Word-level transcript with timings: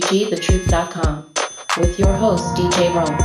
KCWGTheTruth.com 0.00 1.30
with 1.78 1.98
your 2.00 2.12
host, 2.14 2.44
DJ 2.56 2.92
Rome. 2.92 3.16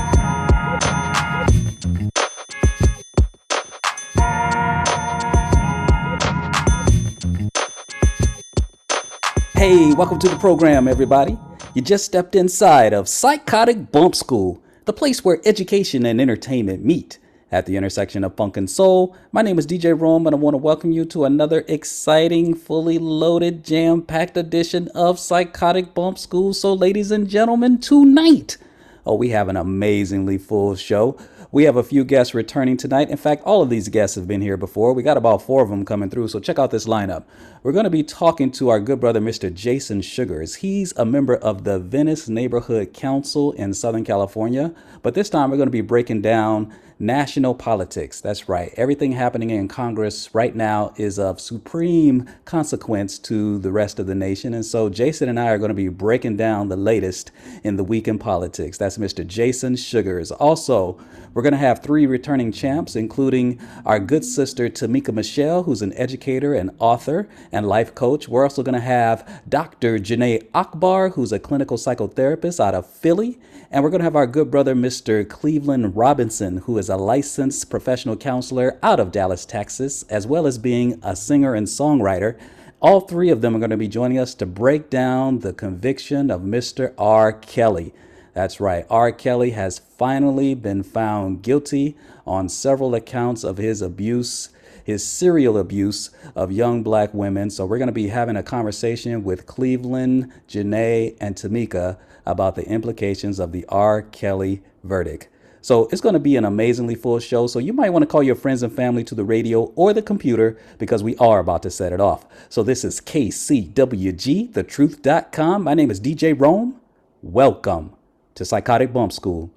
Hey, 9.53 9.93
welcome 9.95 10.19
to 10.19 10.29
the 10.29 10.37
program, 10.39 10.87
everybody. 10.87 11.37
You 11.73 11.81
just 11.81 12.05
stepped 12.05 12.35
inside 12.35 12.93
of 12.93 13.09
Psychotic 13.09 13.91
Bump 13.91 14.13
School, 14.13 14.61
the 14.85 14.93
place 14.93 15.25
where 15.25 15.41
education 15.45 16.05
and 16.05 16.21
entertainment 16.21 16.85
meet 16.85 17.17
at 17.51 17.65
the 17.65 17.75
intersection 17.75 18.23
of 18.23 18.35
funk 18.35 18.57
and 18.57 18.69
soul. 18.69 19.15
My 19.31 19.41
name 19.41 19.57
is 19.57 19.65
DJ 19.65 19.99
Rome, 19.99 20.27
and 20.27 20.35
I 20.35 20.39
want 20.39 20.53
to 20.53 20.59
welcome 20.59 20.91
you 20.91 21.05
to 21.05 21.25
another 21.25 21.65
exciting, 21.67 22.53
fully 22.53 22.97
loaded, 22.97 23.63
jam 23.63 24.01
packed 24.01 24.37
edition 24.37 24.87
of 24.89 25.19
Psychotic 25.19 25.93
Bump 25.93 26.17
School. 26.17 26.53
So, 26.53 26.73
ladies 26.73 27.11
and 27.11 27.27
gentlemen, 27.27 27.79
tonight, 27.79 28.57
oh, 29.05 29.15
we 29.15 29.29
have 29.29 29.47
an 29.47 29.57
amazingly 29.57 30.37
full 30.37 30.75
show. 30.75 31.17
We 31.51 31.63
have 31.63 31.77
a 31.77 31.83
few 31.83 32.03
guests 32.03 32.35
returning 32.35 32.77
tonight. 32.77 33.09
In 33.09 33.17
fact, 33.17 33.41
all 33.43 33.63
of 33.63 33.71
these 33.71 33.89
guests 33.89 34.15
have 34.15 34.27
been 34.27 34.41
here 34.41 34.55
before. 34.55 34.93
We 34.93 35.01
got 35.01 35.17
about 35.17 35.41
four 35.41 35.63
of 35.63 35.69
them 35.69 35.83
coming 35.83 36.11
through, 36.11 36.27
so 36.27 36.39
check 36.39 36.59
out 36.59 36.69
this 36.69 36.85
lineup. 36.85 37.23
We're 37.63 37.71
going 37.71 37.85
to 37.85 37.89
be 37.89 38.03
talking 38.03 38.51
to 38.51 38.69
our 38.69 38.79
good 38.79 38.99
brother, 38.99 39.19
Mr. 39.19 39.51
Jason 39.51 40.03
Sugars. 40.03 40.55
He's 40.55 40.95
a 40.95 41.05
member 41.05 41.35
of 41.35 41.63
the 41.63 41.79
Venice 41.79 42.29
Neighborhood 42.29 42.93
Council 42.93 43.51
in 43.53 43.73
Southern 43.73 44.05
California, 44.05 44.75
but 45.01 45.15
this 45.15 45.27
time 45.27 45.49
we're 45.49 45.57
going 45.57 45.65
to 45.65 45.71
be 45.71 45.81
breaking 45.81 46.21
down 46.21 46.71
national 46.99 47.55
politics. 47.55 48.19
That's 48.19 48.49
right. 48.49 48.73
Everything 48.75 49.13
happening 49.13 49.49
in 49.49 49.69
Congress 49.69 50.29
right 50.33 50.53
now 50.53 50.93
is 50.97 51.17
of 51.17 51.39
supreme 51.39 52.29
consequence 52.43 53.17
to 53.19 53.57
the 53.59 53.71
rest 53.71 53.99
of 53.99 54.07
the 54.07 54.15
nation. 54.15 54.53
And 54.53 54.65
so 54.65 54.89
Jason 54.89 55.29
and 55.29 55.39
I 55.39 55.47
are 55.49 55.57
going 55.57 55.69
to 55.69 55.75
be 55.75 55.87
breaking 55.87 56.35
down 56.35 56.67
the 56.67 56.75
latest 56.75 57.31
in 57.63 57.77
the 57.77 57.83
week 57.85 58.07
in 58.07 58.19
politics. 58.19 58.77
That's 58.77 58.97
Mr. 58.97 59.25
Jason 59.25 59.77
Sugars. 59.77 60.29
Also, 60.31 60.99
we're 61.33 61.41
going 61.41 61.53
to 61.53 61.57
have 61.57 61.83
three 61.83 62.05
returning 62.05 62.51
champs, 62.51 62.95
including 62.95 63.59
our 63.85 63.99
good 63.99 64.25
sister 64.25 64.69
Tamika 64.69 65.13
Michelle, 65.13 65.63
who's 65.63 65.81
an 65.81 65.93
educator 65.93 66.53
and 66.53 66.71
author 66.79 67.29
and 67.51 67.67
life 67.67 67.93
coach. 67.93 68.27
We're 68.27 68.43
also 68.43 68.63
going 68.63 68.75
to 68.75 68.81
have 68.81 69.41
Dr. 69.47 69.99
Ginneh 69.99 70.47
Akbar, 70.53 71.09
who's 71.09 71.31
a 71.31 71.39
clinical 71.39 71.77
psychotherapist 71.77 72.59
out 72.59 72.75
of 72.75 72.87
Philly. 72.87 73.39
And 73.71 73.83
we're 73.83 73.91
going 73.91 73.99
to 73.99 74.05
have 74.05 74.15
our 74.15 74.25
good 74.25 74.49
brother, 74.49 74.73
Mr. 74.73 75.27
Cleveland 75.27 75.95
Robinson, 75.95 76.57
who 76.57 76.77
is 76.79 76.89
a 76.89 76.97
licensed 76.97 77.69
professional 77.69 78.17
counselor 78.17 78.79
out 78.81 78.99
of 78.99 79.11
Dallas, 79.11 79.45
Texas, 79.45 80.03
as 80.03 80.25
well 80.25 80.47
as 80.47 80.57
being 80.57 80.99
a 81.03 81.15
singer 81.15 81.53
and 81.53 81.67
songwriter. 81.67 82.39
All 82.81 83.01
three 83.01 83.29
of 83.29 83.41
them 83.41 83.55
are 83.55 83.59
going 83.59 83.69
to 83.69 83.77
be 83.77 83.87
joining 83.87 84.17
us 84.17 84.33
to 84.35 84.45
break 84.45 84.89
down 84.89 85.39
the 85.39 85.53
conviction 85.53 86.31
of 86.31 86.41
Mr. 86.41 86.93
R. 86.97 87.33
Kelly. 87.33 87.93
That's 88.33 88.59
right, 88.59 88.85
R. 88.89 89.11
Kelly 89.11 89.51
has 89.51 89.79
finally 89.79 90.53
been 90.53 90.83
found 90.83 91.41
guilty 91.41 91.97
on 92.25 92.49
several 92.49 92.93
accounts 92.95 93.43
of 93.43 93.57
his 93.57 93.81
abuse 93.81 94.49
his 94.89 95.05
serial 95.07 95.57
abuse 95.57 96.09
of 96.35 96.51
young 96.51 96.81
black 96.81 97.13
women. 97.13 97.49
So, 97.51 97.65
we're 97.65 97.77
going 97.77 97.87
to 97.87 97.93
be 97.93 98.07
having 98.07 98.35
a 98.35 98.43
conversation 98.43 99.23
with 99.23 99.45
Cleveland, 99.45 100.31
Ginneh, 100.47 101.15
and 101.21 101.35
Tamika 101.35 101.97
about 102.25 102.55
the 102.55 102.67
implications 102.67 103.39
of 103.39 103.51
the 103.51 103.65
R. 103.69 104.01
Kelly 104.01 104.63
verdict. 104.83 105.29
So, 105.61 105.87
it's 105.91 106.01
going 106.01 106.13
to 106.13 106.19
be 106.19 106.35
an 106.37 106.45
amazingly 106.45 106.95
full 106.95 107.19
show. 107.19 107.45
So, 107.45 107.59
you 107.59 107.71
might 107.71 107.91
want 107.91 108.01
to 108.03 108.07
call 108.07 108.23
your 108.23 108.35
friends 108.35 108.63
and 108.63 108.73
family 108.73 109.03
to 109.05 109.15
the 109.15 109.23
radio 109.23 109.65
or 109.75 109.93
the 109.93 110.01
computer 110.01 110.57
because 110.79 111.03
we 111.03 111.15
are 111.17 111.39
about 111.39 111.61
to 111.63 111.69
set 111.69 111.93
it 111.93 112.01
off. 112.01 112.25
So, 112.49 112.63
this 112.63 112.83
is 112.83 112.99
KCWG, 112.99 114.49
thetruth.com. 114.49 115.63
My 115.63 115.73
name 115.75 115.91
is 115.91 116.01
DJ 116.01 116.39
Rome. 116.39 116.79
Welcome 117.21 117.95
to 118.39 118.45
Psychotic 118.45 118.93
Bump 118.93 119.11
School. 119.11 119.51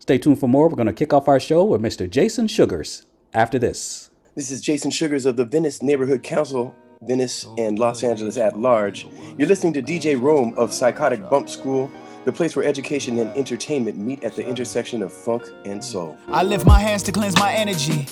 Stay 0.00 0.18
tuned 0.18 0.40
for 0.40 0.48
more. 0.48 0.68
We're 0.68 0.74
going 0.74 0.88
to 0.88 0.92
kick 0.92 1.12
off 1.12 1.28
our 1.28 1.38
show 1.38 1.64
with 1.64 1.80
Mr. 1.80 2.10
Jason 2.10 2.48
Sugars 2.48 3.06
after 3.32 3.56
this. 3.56 4.10
This 4.34 4.50
is 4.50 4.60
Jason 4.60 4.90
Sugars 4.90 5.26
of 5.26 5.36
the 5.36 5.44
Venice 5.44 5.80
Neighborhood 5.80 6.24
Council, 6.24 6.74
Venice 7.02 7.46
and 7.56 7.78
Los 7.78 8.02
Angeles 8.02 8.36
at 8.36 8.58
large. 8.58 9.06
You're 9.38 9.46
listening 9.46 9.74
to 9.74 9.82
DJ 9.82 10.20
Rome 10.20 10.54
of 10.56 10.72
Psychotic 10.72 11.30
Bump 11.30 11.48
School, 11.48 11.88
the 12.24 12.32
place 12.32 12.56
where 12.56 12.64
education 12.64 13.16
and 13.20 13.30
entertainment 13.36 13.96
meet 13.96 14.24
at 14.24 14.34
the 14.34 14.44
intersection 14.44 15.04
of 15.04 15.12
funk 15.12 15.44
and 15.64 15.82
soul. 15.82 16.18
I 16.26 16.42
lift 16.42 16.66
my 16.66 16.80
hands 16.80 17.04
to 17.04 17.12
cleanse 17.12 17.38
my 17.38 17.52
energy. 17.52 18.08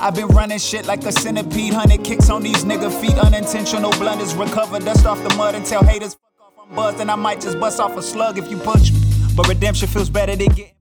I've 0.00 0.16
been 0.16 0.26
running 0.26 0.58
shit 0.58 0.86
like 0.86 1.04
a 1.04 1.12
centipede, 1.12 1.72
hundred 1.72 2.02
kicks 2.02 2.30
on 2.30 2.42
these 2.42 2.64
nigga 2.64 2.90
feet, 3.00 3.16
unintentional 3.16 3.92
blunders, 3.92 4.34
recover 4.34 4.80
dust 4.80 5.06
off 5.06 5.22
the 5.22 5.32
mud 5.36 5.54
and 5.54 5.64
tell 5.64 5.84
haters 5.84 6.14
fuck 6.14 6.32
off. 6.40 6.68
I'm 6.68 6.74
buzzed 6.74 6.98
and 6.98 7.12
I 7.12 7.14
might 7.14 7.40
just 7.40 7.60
bust 7.60 7.78
off 7.78 7.96
a 7.96 8.02
slug 8.02 8.36
if 8.36 8.50
you 8.50 8.56
push 8.56 8.90
me. 8.90 8.99
But 9.36 9.48
redemption 9.48 9.88
feels 9.88 10.10
better 10.10 10.36
than 10.36 10.48
getting. 10.48 10.74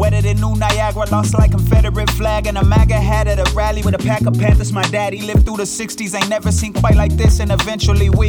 Wetter 0.00 0.22
than 0.22 0.40
new 0.40 0.54
Niagara, 0.56 1.06
lost 1.10 1.34
like 1.34 1.50
Confederate 1.50 2.10
flag 2.10 2.46
and 2.46 2.56
a 2.56 2.64
MAGA 2.64 2.94
hat 2.94 3.26
at 3.26 3.38
a 3.38 3.54
rally 3.54 3.82
with 3.82 3.94
a 3.94 3.98
pack 3.98 4.22
of 4.26 4.34
Panthers. 4.34 4.72
My 4.72 4.82
daddy 4.84 5.20
lived 5.22 5.44
through 5.44 5.58
the 5.58 5.64
60s, 5.64 6.14
ain't 6.14 6.28
never 6.28 6.52
seen 6.52 6.72
quite 6.72 6.96
like 6.96 7.12
this, 7.16 7.40
and 7.40 7.50
eventually 7.50 8.08
we. 8.10 8.28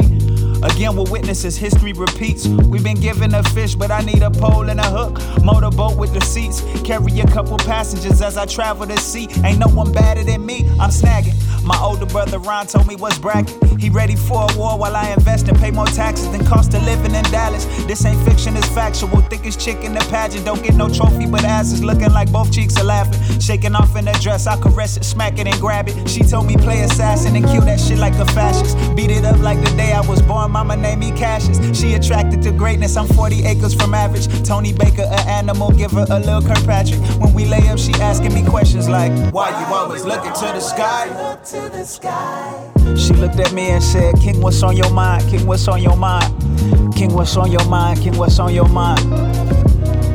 Again, 0.62 0.96
with 0.96 1.10
witnesses, 1.10 1.56
history 1.56 1.92
repeats. 1.92 2.46
We've 2.46 2.84
been 2.84 3.00
given 3.00 3.34
a 3.34 3.42
fish, 3.42 3.74
but 3.74 3.90
I 3.90 4.00
need 4.00 4.22
a 4.22 4.30
pole 4.30 4.68
and 4.68 4.78
a 4.78 4.88
hook. 4.88 5.18
Motorboat 5.42 5.96
with 5.98 6.14
the 6.14 6.20
seats. 6.20 6.62
Carry 6.82 7.20
a 7.20 7.26
couple 7.26 7.58
passengers 7.58 8.22
as 8.22 8.36
I 8.36 8.46
travel 8.46 8.86
the 8.86 8.96
sea. 8.96 9.28
Ain't 9.44 9.58
no 9.58 9.68
one 9.68 9.92
better 9.92 10.22
than 10.22 10.46
me, 10.46 10.68
I'm 10.78 10.90
snagging. 10.90 11.34
My 11.64 11.78
older 11.80 12.06
brother 12.06 12.38
Ron 12.38 12.66
told 12.66 12.86
me 12.86 12.96
what's 12.96 13.18
bracket. 13.18 13.56
He 13.78 13.88
ready 13.90 14.16
for 14.16 14.46
a 14.48 14.56
war 14.56 14.78
while 14.78 14.96
I 14.96 15.10
invest 15.12 15.48
and 15.48 15.58
pay 15.58 15.70
more 15.70 15.86
taxes 15.86 16.30
than 16.30 16.44
cost 16.44 16.74
of 16.74 16.82
living 16.84 17.14
in 17.14 17.24
Dallas. 17.24 17.64
This 17.86 18.04
ain't 18.04 18.20
fiction, 18.28 18.56
it's 18.56 18.68
factual. 18.68 19.20
Thickest 19.22 19.60
chick 19.60 19.78
in 19.82 19.94
the 19.94 20.00
pageant. 20.10 20.44
Don't 20.44 20.62
get 20.62 20.74
no 20.74 20.88
trophy, 20.88 21.26
but 21.26 21.44
ass 21.44 21.72
is 21.72 21.82
looking 21.82 22.12
like 22.12 22.30
both 22.30 22.52
cheeks 22.52 22.76
are 22.76 22.84
laughing. 22.84 23.40
Shaking 23.40 23.74
off 23.74 23.96
in 23.96 24.04
the 24.04 24.12
dress, 24.20 24.46
I 24.46 24.60
caress 24.60 24.96
it, 24.96 25.04
smack 25.04 25.38
it, 25.38 25.46
and 25.46 25.60
grab 25.60 25.88
it. 25.88 26.08
She 26.08 26.20
told 26.22 26.46
me 26.46 26.56
play 26.56 26.82
assassin 26.82 27.34
and 27.36 27.44
kill 27.44 27.62
that 27.62 27.80
shit 27.80 27.98
like 27.98 28.14
a 28.14 28.26
fascist. 28.26 28.76
Beat 28.96 29.10
it 29.10 29.24
up 29.24 29.38
like 29.40 29.58
the 29.64 29.70
day 29.76 29.92
I 29.92 30.00
was 30.00 30.22
born 30.22 30.52
mama 30.52 30.76
named 30.76 31.00
me 31.00 31.10
Cassius. 31.12 31.58
She 31.78 31.94
attracted 31.94 32.42
to 32.42 32.52
greatness, 32.52 32.96
I'm 32.96 33.06
40 33.08 33.44
acres 33.44 33.74
from 33.74 33.94
average. 33.94 34.26
Tony 34.46 34.72
Baker, 34.72 35.02
an 35.02 35.28
animal, 35.28 35.70
give 35.70 35.92
her 35.92 36.06
a 36.10 36.18
little 36.18 36.42
Kirkpatrick. 36.42 37.00
When 37.20 37.34
we 37.34 37.46
lay 37.46 37.68
up, 37.68 37.78
she 37.78 37.92
asking 37.94 38.34
me 38.34 38.44
questions 38.44 38.88
like, 38.88 39.12
Why 39.32 39.50
you 39.50 39.74
always 39.74 40.04
looking 40.04 40.32
to 40.32 40.46
the 40.46 40.60
sky? 40.60 41.08
She 41.52 43.12
looked 43.12 43.38
at 43.38 43.52
me 43.52 43.68
and 43.68 43.82
said, 43.82 44.14
King, 44.16 44.40
what's 44.40 44.62
on 44.62 44.74
your 44.74 44.90
mind? 44.90 45.28
King, 45.28 45.46
what's 45.46 45.68
on 45.68 45.82
your 45.82 45.96
mind? 45.96 46.94
King, 46.94 47.12
what's 47.12 47.36
on 47.36 47.52
your 47.52 47.64
mind? 47.66 48.00
King, 48.00 48.16
what's 48.16 48.38
on 48.38 48.54
your 48.54 48.68
mind? 48.68 49.00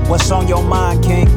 What's 0.10 0.32
on 0.32 0.48
your 0.48 0.64
mind, 0.64 1.04
King? 1.04 1.28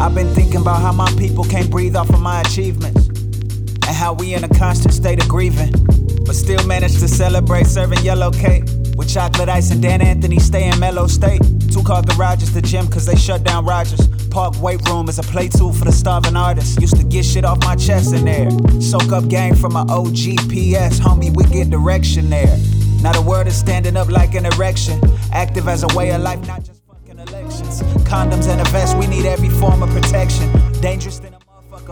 I've 0.00 0.14
been 0.14 0.32
thinking 0.34 0.62
about 0.62 0.80
how 0.80 0.92
my 0.92 1.10
people 1.18 1.44
can't 1.44 1.70
breathe 1.70 1.94
off 1.94 2.08
of 2.08 2.20
my 2.20 2.40
achievements 2.40 3.06
and 3.06 3.94
how 3.94 4.14
we 4.14 4.32
in 4.32 4.42
a 4.44 4.48
constant 4.48 4.94
state 4.94 5.22
of 5.22 5.28
grieving, 5.28 5.74
but 6.24 6.34
still 6.34 6.64
manage 6.66 6.98
to 7.00 7.08
celebrate 7.08 7.66
serving 7.66 8.00
yellow 8.00 8.30
cake 8.30 8.64
with 8.96 9.12
chocolate 9.12 9.48
ice 9.48 9.70
and 9.70 9.82
Dan 9.82 10.00
Anthony 10.00 10.38
stay 10.38 10.68
in 10.68 10.78
mellow 10.78 11.06
state. 11.06 11.40
Two 11.72 11.82
car 11.82 12.02
garages, 12.02 12.52
the 12.52 12.62
gym, 12.62 12.86
cause 12.88 13.06
they 13.06 13.16
shut 13.16 13.42
down 13.44 13.64
Rogers. 13.64 14.06
Park 14.28 14.60
weight 14.60 14.86
room 14.88 15.08
is 15.08 15.18
a 15.18 15.22
play 15.22 15.48
tool 15.48 15.72
for 15.72 15.84
the 15.84 15.92
starving 15.92 16.36
artists. 16.36 16.80
Used 16.80 16.96
to 16.96 17.04
get 17.04 17.24
shit 17.24 17.44
off 17.44 17.58
my 17.60 17.76
chest 17.76 18.14
in 18.14 18.24
there. 18.24 18.50
Soak 18.80 19.12
up 19.12 19.28
game 19.28 19.54
from 19.54 19.72
my 19.72 19.84
OGPS, 19.84 21.00
homie, 21.00 21.34
we 21.34 21.44
get 21.44 21.70
direction 21.70 22.30
there. 22.30 22.56
Now 23.02 23.12
the 23.12 23.22
word 23.22 23.46
is 23.46 23.56
standing 23.56 23.96
up 23.96 24.08
like 24.08 24.34
an 24.34 24.46
erection. 24.46 25.00
Active 25.32 25.68
as 25.68 25.82
a 25.82 25.96
way 25.96 26.10
of 26.12 26.22
life, 26.22 26.46
not 26.46 26.64
just 26.64 26.82
fucking 26.86 27.18
elections. 27.18 27.82
Condoms 28.04 28.48
and 28.48 28.60
a 28.60 28.64
vest, 28.70 28.96
we 28.96 29.06
need 29.06 29.26
every 29.26 29.48
form 29.48 29.82
of 29.82 29.90
protection. 29.90 30.50
Dangerous 30.80 31.18
than 31.18 31.34
a 31.34 31.41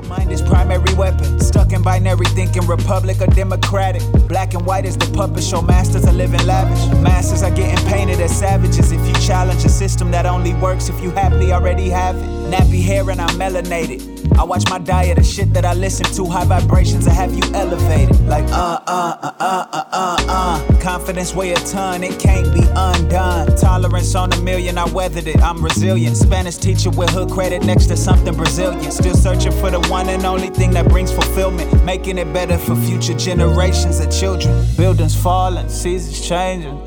motherfucker, 0.01 0.09
mind 0.09 0.33
is 0.33 0.43
primary 0.43 0.95
weapon. 0.95 1.41
Stuck 1.41 1.73
in 1.73 1.83
binary 1.83 2.27
thinking, 2.27 2.67
republic 2.67 3.21
or 3.21 3.27
democratic. 3.27 4.03
Black 4.29 4.55
and 4.55 4.65
white 4.65 4.85
is 4.85 4.97
the 4.97 5.11
puppet 5.13 5.45
show, 5.45 5.63
masters 5.63 6.05
are 6.07 6.13
living 6.13 6.45
lavish. 6.47 6.87
Masters 7.01 7.43
are 7.43 7.51
getting 7.51 7.85
painted 7.87 8.21
as 8.21 8.37
savages 8.37 8.93
if 8.93 9.07
you 9.07 9.15
challenge 9.15 9.65
a 9.65 9.69
system 9.69 10.11
that 10.11 10.27
only 10.27 10.55
works 10.55 10.89
if 10.89 11.01
you 11.03 11.11
happily 11.11 11.53
already 11.53 11.89
have 11.89 12.17
it. 12.17 12.40
Nappy 12.51 12.83
hair 12.83 13.09
and 13.09 13.21
I'm 13.21 13.39
melanated. 13.39 14.37
I 14.37 14.43
watch 14.43 14.65
my 14.69 14.79
diet 14.79 15.19
of 15.19 15.27
shit 15.27 15.53
that 15.53 15.65
I 15.65 15.75
listen 15.75 16.07
to, 16.17 16.25
high 16.27 16.45
vibrations 16.45 17.05
that 17.05 17.15
have 17.15 17.33
you 17.33 17.43
elevated. 17.55 18.19
Like, 18.27 18.45
uh, 18.47 18.81
uh, 18.87 19.17
uh, 19.21 19.33
uh, 19.39 19.67
uh, 19.71 19.85
uh, 19.93 20.25
uh. 20.29 20.81
Confidence 20.81 21.33
weigh 21.33 21.53
a 21.53 21.57
ton, 21.57 22.03
it 22.03 22.19
can't 22.19 22.53
be 22.53 22.63
undone. 22.75 23.55
Tolerance 23.57 24.15
on 24.17 24.33
a 24.33 24.41
million, 24.41 24.79
I 24.79 24.87
weathered 24.87 25.29
it, 25.29 25.41
I'm 25.41 25.63
resilient. 25.63 26.17
Spanish 26.17 26.57
teacher 26.57 26.91
with 26.91 27.11
hood 27.11 27.31
credit 27.31 27.65
next 27.65 27.87
to 27.87 27.97
something 27.97 28.35
Brazilian. 28.35 28.91
Still 28.91 29.15
searching 29.15 29.53
for 29.53 29.71
the 29.71 29.81
one 29.89 30.09
and 30.09 30.25
only 30.25 30.49
thing 30.49 30.73
that 30.73 30.89
brings 30.89 31.13
fulfillment. 31.13 31.85
Making 31.85 32.19
it 32.19 32.33
better 32.33 32.59
for 32.59 32.75
future 32.75 33.15
generations 33.15 34.01
of 34.01 34.11
children. 34.11 34.67
Buildings 34.77 35.15
falling, 35.15 35.69
seasons 35.69 36.27
changing. 36.27 36.79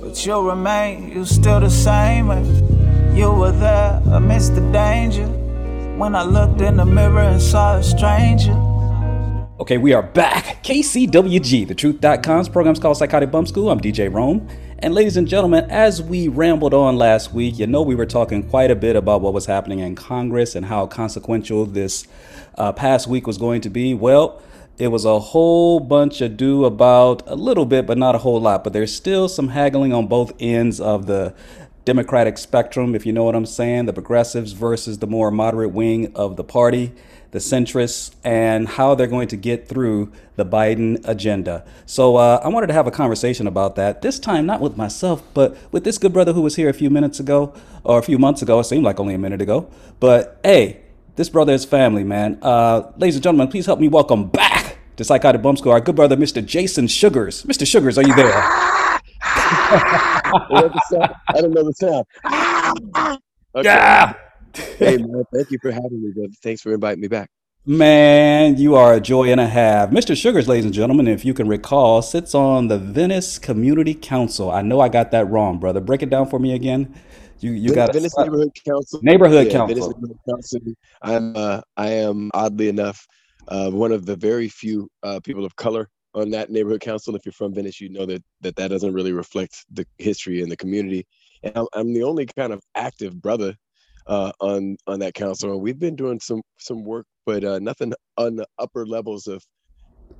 But 0.00 0.24
you'll 0.24 0.44
remain, 0.44 1.10
you 1.10 1.24
still 1.24 1.60
the 1.60 1.68
same. 1.68 2.30
You 3.16 3.30
were 3.30 3.50
there 3.50 4.02
amidst 4.12 4.56
the 4.56 4.60
danger. 4.72 5.24
When 5.96 6.14
I 6.14 6.22
looked 6.22 6.60
in 6.60 6.76
the 6.76 6.84
mirror 6.84 7.22
and 7.22 7.40
saw 7.40 7.78
a 7.78 7.82
stranger. 7.82 8.52
Okay, 9.58 9.78
we 9.78 9.94
are 9.94 10.02
back. 10.02 10.62
KCWG, 10.62 11.66
the 11.66 11.74
truth.com's 11.74 12.50
program's 12.50 12.78
called 12.78 12.98
Psychotic 12.98 13.30
Bump 13.30 13.48
School. 13.48 13.70
I'm 13.70 13.80
DJ 13.80 14.12
Rome. 14.12 14.46
And 14.80 14.92
ladies 14.92 15.16
and 15.16 15.26
gentlemen, 15.26 15.64
as 15.70 16.02
we 16.02 16.28
rambled 16.28 16.74
on 16.74 16.98
last 16.98 17.32
week, 17.32 17.58
you 17.58 17.66
know 17.66 17.80
we 17.80 17.94
were 17.94 18.04
talking 18.04 18.42
quite 18.42 18.70
a 18.70 18.76
bit 18.76 18.96
about 18.96 19.22
what 19.22 19.32
was 19.32 19.46
happening 19.46 19.78
in 19.78 19.94
Congress 19.94 20.54
and 20.54 20.66
how 20.66 20.86
consequential 20.86 21.64
this 21.64 22.06
uh, 22.58 22.70
past 22.72 23.06
week 23.06 23.26
was 23.26 23.38
going 23.38 23.62
to 23.62 23.70
be. 23.70 23.94
Well, 23.94 24.42
it 24.78 24.88
was 24.88 25.06
a 25.06 25.18
whole 25.18 25.80
bunch 25.80 26.20
of 26.20 26.36
do 26.36 26.66
about 26.66 27.22
a 27.26 27.34
little 27.34 27.64
bit, 27.64 27.86
but 27.86 27.96
not 27.96 28.14
a 28.14 28.18
whole 28.18 28.38
lot. 28.38 28.62
But 28.62 28.74
there's 28.74 28.94
still 28.94 29.26
some 29.26 29.48
haggling 29.48 29.94
on 29.94 30.06
both 30.06 30.34
ends 30.38 30.80
of 30.80 31.06
the 31.06 31.34
Democratic 31.86 32.36
spectrum, 32.36 32.96
if 32.96 33.06
you 33.06 33.12
know 33.12 33.22
what 33.22 33.36
I'm 33.36 33.46
saying, 33.46 33.86
the 33.86 33.92
progressives 33.92 34.50
versus 34.50 34.98
the 34.98 35.06
more 35.06 35.30
moderate 35.30 35.70
wing 35.70 36.12
of 36.16 36.34
the 36.34 36.42
party, 36.42 36.92
the 37.30 37.38
centrists, 37.38 38.12
and 38.24 38.66
how 38.66 38.96
they're 38.96 39.06
going 39.06 39.28
to 39.28 39.36
get 39.36 39.68
through 39.68 40.10
the 40.34 40.44
Biden 40.44 41.00
agenda. 41.06 41.64
So 41.86 42.16
uh, 42.16 42.40
I 42.42 42.48
wanted 42.48 42.66
to 42.66 42.72
have 42.72 42.88
a 42.88 42.90
conversation 42.90 43.46
about 43.46 43.76
that. 43.76 44.02
This 44.02 44.18
time, 44.18 44.46
not 44.46 44.60
with 44.60 44.76
myself, 44.76 45.22
but 45.32 45.56
with 45.70 45.84
this 45.84 45.96
good 45.96 46.12
brother 46.12 46.32
who 46.32 46.42
was 46.42 46.56
here 46.56 46.68
a 46.68 46.74
few 46.74 46.90
minutes 46.90 47.20
ago, 47.20 47.54
or 47.84 48.00
a 48.00 48.02
few 48.02 48.18
months 48.18 48.42
ago. 48.42 48.58
It 48.58 48.64
seemed 48.64 48.82
like 48.82 48.98
only 48.98 49.14
a 49.14 49.18
minute 49.18 49.40
ago. 49.40 49.70
But 50.00 50.40
hey, 50.42 50.80
this 51.14 51.28
brother 51.28 51.52
is 51.52 51.64
family, 51.64 52.02
man. 52.02 52.40
Uh, 52.42 52.90
ladies 52.96 53.14
and 53.14 53.22
gentlemen, 53.22 53.46
please 53.46 53.64
help 53.64 53.78
me 53.78 53.86
welcome 53.86 54.26
back 54.26 54.78
to 54.96 55.04
Psychotic 55.04 55.40
Bump 55.40 55.58
School 55.58 55.70
our 55.70 55.80
good 55.80 55.94
brother, 55.94 56.16
Mr. 56.16 56.44
Jason 56.44 56.88
Sugars. 56.88 57.44
Mr. 57.44 57.64
Sugars, 57.64 57.96
are 57.96 58.04
you 58.04 58.14
there? 58.16 58.85
I 59.46 61.40
don't 61.40 61.52
know 61.52 61.64
the 61.64 61.72
sound. 61.74 63.18
Okay. 63.54 63.68
Yeah. 63.68 64.12
Hey 64.78 64.98
man, 64.98 65.24
thank 65.32 65.50
you 65.50 65.58
for 65.62 65.70
having 65.70 66.02
me, 66.02 66.12
brother. 66.14 66.32
Thanks 66.42 66.60
for 66.60 66.74
inviting 66.74 67.00
me 67.00 67.08
back. 67.08 67.30
Man, 67.64 68.58
you 68.58 68.74
are 68.74 68.92
a 68.92 69.00
joy 69.00 69.30
and 69.30 69.40
a 69.40 69.46
half. 69.46 69.88
Mr. 69.88 70.14
Sugars, 70.14 70.46
ladies 70.46 70.66
and 70.66 70.74
gentlemen, 70.74 71.08
if 71.08 71.24
you 71.24 71.32
can 71.32 71.48
recall, 71.48 72.02
sits 72.02 72.34
on 72.34 72.68
the 72.68 72.76
Venice 72.78 73.38
Community 73.38 73.94
Council. 73.94 74.50
I 74.50 74.60
know 74.60 74.78
I 74.80 74.90
got 74.90 75.10
that 75.12 75.30
wrong, 75.30 75.58
brother. 75.58 75.80
Break 75.80 76.02
it 76.02 76.10
down 76.10 76.28
for 76.28 76.38
me 76.38 76.54
again. 76.54 76.94
You 77.40 77.52
you 77.52 77.74
got 77.74 77.94
Venice 77.94 78.16
Neighborhood 78.18 78.50
Council. 78.62 79.00
Neighborhood 79.02 79.46
Yeah, 79.46 79.52
Council. 79.52 79.74
Venice 79.74 79.88
Neighborhood 79.88 80.18
Council. 80.28 80.60
I'm 81.00 81.36
uh, 81.36 81.60
I 81.78 81.88
am 81.88 82.30
oddly 82.34 82.68
enough 82.68 83.06
uh, 83.48 83.70
one 83.70 83.92
of 83.92 84.04
the 84.04 84.16
very 84.16 84.48
few 84.48 84.90
uh, 85.02 85.20
people 85.24 85.46
of 85.46 85.56
color 85.56 85.88
on 86.16 86.30
that 86.30 86.50
neighborhood 86.50 86.80
council. 86.80 87.14
If 87.14 87.24
you're 87.24 87.32
from 87.32 87.54
Venice, 87.54 87.80
you 87.80 87.90
know 87.90 88.06
that 88.06 88.22
that 88.40 88.56
that 88.56 88.68
doesn't 88.68 88.92
really 88.92 89.12
reflect 89.12 89.64
the 89.70 89.86
history 89.98 90.42
in 90.42 90.48
the 90.48 90.56
community. 90.56 91.06
And 91.42 91.52
I'm, 91.56 91.66
I'm 91.74 91.92
the 91.92 92.02
only 92.02 92.26
kind 92.26 92.52
of 92.52 92.60
active 92.74 93.20
brother 93.20 93.54
uh, 94.06 94.32
on 94.40 94.76
on 94.86 94.98
that 95.00 95.14
council, 95.14 95.52
and 95.52 95.60
we've 95.60 95.78
been 95.78 95.96
doing 95.96 96.18
some 96.18 96.42
some 96.58 96.82
work, 96.84 97.06
but 97.24 97.44
uh, 97.44 97.58
nothing 97.58 97.92
on 98.16 98.36
the 98.36 98.46
upper 98.58 98.86
levels 98.86 99.26
of 99.26 99.44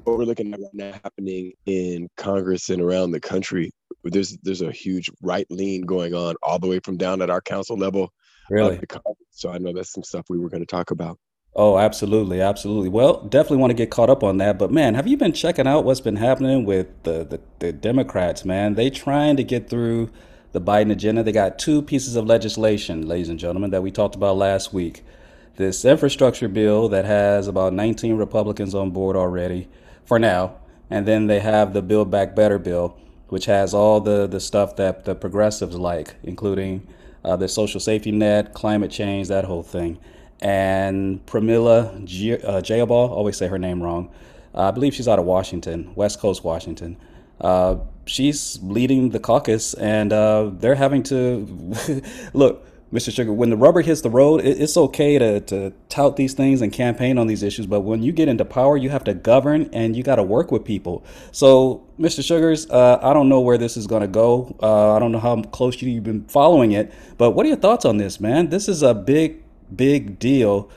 what 0.04 0.18
we're 0.18 0.24
looking 0.24 0.52
at 0.52 0.60
right 0.60 0.68
now 0.74 0.92
happening 1.02 1.52
in 1.66 2.08
Congress 2.16 2.68
and 2.68 2.80
around 2.82 3.10
the 3.10 3.20
country. 3.20 3.70
There's 4.04 4.36
there's 4.42 4.62
a 4.62 4.70
huge 4.70 5.10
right 5.22 5.46
lean 5.50 5.82
going 5.82 6.14
on 6.14 6.36
all 6.42 6.58
the 6.58 6.68
way 6.68 6.78
from 6.80 6.96
down 6.96 7.22
at 7.22 7.30
our 7.30 7.40
council 7.40 7.76
level. 7.76 8.12
Really? 8.50 8.78
to 8.78 9.00
So 9.30 9.50
I 9.50 9.58
know 9.58 9.72
that's 9.72 9.92
some 9.92 10.04
stuff 10.04 10.26
we 10.28 10.38
were 10.38 10.48
going 10.48 10.62
to 10.62 10.66
talk 10.66 10.92
about. 10.92 11.18
Oh, 11.58 11.78
absolutely, 11.78 12.42
absolutely. 12.42 12.90
Well, 12.90 13.22
definitely 13.22 13.56
want 13.56 13.70
to 13.70 13.74
get 13.74 13.90
caught 13.90 14.10
up 14.10 14.22
on 14.22 14.36
that. 14.36 14.58
But 14.58 14.70
man, 14.70 14.94
have 14.94 15.06
you 15.06 15.16
been 15.16 15.32
checking 15.32 15.66
out 15.66 15.84
what's 15.84 16.02
been 16.02 16.16
happening 16.16 16.66
with 16.66 16.88
the, 17.04 17.24
the, 17.24 17.40
the 17.60 17.72
Democrats, 17.72 18.44
man? 18.44 18.74
They 18.74 18.90
trying 18.90 19.38
to 19.38 19.42
get 19.42 19.70
through 19.70 20.10
the 20.52 20.60
Biden 20.60 20.92
agenda. 20.92 21.22
They 21.22 21.32
got 21.32 21.58
two 21.58 21.80
pieces 21.80 22.14
of 22.14 22.26
legislation, 22.26 23.08
ladies 23.08 23.30
and 23.30 23.38
gentlemen, 23.38 23.70
that 23.70 23.82
we 23.82 23.90
talked 23.90 24.14
about 24.14 24.36
last 24.36 24.74
week. 24.74 25.02
This 25.56 25.82
infrastructure 25.86 26.48
bill 26.48 26.90
that 26.90 27.06
has 27.06 27.48
about 27.48 27.72
19 27.72 28.18
Republicans 28.18 28.74
on 28.74 28.90
board 28.90 29.16
already 29.16 29.66
for 30.04 30.18
now. 30.18 30.56
And 30.90 31.08
then 31.08 31.26
they 31.26 31.40
have 31.40 31.72
the 31.72 31.80
Build 31.80 32.10
Back 32.10 32.36
Better 32.36 32.58
bill, 32.58 32.98
which 33.28 33.46
has 33.46 33.72
all 33.72 34.02
the, 34.02 34.26
the 34.26 34.40
stuff 34.40 34.76
that 34.76 35.06
the 35.06 35.14
progressives 35.14 35.76
like, 35.76 36.16
including 36.22 36.86
uh, 37.24 37.36
the 37.36 37.48
social 37.48 37.80
safety 37.80 38.12
net, 38.12 38.52
climate 38.52 38.90
change, 38.90 39.28
that 39.28 39.46
whole 39.46 39.62
thing. 39.62 39.98
And 40.40 41.24
Pramila 41.26 42.04
J- 42.04 42.42
uh, 42.42 42.60
Jayabal, 42.60 42.90
always 42.90 43.36
say 43.36 43.48
her 43.48 43.58
name 43.58 43.82
wrong. 43.82 44.10
Uh, 44.54 44.68
I 44.68 44.70
believe 44.70 44.94
she's 44.94 45.08
out 45.08 45.18
of 45.18 45.24
Washington, 45.24 45.92
West 45.94 46.20
Coast 46.20 46.44
Washington. 46.44 46.96
Uh, 47.40 47.76
she's 48.06 48.58
leading 48.62 49.10
the 49.10 49.20
caucus, 49.20 49.74
and 49.74 50.12
uh, 50.12 50.50
they're 50.52 50.74
having 50.74 51.02
to 51.04 52.02
look. 52.32 52.66
Mr. 52.92 53.12
Sugar, 53.12 53.32
when 53.32 53.50
the 53.50 53.56
rubber 53.56 53.82
hits 53.82 54.02
the 54.02 54.10
road, 54.10 54.40
it, 54.42 54.60
it's 54.60 54.76
okay 54.76 55.18
to, 55.18 55.40
to 55.40 55.72
tout 55.88 56.14
these 56.14 56.34
things 56.34 56.62
and 56.62 56.72
campaign 56.72 57.18
on 57.18 57.26
these 57.26 57.42
issues, 57.42 57.66
but 57.66 57.80
when 57.80 58.00
you 58.00 58.12
get 58.12 58.28
into 58.28 58.44
power, 58.44 58.76
you 58.76 58.90
have 58.90 59.02
to 59.02 59.12
govern 59.12 59.68
and 59.72 59.96
you 59.96 60.04
got 60.04 60.16
to 60.16 60.22
work 60.22 60.52
with 60.52 60.64
people. 60.64 61.04
So, 61.32 61.84
Mr. 61.98 62.24
Sugars, 62.24 62.70
uh, 62.70 63.00
I 63.02 63.12
don't 63.12 63.28
know 63.28 63.40
where 63.40 63.58
this 63.58 63.76
is 63.76 63.88
going 63.88 64.02
to 64.02 64.08
go. 64.08 64.56
Uh, 64.62 64.94
I 64.94 65.00
don't 65.00 65.10
know 65.10 65.18
how 65.18 65.42
close 65.42 65.82
you've 65.82 66.04
been 66.04 66.26
following 66.26 66.72
it, 66.72 66.92
but 67.18 67.32
what 67.32 67.44
are 67.44 67.48
your 67.48 67.58
thoughts 67.58 67.84
on 67.84 67.96
this, 67.96 68.20
man? 68.20 68.50
This 68.50 68.68
is 68.68 68.82
a 68.84 68.94
big, 68.94 69.42
big 69.74 70.18
deal 70.18 70.70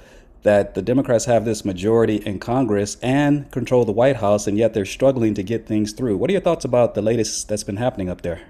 that 0.44 0.74
the 0.74 0.82
Democrats 0.82 1.26
have 1.26 1.44
this 1.44 1.66
majority 1.66 2.16
in 2.18 2.40
Congress 2.40 2.98
and 3.02 3.52
control 3.52 3.84
the 3.84 3.92
White 3.92 4.18
House, 4.18 4.48
and 4.48 4.58
yet 4.58 4.74
they're 4.74 4.86
struggling 4.86 5.34
to 5.34 5.44
get 5.44 5.68
things 5.68 5.92
through. 5.92 6.16
What 6.18 6.30
are 6.30 6.34
your 6.34 6.42
thoughts 6.42 6.64
about 6.64 6.96
the 6.96 7.02
latest 7.02 7.50
that's 7.50 7.64
been 7.64 7.78
happening 7.78 8.10
up 8.10 8.22
there? 8.22 8.42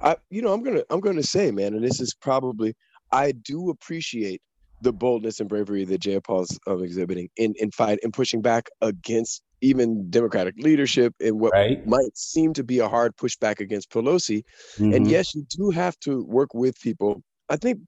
I, 0.00 0.16
you 0.30 0.42
know, 0.42 0.52
I'm 0.52 0.64
gonna, 0.64 0.82
I'm 0.90 1.00
gonna 1.00 1.22
say, 1.22 1.52
man, 1.52 1.74
and 1.74 1.84
this 1.84 2.00
is 2.00 2.12
probably, 2.12 2.74
I 3.12 3.32
do 3.32 3.70
appreciate 3.70 4.42
the 4.80 4.92
boldness 4.92 5.38
and 5.38 5.48
bravery 5.48 5.84
that 5.84 6.00
Jayapal's 6.00 6.58
um, 6.66 6.82
exhibiting 6.82 7.28
in 7.36 7.54
in 7.60 7.70
fight 7.70 8.00
in 8.02 8.10
pushing 8.10 8.42
back 8.42 8.68
against 8.80 9.42
even 9.60 10.10
Democratic 10.10 10.56
leadership 10.58 11.14
and 11.20 11.38
what 11.38 11.52
Right? 11.52 11.86
might 11.86 12.16
seem 12.16 12.52
to 12.54 12.64
be 12.64 12.80
a 12.80 12.88
hard 12.88 13.16
pushback 13.16 13.60
against 13.60 13.90
Pelosi. 13.90 14.42
Mhm. 14.78 14.96
And 14.96 15.06
yes, 15.08 15.36
you 15.36 15.46
do 15.56 15.70
have 15.70 15.96
to 16.00 16.24
work 16.24 16.52
with 16.52 16.80
people. 16.80 17.22
I 17.48 17.54
think, 17.56 17.78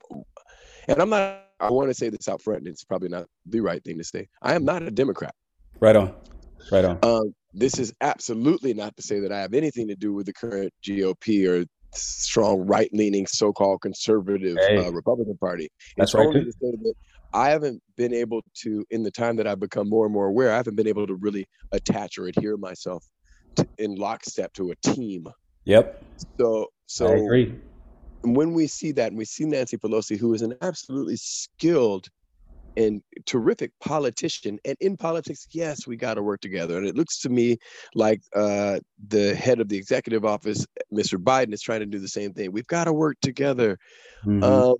and 0.86 1.02
I'm 1.02 1.10
not. 1.10 1.43
I 1.60 1.70
want 1.70 1.88
to 1.90 1.94
say 1.94 2.08
this 2.08 2.28
out 2.28 2.42
front. 2.42 2.60
And 2.60 2.68
it's 2.68 2.84
probably 2.84 3.08
not 3.08 3.26
the 3.46 3.60
right 3.60 3.82
thing 3.82 3.98
to 3.98 4.04
say. 4.04 4.28
I 4.42 4.54
am 4.54 4.64
not 4.64 4.82
a 4.82 4.90
Democrat. 4.90 5.34
Right 5.80 5.96
on. 5.96 6.14
Right 6.70 6.84
on. 6.84 6.98
Um, 7.02 7.34
this 7.52 7.78
is 7.78 7.92
absolutely 8.00 8.74
not 8.74 8.96
to 8.96 9.02
say 9.02 9.20
that 9.20 9.32
I 9.32 9.40
have 9.40 9.54
anything 9.54 9.88
to 9.88 9.94
do 9.94 10.12
with 10.12 10.26
the 10.26 10.32
current 10.32 10.72
GOP 10.82 11.48
or 11.48 11.64
strong 11.94 12.66
right-leaning 12.66 13.26
so-called 13.26 13.80
conservative 13.80 14.56
Hey. 14.58 14.78
uh, 14.78 14.90
Republican 14.90 15.36
Party. 15.36 15.68
That's 15.96 16.10
it's 16.10 16.14
right, 16.14 16.26
only 16.26 16.44
to 16.44 16.52
say 16.52 16.72
that 16.82 16.94
I 17.32 17.50
haven't 17.50 17.82
been 17.96 18.12
able 18.12 18.42
to, 18.62 18.84
in 18.90 19.02
the 19.02 19.10
time 19.10 19.36
that 19.36 19.46
I've 19.46 19.60
become 19.60 19.88
more 19.88 20.04
and 20.04 20.12
more 20.12 20.26
aware, 20.26 20.52
I 20.52 20.56
haven't 20.56 20.76
been 20.76 20.88
able 20.88 21.06
to 21.06 21.14
really 21.14 21.46
attach 21.72 22.18
or 22.18 22.26
adhere 22.26 22.56
myself 22.56 23.04
to, 23.56 23.66
in 23.78 23.94
lockstep 23.94 24.52
to 24.54 24.72
a 24.72 24.76
team. 24.76 25.26
Yep. 25.64 26.02
So, 26.38 26.66
so 26.86 27.06
I 27.06 27.16
so 27.18 27.46
agree. 28.24 28.34
when 28.36 28.54
we 28.54 28.66
see 28.66 28.92
that 28.92 29.08
and 29.08 29.18
we 29.18 29.24
see 29.24 29.44
Nancy 29.44 29.76
Pelosi, 29.76 30.18
who 30.18 30.34
is 30.34 30.42
an 30.42 30.54
absolutely 30.62 31.16
skilled 31.16 32.08
and 32.76 33.02
terrific 33.26 33.70
politician, 33.80 34.58
and 34.64 34.76
in 34.80 34.96
politics, 34.96 35.46
yes, 35.52 35.86
we 35.86 35.96
got 35.96 36.14
to 36.14 36.22
work 36.22 36.40
together. 36.40 36.76
And 36.76 36.86
it 36.86 36.96
looks 36.96 37.20
to 37.20 37.28
me 37.28 37.56
like 37.94 38.20
uh, 38.34 38.80
the 39.08 39.34
head 39.36 39.60
of 39.60 39.68
the 39.68 39.76
executive 39.76 40.24
office, 40.24 40.66
Mr. 40.92 41.16
Biden, 41.18 41.52
is 41.54 41.62
trying 41.62 41.80
to 41.80 41.86
do 41.86 42.00
the 42.00 42.08
same 42.08 42.32
thing. 42.32 42.50
We've 42.50 42.66
got 42.66 42.84
to 42.84 42.92
work 42.92 43.16
together. 43.22 43.78
Mhm. 44.26 44.42
Um, 44.42 44.76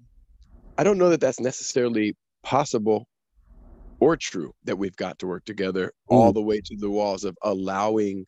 I 0.76 0.82
don't 0.84 0.98
know 0.98 1.10
that 1.10 1.20
that's 1.20 1.38
necessarily 1.40 2.16
possible 2.42 3.06
or 4.00 4.16
true 4.16 4.52
that 4.64 4.76
we've 4.76 4.96
got 4.96 5.18
to 5.20 5.26
work 5.26 5.44
together 5.44 5.92
all 6.08 6.30
Mm. 6.32 6.34
the 6.34 6.42
way 6.42 6.60
to 6.64 6.76
the 6.76 6.90
walls 6.90 7.24
of 7.24 7.36
allowing 7.42 8.26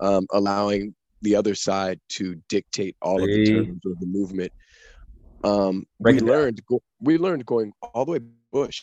um, 0.00 0.26
allowing 0.32 0.94
the 1.22 1.34
other 1.36 1.54
side 1.54 2.00
to 2.10 2.36
dictate 2.48 2.96
all 3.02 3.20
of 3.22 3.26
the 3.28 3.44
terms 3.46 3.82
of 3.86 3.98
the 4.00 4.06
movement. 4.06 4.52
Um, 5.44 5.86
we 5.98 6.18
down. 6.18 6.28
learned 6.28 6.60
go- 6.66 6.82
we 7.00 7.16
learned 7.18 7.46
going 7.46 7.72
all 7.94 8.04
the 8.04 8.12
way 8.12 8.18
Bush 8.52 8.82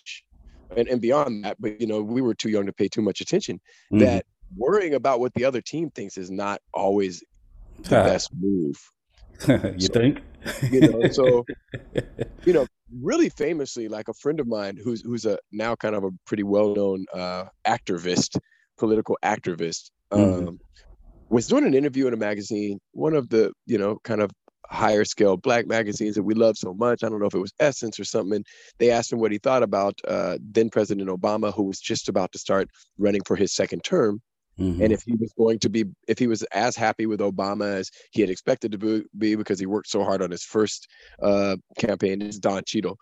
and, 0.75 0.88
and 0.88 1.01
beyond 1.01 1.44
that, 1.44 1.58
but 1.60 1.80
you 1.82 1.88
know 1.88 2.01
we 2.01 2.22
were 2.22 2.34
too 2.34 2.50
young 2.50 2.65
to 2.65 2.74
pay 2.74 2.88
too 2.88 3.01
much 3.01 3.20
attention. 3.22 3.60
Mhm. 3.92 4.00
That 4.00 4.25
worrying 4.56 4.94
about 4.94 5.20
what 5.20 5.34
the 5.34 5.44
other 5.46 5.62
team 5.62 5.89
thinks 5.92 6.18
is 6.18 6.32
not 6.32 6.62
always 6.74 7.24
the 7.84 7.89
Ha. 7.98 8.04
best 8.04 8.30
move. 8.39 8.75
you 9.48 9.88
So- 9.88 9.94
think? 9.94 10.22
You 10.72 10.82
know, 10.82 11.08
so 11.10 11.44
you 12.46 12.54
know, 12.54 12.68
really 13.01 13.30
famously, 13.30 13.88
like 13.88 14.08
a 14.08 14.13
friend 14.13 14.39
of 14.39 14.48
mine 14.48 14.77
who's 14.82 15.01
who's 15.01 15.25
a 15.25 15.38
now 15.51 15.75
kind 15.75 15.96
of 15.96 16.04
a 16.04 16.12
pretty 16.25 16.44
well 16.44 16.74
known 16.75 17.06
uh, 17.13 17.46
activist, 17.68 18.38
political 18.77 19.18
activist, 19.24 19.89
um, 20.12 20.22
Mhm. 20.22 20.60
Was 21.36 21.48
doing 21.48 21.65
an 21.65 21.74
interview 21.74 22.08
in 22.08 22.13
a 22.13 22.18
magazine, 22.18 22.80
one 22.94 23.13
of 23.13 23.30
the 23.30 23.51
you 23.65 23.77
know 23.77 23.98
kind 24.04 24.22
of 24.22 24.32
higher 24.70 25.06
scale 25.06 25.38
black 25.38 25.68
magazines 25.68 26.15
that 26.15 26.24
we 26.24 26.34
love 26.34 26.58
so 26.58 26.74
much. 26.74 27.04
I 27.04 27.10
don't 27.10 27.20
know 27.20 27.27
if 27.27 27.36
it 27.36 27.39
was 27.39 27.54
Essence 27.60 28.00
or 28.00 28.04
something. 28.06 28.44
They 28.80 28.89
asked 28.89 29.12
him 29.13 29.20
what 29.20 29.32
he 29.32 29.38
thought 29.38 29.62
about 29.62 30.00
uh, 30.08 30.38
then 30.42 30.70
President 30.70 31.10
Obama, 31.10 31.54
who 31.54 31.63
was 31.63 31.80
just 31.80 32.10
about 32.10 32.32
to 32.32 32.39
start 32.39 32.68
running 32.98 33.22
for 33.25 33.36
his 33.36 33.54
second 33.54 33.84
term 33.84 34.22
Mhm. 34.60 34.82
and 34.82 34.94
if 34.94 35.01
he 35.06 35.13
was 35.15 35.34
going 35.38 35.60
to 35.60 35.70
be 35.70 35.84
if 36.08 36.18
he 36.18 36.27
was 36.27 36.42
as 36.54 36.77
happy 36.77 37.06
with 37.06 37.20
obama 37.20 37.65
as 37.80 37.92
he 38.12 38.22
had 38.22 38.30
expected 38.30 38.72
to 38.72 38.77
be- 38.77 39.06
be 39.18 39.36
because 39.36 39.60
he 39.60 39.65
worked 39.65 39.89
so 39.89 40.01
hard 40.01 40.22
on 40.22 40.32
his 40.32 40.44
first 40.44 40.88
uh, 41.22 41.58
campaign 41.77 42.22
is 42.22 42.39
don 42.39 42.63
Cheadle. 42.65 42.96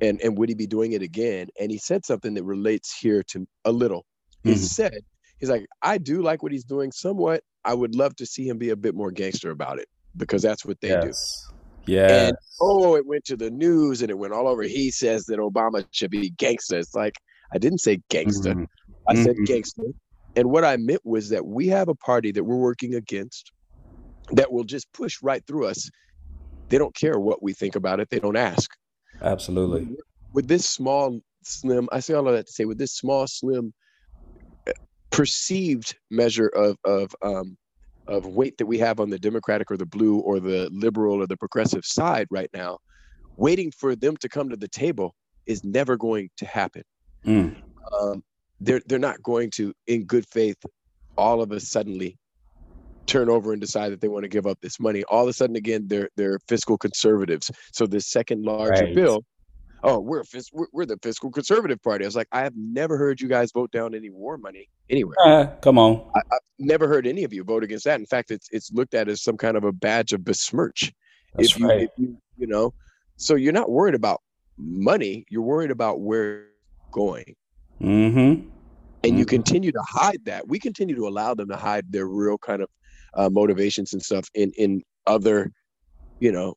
and 0.00 0.20
and 0.20 0.38
would 0.38 0.48
he 0.48 0.54
be 0.54 0.68
doing 0.68 0.92
it 0.92 1.02
again 1.02 1.48
and 1.58 1.68
he 1.72 1.78
said 1.78 2.04
something 2.04 2.34
that 2.34 2.44
relates 2.44 2.96
here 2.96 3.22
to 3.24 3.44
a 3.64 3.72
little 3.72 4.02
he 4.44 4.52
Mhm. 4.52 4.58
said 4.58 5.00
he's 5.38 5.50
like 5.50 5.66
i 5.82 5.98
do 5.98 6.22
like 6.22 6.42
what 6.44 6.52
he's 6.52 6.64
doing 6.64 6.92
somewhat 6.92 7.42
i 7.64 7.74
would 7.74 7.94
love 7.94 8.14
to 8.16 8.26
see 8.26 8.46
him 8.48 8.58
be 8.58 8.70
a 8.70 8.76
bit 8.76 8.94
more 8.94 9.10
gangster 9.10 9.50
about 9.50 9.78
it 9.78 9.88
because 10.16 10.42
that's 10.42 10.64
what 10.64 10.80
they 10.80 10.88
do 11.00 11.06
yes. 11.08 11.50
Yeah. 11.86 12.26
and 12.28 12.36
oh 12.60 12.96
it 12.96 13.06
went 13.06 13.24
to 13.26 13.36
the 13.36 13.50
news 13.50 14.00
and 14.02 14.10
it 14.10 14.18
went 14.18 14.32
all 14.32 14.48
over 14.48 14.62
he 14.62 14.90
says 14.90 15.24
that 15.26 15.38
obama 15.38 15.84
should 15.90 16.10
be 16.10 16.30
gangster 16.30 16.78
it's 16.78 16.94
like 16.94 17.16
i 17.52 17.58
didn't 17.58 17.80
say 17.80 18.00
gangster 18.08 18.54
Mhm. 18.54 18.66
I 19.06 19.14
said 19.22 19.36
Mhm. 19.36 19.46
gangster. 19.46 19.82
And 20.34 20.50
what 20.50 20.64
I 20.64 20.78
meant 20.78 21.02
was 21.04 21.28
that 21.28 21.44
we 21.44 21.68
have 21.68 21.88
a 21.88 21.94
party 21.94 22.32
that 22.32 22.42
we're 22.42 22.56
working 22.56 22.94
against 22.94 23.52
that 24.32 24.50
will 24.50 24.64
just 24.64 24.90
push 24.94 25.22
right 25.22 25.46
through 25.46 25.66
us. 25.66 25.90
They 26.70 26.78
don't 26.78 26.94
care 26.94 27.18
what 27.20 27.42
we 27.42 27.52
think 27.52 27.76
about 27.76 28.00
it, 28.00 28.08
they 28.08 28.18
don't 28.18 28.34
ask. 28.34 28.70
Absolutely. 29.20 29.94
With 30.32 30.48
this 30.48 30.66
small, 30.66 31.20
slim, 31.42 31.86
I 31.92 32.00
say 32.00 32.14
all 32.14 32.26
of 32.26 32.34
that 32.34 32.46
to 32.46 32.52
say, 32.52 32.64
with 32.64 32.78
this 32.78 32.94
small, 32.94 33.26
slim, 33.26 33.74
perceived 35.16 35.96
measure 36.10 36.48
of, 36.48 36.76
of, 36.84 37.14
um, 37.22 37.56
of 38.06 38.26
weight 38.26 38.56
that 38.58 38.66
we 38.66 38.78
have 38.78 39.00
on 39.00 39.10
the 39.10 39.18
Democratic 39.18 39.70
or 39.70 39.76
the 39.76 39.86
blue 39.86 40.18
or 40.18 40.40
the 40.40 40.68
liberal 40.72 41.22
or 41.22 41.26
the 41.26 41.36
progressive 41.36 41.84
side 41.84 42.26
right 42.30 42.50
now, 42.52 42.78
waiting 43.36 43.70
for 43.70 43.96
them 43.96 44.16
to 44.18 44.28
come 44.28 44.48
to 44.50 44.56
the 44.56 44.68
table 44.68 45.14
is 45.46 45.64
never 45.64 45.96
going 45.96 46.28
to 46.36 46.46
happen. 46.46 46.82
Mm. 47.26 47.56
um, 48.00 48.22
they're 48.60 48.82
they're 48.86 48.98
not 48.98 49.22
going 49.22 49.50
to, 49.50 49.72
in 49.86 50.04
good 50.04 50.24
faith, 50.30 50.56
all 51.16 51.42
of 51.42 51.50
a 51.52 51.60
suddenly 51.60 52.16
turn 53.06 53.28
over 53.28 53.52
and 53.52 53.60
decide 53.60 53.92
that 53.92 54.00
they 54.00 54.08
want 54.08 54.22
to 54.24 54.28
give 54.28 54.46
up 54.46 54.58
this 54.62 54.80
money. 54.80 55.04
All 55.04 55.22
of 55.24 55.28
a 55.28 55.32
sudden, 55.32 55.56
again, 55.56 55.86
they're 55.88 56.08
they're 56.16 56.38
fiscal 56.48 56.78
conservatives. 56.78 57.50
So 57.72 57.86
this 57.86 58.10
second 58.10 58.44
larger 58.44 58.84
Right. 58.84 58.94
bill, 58.94 59.24
oh, 59.84 60.00
we're, 60.00 60.24
fis- 60.24 60.50
we're 60.52 60.66
we're 60.72 60.86
the 60.86 60.98
fiscal 61.02 61.30
conservative 61.30 61.80
party. 61.82 62.04
I 62.04 62.08
was 62.08 62.16
like, 62.16 62.28
I 62.32 62.40
have 62.42 62.54
never 62.56 62.96
heard 62.96 63.20
you 63.20 63.28
guys 63.28 63.52
vote 63.52 63.70
down 63.70 63.94
any 63.94 64.10
war 64.10 64.36
money 64.38 64.68
anywhere. 64.90 65.16
Ah, 65.20 65.46
come 65.60 65.78
on. 65.78 66.10
I, 66.16 66.20
I've 66.32 66.38
never 66.58 66.88
heard 66.88 67.06
any 67.06 67.24
of 67.24 67.32
you 67.32 67.44
vote 67.44 67.62
against 67.64 67.84
that. 67.84 68.00
In 68.00 68.06
fact, 68.06 68.30
it's 68.30 68.48
it's 68.50 68.72
looked 68.72 68.94
at 68.94 69.08
as 69.08 69.22
some 69.22 69.36
kind 69.36 69.56
of 69.56 69.64
a 69.64 69.72
badge 69.72 70.12
of 70.12 70.24
besmirch. 70.24 70.92
That's 71.36 71.52
if 71.52 71.58
you 71.58 71.68
right. 71.68 71.82
if 71.82 71.90
you 71.96 72.16
you 72.36 72.46
know, 72.46 72.72
so 73.16 73.34
you're 73.36 73.52
not 73.52 73.70
worried 73.70 73.94
about 73.94 74.20
money. 74.58 75.24
You're 75.30 75.42
worried 75.42 75.70
about 75.70 76.00
where 76.00 76.44
it's 76.46 76.90
going 76.92 77.34
Mm-hmm. 77.80 78.48
and 79.02 79.18
you 79.18 79.24
Mhm. 79.26 79.28
continue 79.28 79.72
to 79.72 79.82
hide 79.86 80.24
that 80.26 80.46
we 80.48 80.58
continue 80.60 80.94
to 80.94 81.08
allow 81.08 81.34
them 81.34 81.48
to 81.48 81.56
hide 81.56 81.90
their 81.90 82.06
real 82.06 82.38
kind 82.38 82.62
of 82.62 82.68
uh, 83.14 83.28
motivations 83.28 83.92
and 83.92 84.02
stuff 84.02 84.28
in 84.34 84.52
in 84.56 84.80
other 85.06 85.50
you 86.20 86.30
know 86.30 86.54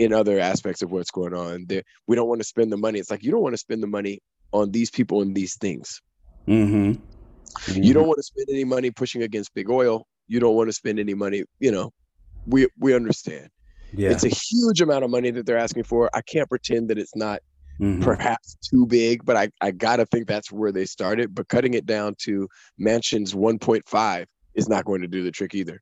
in 0.00 0.12
other 0.20 0.36
aspects 0.40 0.80
of 0.82 0.90
what's 0.90 1.10
going 1.10 1.34
on 1.34 1.66
there 1.68 1.82
we 2.08 2.16
don't 2.16 2.28
want 2.28 2.40
to 2.40 2.46
spend 2.52 2.72
the 2.72 2.76
money 2.76 2.98
it's 2.98 3.10
like 3.10 3.22
you 3.22 3.30
don't 3.30 3.42
want 3.42 3.52
to 3.52 3.58
spend 3.66 3.82
the 3.82 3.86
money 3.98 4.18
on 4.52 4.70
these 4.70 4.90
people 4.90 5.20
and 5.22 5.34
these 5.34 5.54
things 5.64 6.00
Mm-hmm. 6.48 6.92
you 7.82 7.92
don't 7.92 8.06
want 8.06 8.16
to 8.16 8.22
spend 8.22 8.46
any 8.50 8.64
money 8.64 8.90
pushing 8.90 9.22
against 9.22 9.52
big 9.54 9.68
oil 9.70 10.06
you 10.26 10.40
don't 10.40 10.56
want 10.56 10.68
to 10.68 10.72
spend 10.72 10.98
any 10.98 11.14
money 11.14 11.44
you 11.58 11.70
know 11.70 11.90
we 12.46 12.66
we 12.78 12.94
understand 12.94 13.48
Yeah. 13.92 14.10
it's 14.12 14.24
a 14.24 14.28
huge 14.28 14.80
amount 14.80 15.04
of 15.04 15.10
money 15.10 15.30
that 15.32 15.44
they're 15.46 15.58
asking 15.66 15.84
for 15.84 16.08
i 16.14 16.22
can't 16.22 16.48
pretend 16.48 16.88
that 16.90 16.98
it's 16.98 17.14
not 17.14 17.40
Mhm. 17.80 18.02
perhaps 18.02 18.56
too 18.70 18.84
big, 18.86 19.24
but 19.24 19.36
I, 19.36 19.48
I 19.62 19.70
gotta 19.70 20.04
think 20.04 20.26
that's 20.26 20.52
where 20.52 20.70
they 20.70 20.84
started. 20.84 21.34
But 21.34 21.48
cutting 21.48 21.72
it 21.72 21.86
down 21.86 22.14
to 22.26 22.46
Manchin's 22.78 23.32
1.5 23.32 24.26
is 24.54 24.68
not 24.68 24.84
going 24.84 25.00
to 25.00 25.08
do 25.08 25.24
the 25.24 25.30
trick 25.30 25.54
either. 25.54 25.80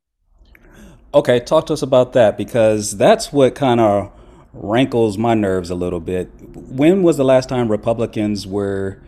Okay, 1.14 1.40
talk 1.40 1.64
to 1.66 1.72
us 1.72 1.80
about 1.80 2.12
that 2.12 2.36
because 2.36 2.98
that's 2.98 3.32
what 3.32 3.54
kind 3.54 3.80
of 3.80 4.12
rankles 4.52 5.16
my 5.16 5.32
nerves 5.32 5.70
a 5.70 5.74
little 5.74 6.00
bit. 6.00 6.30
When 6.54 7.02
was 7.02 7.16
the 7.16 7.24
last 7.24 7.48
time 7.48 7.70
Republicans 7.70 8.46
were 8.46 9.00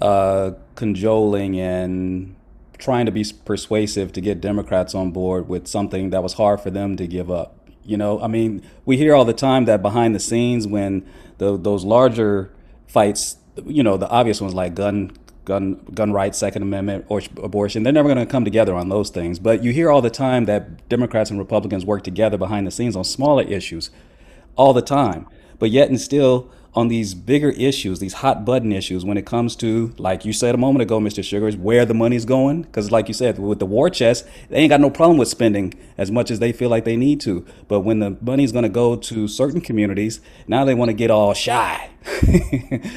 uh, 0.00 0.52
cajoling 0.74 1.60
and 1.60 2.34
trying 2.78 3.06
to 3.06 3.12
be 3.12 3.24
persuasive 3.44 4.12
to 4.14 4.20
get 4.20 4.40
Democrats 4.40 4.96
on 4.96 5.12
board 5.12 5.48
with 5.48 5.68
something 5.68 6.10
that 6.10 6.24
was 6.24 6.32
hard 6.32 6.60
for 6.60 6.70
them 6.70 6.96
to 6.96 7.06
give 7.06 7.30
up? 7.30 7.56
You 7.84 7.98
know, 7.98 8.20
I 8.20 8.26
mean, 8.26 8.60
we 8.84 8.96
hear 8.96 9.14
all 9.14 9.24
the 9.24 9.32
time 9.32 9.66
that 9.66 9.80
behind 9.80 10.12
the 10.12 10.20
scenes, 10.20 10.66
when 10.66 11.06
the, 11.38 11.56
those 11.56 11.84
larger 11.84 12.50
fights, 12.88 13.36
you 13.64 13.84
know, 13.84 13.96
the 13.96 14.08
obvious 14.08 14.40
ones 14.40 14.54
like 14.54 14.74
gun 14.74 15.12
gun 15.44 15.80
gun 15.94 16.12
rights, 16.12 16.38
Second 16.38 16.62
Amendment, 16.62 17.04
or 17.08 17.20
abortion. 17.42 17.82
They're 17.82 17.92
never 17.92 18.08
going 18.08 18.24
to 18.24 18.30
come 18.30 18.44
together 18.44 18.74
on 18.74 18.88
those 18.88 19.10
things. 19.10 19.38
But 19.38 19.62
you 19.62 19.72
hear 19.72 19.90
all 19.90 20.02
the 20.02 20.10
time 20.10 20.46
that 20.46 20.88
Democrats 20.88 21.30
and 21.30 21.38
Republicans 21.38 21.84
work 21.84 22.02
together 22.02 22.36
behind 22.36 22.66
the 22.66 22.70
scenes 22.70 22.96
on 22.96 23.04
smaller 23.04 23.42
issues, 23.42 23.90
all 24.56 24.72
the 24.72 24.82
time. 24.82 25.26
But 25.58 25.70
yet 25.70 25.88
and 25.88 26.00
still 26.00 26.50
on 26.74 26.88
these 26.88 27.14
bigger 27.14 27.50
issues, 27.50 28.00
these 28.00 28.14
hot 28.14 28.44
button 28.44 28.72
issues, 28.72 29.04
when 29.04 29.16
it 29.16 29.24
comes 29.24 29.54
to, 29.54 29.94
like 29.96 30.24
you 30.24 30.32
said 30.32 30.54
a 30.54 30.58
moment 30.58 30.82
ago, 30.82 30.98
Mr. 30.98 31.22
Sugars, 31.22 31.56
where 31.56 31.86
the 31.86 31.94
money's 31.94 32.24
going. 32.24 32.62
Because, 32.62 32.90
like 32.90 33.06
you 33.06 33.14
said, 33.14 33.38
with 33.38 33.60
the 33.60 33.66
war 33.66 33.88
chest, 33.88 34.26
they 34.48 34.56
ain't 34.56 34.70
got 34.70 34.80
no 34.80 34.90
problem 34.90 35.16
with 35.16 35.28
spending 35.28 35.74
as 35.96 36.10
much 36.10 36.30
as 36.30 36.40
they 36.40 36.52
feel 36.52 36.68
like 36.68 36.84
they 36.84 36.96
need 36.96 37.20
to. 37.22 37.46
But 37.68 37.80
when 37.80 38.00
the 38.00 38.16
money's 38.20 38.50
going 38.50 38.64
to 38.64 38.68
go 38.68 38.96
to 38.96 39.28
certain 39.28 39.60
communities, 39.60 40.20
now 40.48 40.64
they 40.64 40.74
want 40.74 40.88
to 40.88 40.94
get 40.94 41.10
all 41.10 41.34
shy. 41.34 41.90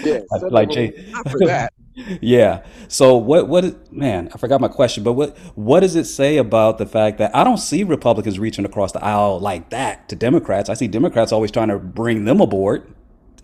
Yeah, 0.04 0.20
like, 0.32 0.52
like 0.52 0.70
Jay, 0.70 1.10
not 1.12 1.30
for 1.30 1.40
that. 1.46 1.74
Yeah. 2.22 2.64
So 2.88 3.18
what 3.18 3.48
what 3.48 3.66
is, 3.66 3.76
man, 3.92 4.30
I 4.34 4.38
forgot 4.38 4.62
my 4.62 4.68
question, 4.68 5.04
but 5.04 5.14
what 5.14 5.38
what 5.56 5.80
does 5.82 5.96
it 5.96 6.06
say 6.06 6.38
about 6.38 6.78
the 6.78 6.86
fact 6.86 7.18
that 7.18 7.36
I 7.36 7.44
don't 7.44 7.58
see 7.58 7.84
Republicans 7.84 8.40
reaching 8.40 8.66
across 8.66 8.92
the 8.92 9.04
aisle 9.04 9.40
like 9.40 9.70
that 9.72 10.08
to 10.10 10.16
Democrats. 10.16 10.70
I 10.70 10.76
see 10.76 10.88
Democrats 10.88 11.32
always 11.32 11.52
trying 11.52 11.70
to 11.70 11.80
bring 11.80 12.26
them 12.26 12.42
aboard. 12.42 12.94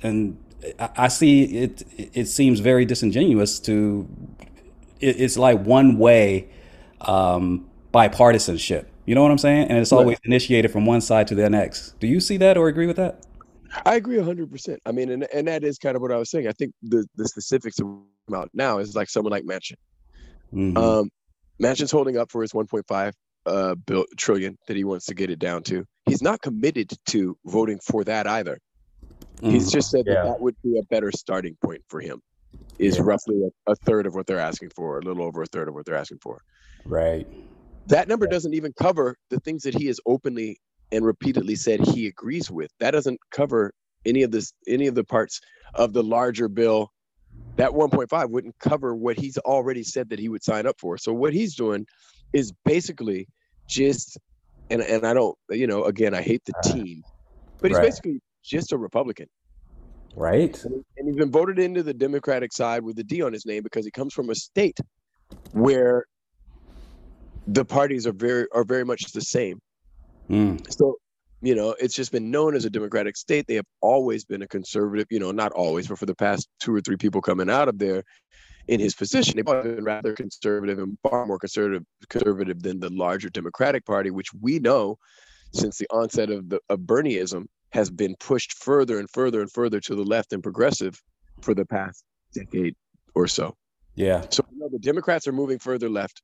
And 0.04 0.38
I, 0.80 0.90
I 0.98 1.08
see 1.08 1.44
it 1.46 1.84
it 1.98 2.26
seems 2.28 2.60
very 2.60 2.86
disingenuous 2.86 3.60
to 3.62 4.08
it, 5.00 5.20
it's 5.22 5.38
like 5.38 5.62
one 5.66 5.98
way 5.98 6.50
um 7.02 7.68
bipartisanship. 7.94 8.86
You 9.06 9.16
know 9.16 9.24
what 9.24 9.32
I'm 9.32 9.38
saying? 9.40 9.68
And 9.70 9.80
it's 9.80 9.92
Right. 9.92 10.00
always 10.00 10.18
initiated 10.26 10.72
from 10.72 10.86
one 10.86 11.02
side 11.02 11.28
to 11.28 11.36
the 11.36 11.50
next. 11.50 12.00
Do 12.00 12.08
you 12.08 12.20
see 12.20 12.38
that 12.38 12.58
or 12.58 12.68
agree 12.68 12.88
with 12.88 12.98
that? 12.98 13.26
I 13.86 13.96
agree 13.96 14.18
100%. 14.18 14.78
I 14.86 14.92
mean, 14.92 15.10
and, 15.10 15.24
and 15.34 15.48
that 15.48 15.64
is 15.64 15.78
kind 15.78 15.96
of 15.96 16.02
what 16.02 16.12
I 16.12 16.18
was 16.18 16.30
saying. 16.30 16.48
I 16.48 16.52
think 16.52 16.74
the, 16.84 17.06
the 17.16 17.28
specifics 17.28 17.80
about 18.28 18.50
now 18.54 18.80
is 18.80 18.96
like 18.96 19.10
someone 19.10 19.32
like 19.32 19.44
Manchin. 19.44 19.76
Mhm. 20.54 20.78
Um, 20.78 21.10
Manchin's 21.62 21.92
holding 21.92 22.18
up 22.18 22.32
for 22.32 22.42
his 22.42 22.54
1.5 22.54 23.14
uh, 23.46 23.76
bill, 23.76 24.06
trillion 24.18 24.58
that 24.68 24.78
he 24.78 24.84
wants 24.86 25.06
to 25.08 25.14
get 25.14 25.30
it 25.30 25.40
down 25.40 25.64
to. 25.64 25.84
He's 26.06 26.22
not 26.22 26.42
committed 26.42 26.92
to 27.08 27.38
voting 27.46 27.80
for 27.86 28.04
that 28.06 28.26
either. 28.26 28.58
He's 29.42 29.68
Mhm. 29.70 29.74
just 29.74 29.92
said 29.92 30.04
Yeah. 30.08 30.14
that 30.16 30.24
that 30.26 30.42
would 30.42 30.56
be 30.64 30.78
a 30.80 30.84
better 30.84 31.12
starting 31.12 31.58
point 31.62 31.82
for 31.90 32.00
him. 32.00 32.22
Is 32.80 32.96
Yeah. 32.98 33.04
roughly 33.04 33.42
a, 33.68 33.72
a 33.72 33.76
third 33.76 34.06
of 34.08 34.16
what 34.16 34.28
they're 34.28 34.40
asking 34.40 34.70
for, 34.76 34.98
a 34.98 35.02
little 35.02 35.24
over 35.24 35.42
a 35.42 35.46
third 35.46 35.68
of 35.68 35.74
what 35.74 35.86
they're 35.86 35.96
asking 35.96 36.20
for. 36.20 36.40
right. 36.86 37.28
That 37.88 38.08
number 38.08 38.28
doesn't 38.28 38.54
even 38.54 38.72
cover 38.80 39.18
the 39.30 39.42
things 39.42 39.64
that 39.64 39.74
he 39.74 39.88
has 39.88 40.00
openly 40.06 40.58
and 40.94 41.04
repeatedly 41.04 41.56
said 41.56 41.86
he 41.86 42.08
agrees 42.08 42.50
with. 42.50 42.72
That 42.80 42.92
doesn't 42.92 43.20
cover 43.32 43.74
any 44.06 44.24
of 44.24 44.32
this, 44.32 44.54
any 44.68 44.88
of 44.88 44.96
the 44.96 45.04
parts 45.04 45.42
of 45.74 45.92
the 45.92 46.02
larger 46.04 46.48
bill. 46.48 46.93
That 47.58 47.72
1.5 47.72 48.30
wouldn't 48.30 48.58
cover 48.60 48.96
what 48.96 49.18
he's 49.18 49.38
already 49.40 49.84
said 49.84 50.10
that 50.10 50.20
he 50.20 50.30
would 50.30 50.44
sign 50.44 50.66
up 50.66 50.80
for. 50.80 50.98
So 50.98 51.14
what 51.14 51.34
he's 51.34 51.56
doing 51.56 51.86
is 52.34 52.52
basically 52.66 53.28
just, 53.70 54.18
and 54.70 54.82
and 54.82 55.06
I 55.06 55.14
don't, 55.14 55.38
you 55.50 55.68
know, 55.68 55.84
again, 55.84 56.14
I 56.16 56.22
hate 56.22 56.42
the 56.46 56.54
team, 56.64 57.04
but 57.62 57.70
he's 57.70 57.78
Right. 57.78 57.86
basically 57.86 58.20
just 58.44 58.72
a 58.72 58.78
Republican. 58.78 59.28
Right. 60.16 60.64
and 60.64 60.84
he's 61.08 61.16
been 61.16 61.32
voted 61.32 61.58
into 61.60 61.82
the 61.82 61.94
Democratic 61.94 62.54
side 62.54 62.84
with 62.84 62.96
the 62.96 63.04
D 63.04 63.22
on 63.24 63.34
his 63.34 63.46
name 63.46 63.64
because 63.64 63.86
he 63.86 63.92
comes 63.92 64.14
from 64.14 64.30
a 64.30 64.36
state 64.36 64.80
where 65.52 66.06
the 67.48 67.66
parties 67.66 68.08
are 68.08 68.14
very 68.14 68.48
are 68.54 68.64
very 68.64 68.86
much 68.86 69.12
the 69.12 69.22
same. 69.22 69.60
Mm. 70.30 70.66
So, 70.72 70.98
you 71.44 71.56
know, 71.56 71.76
it's 71.78 71.94
just 71.94 72.14
been 72.14 72.32
known 72.32 72.56
as 72.56 72.64
a 72.64 72.70
Democratic 72.70 73.18
state. 73.18 73.48
They 73.48 73.56
have 73.56 73.66
always 73.82 74.24
been 74.24 74.42
a 74.42 74.48
conservative, 74.48 75.08
you 75.10 75.20
know, 75.20 75.32
not 75.32 75.52
always, 75.52 75.88
but 75.90 76.00
for 76.00 76.06
the 76.06 76.16
past 76.16 76.48
two 76.62 76.74
or 76.74 76.80
three 76.80 76.96
people 76.96 77.22
coming 77.22 77.50
out 77.50 77.68
of 77.68 77.78
there 77.80 78.04
in 78.70 78.80
his 78.80 78.96
position, 78.96 79.36
they've 79.36 79.46
been 79.46 79.84
rather 79.84 80.14
conservative 80.14 80.80
and 80.80 80.98
far 81.04 81.26
more 81.26 81.38
conservative 81.38 81.84
conservative 82.10 82.64
than 82.64 82.80
the 82.80 82.90
larger 82.90 83.30
Democratic 83.30 83.86
Party, 83.86 84.10
which 84.10 84.30
we 84.40 84.60
know 84.60 84.98
since 85.54 85.78
the 85.78 85.88
onset 85.92 86.30
of 86.30 86.48
the 86.48 86.60
of 86.70 86.80
Bernieism 86.80 87.46
has 87.72 87.90
been 87.90 88.16
pushed 88.22 88.54
further 88.54 88.98
and 89.00 89.10
further 89.10 89.42
and 89.42 89.52
further 89.52 89.82
to 89.82 89.96
the 89.96 90.04
left 90.04 90.32
and 90.32 90.42
progressive 90.42 91.02
for 91.42 91.54
the 91.54 91.66
past 91.66 92.06
decade 92.34 92.76
or 93.16 93.28
so. 93.28 93.54
Yeah. 93.96 94.26
So 94.30 94.46
you 94.50 94.60
know, 94.60 94.70
the 94.70 94.80
Democrats 94.80 95.28
are 95.28 95.34
moving 95.34 95.60
further 95.60 95.90
left. 95.90 96.22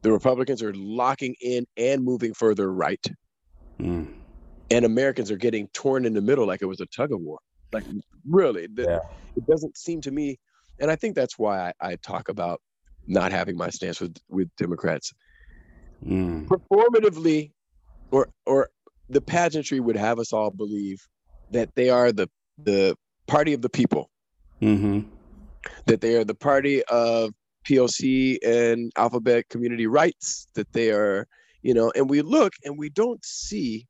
The 0.00 0.10
Republicans 0.10 0.62
are 0.62 0.72
locking 0.74 1.34
in 1.42 1.66
and 1.76 2.02
moving 2.02 2.32
further 2.32 2.72
right. 2.72 3.04
Mm. 3.78 4.23
And 4.70 4.84
Americans 4.84 5.30
are 5.30 5.36
getting 5.36 5.68
torn 5.68 6.04
in 6.04 6.14
the 6.14 6.20
middle 6.22 6.46
like 6.46 6.62
it 6.62 6.66
was 6.66 6.80
a 6.80 6.86
tug 6.86 7.12
of 7.12 7.20
war. 7.20 7.38
Like 7.72 7.84
really, 8.28 8.66
the, 8.66 8.82
Yeah. 8.82 8.98
it 9.36 9.46
doesn't 9.46 9.76
seem 9.76 10.00
to 10.02 10.10
me, 10.10 10.38
and 10.80 10.90
I 10.90 10.96
think 10.96 11.14
that's 11.14 11.38
why 11.38 11.72
I, 11.80 11.90
I 11.92 11.96
talk 11.96 12.28
about 12.28 12.60
not 13.06 13.32
having 13.32 13.56
my 13.56 13.70
stance 13.70 14.00
with 14.00 14.16
with 14.28 14.48
Democrats. 14.56 15.12
Mm. 16.06 16.48
Performatively, 16.48 17.52
or 18.10 18.28
or 18.46 18.70
the 19.08 19.20
pageantry 19.20 19.80
would 19.80 19.96
have 19.96 20.18
us 20.18 20.32
all 20.32 20.50
believe 20.50 21.06
that 21.50 21.70
they 21.74 21.90
are 21.90 22.12
the 22.12 22.28
the 22.62 22.96
party 23.26 23.52
of 23.52 23.62
the 23.62 23.68
people, 23.70 24.10
hmm 24.60 25.00
that 25.86 26.00
they 26.00 26.14
are 26.16 26.24
the 26.24 26.34
party 26.34 26.82
of 26.84 27.32
POC 27.68 28.38
and 28.44 28.92
alphabet 28.96 29.48
community 29.48 29.86
rights, 29.86 30.46
that 30.54 30.72
they 30.72 30.90
are, 30.90 31.26
you 31.62 31.74
know, 31.74 31.90
and 31.96 32.08
we 32.10 32.22
look 32.22 32.52
and 32.64 32.78
we 32.78 32.90
don't 32.90 33.24
see 33.24 33.86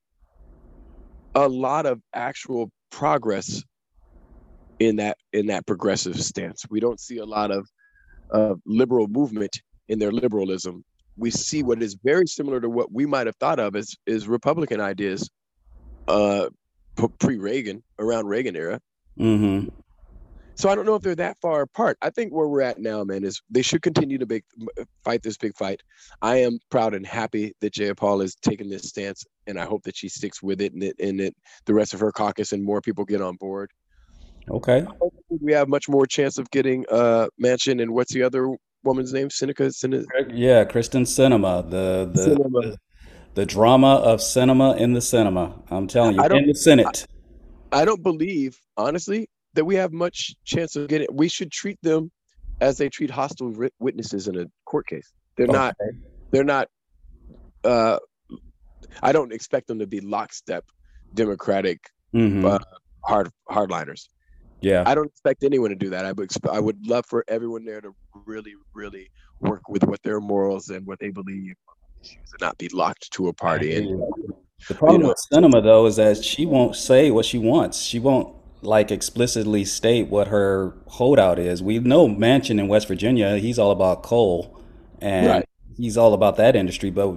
a 1.35 1.49
lot 1.49 1.87
of 1.87 2.01
actual 2.15 2.71
progress 2.91 3.63
in 4.79 4.97
that 4.97 5.17
in 5.33 5.47
that 5.47 5.67
progressive 5.67 6.21
stance. 6.21 6.65
We 6.71 6.81
don't 6.81 7.01
see 7.01 7.19
a 7.19 7.25
lot 7.25 7.51
of 7.51 7.69
uh, 8.33 8.55
liberal 8.67 9.09
movement 9.09 9.61
in 9.89 9.99
their 9.99 10.13
liberalism. 10.13 10.85
We 11.17 11.31
see 11.31 11.63
what 11.63 11.83
is 11.83 11.97
very 12.03 12.27
similar 12.27 12.61
to 12.61 12.69
what 12.69 12.93
we 12.93 13.07
might 13.07 13.27
have 13.27 13.37
thought 13.37 13.61
of 13.61 13.77
as 13.77 13.95
is 14.07 14.27
Republican 14.27 14.81
ideas 14.81 15.29
uh, 16.09 16.49
pre 17.19 17.39
Reagan, 17.39 17.83
around 17.99 18.27
Reagan 18.27 18.57
era. 18.57 18.81
hmm 19.17 19.67
So 20.57 20.69
I 20.69 20.75
don't 20.75 20.87
know 20.87 20.95
if 20.95 21.03
they're 21.03 21.15
that 21.17 21.39
far 21.41 21.63
apart. 21.63 21.99
I 22.03 22.11
think 22.11 22.33
where 22.33 22.49
we're 22.49 22.63
at 22.63 22.79
now, 22.79 23.05
man, 23.05 23.25
is 23.25 23.41
they 23.51 23.63
should 23.63 23.83
continue 23.83 24.19
to 24.19 24.27
big, 24.27 24.45
fight 25.05 25.23
this 25.23 25.37
big 25.37 25.57
fight. 25.57 25.83
I 26.23 26.37
am 26.39 26.59
proud 26.71 26.95
and 26.95 27.07
happy 27.07 27.55
that 27.61 27.75
Jayapal 27.75 28.23
is 28.23 28.35
taking 28.37 28.69
this 28.69 28.89
stance, 28.89 29.25
and 29.47 29.59
I 29.59 29.65
hope 29.65 29.83
that 29.85 29.97
she 29.97 30.09
sticks 30.09 30.43
with 30.43 30.61
it, 30.61 30.73
and 30.73 30.83
that, 30.83 30.99
and 31.01 31.21
that 31.21 31.35
the 31.67 31.75
rest 31.75 31.95
of 31.95 32.01
her 32.01 32.13
caucus 32.13 32.53
and 32.53 32.65
more 32.65 32.81
people 32.81 33.05
get 33.05 33.21
on 33.21 33.37
board. 33.37 33.71
Okay. 34.51 34.87
We 35.41 35.53
have 35.53 35.69
much 35.69 35.89
more 35.89 36.07
chance 36.07 36.37
of 36.39 36.51
getting 36.51 36.85
uh 36.91 37.29
Manchin 37.43 37.81
and 37.81 37.93
what's 37.93 38.13
the 38.13 38.23
other 38.23 38.51
woman's 38.83 39.13
name? 39.13 39.31
Seneca. 39.31 39.73
Seneca. 39.73 40.07
Yeah, 40.31 40.65
Kyrsten 40.65 41.03
Sinema, 41.07 41.69
the 41.71 42.11
the 42.13 42.23
Cinema. 42.23 42.61
the, 42.61 42.79
the 43.35 43.47
drama 43.47 43.95
of 43.97 44.21
cinema 44.23 44.77
in 44.77 44.93
the 44.93 45.01
cinema. 45.01 45.55
I'm 45.71 45.87
telling 45.87 46.17
you, 46.17 46.23
I 46.23 46.29
don't- 46.29 46.43
in 46.43 46.49
the 46.49 46.55
Senate. 46.55 47.07
I 47.73 47.85
don't 47.85 48.03
believe, 48.05 48.57
honestly, 48.77 49.29
that 49.55 49.65
we 49.65 49.75
have 49.75 49.93
much 49.93 50.35
chance 50.45 50.77
of 50.77 50.87
getting. 50.89 51.09
We 51.11 51.29
should 51.29 51.51
treat 51.51 51.79
them 51.83 52.11
as 52.61 52.79
they 52.79 52.89
treat 52.89 53.11
hostile 53.11 53.53
witnesses 53.81 54.29
in 54.29 54.39
a 54.39 54.45
court 54.65 54.87
case. 54.87 55.13
They're 55.37 55.47
not. 55.49 55.75
They're 56.31 56.45
not. 56.45 56.69
Uh, 57.65 57.99
I 59.03 59.13
don't 59.13 59.33
expect 59.33 59.67
them 59.69 59.79
to 59.79 59.87
be 59.87 60.01
lockstep 60.01 60.65
Democratic 61.15 61.79
Mhm. 62.15 62.45
uh, 62.45 62.59
hard 63.05 63.31
hardliners. 63.51 64.09
yeah. 64.61 64.83
I 64.87 64.95
don't 64.95 65.07
expect 65.07 65.45
anyone 65.45 65.71
to 65.71 65.77
do 65.77 65.91
that. 65.91 66.05
I 66.07 66.13
would. 66.13 66.31
I 66.51 66.59
would 66.61 66.87
love 66.87 67.05
for 67.07 67.25
everyone 67.29 67.65
there 67.65 67.81
to 67.83 67.95
really, 68.27 68.55
really 68.73 69.11
work 69.41 69.69
with 69.69 69.85
what 69.85 70.03
their 70.03 70.21
morals 70.21 70.71
and 70.71 70.87
what 70.87 70.99
they 71.01 71.11
believe 71.11 71.55
issues 72.03 72.17
and 72.33 72.41
not 72.41 72.57
be 72.59 72.69
locked 72.71 73.11
to 73.13 73.29
a 73.29 73.33
party. 73.33 73.77
And 73.77 74.01
The 74.69 74.75
problem 74.75 75.03
know, 75.03 75.09
with 75.09 75.19
Sinema 75.31 75.63
though 75.63 75.85
is 75.87 75.97
that 75.97 76.25
she 76.25 76.47
won't 76.47 76.77
say 76.77 77.11
what 77.11 77.27
she 77.27 77.37
wants. 77.39 77.83
She 77.83 77.99
won't 77.99 78.35
like 78.63 78.91
explicitly 78.91 79.65
state 79.67 80.09
what 80.09 80.29
her 80.29 80.73
holdout 80.87 81.39
is. 81.39 81.63
We 81.63 81.79
know 81.81 82.09
Manchin 82.09 82.59
in 82.59 82.67
West 82.69 82.89
Virginia, 82.89 83.37
he's 83.37 83.59
all 83.59 83.71
about 83.71 84.03
coal 84.03 84.59
and 85.03 85.27
Right. 85.29 85.49
he's 85.77 85.99
all 85.99 86.15
about 86.15 86.37
that 86.37 86.57
industry, 86.57 86.89
but 86.91 87.17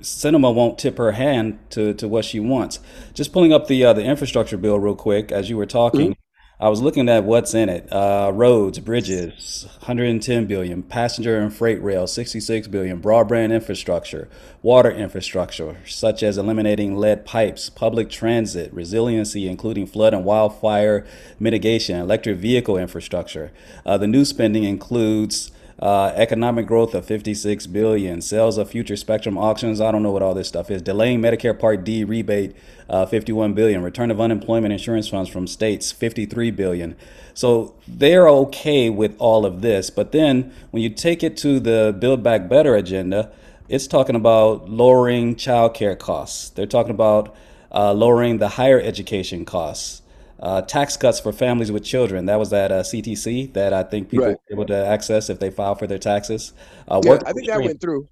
Sinema 0.00 0.54
won't 0.54 0.78
tip 0.78 0.98
her 0.98 1.12
hand 1.12 1.58
to, 1.70 1.94
to 1.94 2.08
what 2.08 2.24
she 2.24 2.40
wants. 2.40 2.80
Just 3.14 3.32
pulling 3.32 3.52
up 3.52 3.66
the 3.66 3.84
uh, 3.84 3.92
the 3.92 4.04
infrastructure 4.04 4.56
bill 4.56 4.78
real 4.78 4.94
quick 4.94 5.32
as 5.32 5.48
you 5.50 5.56
were 5.56 5.66
talking. 5.66 6.16
I 6.62 6.68
was 6.68 6.82
looking 6.82 7.08
at 7.08 7.24
what's 7.24 7.54
in 7.54 7.70
it. 7.70 7.90
Uh, 7.90 8.30
roads, 8.34 8.78
bridges, 8.80 9.66
110 9.78 10.44
billion. 10.44 10.82
Passenger 10.82 11.38
and 11.38 11.50
freight 11.50 11.82
rail, 11.82 12.06
66 12.06 12.68
billion. 12.68 13.00
Broadband 13.00 13.50
infrastructure, 13.50 14.28
water 14.60 14.90
infrastructure, 14.90 15.78
such 15.86 16.22
as 16.22 16.36
eliminating 16.36 16.98
lead 16.98 17.24
pipes, 17.24 17.70
public 17.70 18.10
transit, 18.10 18.70
resiliency, 18.74 19.48
including 19.48 19.86
flood 19.86 20.12
and 20.12 20.22
wildfire 20.22 21.06
mitigation, 21.38 21.96
electric 21.98 22.36
vehicle 22.36 22.76
infrastructure. 22.76 23.52
Uh, 23.86 23.96
the 23.96 24.06
new 24.06 24.26
spending 24.26 24.64
includes 24.64 25.52
uh, 25.80 26.12
economic 26.14 26.66
growth 26.66 26.94
of 26.94 27.06
56 27.06 27.66
billion, 27.68 28.20
sales 28.20 28.58
of 28.58 28.70
future 28.70 28.96
spectrum 28.96 29.38
auctions. 29.38 29.80
I 29.80 29.90
don't 29.90 30.02
know 30.02 30.10
what 30.10 30.22
all 30.22 30.34
this 30.34 30.48
stuff 30.48 30.70
is. 30.70 30.82
Delaying 30.82 31.20
Medicare 31.20 31.58
Part 31.58 31.84
D 31.84 32.04
rebate, 32.04 32.54
uh, 32.88 33.06
51 33.06 33.54
billion. 33.54 33.82
Return 33.82 34.10
of 34.10 34.20
unemployment 34.20 34.72
insurance 34.72 35.08
funds 35.08 35.30
from 35.30 35.46
states, 35.46 35.90
53 35.90 36.50
billion. 36.50 36.96
So 37.32 37.74
they're 37.88 38.28
okay 38.28 38.90
with 38.90 39.16
all 39.18 39.46
of 39.46 39.62
this, 39.62 39.88
but 39.88 40.12
then 40.12 40.52
when 40.70 40.82
you 40.82 40.90
take 40.90 41.22
it 41.22 41.36
to 41.38 41.58
the 41.58 41.96
Build 41.98 42.22
Back 42.22 42.48
Better 42.48 42.76
agenda, 42.76 43.32
it's 43.68 43.86
talking 43.86 44.16
about 44.16 44.68
lowering 44.68 45.36
childcare 45.36 45.98
costs. 45.98 46.50
They're 46.50 46.66
talking 46.66 46.90
about 46.90 47.34
uh, 47.72 47.94
lowering 47.94 48.38
the 48.38 48.48
higher 48.48 48.80
education 48.80 49.44
costs. 49.46 50.02
Uh, 50.40 50.62
tax 50.62 50.96
cuts 50.96 51.20
for 51.20 51.32
families 51.32 51.70
with 51.70 51.84
children. 51.84 52.26
That 52.26 52.38
was 52.38 52.50
that 52.50 52.72
uh, 52.72 52.82
CTC 52.82 53.52
that 53.52 53.72
I 53.74 53.82
think 53.82 54.08
people 54.08 54.26
Right. 54.26 54.36
were 54.50 54.54
able 54.54 54.66
to 54.66 54.86
access 54.86 55.28
if 55.28 55.38
they 55.38 55.50
file 55.50 55.74
for 55.74 55.86
their 55.86 55.98
taxes. 55.98 56.52
Uh, 56.88 57.00
yeah, 57.04 57.18
I 57.26 57.32
think 57.32 57.46
that 57.48 57.60
went 57.60 57.80
through. 57.80 58.08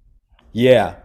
yeah, 0.53 0.95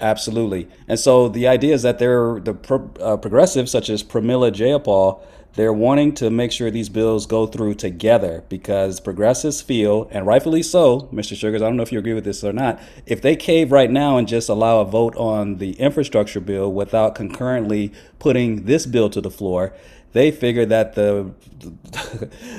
absolutely. 0.00 0.68
And 0.88 0.98
so 0.98 1.28
the 1.28 1.46
idea 1.46 1.74
is 1.74 1.82
that 1.82 1.98
they're 1.98 2.40
the 2.40 2.54
pro, 2.54 2.90
uh, 3.00 3.16
progressives, 3.16 3.70
such 3.70 3.88
as 3.90 4.02
Pramila 4.02 4.50
Jayapal, 4.52 5.20
they're 5.54 5.72
wanting 5.72 6.12
to 6.16 6.28
make 6.30 6.52
sure 6.52 6.70
these 6.70 6.90
bills 6.90 7.24
go 7.24 7.46
through 7.46 7.74
together 7.74 8.44
because 8.50 9.00
progressives 9.00 9.62
feel, 9.62 10.06
and 10.12 10.26
rightfully 10.26 10.62
so, 10.62 11.08
Mr. 11.14 11.34
Sugars, 11.34 11.62
I 11.62 11.66
don't 11.66 11.78
know 11.78 11.82
if 11.82 11.90
you 11.92 11.98
agree 11.98 12.12
with 12.12 12.24
this 12.24 12.44
or 12.44 12.52
not, 12.52 12.78
if 13.06 13.22
they 13.22 13.36
cave 13.36 13.72
right 13.72 13.90
now 13.90 14.18
and 14.18 14.28
just 14.28 14.50
allow 14.50 14.80
a 14.80 14.84
vote 14.84 15.16
on 15.16 15.56
the 15.56 15.72
infrastructure 15.80 16.40
bill 16.40 16.70
without 16.70 17.14
concurrently 17.14 17.90
putting 18.18 18.64
this 18.66 18.84
bill 18.84 19.08
to 19.08 19.20
the 19.22 19.30
floor, 19.30 19.72
they 20.16 20.30
figure 20.30 20.64
that 20.66 20.94
the 20.94 21.30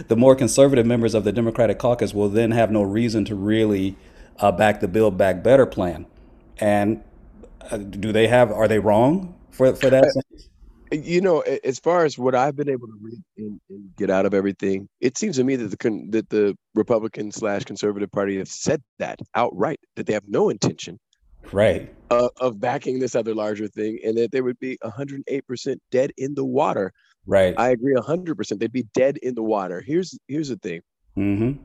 the 0.08 0.16
more 0.16 0.36
conservative 0.36 0.86
members 0.86 1.14
of 1.14 1.24
the 1.24 1.32
Democratic 1.32 1.80
caucus 1.80 2.14
will 2.14 2.30
then 2.30 2.52
have 2.52 2.72
no 2.72 2.84
reason 2.84 3.26
to 3.26 3.36
really 3.36 3.96
uh, 4.40 4.52
back 4.52 4.80
the 4.80 4.88
Build 4.88 5.18
Back 5.18 5.44
Better 5.44 5.66
plan. 5.66 6.06
And 6.60 7.04
uh, 7.72 7.78
do 7.78 8.12
they 8.12 8.28
have? 8.28 8.52
Are 8.52 8.68
they 8.68 8.80
wrong 8.80 9.36
for 9.52 9.76
for 9.76 9.90
that? 9.90 10.06
you 10.92 11.22
know, 11.22 11.42
as 11.42 11.80
far 11.80 12.06
as 12.06 12.18
what 12.18 12.36
I've 12.36 12.56
been 12.56 12.70
able 12.70 12.88
to 12.88 12.98
read 13.02 13.22
and, 13.38 13.60
and 13.70 13.96
get 13.98 14.10
out 14.10 14.26
of 14.26 14.34
everything, 14.34 14.88
it 15.02 15.18
seems 15.18 15.36
to 15.38 15.44
me 15.44 15.56
that 15.56 15.72
the 15.72 16.08
that 16.12 16.30
the 16.30 16.56
Republican 16.76 17.32
slash 17.32 17.64
Conservative 17.66 18.12
Party 18.12 18.38
have 18.38 18.48
said 18.48 18.82
that 19.00 19.20
outright 19.36 19.80
that 19.96 20.06
they 20.06 20.14
have 20.14 20.28
no 20.28 20.50
intention 20.50 21.00
Right. 21.52 21.94
uh, 22.12 22.30
of 22.40 22.60
backing 22.60 23.00
this 23.00 23.16
other 23.16 23.34
larger 23.34 23.68
thing, 23.68 24.00
and 24.04 24.18
that 24.18 24.32
they 24.32 24.42
would 24.42 24.60
be 24.60 24.78
108 24.82 25.48
percent 25.48 25.82
dead 25.92 26.12
in 26.18 26.36
the 26.36 26.46
water. 26.46 26.94
Right. 27.28 27.54
I 27.58 27.70
agree 27.70 27.94
100 27.94 28.36
percent. 28.36 28.60
They'd 28.60 28.72
be 28.72 28.88
dead 28.96 29.18
in 29.18 29.36
the 29.36 29.44
water. 29.44 29.82
Here's 29.86 30.18
here's 30.28 30.50
the 30.50 30.56
thing: 30.58 30.82
mm-hmm. 31.18 31.62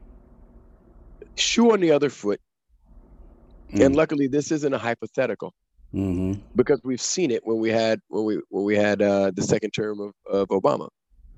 shoe 1.36 1.72
on 1.72 1.80
the 1.80 1.92
other 1.92 2.10
foot, 2.10 2.40
Mm. 3.72 3.86
and 3.86 3.96
luckily 3.96 4.26
this 4.26 4.52
isn't 4.52 4.74
a 4.74 4.78
hypothetical 4.78 5.54
Mm-hmm. 5.94 6.40
because 6.56 6.80
we've 6.84 7.00
seen 7.02 7.30
it 7.30 7.46
when 7.46 7.58
we 7.58 7.68
had 7.70 8.00
when 8.08 8.24
we 8.24 8.40
when 8.48 8.64
we 8.64 8.76
had 8.76 9.02
uh, 9.02 9.30
the 9.34 9.42
second 9.42 9.72
term 9.72 10.00
of, 10.00 10.12
of 10.26 10.48
Obama. 10.48 10.88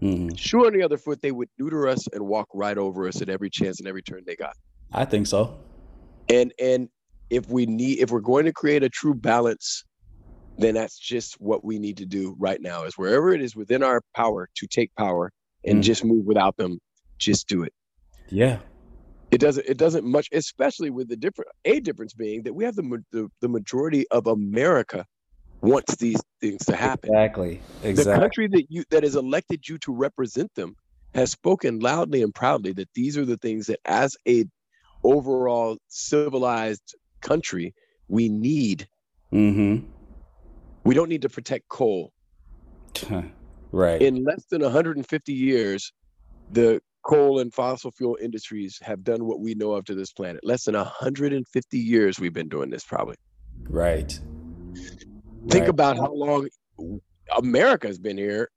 Mm-hmm. 0.01 0.35
Shoe 0.37 0.67
on 0.67 0.73
the 0.73 0.83
other 0.83 0.97
foot, 0.97 1.21
they 1.23 1.33
would 1.33 1.49
neuter 1.59 1.89
us 1.89 2.07
and 2.13 2.25
walk 2.27 2.49
right 2.55 2.79
over 2.79 3.09
us 3.09 3.21
at 3.21 3.29
every 3.29 3.51
chance 3.51 3.81
and 3.81 3.89
every 3.89 4.03
turn 4.03 4.23
they 4.27 4.37
got. 4.37 4.57
I 4.93 5.05
think 5.07 5.27
so. 5.27 5.57
And 6.29 6.53
and 6.61 6.89
if 7.31 7.49
we 7.49 7.67
need 7.67 7.99
if 7.99 8.11
we're 8.13 8.21
going 8.21 8.45
to 8.45 8.53
create 8.53 8.85
a 8.85 8.89
true 8.89 9.15
balance, 9.15 9.85
then 10.59 10.75
that's 10.75 10.99
just 10.99 11.35
what 11.41 11.65
we 11.65 11.79
need 11.79 11.97
to 11.99 12.07
do 12.07 12.37
right 12.39 12.61
now. 12.61 12.85
Is 12.85 12.97
wherever 12.97 13.33
it 13.33 13.41
is 13.41 13.57
within 13.57 13.83
our 13.83 14.01
power 14.15 14.49
to 14.57 14.67
take 14.67 14.95
power 14.97 15.31
and 15.65 15.81
Mm. 15.81 15.83
just 15.83 16.05
move 16.05 16.25
without 16.27 16.57
them, 16.57 16.79
just 17.19 17.49
do 17.49 17.63
it. 17.63 17.73
Yeah. 18.31 18.59
It 19.31 19.39
doesn't 19.39 19.67
it 19.67 19.79
doesn't 19.79 20.05
much, 20.05 20.29
especially 20.33 20.91
with 20.91 21.09
the 21.09 21.17
different 21.17 21.51
a 21.65 21.81
difference 21.81 22.15
being 22.15 22.43
that 22.45 22.55
we 22.55 22.65
have 22.65 22.77
the 22.77 23.03
the, 23.11 23.29
the 23.41 23.49
majority 23.49 24.07
of 24.11 24.27
America 24.27 25.05
wants 25.61 25.97
these 25.97 26.21
things 26.41 26.65
to 26.67 26.77
happen. 26.77 27.11
Exactly. 27.11 27.61
Exactly. 27.83 28.13
The 28.13 28.21
country 28.21 28.49
that 28.49 28.67
you 28.69 28.85
that 28.91 29.03
has 29.03 29.17
elected 29.17 29.69
you 29.69 29.79
to 29.79 29.93
represent 29.93 30.55
them 30.55 30.77
has 31.15 31.31
spoken 31.33 31.81
loudly 31.81 32.23
and 32.23 32.35
proudly 32.35 32.73
that 32.75 32.89
these 32.95 33.17
are 33.17 33.25
the 33.25 33.39
things 33.39 33.67
that 33.67 33.81
as 33.85 34.17
a 34.29 34.45
overall 35.03 35.79
civilized 35.89 36.95
country 37.21 37.75
we 38.09 38.29
need 38.29 38.87
Mm-hmm. 39.33 39.85
We 40.85 40.95
don't 40.95 41.09
need 41.09 41.23
to 41.23 41.29
protect 41.29 41.69
coal 41.69 42.13
Right. 43.73 44.01
In 44.01 44.23
less 44.23 44.45
than 44.51 44.63
150 44.63 45.33
years, 45.33 45.93
the 46.53 46.81
coal 47.03 47.41
and 47.41 47.53
fossil 47.53 47.91
fuel 47.91 48.17
industries 48.23 48.79
have 48.83 49.03
done 49.03 49.25
what 49.25 49.41
we 49.41 49.55
know 49.57 49.73
of 49.73 49.85
to 49.87 49.97
this 49.97 50.13
planet. 50.13 50.45
Less 50.45 50.65
than 50.67 50.77
150 50.77 51.77
years 51.79 52.21
we've 52.21 52.33
been 52.33 52.49
doing 52.49 52.71
this, 52.71 52.85
probably. 52.85 53.17
right. 53.69 54.13
Think 55.49 55.63
Right. 55.63 55.69
about 55.69 55.97
how 55.97 56.13
long 56.13 56.49
America's 57.37 57.99
been 57.99 58.17
here. 58.17 58.49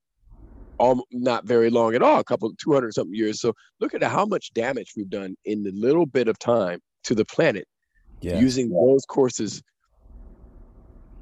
Um, 0.79 1.01
not 1.11 1.45
very 1.45 1.71
long 1.71 1.95
at 1.95 2.03
all, 2.03 2.19
a 2.19 2.23
couple, 2.23 2.53
200 2.61 2.93
something 2.93 3.15
years. 3.15 3.41
So 3.41 3.53
look 3.79 3.95
at 3.95 4.03
how 4.03 4.27
much 4.27 4.53
damage 4.53 4.93
we've 4.95 5.09
done 5.09 5.35
in 5.45 5.63
the 5.63 5.71
little 5.71 6.05
bit 6.05 6.27
of 6.27 6.37
time 6.37 6.79
to 7.05 7.15
the 7.15 7.25
planet 7.25 7.67
Yeah. 8.21 8.39
using 8.39 8.69
those 8.69 9.03
courses. 9.05 9.63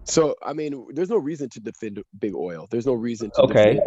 So, 0.05 0.35
I 0.45 0.53
mean, 0.53 0.87
there's 0.93 1.09
no 1.09 1.17
reason 1.17 1.49
to 1.51 1.59
defend 1.59 2.03
big 2.19 2.35
oil. 2.35 2.67
There's 2.71 2.85
no 2.85 2.93
reason 2.93 3.31
to 3.31 3.43
Okay. 3.43 3.73
defend 3.75 3.81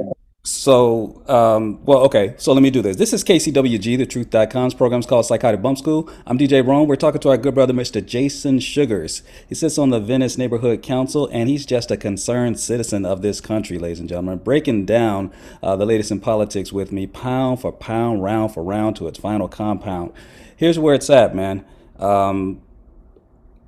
So, 0.44 1.22
um, 1.28 1.84
well, 1.84 2.00
okay. 2.04 2.34
So 2.38 2.52
let 2.54 2.62
me 2.62 2.70
do 2.70 2.82
this. 2.82 2.96
This 2.96 3.12
is 3.12 3.22
KCWG, 3.24 3.98
the 3.98 4.06
truth.com's 4.06 4.74
program's 4.74 5.06
called 5.06 5.26
Psychotic 5.26 5.60
Bump 5.62 5.78
School. 5.78 6.10
I'm 6.26 6.38
DJ 6.38 6.66
Rome. 6.66 6.88
We're 6.88 6.96
talking 6.96 7.20
to 7.20 7.30
our 7.30 7.36
good 7.36 7.54
brother, 7.54 7.74
Mr. 7.74 8.04
Jason 8.04 8.58
Sugars. 8.60 9.22
He 9.48 9.54
sits 9.54 9.78
on 9.78 9.90
the 9.90 10.00
Venice 10.00 10.38
Neighborhood 10.38 10.82
Council, 10.82 11.28
and 11.32 11.48
he's 11.50 11.66
just 11.66 11.90
a 11.90 11.98
concerned 11.98 12.58
citizen 12.58 13.04
of 13.04 13.22
this 13.22 13.40
country, 13.40 13.78
ladies 13.78 14.00
and 14.00 14.08
gentlemen, 14.08 14.38
breaking 14.38 14.86
down 14.86 15.32
uh, 15.62 15.76
the 15.76 15.86
latest 15.86 16.10
in 16.10 16.20
politics 16.20 16.72
with 16.72 16.92
me, 16.92 17.06
pound 17.06 17.60
for 17.60 17.72
pound, 17.72 18.22
round 18.22 18.54
for 18.54 18.62
round, 18.64 18.96
to 18.96 19.08
its 19.08 19.18
final 19.18 19.48
compound. 19.48 20.12
Here's 20.56 20.78
where 20.78 20.94
it's 20.94 21.10
at, 21.10 21.36
man. 21.36 21.64
Um, 21.98 22.62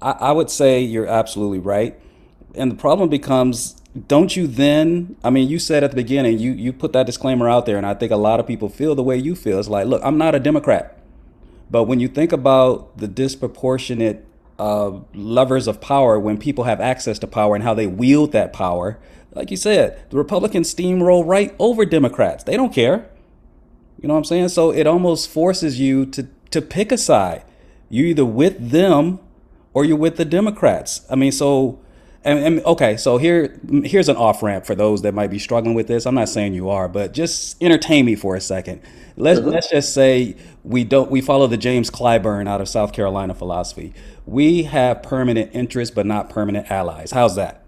I, 0.03 0.13
I 0.13 0.33
would 0.33 0.51
say 0.51 0.81
you're 0.81 1.07
absolutely 1.07 1.59
right. 1.59 2.01
And 2.55 2.71
the 2.71 2.77
problem 2.77 3.09
becomes 3.09 3.81
don't 4.07 4.37
you 4.37 4.47
then 4.47 5.17
i 5.25 5.31
mean 5.31 5.49
you 5.49 5.59
said 5.59 5.83
at 5.83 5.91
the 5.91 5.97
beginning 5.97 6.39
you 6.39 6.53
you 6.53 6.73
put 6.73 6.93
that 6.93 7.07
disclaimer 7.07 7.49
out 7.49 7.67
there 7.67 7.77
and 7.77 7.85
i 7.85 7.93
think 7.93 8.13
a 8.13 8.17
lot 8.17 8.39
of 8.39 8.47
people 8.47 8.69
feel 8.69 8.95
the 8.95 9.03
way 9.03 9.17
you 9.17 9.35
feel. 9.35 9.59
It's 9.59 9.69
like 9.69 9.87
look 9.87 10.01
i'm 10.05 10.19
not 10.19 10.35
a 10.35 10.41
democrat. 10.41 10.97
But 11.71 11.85
when 11.85 12.01
you 12.01 12.09
think 12.09 12.33
about 12.33 12.99
the 12.99 13.07
disproportionate 13.07 14.27
uh, 14.59 15.01
levers 15.15 15.69
of 15.69 15.81
power 15.81 16.19
when 16.19 16.37
people 16.37 16.65
have 16.65 16.81
access 16.81 17.19
to 17.21 17.27
power 17.27 17.55
and 17.55 17.65
how 17.65 17.73
they 17.73 17.87
wield 17.87 18.33
that 18.33 18.53
power 18.53 18.99
like 19.33 19.51
you 19.51 19.57
said 19.57 19.99
the 20.11 20.17
republicans 20.17 20.73
steamroll 20.73 21.27
right 21.27 21.55
over 21.59 21.85
democrats. 21.85 22.45
They 22.45 22.57
don't 22.57 22.73
care. 22.73 23.09
You 24.01 24.09
know 24.09 24.15
what 24.15 24.19
i'm 24.19 24.25
saying? 24.25 24.49
So 24.49 24.71
it 24.71 24.87
almost 24.87 25.29
forces 25.31 25.81
you 25.81 26.07
to 26.07 26.29
to 26.51 26.63
pick 26.63 26.93
a 26.93 26.99
side. 26.99 27.45
You're 27.89 28.09
either 28.09 28.25
with 28.25 28.71
them 28.71 29.19
or 29.73 29.85
you're 29.85 29.97
with 29.97 30.17
the 30.17 30.25
democrats. 30.25 31.05
I 31.11 31.17
mean 31.17 31.33
so 31.33 31.81
and, 32.25 32.39
and 32.39 32.61
okay, 32.65 32.97
so 32.97 33.17
here 33.19 33.59
here's 33.85 34.09
an 34.09 34.17
off 34.17 34.43
ramp 34.43 34.67
for 34.67 34.75
those 34.75 35.03
that 35.03 35.15
might 35.15 35.31
be 35.31 35.39
struggling 35.39 35.75
with 35.75 35.87
this. 35.87 36.07
I'm 36.07 36.15
not 36.15 36.29
saying 36.29 36.55
you 36.55 36.69
are, 36.69 36.89
but 36.89 37.13
just 37.13 37.63
entertain 37.63 38.05
me 38.05 38.15
for 38.15 38.37
a 38.37 38.41
second. 38.41 38.83
Let's 39.17 39.41
uh-huh. 39.41 39.49
let's 39.49 39.71
just 39.71 39.95
say 39.95 40.37
we 40.63 40.85
don't 40.85 41.11
we 41.11 41.21
follow 41.21 41.47
the 41.47 41.57
James 41.57 41.91
Clyburn 41.91 42.49
out 42.49 42.61
of 42.61 42.69
South 42.69 42.93
Carolina 42.93 43.35
philosophy. 43.35 43.95
We 44.27 44.65
have 44.65 45.03
permanent 45.03 45.51
interests 45.55 45.95
but 45.95 46.07
not 46.07 46.29
permanent 46.29 46.71
allies. 46.71 47.11
How's 47.13 47.37
that? 47.37 47.65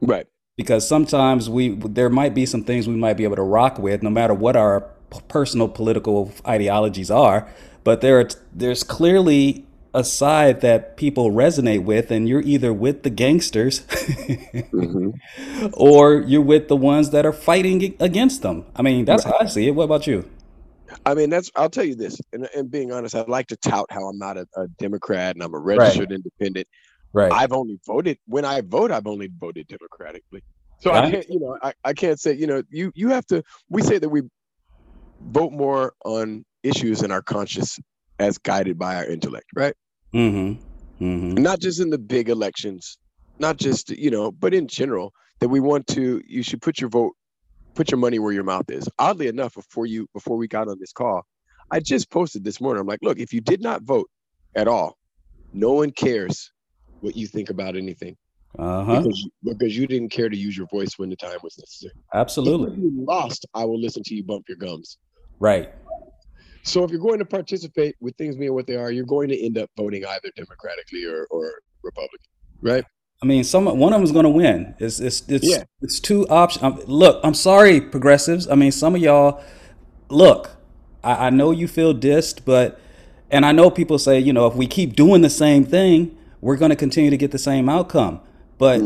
Right. 0.00 0.26
Because 0.56 0.86
sometimes 0.86 1.50
we 1.50 1.70
there 1.70 2.08
might 2.08 2.34
be 2.34 2.46
some 2.46 2.64
things 2.64 2.88
we 2.88 2.96
might 2.96 3.16
be 3.16 3.24
able 3.24 3.36
to 3.36 3.42
rock 3.42 3.78
with, 3.78 4.02
no 4.02 4.10
matter 4.10 4.34
what 4.34 4.56
our 4.56 4.80
personal 5.28 5.68
political 5.68 6.32
ideologies 6.46 7.10
are. 7.10 7.48
But 7.82 8.00
there 8.00 8.20
are, 8.20 8.28
there's 8.52 8.82
clearly 8.82 9.66
a 9.94 10.02
side 10.02 10.60
that 10.60 10.96
people 10.96 11.30
resonate 11.30 11.84
with, 11.84 12.10
and 12.10 12.28
you're 12.28 12.42
either 12.42 12.72
with 12.72 13.04
the 13.04 13.10
gangsters 13.10 13.80
mm-hmm. 13.82 15.10
or 15.72 16.16
you're 16.20 16.42
with 16.42 16.66
the 16.66 16.76
ones 16.76 17.10
that 17.10 17.24
are 17.24 17.32
fighting 17.32 17.94
against 18.00 18.42
them. 18.42 18.66
I 18.74 18.82
mean, 18.82 19.04
that's 19.04 19.22
how 19.22 19.38
I 19.40 19.46
see 19.46 19.68
it. 19.68 19.70
What 19.70 19.84
about 19.84 20.08
you? 20.08 20.28
I 21.06 21.14
mean, 21.14 21.30
that's. 21.30 21.50
I'll 21.54 21.70
tell 21.70 21.84
you 21.84 21.94
this, 21.94 22.20
and, 22.32 22.48
and 22.56 22.70
being 22.70 22.92
honest, 22.92 23.14
I'd 23.14 23.28
like 23.28 23.46
to 23.48 23.56
tout 23.56 23.86
how 23.90 24.08
I'm 24.08 24.18
not 24.18 24.36
a, 24.36 24.46
a 24.56 24.66
Democrat 24.78 25.36
and 25.36 25.42
I'm 25.42 25.54
a 25.54 25.58
registered 25.58 26.12
independent. 26.12 26.66
Right. 27.12 27.32
I've 27.32 27.52
only 27.52 27.78
voted 27.86 28.18
when 28.26 28.44
I 28.44 28.60
vote. 28.60 28.90
I've 28.90 29.06
only 29.06 29.30
voted 29.38 29.68
democratically. 29.68 30.42
So 30.80 30.92
I 30.92 31.10
can't, 31.10 31.26
you 31.30 31.40
know, 31.40 31.56
I, 31.62 31.72
I 31.84 31.92
can't 31.94 32.18
say, 32.18 32.34
you 32.34 32.46
know, 32.46 32.62
you 32.68 32.92
you 32.94 33.10
have 33.10 33.24
to. 33.26 33.42
We 33.70 33.82
say 33.82 33.98
that 33.98 34.08
we 34.08 34.22
vote 35.22 35.52
more 35.52 35.94
on 36.04 36.44
issues 36.62 37.02
in 37.02 37.12
our 37.12 37.22
conscience 37.22 37.78
as 38.18 38.38
guided 38.38 38.78
by 38.78 38.96
our 38.96 39.04
intellect, 39.04 39.46
right? 39.54 39.74
Mm-hmm. 40.14 41.04
Mm-hmm. 41.04 41.34
Not 41.42 41.60
just 41.60 41.80
in 41.80 41.90
the 41.90 41.98
big 41.98 42.28
elections, 42.28 42.98
not 43.38 43.56
just 43.56 43.90
you 43.90 44.10
know, 44.10 44.30
but 44.30 44.54
in 44.54 44.68
general 44.68 45.12
that 45.40 45.48
we 45.48 45.60
want 45.60 45.86
to. 45.88 46.22
You 46.26 46.42
should 46.42 46.62
put 46.62 46.80
your 46.80 46.90
vote, 46.90 47.12
put 47.74 47.90
your 47.90 47.98
money 47.98 48.18
where 48.18 48.32
your 48.32 48.44
mouth 48.44 48.70
is. 48.70 48.88
Oddly 48.98 49.26
enough, 49.26 49.54
before 49.54 49.86
you 49.86 50.06
before 50.14 50.36
we 50.36 50.46
got 50.48 50.68
on 50.68 50.78
this 50.78 50.92
call, 50.92 51.26
I 51.70 51.80
just 51.80 52.10
posted 52.10 52.44
this 52.44 52.60
morning. 52.60 52.80
I'm 52.80 52.86
like, 52.86 53.00
look, 53.02 53.18
if 53.18 53.32
you 53.32 53.40
did 53.40 53.60
not 53.60 53.82
vote 53.82 54.08
at 54.54 54.68
all, 54.68 54.96
no 55.52 55.72
one 55.72 55.90
cares 55.90 56.52
what 57.00 57.16
you 57.16 57.26
think 57.26 57.50
about 57.50 57.76
anything 57.76 58.16
Uh-huh. 58.58 59.00
because 59.02 59.20
you, 59.20 59.30
because 59.52 59.76
you 59.76 59.86
didn't 59.86 60.10
care 60.10 60.28
to 60.28 60.36
use 60.36 60.56
your 60.56 60.68
voice 60.68 60.92
when 60.96 61.10
the 61.10 61.16
time 61.16 61.38
was 61.42 61.58
necessary. 61.58 61.92
If 61.96 62.14
Absolutely. 62.14 62.76
you 62.80 63.04
lost, 63.06 63.46
I 63.52 63.64
will 63.64 63.80
listen 63.80 64.02
to 64.04 64.14
you 64.14 64.22
bump 64.24 64.44
your 64.48 64.56
gums. 64.56 64.96
Right. 65.40 65.74
So 66.64 66.82
if 66.82 66.90
you're 66.90 67.00
going 67.00 67.18
to 67.18 67.24
participate 67.26 67.94
with 68.00 68.16
things 68.16 68.36
being 68.36 68.54
what 68.54 68.66
they 68.66 68.76
are, 68.76 68.90
you're 68.90 69.04
going 69.04 69.28
to 69.28 69.44
end 69.44 69.58
up 69.58 69.70
voting 69.76 70.04
either 70.04 70.30
democratically 70.34 71.04
or, 71.04 71.26
or 71.30 71.52
Republican, 71.82 72.18
right? 72.62 72.84
I 73.22 73.26
mean, 73.26 73.44
some 73.44 73.64
one 73.64 73.92
of 73.92 74.00
them's 74.00 74.12
going 74.12 74.24
to 74.24 74.30
win. 74.30 74.74
It's 74.78 74.98
it's 74.98 75.22
it's 75.28 75.48
Yeah. 75.48 75.64
it's 75.82 76.00
two 76.00 76.26
options. 76.28 76.64
Um, 76.64 76.82
look, 76.86 77.20
I'm 77.22 77.34
sorry, 77.34 77.80
progressives. 77.80 78.48
I 78.48 78.54
mean, 78.54 78.72
some 78.72 78.94
of 78.94 79.00
y'all. 79.00 79.42
Look, 80.10 80.56
I, 81.02 81.26
I 81.26 81.30
know 81.30 81.50
you 81.50 81.66
feel 81.68 81.94
dissed, 81.94 82.44
but 82.44 82.80
and 83.30 83.46
I 83.46 83.52
know 83.52 83.70
people 83.70 83.98
say, 83.98 84.18
you 84.18 84.32
know, 84.32 84.46
if 84.46 84.54
we 84.54 84.66
keep 84.66 84.94
doing 84.94 85.22
the 85.22 85.30
same 85.30 85.64
thing, 85.64 86.16
we're 86.40 86.56
going 86.56 86.70
to 86.70 86.76
continue 86.76 87.10
to 87.10 87.16
get 87.16 87.30
the 87.30 87.38
same 87.38 87.68
outcome. 87.68 88.20
But 88.58 88.82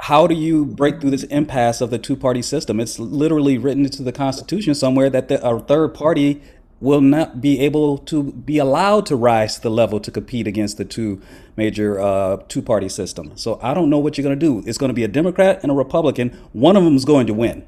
how 0.00 0.26
do 0.26 0.34
you 0.34 0.64
break 0.66 1.00
through 1.00 1.10
this 1.10 1.24
impasse 1.24 1.80
of 1.80 1.90
the 1.90 1.98
two-party 1.98 2.42
system? 2.42 2.80
It's 2.80 2.98
literally 2.98 3.58
written 3.58 3.84
into 3.84 4.02
the 4.02 4.12
Constitution 4.12 4.74
somewhere 4.74 5.10
that 5.10 5.28
the, 5.28 5.46
a 5.46 5.58
third 5.60 5.94
party 5.94 6.42
will 6.80 7.00
not 7.00 7.40
be 7.40 7.60
able 7.60 7.98
to 7.98 8.32
be 8.32 8.58
allowed 8.58 9.04
to 9.06 9.16
rise 9.16 9.56
to 9.56 9.62
the 9.62 9.70
level 9.70 10.00
to 10.00 10.10
compete 10.10 10.46
against 10.46 10.78
the 10.78 10.84
two 10.84 11.20
major 11.56 12.00
uh, 12.00 12.38
two-party 12.48 12.88
system. 12.88 13.36
So 13.36 13.58
I 13.62 13.74
don't 13.74 13.90
know 13.90 13.98
what 13.98 14.16
you're 14.16 14.24
going 14.24 14.38
to 14.38 14.46
do. 14.46 14.66
It's 14.66 14.78
going 14.78 14.88
to 14.88 14.94
be 14.94 15.04
a 15.04 15.08
Democrat 15.08 15.60
and 15.62 15.70
a 15.70 15.74
Republican. 15.74 16.30
One 16.52 16.76
of 16.76 16.84
them 16.84 16.96
is 16.96 17.04
going 17.04 17.26
to 17.26 17.34
win. 17.34 17.66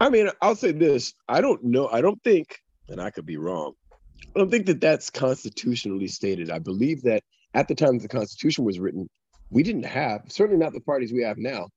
I 0.00 0.10
mean, 0.10 0.28
I'll 0.42 0.54
say 0.54 0.72
this: 0.72 1.14
I 1.28 1.40
don't 1.40 1.64
know. 1.64 1.88
I 1.88 2.00
don't 2.00 2.22
think, 2.22 2.58
and 2.88 3.00
I 3.00 3.10
could 3.10 3.26
be 3.26 3.36
wrong. 3.36 3.72
I 4.36 4.38
don't 4.38 4.50
think 4.50 4.66
that 4.66 4.80
that's 4.80 5.10
constitutionally 5.10 6.06
stated. 6.06 6.50
I 6.50 6.58
believe 6.58 7.02
that 7.02 7.22
at 7.54 7.66
the 7.66 7.74
time 7.74 7.98
the 7.98 8.08
Constitution 8.08 8.64
was 8.64 8.78
written, 8.78 9.08
we 9.50 9.62
didn't 9.62 9.84
have 9.84 10.20
certainly 10.28 10.62
not 10.62 10.74
the 10.74 10.80
parties 10.80 11.12
we 11.12 11.22
have 11.22 11.38
now, 11.38 11.68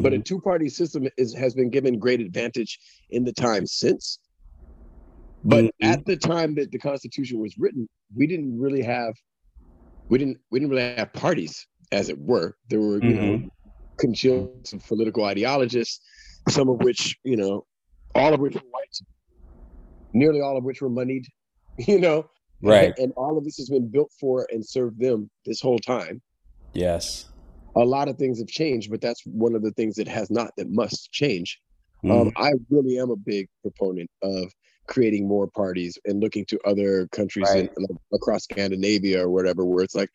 but 0.00 0.14
a 0.14 0.18
two-party 0.18 0.70
system 0.70 1.06
is 1.18 1.34
has 1.34 1.54
been 1.54 1.70
given 1.70 1.98
great 1.98 2.20
advantage 2.20 2.78
in 3.10 3.24
the 3.24 3.32
time 3.32 3.66
since. 3.66 4.18
But 5.44 5.64
Mhm. 5.64 5.70
at 5.82 6.04
the 6.06 6.16
time 6.16 6.54
that 6.54 6.70
the 6.70 6.78
Constitution 6.78 7.38
was 7.40 7.56
written, 7.58 7.88
we 8.14 8.26
didn't 8.26 8.58
really 8.58 8.82
have 8.82 9.14
we 10.08 10.18
didn't 10.18 10.38
we 10.50 10.58
didn't 10.60 10.70
really 10.70 10.94
have 10.96 11.12
parties, 11.12 11.66
as 11.90 12.08
it 12.10 12.18
were. 12.18 12.56
There 12.68 12.80
were 12.80 13.02
you 13.02 13.14
know 13.14 13.48
congealed 13.98 14.68
of 14.72 14.84
political 14.86 15.24
ideologists, 15.24 16.00
some 16.48 16.68
of 16.68 16.80
which 16.82 17.16
you 17.24 17.36
know, 17.36 17.66
all 18.14 18.34
of 18.34 18.40
which 18.40 18.54
were 18.54 18.60
white, 18.70 18.98
nearly 20.12 20.40
all 20.40 20.56
of 20.56 20.64
which 20.64 20.82
were 20.82 20.90
moneyed, 20.90 21.26
you 21.78 21.98
know, 21.98 22.28
Right. 22.62 22.96
and 22.98 23.12
all 23.16 23.38
of 23.38 23.44
this 23.44 23.56
has 23.56 23.68
been 23.70 23.88
built 23.88 24.12
for 24.20 24.46
and 24.52 24.64
served 24.64 25.00
them 25.00 25.30
this 25.46 25.60
whole 25.60 25.78
time. 25.78 26.20
Yes. 26.74 27.30
A 27.74 27.84
lot 27.84 28.08
of 28.08 28.18
things 28.18 28.38
have 28.38 28.48
changed, 28.48 28.90
but 28.90 29.00
that's 29.00 29.24
one 29.24 29.54
of 29.54 29.62
the 29.62 29.72
things 29.72 29.94
that 29.96 30.06
has 30.08 30.30
not 30.30 30.54
that 30.56 30.68
must 30.70 31.10
change. 31.10 31.60
Mhm. 32.04 32.10
Um, 32.10 32.32
I 32.36 32.52
really 32.68 32.98
am 32.98 33.10
a 33.10 33.16
big 33.16 33.48
proponent 33.62 34.10
of 34.22 34.52
creating 34.86 35.28
more 35.28 35.46
parties 35.48 35.98
and 36.04 36.20
looking 36.20 36.44
to 36.46 36.58
other 36.64 37.06
countries 37.08 37.50
in, 37.54 37.68
across 38.12 38.44
Scandinavia 38.44 39.22
or 39.24 39.30
whatever, 39.30 39.64
where 39.64 39.84
it's 39.84 39.94
like, 39.94 40.10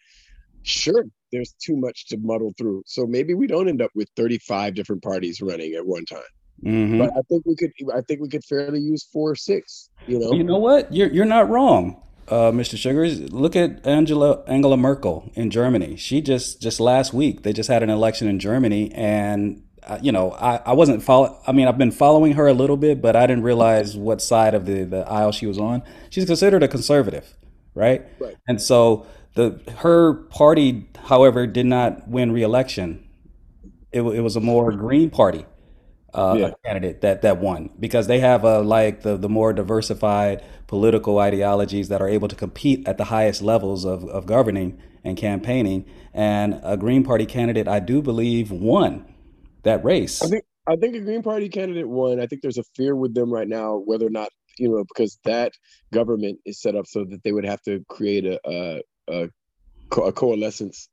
sure, 0.63 1.05
there's 1.31 1.53
too 1.53 1.75
much 1.75 2.07
to 2.07 2.17
muddle 2.17 2.53
through. 2.57 2.83
So 2.85 3.05
maybe 3.05 3.33
we 3.33 3.47
don't 3.47 3.67
end 3.67 3.81
up 3.81 3.91
with 3.95 4.09
35 4.15 4.75
different 4.75 5.03
parties 5.03 5.41
running 5.41 5.73
at 5.73 5.85
one 5.85 6.05
time. 6.05 6.19
Mhm. 6.63 6.97
But 6.97 7.11
I 7.15 7.21
think 7.29 7.45
we 7.45 7.55
could, 7.55 7.71
I 7.93 8.01
think 8.01 8.19
we 8.21 8.29
could 8.29 8.43
fairly 8.43 8.79
use 8.79 9.03
four 9.13 9.31
or 9.31 9.35
six. 9.35 9.89
You 10.07 10.19
know, 10.19 10.31
You 10.33 10.43
know 10.43 10.57
what? 10.57 10.91
You're 10.91 11.11
you're 11.11 11.25
not 11.25 11.49
wrong, 11.49 12.01
uh, 12.29 12.51
Mr. 12.51 12.77
Sugars. 12.77 13.31
Look 13.31 13.55
at 13.55 13.85
Angela 13.85 14.43
Angela 14.47 14.75
Merkel 14.75 15.31
in 15.35 15.51
Germany. 15.51 15.95
She 15.97 16.19
just 16.19 16.59
just 16.59 16.79
last 16.79 17.13
week 17.13 17.43
they 17.43 17.53
just 17.53 17.69
had 17.69 17.83
an 17.83 17.91
election 17.91 18.27
in 18.27 18.39
Germany, 18.39 18.91
and 18.93 19.61
you 20.01 20.11
know 20.11 20.31
I, 20.33 20.57
I 20.65 20.73
wasn't 20.73 21.01
follow. 21.03 21.39
I 21.47 21.51
mean 21.51 21.67
I've 21.67 21.77
been 21.77 21.91
following 21.91 22.33
her 22.33 22.47
a 22.47 22.53
little 22.53 22.77
bit, 22.77 23.01
but 23.01 23.15
I 23.15 23.25
didn't 23.27 23.43
realize 23.43 23.95
what 23.97 24.21
side 24.21 24.53
of 24.53 24.65
the 24.65 24.83
the 24.83 25.07
aisle 25.09 25.31
she 25.31 25.45
was 25.47 25.57
on. 25.59 25.83
She's 26.09 26.25
considered 26.25 26.63
a 26.63 26.67
conservative, 26.67 27.35
right? 27.75 28.05
Right. 28.19 28.35
And 28.47 28.61
so 28.61 29.05
the 29.35 29.59
her 29.77 30.13
party, 30.13 30.87
however, 31.05 31.47
did 31.47 31.65
not 31.65 32.07
win 32.07 32.31
re-election. 32.31 33.07
It, 33.91 34.01
it 34.01 34.21
was 34.21 34.35
a 34.35 34.41
more 34.41 34.71
green 34.73 35.09
party. 35.09 35.45
uh, 36.13 36.35
Yeah. 36.39 36.51
candidate 36.65 37.01
that 37.01 37.21
that 37.21 37.39
won 37.39 37.69
because 37.79 38.07
they 38.07 38.19
have 38.19 38.43
a 38.43 38.59
like 38.61 39.01
the 39.01 39.17
the 39.17 39.29
more 39.29 39.53
diversified 39.53 40.43
political 40.67 41.19
ideologies 41.19 41.89
that 41.89 42.01
are 42.01 42.09
able 42.09 42.27
to 42.27 42.35
compete 42.35 42.87
at 42.87 42.97
the 42.97 43.05
highest 43.05 43.41
levels 43.41 43.85
of 43.85 44.03
of 44.05 44.25
governing 44.25 44.77
and 45.03 45.17
campaigning. 45.17 45.85
And 46.13 46.59
a 46.63 46.75
Green 46.77 47.03
Party 47.03 47.25
candidate, 47.25 47.67
I 47.67 47.79
do 47.79 48.01
believe, 48.01 48.51
won 48.51 49.05
that 49.63 49.83
race. 49.83 50.23
I 50.23 50.27
think 50.27 50.43
I 50.67 50.75
think 50.75 50.95
a 50.95 50.99
Green 51.01 51.23
Party 51.23 51.49
candidate 51.49 51.87
won. 51.87 52.19
I 52.19 52.27
think 52.27 52.41
there's 52.41 52.57
a 52.57 52.63
fear 52.75 52.95
with 52.95 53.13
them 53.13 53.31
right 53.31 53.47
now 53.47 53.77
whether 53.85 54.05
or 54.07 54.11
not 54.11 54.29
you 54.57 54.69
know 54.69 54.83
because 54.87 55.19
that 55.25 55.53
government 55.93 56.39
is 56.45 56.61
set 56.61 56.75
up 56.75 56.87
so 56.87 57.05
that 57.05 57.23
they 57.23 57.31
would 57.31 57.45
have 57.45 57.61
to 57.63 57.83
create 57.89 58.25
a 58.25 58.39
a, 58.45 58.81
a, 59.09 59.29
co- 59.91 60.05
a 60.05 60.13
coalescence 60.13 60.89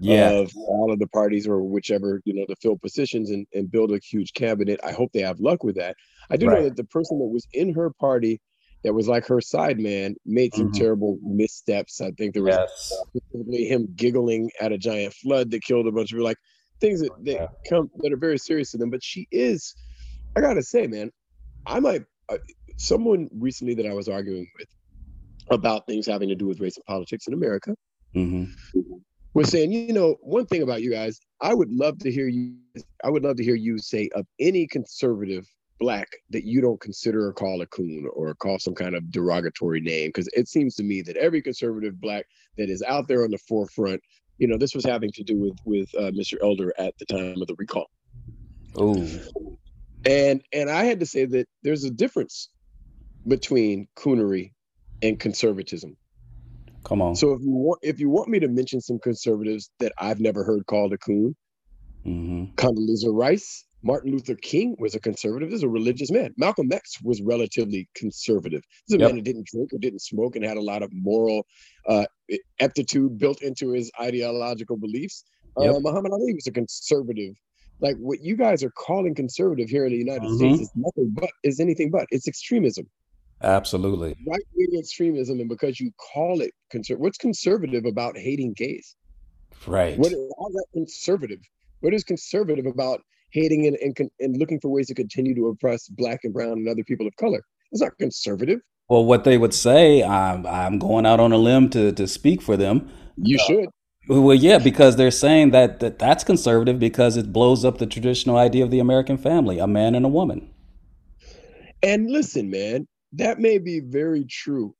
yeah, 0.00 0.30
of 0.32 0.52
all 0.68 0.92
of 0.92 0.98
the 0.98 1.08
parties 1.08 1.46
or 1.48 1.62
whichever 1.62 2.20
you 2.24 2.34
know 2.34 2.46
to 2.46 2.56
fill 2.62 2.78
positions 2.78 3.30
and, 3.30 3.46
and 3.54 3.70
build 3.70 3.92
a 3.92 3.98
huge 3.98 4.32
cabinet. 4.34 4.80
I 4.84 4.92
hope 4.92 5.12
they 5.12 5.22
have 5.22 5.40
luck 5.40 5.64
with 5.64 5.76
that. 5.76 5.96
I 6.30 6.36
do 6.36 6.48
know 6.48 6.62
that 6.64 6.76
the 6.76 6.84
person 6.84 7.18
that 7.18 7.26
was 7.28 7.46
in 7.52 7.74
her 7.74 7.90
party 8.00 8.40
that 8.84 8.94
was 8.94 9.08
like 9.08 9.26
her 9.26 9.40
side 9.40 9.80
man 9.80 10.14
made 10.26 10.54
some 10.54 10.68
Mhm. 10.68 10.74
terrible 10.74 11.18
missteps. 11.22 12.00
I 12.00 12.12
think 12.12 12.34
there 12.34 12.42
was 12.44 12.56
yes, 12.56 13.02
him 13.42 13.88
giggling 13.96 14.50
at 14.60 14.72
a 14.72 14.78
giant 14.78 15.14
flood 15.14 15.50
that 15.50 15.62
killed 15.62 15.86
a 15.86 15.92
bunch 15.92 16.12
of 16.12 16.16
people, 16.16 16.24
like 16.24 16.38
things 16.80 17.00
that, 17.00 17.12
that 17.24 17.34
Yeah. 17.34 17.46
come 17.68 17.90
that 17.98 18.12
are 18.12 18.16
very 18.18 18.38
serious 18.38 18.70
to 18.72 18.78
them. 18.78 18.90
But 18.90 19.02
she 19.02 19.26
is, 19.30 19.74
I 20.36 20.40
gotta 20.40 20.62
say, 20.62 20.86
man, 20.86 21.10
I 21.66 21.80
might 21.80 22.04
uh, 22.28 22.38
someone 22.76 23.28
recently 23.32 23.74
that 23.74 23.86
I 23.86 23.92
was 23.92 24.08
arguing 24.08 24.46
with 24.58 24.68
about 25.50 25.86
things 25.86 26.06
having 26.06 26.28
to 26.28 26.34
do 26.34 26.46
with 26.46 26.60
race 26.60 26.76
and 26.76 26.84
politics 26.84 27.26
in 27.26 27.34
America 27.34 27.74
hmm 28.14 28.44
was 29.34 29.50
saying, 29.50 29.72
you 29.72 29.92
know, 29.92 30.16
one 30.20 30.46
thing 30.46 30.62
about 30.62 30.82
you 30.82 30.90
guys, 30.90 31.20
I 31.40 31.54
would 31.54 31.70
love 31.70 31.98
to 32.00 32.10
hear 32.10 32.28
you. 32.28 32.56
I 33.04 33.10
would 33.10 33.22
love 33.22 33.36
to 33.36 33.44
hear 33.44 33.54
you 33.54 33.78
say 33.78 34.08
of 34.14 34.26
any 34.40 34.66
conservative 34.66 35.46
black 35.78 36.08
that 36.30 36.44
you 36.44 36.60
don't 36.60 36.80
consider 36.80 37.26
or 37.26 37.32
call 37.32 37.60
a 37.62 37.66
coon 37.66 38.08
or 38.14 38.34
call 38.34 38.58
some 38.58 38.74
kind 38.74 38.96
of 38.96 39.10
derogatory 39.12 39.80
name, 39.80 40.08
because 40.08 40.28
it 40.32 40.48
seems 40.48 40.74
to 40.76 40.82
me 40.82 41.02
that 41.02 41.16
every 41.16 41.40
conservative 41.40 42.00
black 42.00 42.26
that 42.56 42.68
is 42.68 42.82
out 42.82 43.06
there 43.06 43.22
on 43.22 43.30
the 43.30 43.38
forefront, 43.38 44.00
you 44.38 44.48
know, 44.48 44.58
this 44.58 44.74
was 44.74 44.84
having 44.84 45.12
to 45.14 45.24
do 45.24 45.38
with 45.38 45.58
with 45.64 45.88
uh, 45.98 46.10
Mr. 46.12 46.36
Elder 46.42 46.72
at 46.78 46.94
the 46.98 47.06
time 47.06 47.40
of 47.42 47.48
the 47.48 47.56
recall, 47.58 47.88
Ooh, 48.80 49.22
and 50.04 50.42
and 50.52 50.70
I 50.70 50.84
had 50.84 51.00
to 51.00 51.06
say 51.06 51.24
that 51.26 51.46
there's 51.62 51.84
a 51.84 51.90
difference 51.90 52.50
between 53.26 53.88
coonery 53.96 54.52
and 55.02 55.18
conservatism. 55.18 55.96
come 56.84 57.02
on. 57.02 57.16
So 57.16 57.32
if 57.32 57.42
you 57.42 57.50
want 57.52 57.80
if 57.82 58.00
you 58.00 58.10
want 58.10 58.28
me 58.28 58.38
to 58.40 58.48
mention 58.48 58.80
some 58.80 58.98
conservatives 58.98 59.70
that 59.80 59.92
I've 59.98 60.20
never 60.20 60.44
heard 60.44 60.66
called 60.66 60.92
a 60.92 60.98
coon, 60.98 61.36
hmm 62.04 62.44
Condoleezza 62.58 63.12
Rice, 63.12 63.64
Martin 63.82 64.12
Luther 64.12 64.34
King 64.34 64.76
was 64.78 64.94
a 64.94 65.00
conservative. 65.00 65.50
This 65.50 65.58
is 65.58 65.64
a 65.64 65.68
religious 65.68 66.10
man. 66.10 66.34
Malcolm 66.36 66.70
X 66.72 67.00
was 67.02 67.22
relatively 67.22 67.88
conservative. 67.94 68.62
This 68.62 68.94
is 68.94 68.96
a 68.96 68.98
Yep. 68.98 69.06
man 69.06 69.16
who 69.16 69.22
didn't 69.22 69.46
drink 69.46 69.72
or 69.72 69.78
didn't 69.78 70.02
smoke 70.02 70.36
and 70.36 70.44
had 70.44 70.56
a 70.56 70.62
lot 70.62 70.82
of 70.82 70.90
moral 70.92 71.46
uh, 71.88 72.06
aptitude 72.60 73.18
built 73.18 73.42
into 73.42 73.70
his 73.72 73.90
ideological 74.00 74.76
beliefs. 74.76 75.24
Yep. 75.58 75.74
Uh, 75.76 75.80
Muhammad 75.80 76.12
Ali 76.12 76.34
was 76.34 76.46
a 76.46 76.52
conservative. 76.52 77.34
Like 77.80 77.96
what 77.98 78.20
you 78.22 78.36
guys 78.36 78.62
are 78.64 78.70
calling 78.70 79.14
conservative 79.14 79.68
here 79.68 79.84
in 79.86 79.92
the 79.92 79.98
United 79.98 80.22
Mhm. 80.28 80.36
States 80.36 80.60
is 80.62 80.70
nothing 80.74 81.10
but 81.14 81.30
is 81.44 81.60
anything 81.60 81.90
but 81.90 82.06
it's 82.10 82.26
extremism, 82.26 82.86
Absolutely. 83.42 84.16
right 84.26 84.42
wing 84.54 84.78
extremism. 84.78 85.38
And 85.40 85.48
because 85.48 85.78
you 85.78 85.92
call 86.12 86.40
it 86.40 86.52
conservative, 86.70 87.00
what's 87.02 87.18
conservative 87.18 87.84
about 87.84 88.18
hating 88.18 88.54
gays? 88.54 88.96
Right. 89.66 89.96
What 89.98 90.12
is 90.12 90.18
how's 90.38 90.52
that 90.52 90.66
conservative? 90.72 91.40
What 91.80 91.94
is 91.94 92.02
conservative 92.04 92.66
about 92.66 93.00
hating 93.30 93.66
and, 93.66 93.76
and 93.76 94.10
and 94.20 94.36
looking 94.36 94.58
for 94.60 94.70
ways 94.70 94.88
to 94.88 94.94
continue 94.94 95.34
to 95.36 95.46
oppress 95.48 95.88
black 95.88 96.20
and 96.24 96.32
brown 96.32 96.52
and 96.58 96.68
other 96.68 96.84
people 96.84 97.06
of 97.06 97.14
color? 97.16 97.42
It's 97.70 97.80
not 97.80 97.96
conservative. 97.98 98.60
Well, 98.88 99.04
what 99.04 99.24
they 99.24 99.36
would 99.36 99.54
say, 99.54 100.02
I'm 100.02 100.46
I'm 100.46 100.78
going 100.78 101.06
out 101.06 101.20
on 101.20 101.32
a 101.32 101.36
limb 101.36 101.68
to 101.70 101.92
to 101.92 102.06
speak 102.06 102.40
for 102.40 102.56
them. 102.56 102.90
You 103.16 103.36
uh, 103.36 103.44
should. 103.46 103.68
Well, 104.08 104.34
yeah, 104.34 104.56
because 104.58 104.96
they're 104.96 105.10
saying 105.10 105.50
that, 105.50 105.80
that 105.80 105.98
that's 105.98 106.24
conservative 106.24 106.78
because 106.78 107.18
it 107.18 107.30
blows 107.30 107.62
up 107.62 107.76
the 107.76 107.86
traditional 107.86 108.38
idea 108.38 108.64
of 108.64 108.70
the 108.70 108.78
American 108.78 109.18
family, 109.18 109.58
a 109.58 109.66
man 109.66 109.94
and 109.94 110.06
a 110.06 110.08
woman. 110.08 110.48
And 111.82 112.10
listen, 112.10 112.48
man, 112.48 112.88
that 113.12 113.38
may 113.38 113.58
be 113.58 113.80
very 113.80 114.24
true 114.24 114.74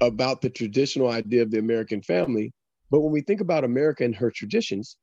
about 0.00 0.40
the 0.40 0.48
traditional 0.48 1.10
idea 1.10 1.42
of 1.42 1.50
the 1.50 1.58
American 1.58 2.00
family. 2.00 2.52
But 2.90 3.00
when 3.00 3.12
we 3.12 3.20
think 3.20 3.42
about 3.42 3.64
America 3.64 4.02
and 4.02 4.16
her 4.16 4.30
traditions, 4.30 4.96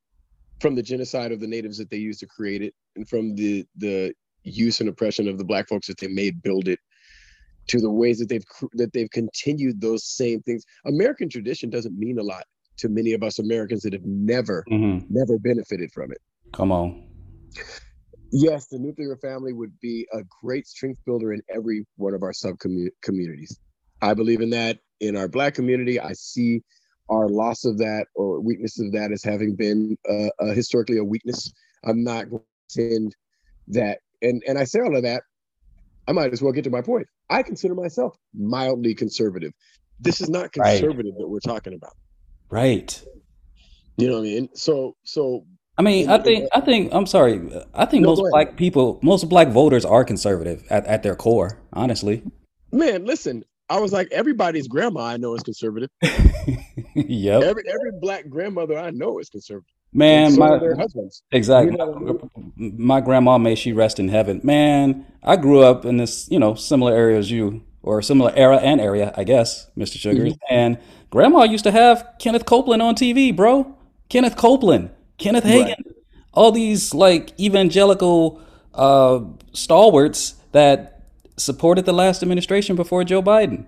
from 0.59 0.75
the 0.75 0.83
genocide 0.83 1.31
of 1.31 1.39
the 1.39 1.47
natives 1.47 1.77
that 1.77 1.89
they 1.91 1.97
used 1.97 2.19
to 2.21 2.27
create 2.27 2.63
it, 2.63 2.73
and 2.95 3.07
from 3.07 3.35
the 3.35 3.65
the 3.77 4.11
use 4.43 4.79
and 4.79 4.89
oppression 4.89 5.27
of 5.27 5.37
the 5.37 5.45
black 5.45 5.67
folks 5.67 5.85
that 5.87 5.99
they 5.99 6.07
made 6.07 6.41
build 6.41 6.67
it, 6.67 6.79
to 7.69 7.79
the 7.79 7.89
ways 7.89 8.19
that 8.19 8.29
they've 8.29 8.43
that 8.73 8.93
they've 8.93 9.09
continued 9.11 9.81
those 9.81 10.05
same 10.05 10.41
things. 10.41 10.63
American 10.85 11.29
tradition 11.29 11.69
doesn't 11.69 11.97
mean 11.97 12.19
a 12.19 12.23
lot 12.23 12.43
to 12.77 12.89
many 12.89 13.13
of 13.13 13.23
us 13.23 13.39
Americans 13.39 13.81
that 13.83 13.93
have 13.93 14.05
never 14.05 14.65
hmm 14.67 14.99
never 15.09 15.37
benefited 15.39 15.91
from 15.91 16.11
it. 16.11 16.19
Come 16.53 16.71
on. 16.71 17.03
Yes, 18.31 18.67
the 18.67 18.77
nuclear 18.77 19.17
family 19.17 19.53
would 19.53 19.79
be 19.79 20.07
a 20.13 20.19
great 20.41 20.67
strength 20.67 20.99
builder 21.05 21.33
in 21.33 21.41
every 21.53 21.85
one 21.95 22.13
of 22.13 22.21
our 22.21 22.33
sub 22.33 22.55
communities. 23.01 23.57
I 24.01 24.13
believe 24.13 24.41
in 24.41 24.51
that. 24.51 24.79
In 24.99 25.15
our 25.15 25.27
Black 25.27 25.55
community, 25.55 25.99
I 25.99 26.13
see 26.13 26.61
our 27.09 27.27
loss 27.27 27.65
of 27.65 27.77
that 27.79 28.05
or 28.15 28.39
weakness 28.39 28.79
of 28.79 28.91
that 28.91 29.11
as 29.11 29.23
having 29.23 29.55
been 29.55 29.97
uh, 30.09 30.29
uh, 30.39 30.53
historically 30.53 30.97
a 30.97 31.03
weakness. 31.03 31.51
I'm 31.85 32.03
not 32.03 32.29
going 32.29 32.43
to 32.43 32.75
pretend 32.75 33.15
that, 33.69 33.99
and 34.21 34.43
and 34.47 34.57
I 34.59 34.65
say 34.65 34.79
all 34.79 34.95
of 34.95 35.03
that. 35.03 35.23
I 36.09 36.11
might 36.11 36.33
as 36.33 36.41
well 36.41 36.51
get 36.51 36.63
to 36.63 36.71
my 36.71 36.81
point. 36.81 37.05
I 37.29 37.43
consider 37.43 37.75
myself 37.75 38.17
mildly 38.33 38.95
conservative. 38.95 39.53
This 39.99 40.19
is 40.21 40.29
not 40.29 40.49
Right. 40.57 40.79
conservative 40.81 41.13
that 41.19 41.27
we're 41.27 41.39
talking 41.39 41.73
about. 41.73 41.93
Right. 42.49 42.99
You 43.97 44.07
know 44.07 44.13
what 44.15 44.21
I 44.21 44.23
mean? 44.23 44.49
So 44.55 44.95
so 45.03 45.45
I 45.77 45.83
mean, 45.83 46.09
I 46.09 46.17
think 46.17 46.49
I 46.51 46.61
think 46.61 46.91
I'm 46.93 47.05
sorry. 47.05 47.39
I 47.75 47.85
think 47.85 48.01
No, 48.03 48.15
most 48.15 48.31
black 48.31 48.57
people, 48.57 48.99
most 49.03 49.29
black 49.29 49.49
voters 49.49 49.85
are 49.85 50.03
conservative 50.03 50.65
at, 50.71 50.85
at 50.87 51.03
their 51.03 51.15
core, 51.15 51.59
honestly. 51.73 52.23
man, 52.71 53.05
listen. 53.05 53.43
I 53.71 53.79
was 53.79 53.93
like, 53.93 54.07
everybody's 54.11 54.67
grandma 54.67 55.01
I 55.01 55.17
know 55.17 55.35
is 55.35 55.43
conservative. 55.43 55.89
yep. 56.95 57.43
Every 57.43 57.63
every 57.69 57.91
black 58.01 58.27
grandmother 58.27 58.79
I 58.79 58.89
know 58.89 59.19
is 59.19 59.29
conservative. 59.29 59.71
Man, 59.93 60.31
so 60.31 60.39
my 60.39 60.57
their 60.57 60.75
husbands. 60.75 61.21
Exactly. 61.31 61.73
You 61.73 61.77
know 61.77 62.29
My 62.59 62.99
grandma, 63.01 63.37
may 63.37 63.55
she 63.55 63.71
rest 63.71 63.99
in 63.99 64.09
heaven. 64.09 64.41
Man, 64.43 65.05
I 65.23 65.37
grew 65.37 65.61
up 65.61 65.85
in 65.85 65.97
this, 65.97 66.29
you 66.29 66.39
know, 66.39 66.55
similar 66.55 66.93
area 66.93 67.17
as 67.17 67.31
you, 67.31 67.63
or 67.81 68.01
similar 68.01 68.33
era 68.35 68.57
and 68.57 68.81
area, 68.81 69.13
I 69.15 69.23
guess, 69.23 69.69
Mr. 69.77 69.97
Sugars. 69.97 70.33
Mm-hmm. 70.33 70.53
And 70.53 70.77
grandma 71.09 71.43
used 71.43 71.63
to 71.63 71.71
have 71.71 72.05
Kenneth 72.19 72.45
Copeland 72.45 72.81
on 72.81 72.95
TV, 72.95 73.35
bro. 73.35 73.75
Kenneth 74.09 74.35
Copeland, 74.35 74.89
Kenneth 75.17 75.45
Hagin, 75.45 75.81
all 76.33 76.51
these 76.51 76.93
like 76.93 77.39
evangelical 77.39 78.41
uh, 78.73 79.21
stalwarts 79.53 80.35
that 80.51 81.03
supported 81.37 81.85
the 81.85 81.93
last 81.93 82.21
administration 82.23 82.75
before 82.75 83.03
Joe 83.03 83.21
Biden. 83.21 83.65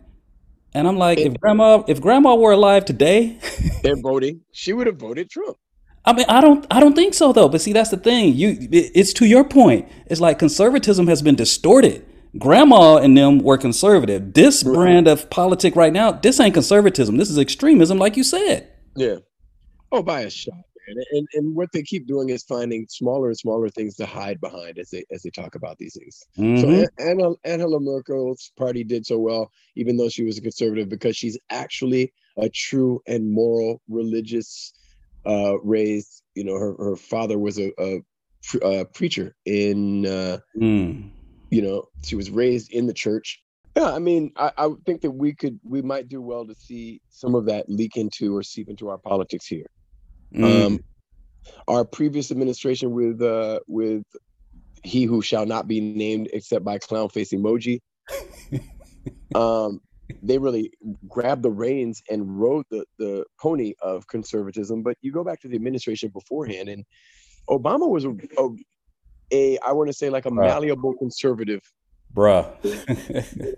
And 0.74 0.88
I'm 0.88 0.98
like, 0.98 1.20
if 1.20 1.34
grandma, 1.40 1.84
if 1.88 2.02
grandma 2.02 2.36
were 2.36 2.54
alive 2.54 2.86
today, 2.86 3.38
And 3.84 4.02
voting, 4.02 4.42
she 4.52 4.74
would 4.74 4.88
have 4.88 4.98
voted 4.98 5.30
Trump. 5.30 5.58
I 6.04 6.14
mean, 6.14 6.26
I 6.28 6.42
don't, 6.42 6.66
I 6.72 6.80
don't 6.80 6.96
think 6.96 7.14
so 7.14 7.32
though. 7.32 7.48
But 7.50 7.62
see, 7.62 7.74
that's 7.74 7.90
the 7.92 7.98
thing. 7.98 8.34
You, 8.36 8.50
it- 8.72 8.92
it's 8.96 9.14
to 9.14 9.26
your 9.26 9.44
point. 9.44 9.88
It's 10.08 10.22
like 10.22 10.40
conservatism 10.40 11.08
has 11.08 11.22
been 11.22 11.36
distorted. 11.36 12.06
Grandma 12.38 12.96
and 12.98 13.16
them 13.18 13.40
were 13.40 13.58
conservative. 13.58 14.34
This 14.34 14.64
brand 14.64 15.08
of 15.08 15.30
politic 15.30 15.76
right 15.76 15.92
now, 15.92 16.14
this 16.14 16.40
ain't 16.40 16.54
conservatism. 16.54 17.18
This 17.18 17.30
is 17.30 17.38
extremism, 17.38 17.98
like 17.98 18.16
you 18.16 18.24
said. 18.24 18.72
Yeah. 18.96 19.18
Oh, 19.92 20.02
by 20.02 20.22
a 20.22 20.30
shot, 20.30 20.54
man. 20.56 21.04
And 21.12 21.28
and 21.34 21.56
what 21.56 21.70
they 21.74 21.84
keep 21.84 22.08
doing 22.08 22.30
is 22.30 22.44
finding 22.44 22.86
smaller 22.90 23.28
and 23.28 23.38
smaller 23.38 23.68
things 23.68 23.96
to 23.98 24.06
hide 24.06 24.40
behind 24.40 24.80
as 24.80 24.90
they 24.92 25.04
as 25.12 25.24
they 25.24 25.30
talk 25.30 25.56
about 25.56 25.78
these 25.78 25.98
things. 26.00 26.24
So 26.38 26.42
Mhm. 26.68 26.84
An- 26.98 27.10
Anna, 27.20 27.32
Angela 27.44 27.82
Merkel's 27.82 28.54
party 28.58 28.86
did 28.86 29.06
so 29.06 29.20
well, 29.20 29.52
even 29.76 29.98
though 29.98 30.08
she 30.08 30.24
was 30.24 30.38
a 30.38 30.42
conservative, 30.42 30.88
because 30.88 31.18
she's 31.18 31.38
actually 31.50 32.14
a 32.38 32.48
true 32.48 33.02
and 33.08 33.30
moral 33.30 33.82
religious 33.90 34.72
uh 35.26 35.60
raised. 35.62 36.24
You 36.36 36.44
know, 36.46 36.56
her 36.56 36.76
her 36.78 36.96
father 36.96 37.38
was 37.38 37.60
a, 37.60 37.72
a, 37.80 38.02
a 38.62 38.86
preacher 38.86 39.36
in. 39.46 40.06
Uh, 40.06 40.38
Mm. 40.58 41.12
you 41.50 41.62
know 41.62 41.86
she 42.04 42.16
was 42.16 42.30
raised 42.30 42.72
in 42.74 42.88
the 42.88 42.94
church 42.94 43.42
yeah 43.76 43.94
i 43.94 44.00
mean 44.00 44.32
I, 44.36 44.52
I 44.58 44.70
think 44.86 45.02
that 45.02 45.12
we 45.12 45.34
could 45.34 45.60
we 45.64 45.82
might 45.82 46.08
do 46.08 46.22
well 46.22 46.46
to 46.46 46.56
see 46.56 47.02
some 47.10 47.36
of 47.36 47.46
that 47.46 47.70
leak 47.70 47.98
into 47.98 48.36
or 48.36 48.44
seep 48.44 48.70
into 48.70 48.90
our 48.90 48.98
politics 48.98 49.48
here 49.48 49.66
Mm. 50.34 50.66
um 50.66 50.80
our 51.68 51.84
previous 51.84 52.32
administration 52.32 52.92
with 52.92 53.22
uh 53.22 53.60
with 53.68 54.04
he 54.84 55.04
who 55.06 55.22
shall 55.22 55.46
not 55.46 55.68
be 55.68 55.80
named 55.82 56.30
except 56.34 56.64
by 56.64 56.78
clown 56.78 57.10
face 57.10 57.34
emoji 57.34 57.80
um 59.36 59.80
they 60.22 60.38
really 60.38 60.72
grabbed 61.08 61.44
the 61.44 61.50
reins 61.50 62.02
and 62.10 62.40
rode 62.40 62.66
the 62.70 62.86
the 62.98 63.26
pony 63.40 63.74
of 63.82 64.08
conservatism 64.08 64.84
but 64.84 64.98
you 65.02 65.12
go 65.12 65.24
back 65.24 65.40
to 65.40 65.48
the 65.48 65.56
administration 65.56 66.10
beforehand 66.10 66.70
and 66.70 66.84
obama 67.50 67.90
was 67.90 68.06
a, 68.06 68.12
a 68.38 68.50
a 69.32 69.58
I 69.60 69.72
want 69.72 69.90
to 69.90 69.94
say 69.94 70.10
like 70.10 70.26
a 70.26 70.32
malleable 70.32 70.94
conservative. 70.98 71.62
Bruh. 72.14 72.46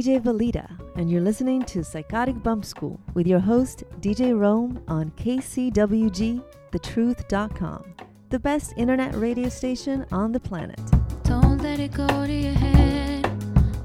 DJ 0.00 0.18
Valita, 0.18 0.66
and 0.96 1.10
you're 1.10 1.20
listening 1.20 1.62
to 1.64 1.84
Psychotic 1.84 2.42
Bump 2.42 2.64
School 2.64 2.98
with 3.12 3.26
your 3.26 3.38
host, 3.38 3.84
DJ 4.00 4.34
Rome, 4.34 4.82
on 4.88 5.10
KCWG, 5.10 6.42
thetruth.com, 6.72 7.84
the 8.30 8.38
best 8.38 8.72
internet 8.78 9.14
radio 9.14 9.50
station 9.50 10.06
on 10.10 10.32
the 10.32 10.40
planet. 10.40 10.80
Don't 11.24 11.58
let 11.58 11.80
it 11.80 11.92
go 11.92 12.06
to 12.06 12.32
your 12.32 12.54
head. 12.54 13.30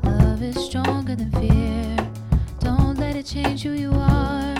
Love 0.05 0.41
is 0.41 0.55
stronger 0.55 1.17
than 1.17 1.29
fear. 1.33 1.97
Don't 2.61 2.97
let 2.97 3.17
it 3.17 3.25
change 3.25 3.63
who 3.63 3.73
you 3.73 3.91
are. 3.91 4.55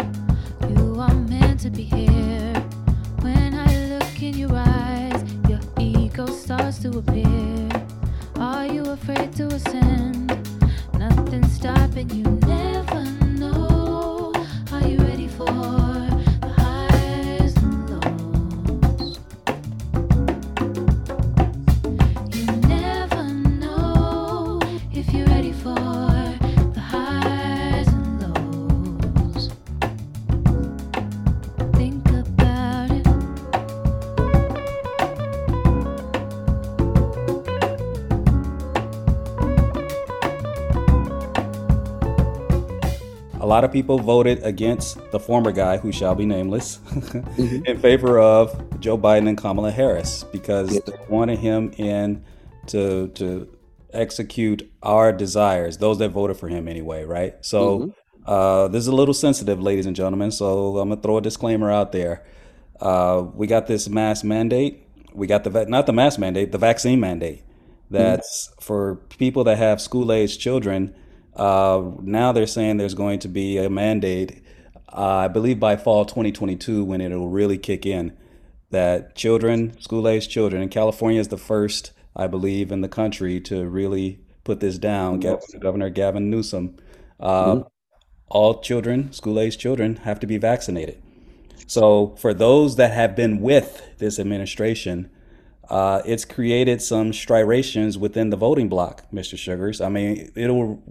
You 0.68 1.00
are 1.00 1.14
meant 1.14 1.62
to 1.62 1.70
be 1.70 1.84
here. 1.84 2.54
When 3.22 3.54
I 3.54 3.98
look 3.98 4.22
in 4.22 4.38
your 4.38 4.52
eyes, 4.54 5.24
your 5.48 5.62
ego 5.80 6.26
starts 6.26 6.80
to 6.80 6.98
appear. 6.98 7.70
Are 8.42 8.66
you 8.66 8.84
afraid 8.88 9.32
to 9.38 9.46
ascend? 9.46 10.35
Nothing 11.10 11.48
stopping 11.50 12.10
you. 12.10 12.24
Never 12.48 13.04
know. 13.38 14.34
Are 14.72 14.88
you 14.88 14.98
ready 14.98 15.28
for 15.28 15.46
lot 43.56 43.64
of 43.64 43.72
people 43.72 43.98
voted 44.00 44.44
against 44.44 44.98
the 45.12 45.20
former 45.20 45.52
guy, 45.52 45.78
who 45.78 45.90
shall 45.92 46.14
be 46.14 46.26
nameless, 46.26 46.80
in 47.38 47.78
favor 47.80 48.20
of 48.20 48.80
Joe 48.82 48.98
Biden 48.98 49.30
and 49.30 49.38
Kamala 49.38 49.72
Harris 49.72 50.26
because 50.38 50.74
Yes. 50.74 50.84
they 50.86 50.98
wanted 51.08 51.40
him 51.40 51.72
in 51.78 52.24
to 52.68 53.08
to 53.20 53.48
execute 53.94 54.70
our 54.84 55.14
desires, 55.14 55.78
those 55.78 55.98
that 56.00 56.10
voted 56.10 56.36
for 56.38 56.50
him 56.50 56.68
anyway, 56.68 57.06
right? 57.06 57.34
So 57.46 57.94
uh, 58.26 58.68
this 58.68 58.80
is 58.82 58.88
a 58.88 58.96
little 59.02 59.14
sensitive, 59.14 59.62
ladies 59.62 59.86
and 59.86 59.96
gentlemen. 59.96 60.32
So 60.32 60.78
I'm 60.80 60.90
gonna 60.90 61.02
throw 61.02 61.18
a 61.18 61.22
disclaimer 61.22 61.72
out 61.72 61.94
there. 61.94 62.26
Uh, 62.82 63.24
we 63.34 63.48
got 63.48 63.68
this 63.68 63.88
mask 63.88 64.26
mandate. 64.26 64.74
We 65.14 65.28
got 65.28 65.46
the 65.46 65.50
va- 65.50 65.68
not 65.76 65.86
the 65.86 65.94
mask 65.94 66.20
mandate, 66.20 66.52
the 66.52 66.58
vaccine 66.58 67.00
mandate. 67.00 67.44
That's 67.90 68.54
for 68.60 68.96
people 69.18 69.46
that 69.46 69.58
have 69.60 69.80
school 69.80 70.12
age 70.12 70.40
children. 70.40 70.94
Uh, 71.36 71.92
now 72.02 72.32
they're 72.32 72.48
saying 72.48 72.78
there's 72.78 72.94
going 72.94 73.20
to 73.20 73.28
be 73.28 73.58
a 73.58 73.70
mandate, 73.70 74.42
uh, 74.92 75.02
I 75.02 75.28
believe 75.28 75.60
by 75.60 75.76
fall 75.76 76.06
2022 76.06 76.84
when 76.84 77.02
it'll 77.02 77.30
really 77.30 77.58
kick 77.58 77.86
in, 77.86 78.16
that 78.72 79.16
children, 79.16 79.80
school 79.82 80.08
age 80.08 80.30
children, 80.30 80.62
and 80.62 80.72
California 80.72 81.20
is 81.20 81.28
the 81.28 81.38
first, 81.38 81.92
I 82.16 82.28
believe, 82.28 82.72
in 82.72 82.82
the 82.82 82.88
country 82.88 83.40
to 83.42 83.66
really 83.66 84.20
put 84.44 84.60
this 84.60 84.78
down. 84.78 85.20
Gav- 85.20 85.44
Governor 85.60 85.90
Gavin 85.90 86.30
Newsom, 86.30 86.78
uh, 87.20 87.62
all 88.28 88.62
children, 88.62 89.12
school 89.12 89.40
age 89.40 89.58
children, 89.58 89.98
have 89.98 90.20
to 90.22 90.28
be 90.28 90.38
vaccinated. 90.38 91.02
So 91.68 92.16
for 92.20 92.34
those 92.34 92.76
that 92.76 92.92
have 92.92 93.16
been 93.16 93.42
with 93.42 93.82
this 93.98 94.20
administration, 94.20 95.10
uh, 95.70 96.02
it's 96.06 96.26
created 96.26 96.82
some 96.82 97.12
striations 97.14 97.98
within 97.98 98.30
the 98.30 98.38
voting 98.38 98.70
bloc, 98.70 99.04
Mr. 99.12 99.38
Sugars. 99.38 99.82
I 99.82 99.90
mean, 99.90 100.32
it'll 100.36 100.82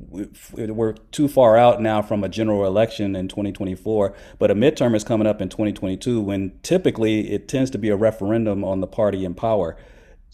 it, 0.57 0.75
we're 0.75 0.95
too 1.13 1.29
far 1.29 1.57
out 1.57 1.81
now 1.81 2.03
from 2.03 2.25
a 2.25 2.29
general 2.29 2.67
election 2.67 3.15
in 3.15 3.29
2024, 3.29 4.15
but 4.39 4.51
a 4.51 4.55
midterm 4.55 4.95
is 4.95 5.05
coming 5.05 5.27
up 5.27 5.41
in 5.41 5.49
2022 5.49 6.21
when 6.21 6.59
typically 6.63 7.31
it 7.33 7.49
tends 7.49 7.71
to 7.71 7.79
be 7.79 7.89
a 7.89 7.97
referendum 7.97 8.65
on 8.65 8.81
the 8.81 8.87
party 8.87 9.25
in 9.25 9.35
power. 9.35 9.77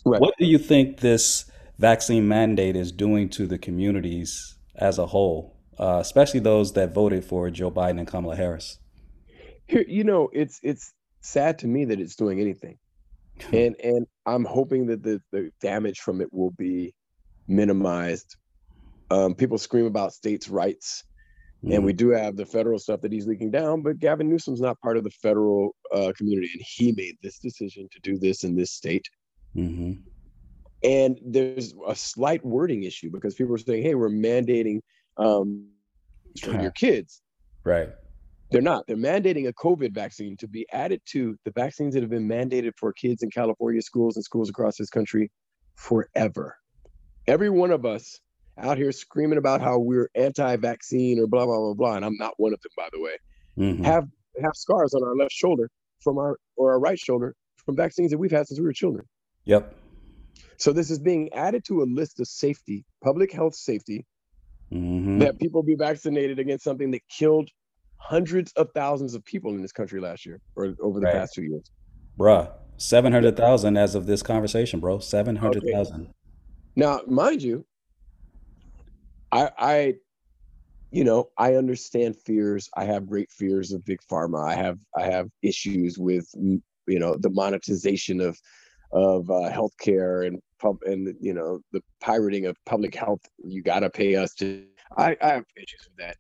Right. 0.05 0.21
What 0.21 0.35
do 0.39 0.47
you 0.47 0.59
think 0.59 1.01
this 1.01 1.51
vaccine 1.79 2.27
mandate 2.29 2.77
is 2.77 2.93
doing 2.93 3.29
to 3.31 3.47
the 3.47 3.59
communities 3.59 4.57
as 4.77 4.99
a 4.99 5.07
whole, 5.07 5.57
uh, 5.79 5.99
especially 6.01 6.41
those 6.41 6.73
that 6.73 6.95
voted 6.95 7.25
for 7.25 7.51
Joe 7.51 7.71
Biden 7.71 7.99
and 7.99 8.07
Kamala 8.07 8.37
Harris? 8.37 8.79
Here, 9.67 9.85
you 9.87 10.05
know, 10.05 10.31
it's 10.33 10.59
it's 10.63 10.93
sad 11.21 11.59
to 11.61 11.67
me 11.67 11.85
that 11.87 12.01
it's 12.01 12.17
doing 12.17 12.41
anything, 12.41 12.79
and 13.53 13.77
and 13.83 14.07
I'm 14.27 14.45
hoping 14.45 14.87
that 14.87 15.03
the 15.03 15.21
the 15.33 15.51
damage 15.61 16.01
from 16.01 16.21
it 16.21 16.33
will 16.33 16.53
be 16.53 16.95
minimized. 17.49 18.37
Um, 19.11 19.35
people 19.35 19.59
scream 19.59 19.87
about 19.87 20.13
states' 20.13 20.49
rights, 20.49 21.05
and 21.71 21.85
we 21.85 21.93
do 21.93 22.11
have 22.11 22.37
the 22.37 22.47
federal 22.47 22.79
stuff 22.79 23.01
that 23.01 23.13
he's 23.13 23.27
leaking 23.27 23.51
down, 23.51 23.83
but 23.83 23.99
Gavin 23.99 24.29
Newsom's 24.29 24.61
not 24.61 24.81
part 24.81 24.97
of 24.97 25.05
the 25.05 25.11
federal 25.11 25.75
uh, 25.93 26.13
community, 26.17 26.51
and 26.53 26.63
he 26.65 26.93
made 26.93 27.17
this 27.23 27.39
decision 27.39 27.89
to 27.93 28.01
do 28.01 28.19
this 28.19 28.45
in 28.45 28.57
this 28.57 28.73
state. 28.73 29.09
hmm 29.55 29.93
And 30.83 31.19
there's 31.25 31.75
a 31.87 31.95
slight 31.95 32.45
wording 32.45 32.85
issue 32.85 33.11
because 33.11 33.35
people 33.35 33.55
are 33.55 33.59
saying, 33.59 33.83
"Hey, 33.83 33.95
we're 33.95 34.09
mandating 34.11 34.81
um, 35.17 35.69
for 36.43 36.53
your 36.63 36.73
kids." 36.73 37.21
Right. 37.65 37.91
They're 38.51 38.63
not. 38.63 38.87
They're 38.87 38.97
mandating 38.97 39.49
a 39.49 39.53
COVID 39.53 39.93
vaccine 39.93 40.37
to 40.39 40.49
be 40.49 40.67
added 40.73 41.01
to 41.07 41.37
the 41.45 41.53
vaccines 41.53 41.95
that 41.95 42.03
have 42.03 42.11
been 42.11 42.29
mandated 42.29 42.73
for 42.77 42.93
kids 42.93 43.23
in 43.23 43.31
California 43.31 43.81
schools 43.81 44.17
and 44.17 44.25
schools 44.25 44.51
across 44.51 44.77
this 44.77 44.91
country 44.91 45.31
forever. 45.77 46.57
Every 47.27 47.51
one 47.51 47.71
of 47.71 47.87
us 47.87 48.21
out 48.59 48.77
here 48.77 48.93
screaming 48.93 49.39
about 49.39 49.61
how 49.61 49.79
we're 49.79 50.11
anti-vaccine 50.15 51.21
or 51.21 51.27
blah 51.27 51.47
blah 51.47 51.59
blah 51.59 51.75
blah, 51.75 51.95
and 51.97 52.05
I'm 52.05 52.17
not 52.17 52.35
one 52.39 52.53
of 52.53 52.61
them, 52.61 52.73
by 52.77 52.89
the 52.93 53.01
way. 53.01 53.17
Mhm. 53.57 53.85
Have 53.85 54.09
have 54.43 54.53
scars 54.55 54.95
on 54.95 55.03
our 55.03 55.15
left 55.15 55.33
shoulder 55.33 55.71
from 56.01 56.19
our 56.19 56.37
or 56.57 56.73
our 56.73 56.81
right 56.81 56.99
shoulder 56.99 57.35
from 57.65 57.77
vaccines 57.77 58.11
that 58.11 58.19
we've 58.19 58.31
had 58.31 58.49
since 58.49 58.59
we 58.59 58.67
were 58.67 58.73
children. 58.73 59.07
Yep. 59.45 59.75
So 60.57 60.73
this 60.73 60.91
is 60.91 60.99
being 60.99 61.33
added 61.33 61.65
to 61.67 61.83
a 61.83 61.85
list 61.85 62.21
of 62.21 62.27
safety, 62.27 62.85
public 63.03 63.33
health 63.33 63.55
safety, 63.55 64.07
hmm 64.71 65.19
that 65.21 65.39
people 65.39 65.63
be 65.63 65.75
vaccinated 65.75 66.39
against 66.39 66.65
something 66.65 66.91
that 66.91 67.03
killed 67.09 67.49
hundreds 68.01 68.53
of 68.53 68.69
thousands 68.75 69.15
of 69.15 69.25
people 69.25 69.55
in 69.55 69.63
this 69.63 69.73
country 69.73 70.01
last 70.01 70.27
year 70.27 70.41
or 70.57 70.75
over 70.81 71.01
the 71.01 71.07
Right. 71.07 71.15
past 71.15 71.35
two 71.35 71.43
years. 71.43 71.71
Bruh, 72.19 72.53
700,000 72.77 73.77
as 73.77 73.95
of 73.95 74.07
this 74.07 74.23
conversation, 74.23 74.81
bro. 74.81 74.99
700,000. 74.99 76.13
Now, 76.77 77.01
mind 77.07 77.43
you, 77.43 77.65
I, 79.33 79.51
I, 79.59 79.95
you 80.91 81.05
know, 81.05 81.31
I 81.39 81.55
understand 81.55 82.17
fears. 82.17 82.69
I 82.77 82.85
have 82.85 83.07
great 83.07 83.31
fears 83.31 83.73
of 83.73 83.85
big 83.85 84.01
pharma. 84.11 84.45
I 84.49 84.55
have, 84.55 84.79
I 84.97 85.05
have 85.05 85.29
issues 85.43 85.99
with, 85.99 86.27
you 86.35 86.63
know, 86.87 87.17
the 87.17 87.31
monetization 87.31 88.21
of, 88.21 88.39
of 88.93 89.31
uh, 89.31 89.51
healthcare 89.51 90.27
and 90.27 90.41
pub 90.61 90.77
and 90.85 91.15
you 91.21 91.33
know 91.33 91.61
the 91.73 91.81
pirating 92.01 92.47
of 92.47 92.57
public 92.67 92.95
health. 92.95 93.21
You 93.45 93.63
got 93.63 93.81
to 93.81 93.91
pay 93.91 94.17
us 94.17 94.35
to. 94.35 94.65
I, 94.97 95.17
I 95.23 95.29
have 95.29 95.45
issues 95.57 95.87
with 95.89 95.97
that. 95.99 96.17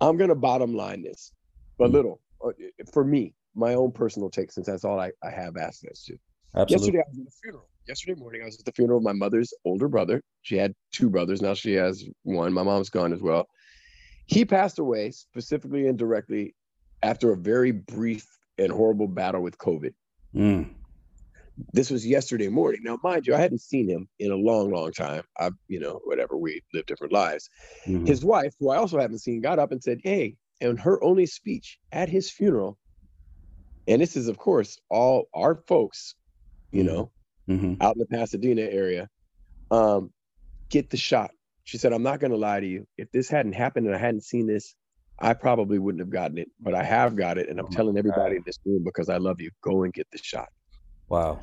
I'm 0.00 0.16
gonna 0.16 0.34
bottom 0.34 0.74
line 0.74 1.02
this 1.02 1.32
a 1.80 1.84
Mm. 1.84 1.92
little 1.92 2.20
uh, 2.44 2.50
for 2.92 3.04
me, 3.04 3.34
my 3.54 3.74
own 3.74 3.90
personal 3.92 4.30
take, 4.30 4.52
since 4.52 4.66
that's 4.66 4.84
all 4.84 4.98
I, 5.00 5.10
I 5.22 5.30
have 5.30 5.56
access 5.56 6.04
to. 6.04 6.16
Absolutely. 6.54 6.98
Yesterday 6.98 6.98
I 6.98 7.08
was 7.10 7.18
at 7.18 7.24
the 7.24 7.30
funeral. 7.42 7.68
Yesterday 7.88 8.20
morning 8.20 8.42
I 8.42 8.44
was 8.46 8.58
at 8.58 8.64
the 8.64 8.72
funeral 8.72 8.98
of 8.98 9.04
my 9.04 9.12
mother's 9.12 9.52
older 9.64 9.88
brother. 9.88 10.22
She 10.42 10.56
had 10.56 10.74
two 10.92 11.08
brothers. 11.10 11.42
Now 11.42 11.54
she 11.54 11.72
has 11.74 12.04
one. 12.22 12.52
My 12.52 12.62
mom's 12.62 12.90
gone 12.90 13.12
as 13.12 13.20
well. 13.22 13.48
He 14.26 14.44
passed 14.44 14.78
away 14.78 15.10
specifically 15.10 15.88
and 15.88 15.98
directly 15.98 16.54
after 17.02 17.32
a 17.32 17.36
very 17.36 17.70
brief 17.72 18.26
and 18.58 18.70
horrible 18.70 19.08
battle 19.08 19.40
with 19.40 19.56
COVID. 19.58 19.94
Mm. 20.34 20.74
This 21.72 21.90
was 21.90 22.06
yesterday 22.06 22.48
morning. 22.48 22.80
Now, 22.84 22.98
mind 23.02 23.26
you, 23.26 23.34
I 23.34 23.38
hadn't 23.40 23.60
seen 23.60 23.88
him 23.88 24.08
in 24.18 24.32
a 24.32 24.36
long, 24.36 24.72
long 24.72 24.92
time. 24.92 25.24
I, 25.38 25.50
you 25.68 25.80
know, 25.80 26.00
whatever, 26.04 26.36
we 26.36 26.62
live 26.74 26.86
different 26.86 27.12
lives. 27.12 27.48
Mhm. 27.86 28.06
His 28.06 28.24
wife, 28.24 28.54
who 28.60 28.70
I 28.70 28.76
also 28.76 28.98
haven't 28.98 29.18
seen, 29.20 29.40
got 29.40 29.58
up 29.58 29.72
and 29.72 29.82
said, 29.82 30.00
Hey, 30.02 30.36
and 30.60 30.80
her 30.80 31.02
only 31.04 31.26
speech 31.26 31.78
at 31.92 32.08
his 32.08 32.30
funeral, 32.30 32.78
and 33.86 34.02
this 34.02 34.16
is, 34.16 34.28
of 34.28 34.38
course, 34.38 34.78
all 34.90 35.28
our 35.34 35.56
folks, 35.68 36.14
you 36.72 36.84
Mhm. 36.84 36.86
know, 36.86 37.12
Mhm. 37.48 37.82
out 37.82 37.96
in 37.96 38.00
the 38.00 38.06
Pasadena 38.06 38.62
area, 38.62 39.08
um, 39.70 40.12
get 40.70 40.90
the 40.90 40.96
shot. 40.98 41.32
She 41.64 41.78
said, 41.78 41.92
I'm 41.92 42.02
not 42.04 42.20
going 42.20 42.32
to 42.32 42.38
lie 42.38 42.60
to 42.60 42.66
you. 42.66 42.86
If 42.98 43.10
this 43.12 43.28
hadn't 43.30 43.54
happened 43.54 43.86
and 43.86 43.94
I 43.96 43.98
hadn't 43.98 44.24
seen 44.24 44.46
this, 44.46 44.74
I 45.20 45.34
probably 45.34 45.78
wouldn't 45.78 46.00
have 46.00 46.10
gotten 46.10 46.38
it, 46.38 46.50
but 46.60 46.74
I 46.74 46.84
have 46.84 47.16
got 47.16 47.38
it, 47.38 47.48
and 47.48 47.60
I'm 47.60 47.66
Oh 47.66 47.70
telling 47.72 47.98
everybody 47.98 48.36
God. 48.36 48.36
in 48.36 48.42
this 48.46 48.58
room 48.66 48.84
because 48.84 49.08
I 49.08 49.18
love 49.18 49.40
you. 49.40 49.50
Go 49.62 49.84
and 49.84 49.92
get 49.92 50.08
the 50.12 50.18
shot. 50.18 50.48
Wow. 51.08 51.42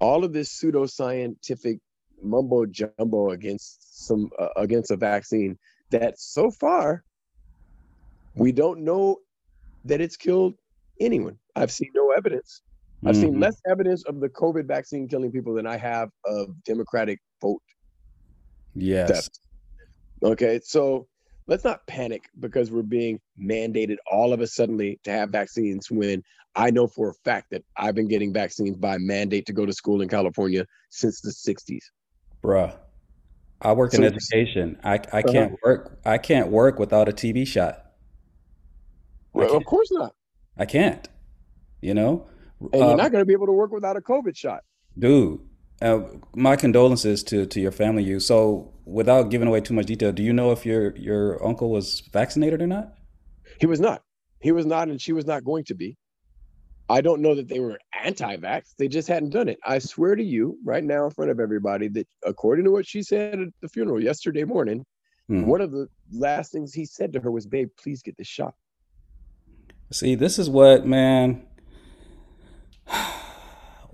All 0.00 0.24
of 0.24 0.32
this 0.32 0.50
pseudoscientific 0.60 1.80
mumbo 2.22 2.66
jumbo 2.66 3.30
against 3.30 4.06
some 4.06 4.30
uh, 4.38 4.48
against 4.56 4.90
a 4.90 4.96
vaccine 4.96 5.58
that 5.90 6.18
so 6.18 6.50
far 6.50 7.04
we 8.34 8.52
don't 8.52 8.80
know 8.84 9.18
that 9.84 10.00
it's 10.00 10.16
killed 10.16 10.54
anyone. 11.00 11.38
I've 11.54 11.70
seen 11.70 11.90
no 11.94 12.10
evidence. 12.10 12.62
I've 13.04 13.16
seen 13.16 13.34
Mhm. 13.34 13.42
less 13.42 13.60
evidence 13.68 14.04
of 14.04 14.20
the 14.20 14.28
COVID 14.28 14.66
vaccine 14.66 15.08
killing 15.08 15.30
people 15.30 15.54
than 15.54 15.66
I 15.66 15.76
have 15.76 16.10
of 16.24 16.62
Democratic 16.64 17.20
vote 17.40 17.62
Yes. 18.74 19.30
Okay, 20.22 20.60
so 20.62 21.08
let's 21.46 21.64
not 21.64 21.86
panic 21.86 22.24
because 22.40 22.70
we're 22.70 22.82
being 22.82 23.20
mandated 23.40 23.96
all 24.10 24.32
of 24.32 24.40
a 24.40 24.46
suddenly 24.46 24.98
to 25.04 25.10
have 25.10 25.30
vaccines 25.30 25.90
when 25.90 26.22
I 26.54 26.70
know 26.70 26.86
for 26.86 27.10
a 27.10 27.14
fact 27.24 27.50
that 27.50 27.62
I've 27.76 27.94
been 27.94 28.08
getting 28.08 28.32
vaccines 28.32 28.76
by 28.76 28.98
mandate 28.98 29.46
to 29.46 29.52
go 29.52 29.66
to 29.66 29.72
school 29.72 30.00
in 30.00 30.08
California 30.08 30.64
since 30.90 31.20
the 31.20 31.30
60s. 31.30 31.82
Bruh. 32.42 32.76
I 33.60 33.72
work 33.72 33.94
in 33.94 34.04
education. 34.04 34.78
I, 34.84 34.94
I 34.94 34.96
Uh-huh. 34.96 35.22
can't 35.32 35.56
work 35.64 35.98
I 36.04 36.18
can't 36.18 36.50
work 36.50 36.78
without 36.78 37.08
a 37.08 37.12
TB 37.12 37.46
shot. 37.46 37.92
Well, 39.32 39.56
of 39.56 39.64
course 39.64 39.88
not. 39.92 40.14
I 40.56 40.64
can't. 40.66 41.08
You 41.80 41.94
know? 41.94 42.26
And 42.72 42.82
Uh, 42.82 42.86
you're 42.88 42.96
not 42.96 43.12
going 43.12 43.22
to 43.22 43.26
be 43.26 43.34
able 43.34 43.46
to 43.46 43.52
work 43.52 43.70
without 43.70 43.96
a 43.96 44.00
COVID 44.00 44.36
shot. 44.36 44.62
Dude, 44.98 45.40
uh, 45.82 46.00
my 46.34 46.56
condolences 46.56 47.22
to 47.24 47.46
to 47.46 47.60
your 47.60 47.72
family. 47.72 48.02
You 48.02 48.20
so 48.20 48.72
without 48.84 49.30
giving 49.30 49.48
away 49.48 49.60
too 49.60 49.74
much 49.74 49.86
detail, 49.86 50.12
do 50.12 50.22
you 50.22 50.32
know 50.32 50.50
if 50.52 50.64
your 50.64 50.96
your 50.96 51.44
uncle 51.46 51.70
was 51.70 52.00
vaccinated 52.12 52.62
or 52.62 52.66
not? 52.66 52.94
He 53.60 53.66
was 53.66 53.80
not. 53.80 54.02
He 54.40 54.52
was 54.52 54.66
not, 54.66 54.88
and 54.88 55.00
she 55.00 55.12
was 55.12 55.26
not 55.26 55.44
going 55.44 55.64
to 55.64 55.74
be. 55.74 55.96
I 56.88 57.00
don't 57.00 57.20
know 57.20 57.34
that 57.34 57.48
they 57.48 57.58
were 57.58 57.80
anti-vax. 58.04 58.74
They 58.78 58.86
just 58.86 59.08
hadn't 59.08 59.30
done 59.30 59.48
it. 59.48 59.58
I 59.64 59.80
swear 59.80 60.14
to 60.14 60.22
you, 60.22 60.56
right 60.64 60.84
now, 60.84 61.04
in 61.06 61.10
front 61.10 61.32
of 61.32 61.40
everybody, 61.40 61.88
that 61.88 62.06
according 62.24 62.64
to 62.66 62.70
what 62.70 62.86
she 62.86 63.02
said 63.02 63.40
at 63.40 63.48
the 63.60 63.68
funeral 63.68 64.02
yesterday 64.02 64.44
morning, 64.44 64.84
Hmm. 65.28 65.46
one 65.46 65.60
of 65.60 65.72
the 65.72 65.88
last 66.12 66.52
things 66.52 66.72
he 66.72 66.84
said 66.84 67.12
to 67.14 67.20
her 67.20 67.32
was, 67.32 67.46
"Babe, 67.46 67.68
please 67.76 68.00
get 68.02 68.16
the 68.16 68.22
shot." 68.22 68.54
See, 69.90 70.14
this 70.14 70.38
is 70.38 70.48
what 70.48 70.86
man. 70.86 71.42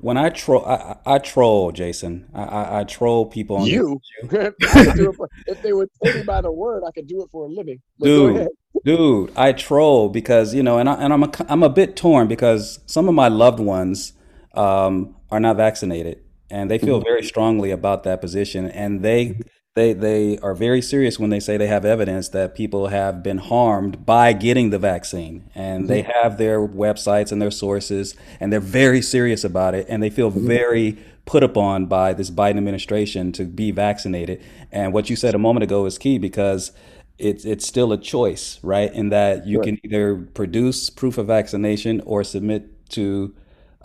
When 0.02 0.16
I 0.16 0.30
troll, 0.30 0.64
I, 0.66 0.96
I 1.06 1.18
troll, 1.18 1.70
Jason. 1.70 2.28
I, 2.34 2.42
I, 2.42 2.80
I 2.80 2.84
troll 2.84 3.24
people 3.26 3.56
on 3.58 3.66
You, 3.66 4.00
this 4.24 4.52
I 4.74 4.84
could 4.84 4.94
do 4.96 5.10
it 5.10 5.14
for- 5.16 5.28
if 5.46 5.62
they 5.62 5.72
would 5.72 5.88
take 6.04 6.16
me 6.16 6.22
by 6.24 6.40
the 6.40 6.50
word, 6.50 6.82
I 6.84 6.90
could 6.90 7.06
do 7.06 7.22
it 7.22 7.28
for 7.30 7.46
a 7.46 7.48
living. 7.48 7.80
But 8.00 8.06
go 8.06 8.28
dude, 8.28 8.36
ahead. 8.36 8.48
dude. 8.84 9.32
I 9.36 9.52
troll 9.52 10.08
because 10.08 10.54
you 10.56 10.62
know, 10.64 10.78
and 10.78 10.88
I, 10.88 10.94
and 10.94 11.12
I'm 11.12 11.22
a, 11.22 11.30
I'm 11.48 11.62
a 11.62 11.68
bit 11.68 11.94
torn 11.94 12.26
because 12.26 12.80
some 12.86 13.08
of 13.08 13.14
my 13.14 13.28
loved 13.28 13.60
ones 13.60 14.14
um, 14.54 15.14
are 15.30 15.38
not 15.38 15.56
vaccinated, 15.56 16.20
and 16.50 16.68
they 16.68 16.78
feel 16.78 17.00
very 17.00 17.22
strongly 17.22 17.70
about 17.70 18.02
that 18.02 18.20
position, 18.20 18.68
and 18.72 19.02
they 19.02 19.38
they 19.74 19.92
they 19.94 20.38
are 20.38 20.54
very 20.54 20.82
serious 20.82 21.18
when 21.18 21.30
they 21.30 21.40
say 21.40 21.56
they 21.56 21.66
have 21.66 21.84
evidence 21.84 22.28
that 22.30 22.54
people 22.54 22.88
have 22.88 23.22
been 23.22 23.38
harmed 23.38 24.04
by 24.04 24.32
getting 24.34 24.70
the 24.70 24.78
vaccine, 24.78 25.50
and 25.54 25.88
they 25.88 26.02
have 26.02 26.36
their 26.38 26.60
websites 26.66 27.32
and 27.32 27.40
their 27.40 27.50
sources, 27.50 28.14
and 28.38 28.52
they're 28.52 28.60
very 28.60 29.00
serious 29.00 29.44
about 29.44 29.74
it, 29.74 29.86
and 29.88 30.02
they 30.02 30.10
feel 30.10 30.28
very 30.30 30.98
put 31.24 31.42
upon 31.42 31.86
by 31.86 32.12
this 32.12 32.30
Biden 32.30 32.58
administration 32.58 33.32
to 33.32 33.44
be 33.44 33.70
vaccinated. 33.70 34.42
And 34.70 34.92
what 34.92 35.08
you 35.08 35.16
said 35.16 35.34
a 35.34 35.38
moment 35.38 35.64
ago 35.64 35.86
is 35.86 35.96
key 35.96 36.18
because 36.18 36.72
it's 37.18 37.44
it's 37.44 37.66
still 37.66 37.92
a 37.92 37.98
choice, 37.98 38.58
right? 38.62 38.92
In 38.92 39.08
that 39.10 39.46
you 39.46 39.58
Right. 39.60 39.64
can 39.68 39.78
either 39.84 40.16
produce 40.34 40.90
proof 40.90 41.16
of 41.16 41.28
vaccination 41.28 42.02
or 42.04 42.24
submit 42.24 42.88
to 42.90 43.34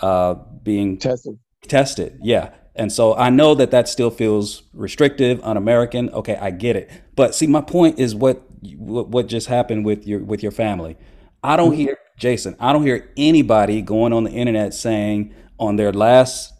uh, 0.01 0.35
being 0.63 0.97
Testing. 0.97 1.39
tested. 1.67 2.19
Yeah. 2.21 2.49
And 2.78 2.91
so 2.91 3.15
I 3.15 3.30
know 3.30 3.55
that 3.55 3.71
that 3.71 3.88
still 3.89 4.09
feels 4.11 4.63
restrictive, 4.73 5.39
un-American. 5.43 6.09
Okay, 6.11 6.36
I 6.36 6.51
get 6.51 6.75
it. 6.75 6.89
But 7.15 7.36
see, 7.36 7.47
my 7.47 7.61
point 7.61 7.99
is 7.99 8.15
what 8.15 8.43
what, 8.75 9.09
what 9.09 9.28
just 9.28 9.47
happened 9.47 9.86
with 9.86 10.07
your 10.07 10.19
with 10.19 10.43
your 10.43 10.51
family. 10.51 10.97
I 11.43 11.55
don't 11.57 11.73
hear 11.73 11.97
Jason. 12.17 12.55
I 12.59 12.73
don't 12.73 12.84
hear 12.84 13.09
anybody 13.17 13.82
going 13.82 14.13
on 14.13 14.23
the 14.23 14.32
internet 14.32 14.73
saying 14.73 15.34
on 15.59 15.75
their 15.75 15.91
last 15.91 16.53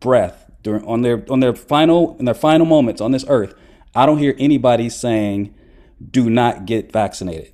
breath 0.00 0.50
during 0.62 0.84
on 0.84 1.02
their 1.02 1.24
on 1.30 1.40
their 1.40 1.54
final 1.54 2.16
in 2.18 2.24
their 2.24 2.34
final 2.34 2.66
moments 2.66 3.00
on 3.00 3.12
this 3.12 3.24
earth. 3.28 3.54
I 3.94 4.06
don't 4.06 4.18
hear 4.18 4.34
anybody 4.38 4.88
saying 4.88 5.54
do 6.10 6.28
not 6.28 6.66
get 6.66 6.92
vaccinated. 6.92 7.52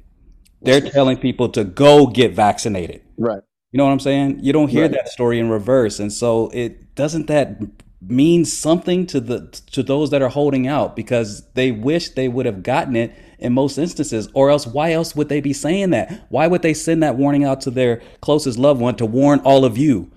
They're 0.60 0.80
telling 0.80 1.16
people 1.18 1.48
to 1.50 1.64
go 1.64 2.06
get 2.06 2.34
vaccinated. 2.34 3.02
Right. 3.16 3.42
You 3.72 3.78
know 3.78 3.84
what 3.84 3.92
I'm 3.92 4.00
saying? 4.00 4.40
You 4.42 4.52
don't 4.52 4.68
hear 4.68 4.82
Right. 4.82 4.92
that 4.92 5.08
story 5.08 5.38
in 5.38 5.48
reverse, 5.48 5.98
and 5.98 6.12
so 6.12 6.50
it 6.52 6.94
doesn't 6.94 7.26
that 7.28 7.58
mean 8.08 8.44
something 8.44 9.06
to 9.06 9.20
the 9.20 9.40
to 9.70 9.82
those 9.82 10.10
that 10.10 10.22
are 10.22 10.28
holding 10.28 10.66
out 10.66 10.96
because 10.96 11.42
they 11.54 11.70
wish 11.70 12.10
they 12.10 12.28
would 12.28 12.46
have 12.46 12.62
gotten 12.62 12.96
it 12.96 13.12
in 13.38 13.52
most 13.52 13.78
instances, 13.78 14.28
or 14.34 14.50
else 14.50 14.66
why 14.66 14.92
else 14.92 15.16
would 15.16 15.28
they 15.28 15.40
be 15.40 15.52
saying 15.52 15.90
that? 15.90 16.26
Why 16.28 16.46
would 16.46 16.62
they 16.62 16.74
send 16.74 17.02
that 17.02 17.16
warning 17.16 17.44
out 17.44 17.60
to 17.62 17.70
their 17.70 18.00
closest 18.20 18.58
loved 18.58 18.80
one 18.80 18.96
to 18.96 19.06
warn 19.06 19.40
all 19.40 19.64
of 19.64 19.76
you? 19.78 20.10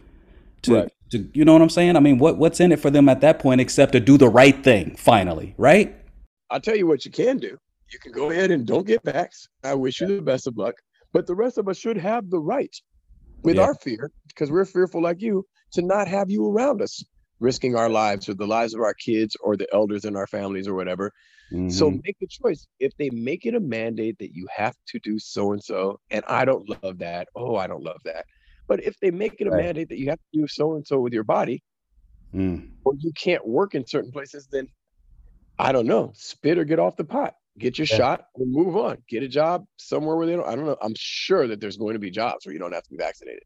To, 0.64 0.76
Right. 0.76 0.92
to 1.12 1.30
you 1.34 1.46
know 1.46 1.54
what 1.54 1.62
I'm 1.62 1.70
saying? 1.70 1.96
I 1.96 2.00
mean, 2.00 2.18
what 2.18 2.38
what's 2.38 2.60
in 2.60 2.72
it 2.72 2.80
for 2.80 2.90
them 2.90 3.10
at 3.10 3.22
that 3.22 3.40
point 3.40 3.62
except 3.62 3.92
to 3.94 4.00
do 4.00 4.18
the 4.18 4.30
right 4.30 4.64
thing 4.64 4.96
finally, 4.98 5.54
right? 5.58 5.96
I'll 6.50 6.62
tell 6.62 6.76
you 6.76 6.88
what 6.88 7.06
you 7.06 7.12
can 7.12 7.38
do. 7.38 7.58
You 7.92 8.00
can 8.00 8.12
go 8.12 8.32
ahead 8.32 8.52
and 8.52 8.66
don't 8.66 8.86
get 8.86 9.04
vaxxed. 9.04 9.48
I 9.64 9.74
wish 9.76 10.02
you 10.02 10.08
the 10.08 10.22
best 10.22 10.48
of 10.48 10.58
luck. 10.58 10.76
But 11.14 11.28
the 11.28 11.36
rest 11.36 11.58
of 11.58 11.68
us 11.68 11.78
should 11.78 11.98
have 11.98 12.30
the 12.30 12.40
right, 12.40 12.76
with 13.44 13.58
Yeah. 13.58 13.64
our 13.64 13.76
fear, 13.76 14.12
because 14.28 14.52
we're 14.52 14.66
fearful 14.66 15.02
like 15.02 15.22
you, 15.22 15.46
to 15.74 15.82
not 15.82 16.08
have 16.08 16.30
you 16.30 16.48
around 16.48 16.82
us, 16.82 17.04
risking 17.40 17.76
our 17.76 17.90
lives 17.90 18.30
or 18.30 18.34
the 18.34 18.48
lives 18.48 18.74
of 18.74 18.82
our 18.82 18.94
kids 18.94 19.36
or 19.42 19.56
the 19.58 19.68
elders 19.74 20.06
in 20.06 20.16
our 20.16 20.28
families 20.28 20.68
or 20.68 20.74
whatever. 20.76 21.12
So 21.68 21.90
Mhm. 21.90 22.02
make 22.04 22.18
the 22.20 22.28
choice. 22.28 22.68
If 22.80 22.94
they 22.98 23.10
make 23.10 23.46
it 23.46 23.56
a 23.56 23.60
mandate 23.60 24.18
that 24.20 24.36
you 24.36 24.48
have 24.56 24.76
to 24.90 25.00
do 25.00 25.20
so 25.20 25.52
and 25.54 25.64
so, 25.64 26.00
and 26.12 26.24
I 26.28 26.46
don't 26.46 26.68
love 26.84 27.00
that. 27.00 27.28
Oh, 27.36 27.56
I 27.56 27.68
don't 27.68 27.84
love 27.84 28.02
that. 28.06 28.26
But 28.68 28.84
if 28.84 29.00
they 29.00 29.12
make 29.12 29.36
it 29.40 29.48
a 29.48 29.52
Right. 29.52 29.66
mandate 29.66 29.90
that 29.90 30.00
you 30.00 30.10
have 30.10 30.20
to 30.20 30.40
do 30.42 30.48
so 30.48 30.76
and 30.76 30.86
so 30.86 31.00
with 31.00 31.14
your 31.14 31.24
body, 31.24 31.64
Mm. 32.34 32.70
or 32.84 32.94
you 33.00 33.12
can't 33.14 33.46
work 33.48 33.76
in 33.76 33.86
certain 33.86 34.12
places, 34.12 34.48
then 34.52 34.68
I 35.58 35.72
don't 35.72 35.88
know. 35.88 36.12
Spit 36.16 36.58
or 36.58 36.66
get 36.66 36.80
off 36.80 36.98
the 36.98 37.06
pot. 37.06 37.36
Get 37.58 37.78
your 37.78 37.88
Yeah. 37.90 37.98
shot 37.98 38.28
and 38.36 38.52
move 38.52 38.76
on. 38.76 39.04
Get 39.08 39.24
a 39.24 39.28
job 39.28 39.66
somewhere 39.78 40.16
where 40.18 40.28
they 40.28 40.36
don't. 40.36 40.48
I 40.48 40.56
don't 40.56 40.66
know. 40.66 40.78
I'm 40.82 40.94
sure 40.98 41.48
that 41.48 41.62
there's 41.62 41.78
going 41.78 41.94
to 41.94 42.00
be 42.00 42.12
jobs 42.12 42.46
where 42.46 42.54
you 42.54 42.60
don't 42.60 42.74
have 42.74 42.84
to 42.84 42.92
be 42.92 42.98
vaccinated. 42.98 43.44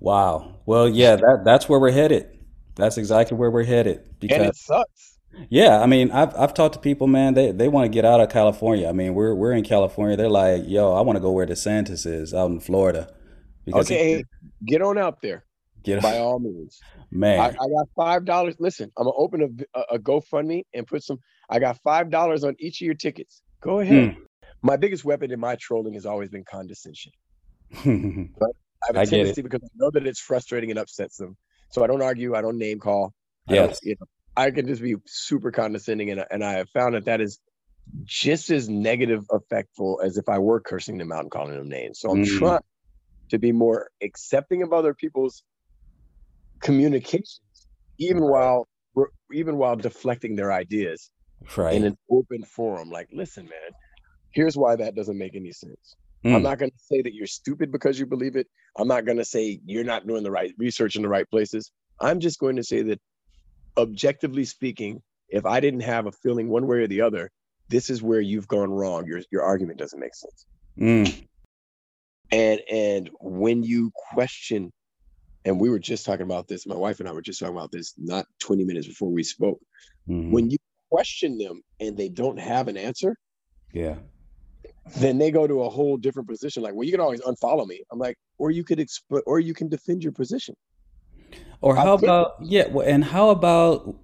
Wow. 0.00 0.56
Well, 0.66 0.88
yeah, 0.88 1.16
that 1.16 1.42
that's 1.44 1.68
where 1.68 1.80
we're 1.80 1.92
headed. 1.92 2.33
That's 2.76 2.98
exactly 2.98 3.36
where 3.36 3.50
we're 3.50 3.64
headed 3.64 4.18
because 4.18 4.38
And 4.38 4.46
it 4.46 4.56
sucks. 4.56 5.18
Yeah, 5.48 5.80
I 5.80 5.86
mean, 5.86 6.12
I've 6.12 6.34
I've 6.36 6.54
talked 6.54 6.74
to 6.74 6.80
people, 6.80 7.06
man. 7.06 7.34
They 7.34 7.50
they 7.50 7.68
want 7.68 7.84
to 7.84 7.88
get 7.88 8.04
out 8.04 8.20
of 8.20 8.28
California. 8.28 8.88
I 8.88 8.92
mean, 8.92 9.14
we're 9.14 9.34
we're 9.34 9.52
in 9.52 9.64
California. 9.64 10.16
They're 10.16 10.28
like, 10.28 10.62
yo, 10.66 10.92
I 10.92 11.00
want 11.00 11.16
to 11.16 11.20
go 11.20 11.32
where 11.32 11.46
DeSantis 11.46 12.06
is 12.06 12.32
out 12.32 12.50
in 12.50 12.60
Florida. 12.60 13.12
Okay, 13.72 14.22
get 14.64 14.80
on 14.82 14.98
out 14.98 15.22
there 15.22 15.44
get 15.84 16.02
by 16.02 16.18
all 16.18 16.40
means. 16.40 16.80
Man. 17.10 17.38
I 17.38 17.52
got 17.52 17.88
five 17.94 18.24
dollars. 18.24 18.56
Listen, 18.58 18.90
I'm 18.98 19.04
gonna 19.04 19.16
open 19.16 19.66
a, 19.74 19.80
a, 19.94 19.98
GoFundMe 20.00 20.64
and 20.74 20.84
put 20.84 21.04
some. 21.04 21.20
I 21.48 21.60
got 21.60 21.78
five 21.84 22.10
dollars 22.10 22.42
on 22.42 22.56
each 22.58 22.80
of 22.80 22.86
your 22.86 22.94
tickets. 22.94 23.42
Go 23.60 23.78
ahead. 23.78 24.16
My 24.62 24.76
biggest 24.76 25.04
weapon 25.04 25.30
in 25.30 25.38
my 25.38 25.54
trolling 25.56 25.94
has 25.94 26.06
always 26.06 26.30
been 26.30 26.44
condescension. 26.44 27.12
Hmm. 27.74 28.24
I 28.40 28.88
have 28.88 28.96
a 28.96 29.00
I 29.00 29.04
get 29.04 29.12
it. 29.12 29.16
tendency 29.16 29.42
because 29.42 29.62
I 29.64 29.68
know 29.76 29.90
that 29.92 30.06
it's 30.06 30.20
frustrating 30.20 30.70
and 30.70 30.78
upsets 30.78 31.16
them. 31.16 31.36
So 31.74 31.82
I 31.82 31.88
don't 31.88 32.02
argue. 32.02 32.36
I 32.36 32.40
don't 32.40 32.58
name 32.58 32.78
call. 32.78 33.12
I 33.50 33.54
yes. 33.56 33.80
you 33.82 33.96
know, 33.98 34.06
I 34.36 34.52
can 34.52 34.68
just 34.68 34.80
be 34.80 34.94
super 35.06 35.50
condescending, 35.50 36.08
and 36.12 36.24
and 36.30 36.44
I 36.44 36.52
have 36.52 36.70
found 36.70 36.94
that 36.94 37.06
that 37.06 37.20
is 37.20 37.40
just 38.04 38.50
as 38.50 38.68
negative 38.68 39.24
effectful 39.28 40.04
as 40.04 40.16
if 40.18 40.28
I 40.28 40.38
were 40.38 40.60
cursing 40.60 40.98
them 40.98 41.10
out 41.10 41.22
and 41.22 41.32
calling 41.32 41.56
them 41.56 41.68
names. 41.68 41.98
So 41.98 42.10
I'm 42.12 42.20
Mm. 42.20 42.38
trying 42.38 42.60
to 43.30 43.38
be 43.40 43.50
more 43.52 43.90
accepting 44.02 44.62
of 44.62 44.72
other 44.72 44.94
people's 44.94 45.42
communications, 46.62 47.40
even 47.98 48.22
while 48.22 48.68
even 49.32 49.56
while 49.58 49.74
deflecting 49.74 50.36
their 50.36 50.52
ideas 50.52 51.10
Right. 51.56 51.74
in 51.76 51.84
an 51.84 51.96
open 52.08 52.44
forum. 52.44 52.90
Like, 52.90 53.08
listen, 53.12 53.46
man, 53.46 53.72
here's 54.32 54.56
why 54.56 54.76
that 54.76 54.94
doesn't 54.94 55.18
make 55.18 55.34
any 55.34 55.52
sense. 55.52 55.96
Mm. 56.24 56.36
I'm 56.36 56.42
not 56.42 56.58
going 56.58 56.70
to 56.70 56.78
say 56.78 57.02
that 57.02 57.14
you're 57.14 57.26
stupid 57.26 57.70
because 57.70 57.98
you 57.98 58.06
believe 58.06 58.36
it. 58.36 58.46
I'm 58.78 58.88
not 58.88 59.04
going 59.04 59.18
to 59.18 59.24
say 59.24 59.60
you're 59.64 59.84
not 59.84 60.06
doing 60.06 60.22
the 60.22 60.30
right 60.30 60.52
research 60.58 60.96
in 60.96 61.02
the 61.02 61.08
right 61.08 61.28
places. 61.30 61.70
I'm 62.00 62.18
just 62.20 62.38
going 62.38 62.56
to 62.56 62.64
say 62.64 62.82
that, 62.82 63.00
objectively 63.76 64.44
speaking, 64.44 65.02
if 65.28 65.44
I 65.46 65.60
didn't 65.60 65.80
have 65.80 66.06
a 66.06 66.12
feeling 66.12 66.48
one 66.48 66.66
way 66.66 66.78
or 66.78 66.86
the 66.86 67.00
other, 67.02 67.30
this 67.68 67.90
is 67.90 68.02
where 68.02 68.20
you've 68.20 68.48
gone 68.48 68.70
wrong. 68.70 69.06
Your 69.06 69.20
your 69.30 69.42
argument 69.42 69.78
doesn't 69.78 69.98
make 70.00 70.14
sense. 70.14 70.46
Mm. 70.78 71.26
And 72.30 72.60
and 72.70 73.10
when 73.20 73.62
you 73.62 73.90
question, 74.12 74.72
and 75.44 75.60
we 75.60 75.70
were 75.70 75.78
just 75.78 76.04
talking 76.06 76.22
about 76.24 76.48
this, 76.48 76.66
my 76.66 76.76
wife 76.76 77.00
and 77.00 77.08
I 77.08 77.12
were 77.12 77.22
just 77.22 77.40
talking 77.40 77.54
about 77.56 77.70
this 77.70 77.94
not 77.98 78.26
20 78.40 78.64
minutes 78.64 78.86
before 78.86 79.10
we 79.10 79.22
spoke. 79.22 79.60
Mhm. 80.08 80.30
When 80.30 80.50
you 80.50 80.58
question 80.90 81.38
them 81.38 81.62
and 81.80 81.96
they 81.96 82.08
don't 82.08 82.38
have 82.38 82.68
an 82.68 82.76
answer, 82.76 83.16
Yeah. 83.72 83.96
Then 84.96 85.18
they 85.18 85.30
go 85.30 85.46
to 85.46 85.62
a 85.62 85.70
whole 85.70 85.96
different 85.96 86.28
position. 86.28 86.62
Like, 86.62 86.74
well, 86.74 86.84
you 86.84 86.92
can 86.92 87.00
always 87.00 87.20
unfollow 87.22 87.66
me. 87.66 87.80
I'm 87.90 87.98
like, 87.98 88.18
or 88.38 88.50
you 88.50 88.64
could 88.64 88.78
exp- 88.78 89.22
or 89.26 89.40
you 89.40 89.54
can 89.54 89.68
defend 89.68 90.02
your 90.02 90.12
position. 90.12 90.54
Or 91.60 91.74
how 91.74 91.94
about 91.94 92.34
yeah? 92.40 92.68
well, 92.68 92.86
And 92.86 93.04
how 93.04 93.30
about 93.30 93.96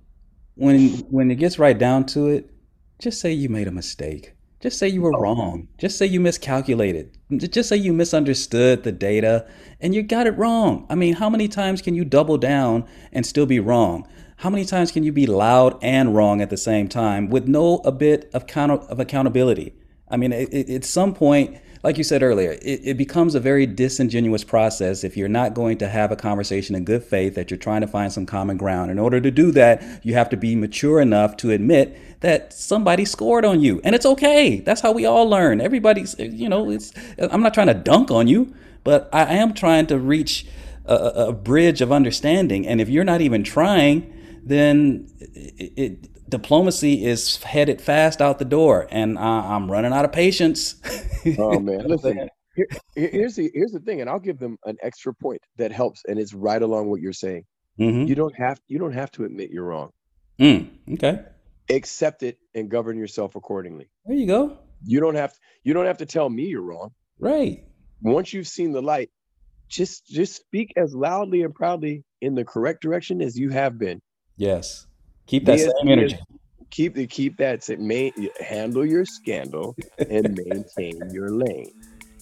when 0.55 0.89
when 1.11 1.31
it 1.31 1.37
gets 1.37 1.59
right 1.59 1.78
down 1.78 2.07
to 2.07 2.28
it, 2.28 2.51
just 2.99 3.20
say 3.20 3.33
you 3.33 3.49
made 3.49 3.68
a 3.68 3.72
mistake. 3.72 4.35
Just 4.61 4.78
say 4.78 4.89
you 4.89 5.01
were 5.01 5.14
oh. 5.16 5.20
wrong. 5.20 5.68
Just 5.78 5.97
say 5.97 6.07
you 6.07 6.20
miscalculated. 6.20 7.16
Just 7.37 7.70
say 7.70 7.76
you 7.76 7.95
misunderstood 7.95 8.83
the 8.83 8.93
data 8.93 9.47
and 9.81 9.95
you 9.95 10.03
got 10.03 10.26
it 10.26 10.37
wrong. 10.37 10.87
I 10.91 10.95
mean, 10.95 11.14
how 11.14 11.31
many 11.31 11.49
times 11.49 11.81
can 11.81 11.95
you 11.95 12.05
double 12.05 12.37
down 12.37 12.87
and 13.11 13.24
still 13.24 13.47
be 13.47 13.59
wrong? 13.59 14.07
How 14.37 14.51
many 14.51 14.66
times 14.66 14.93
can 14.93 15.03
you 15.03 15.12
be 15.12 15.26
loud 15.26 15.78
and 15.83 16.14
wrong 16.14 16.43
at 16.43 16.51
the 16.51 16.57
same 16.59 16.89
time 16.89 17.31
with 17.31 17.47
no 17.47 17.76
a 17.85 17.93
bit 17.93 18.31
of 18.35 18.47
count 18.47 18.72
of 18.72 19.01
accountability? 19.01 19.74
I 20.11 20.16
mean, 20.16 20.32
it, 20.32 20.52
it, 20.52 20.70
at 20.70 20.84
some 20.84 21.14
point, 21.14 21.58
like 21.82 21.96
you 21.96 22.04
said 22.04 22.22
earlier, 22.22 22.52
it, 22.62 22.80
it 22.84 22.96
becomes 22.98 23.34
a 23.34 23.40
very 23.40 23.64
disingenuous 23.66 24.44
process 24.44 25.02
if 25.02 25.16
you're 25.16 25.28
not 25.28 25.54
going 25.54 25.78
to 25.78 25.88
have 25.88 26.12
a 26.12 26.16
conversation 26.16 26.74
in 26.74 26.84
good 26.84 27.02
faith 27.02 27.34
that 27.36 27.50
you're 27.50 27.58
trying 27.58 27.80
to 27.80 27.86
find 27.86 28.12
some 28.12 28.26
common 28.26 28.56
ground. 28.56 28.90
In 28.90 28.98
order 28.98 29.20
to 29.20 29.30
do 29.30 29.50
that, 29.52 29.82
you 30.04 30.14
have 30.14 30.28
to 30.30 30.36
be 30.36 30.54
mature 30.56 31.00
enough 31.00 31.36
to 31.38 31.50
admit 31.50 31.96
that 32.20 32.52
somebody 32.52 33.04
scored 33.04 33.44
on 33.44 33.61
you, 33.61 33.80
and 33.82 33.94
it's 33.94 34.04
okay. 34.04 34.61
That's 34.61 34.82
how 34.82 34.92
we 34.92 35.06
all 35.06 35.28
learn. 35.28 35.61
Everybody's, 35.61 36.14
you 36.18 36.48
know, 36.48 36.70
it's. 36.70 36.92
I'm 37.18 37.42
not 37.42 37.54
trying 37.54 37.68
to 37.68 37.74
dunk 37.74 38.11
on 38.11 38.28
you, 38.28 38.54
but 38.84 39.08
I 39.12 39.34
am 39.36 39.54
trying 39.54 39.86
to 39.86 39.98
reach 39.98 40.46
a, 40.84 40.94
a 40.94 41.32
bridge 41.32 41.80
of 41.80 41.92
understanding. 41.92 42.66
And 42.66 42.80
if 42.80 42.90
you're 42.90 43.04
not 43.04 43.22
even 43.22 43.42
trying, 43.42 44.12
then 44.44 45.08
it, 45.18 45.72
it, 45.76 46.09
diplomacy 46.31 47.05
is 47.05 47.43
headed 47.43 47.81
fast 47.81 48.20
out 48.22 48.39
the 48.39 48.45
door, 48.45 48.87
and 48.91 49.18
I, 49.18 49.55
I'm 49.55 49.70
running 49.70 49.93
out 49.93 50.05
of 50.05 50.12
patience. 50.12 50.76
Oh 51.39 51.59
man, 51.61 51.81
listen. 51.87 52.28
Here, 52.57 52.66
here- 52.95 53.11
here's 53.12 53.37
the 53.37 53.51
here's 53.55 53.72
the 53.72 53.81
thing, 53.81 54.01
and 54.01 54.09
I'll 54.09 54.18
give 54.20 54.39
them 54.39 54.57
an 54.64 54.76
extra 54.83 55.12
point 55.14 55.41
that 55.59 55.72
helps, 55.72 56.03
and 56.09 56.18
it's 56.18 56.33
right 56.35 56.61
along 56.62 56.89
what 56.91 57.01
you're 57.01 57.12
saying. 57.12 57.45
Mhm. 57.78 58.09
You 58.09 58.14
don't 58.14 58.35
have 58.37 58.61
you 58.68 58.78
don't 58.78 58.93
have 58.93 59.11
to 59.12 59.24
admit 59.24 59.51
you're 59.51 59.64
wrong. 59.64 59.91
Mm, 60.39 60.68
okay, 60.95 61.20
Accept 61.68 62.22
it 62.22 62.39
and 62.55 62.70
govern 62.70 62.97
yourself 62.99 63.37
accordingly. 63.37 63.89
there 64.07 64.16
you 64.16 64.26
go. 64.26 64.59
You 64.85 65.01
don't 65.01 65.14
have 65.16 65.35
you 65.64 65.74
don't 65.74 65.87
have 65.87 65.99
to 65.99 66.07
tell 66.07 66.28
me 66.31 66.45
you're 66.47 66.62
wrong. 66.62 66.91
Right. 67.18 67.64
Once 68.03 68.33
you've 68.33 68.49
seen 68.49 68.72
the 68.72 68.81
light, 68.83 69.11
just 69.68 70.07
just 70.07 70.35
speak 70.37 70.72
as 70.76 70.95
loudly 70.95 71.43
and 71.43 71.55
proudly 71.55 72.05
in 72.20 72.35
the 72.35 72.45
correct 72.45 72.81
direction 72.83 73.20
as 73.20 73.39
you 73.39 73.51
have 73.51 73.78
been. 73.78 74.01
Yes. 74.37 74.87
Keep 75.31 75.45
that 75.45 75.61
same 75.61 75.89
energy. 75.89 76.18
Keep 76.70 76.95
the 76.95 77.07
keep 77.07 77.37
that 77.37 77.62
sa- 77.62 77.76
main 77.78 78.12
handle 78.41 78.85
your 78.85 79.05
scandal 79.05 79.76
and 79.99 80.41
maintain 80.47 81.01
your 81.12 81.31
lane. 81.31 81.70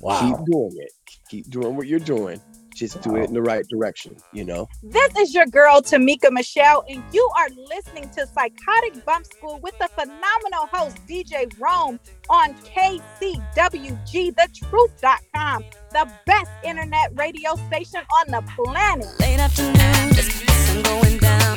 Wow. 0.01 0.21
Keep 0.21 0.45
doing 0.45 0.77
it. 0.77 0.93
Keep 1.31 1.49
doing 1.49 1.75
what 1.75 1.87
you're 1.87 2.01
doing. 2.01 2.39
Just 2.77 3.01
do 3.01 3.17
it 3.17 3.25
in 3.25 3.33
the 3.33 3.41
right 3.41 3.65
direction. 3.71 4.15
You 4.35 4.45
know. 4.45 4.69
This 4.83 5.17
is 5.17 5.33
your 5.33 5.47
girl, 5.47 5.81
Tamika 5.81 6.31
Michelle, 6.31 6.85
and 6.87 7.03
you 7.11 7.27
are 7.39 7.49
listening 7.67 8.11
to 8.11 8.27
Psychotic 8.27 9.03
Bump 9.07 9.25
School 9.25 9.59
with 9.63 9.77
the 9.79 9.89
phenomenal 9.89 10.67
host, 10.71 10.99
DJ 11.09 11.51
Rome, 11.59 11.99
on 12.29 12.53
KCWG, 12.57 14.37
the 14.37 14.49
truth.com, 14.55 15.65
the 15.93 16.13
best 16.27 16.51
internet 16.63 17.11
radio 17.15 17.57
station 17.69 18.03
on 18.21 18.33
the 18.33 18.43
planet. 18.55 19.07
Late 19.19 19.41
afternoon, 19.41 20.13
just 20.13 20.31
some 20.67 20.83
going 20.83 21.17
down. 21.17 21.57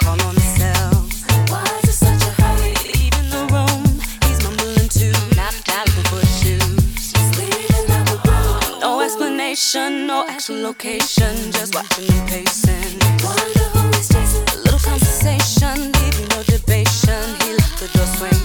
Call 0.00 0.22
on 0.22 0.45
explanation, 9.56 10.06
no 10.06 10.26
actual 10.28 10.60
location. 10.60 11.50
Just 11.50 11.74
watching 11.74 12.12
him 12.12 12.26
pacing. 12.26 12.98
Wonder 13.24 13.64
who 13.72 13.88
he's 13.88 14.08
chasing. 14.08 14.44
A 14.52 14.56
little 14.58 14.78
conversation, 14.78 15.92
leaving 15.92 16.28
no 16.28 16.42
debation. 16.42 17.24
He 17.40 17.54
left 17.54 17.78
the 17.80 17.88
door 17.94 18.06
swinging. 18.06 18.35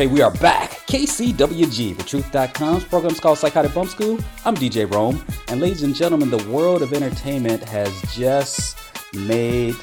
Okay, 0.00 0.06
we 0.06 0.22
are 0.22 0.30
back. 0.30 0.70
KCWG, 0.86 1.94
thetruth.com's 1.94 2.84
program's 2.84 3.20
called 3.20 3.36
Psychotic 3.36 3.74
Bump 3.74 3.90
School. 3.90 4.18
I'm 4.46 4.54
DJ 4.54 4.90
Rome. 4.90 5.22
And 5.48 5.60
ladies 5.60 5.82
and 5.82 5.94
gentlemen, 5.94 6.30
the 6.30 6.42
world 6.48 6.80
of 6.80 6.94
entertainment 6.94 7.62
has 7.64 8.00
just 8.14 8.78
made 9.12 9.74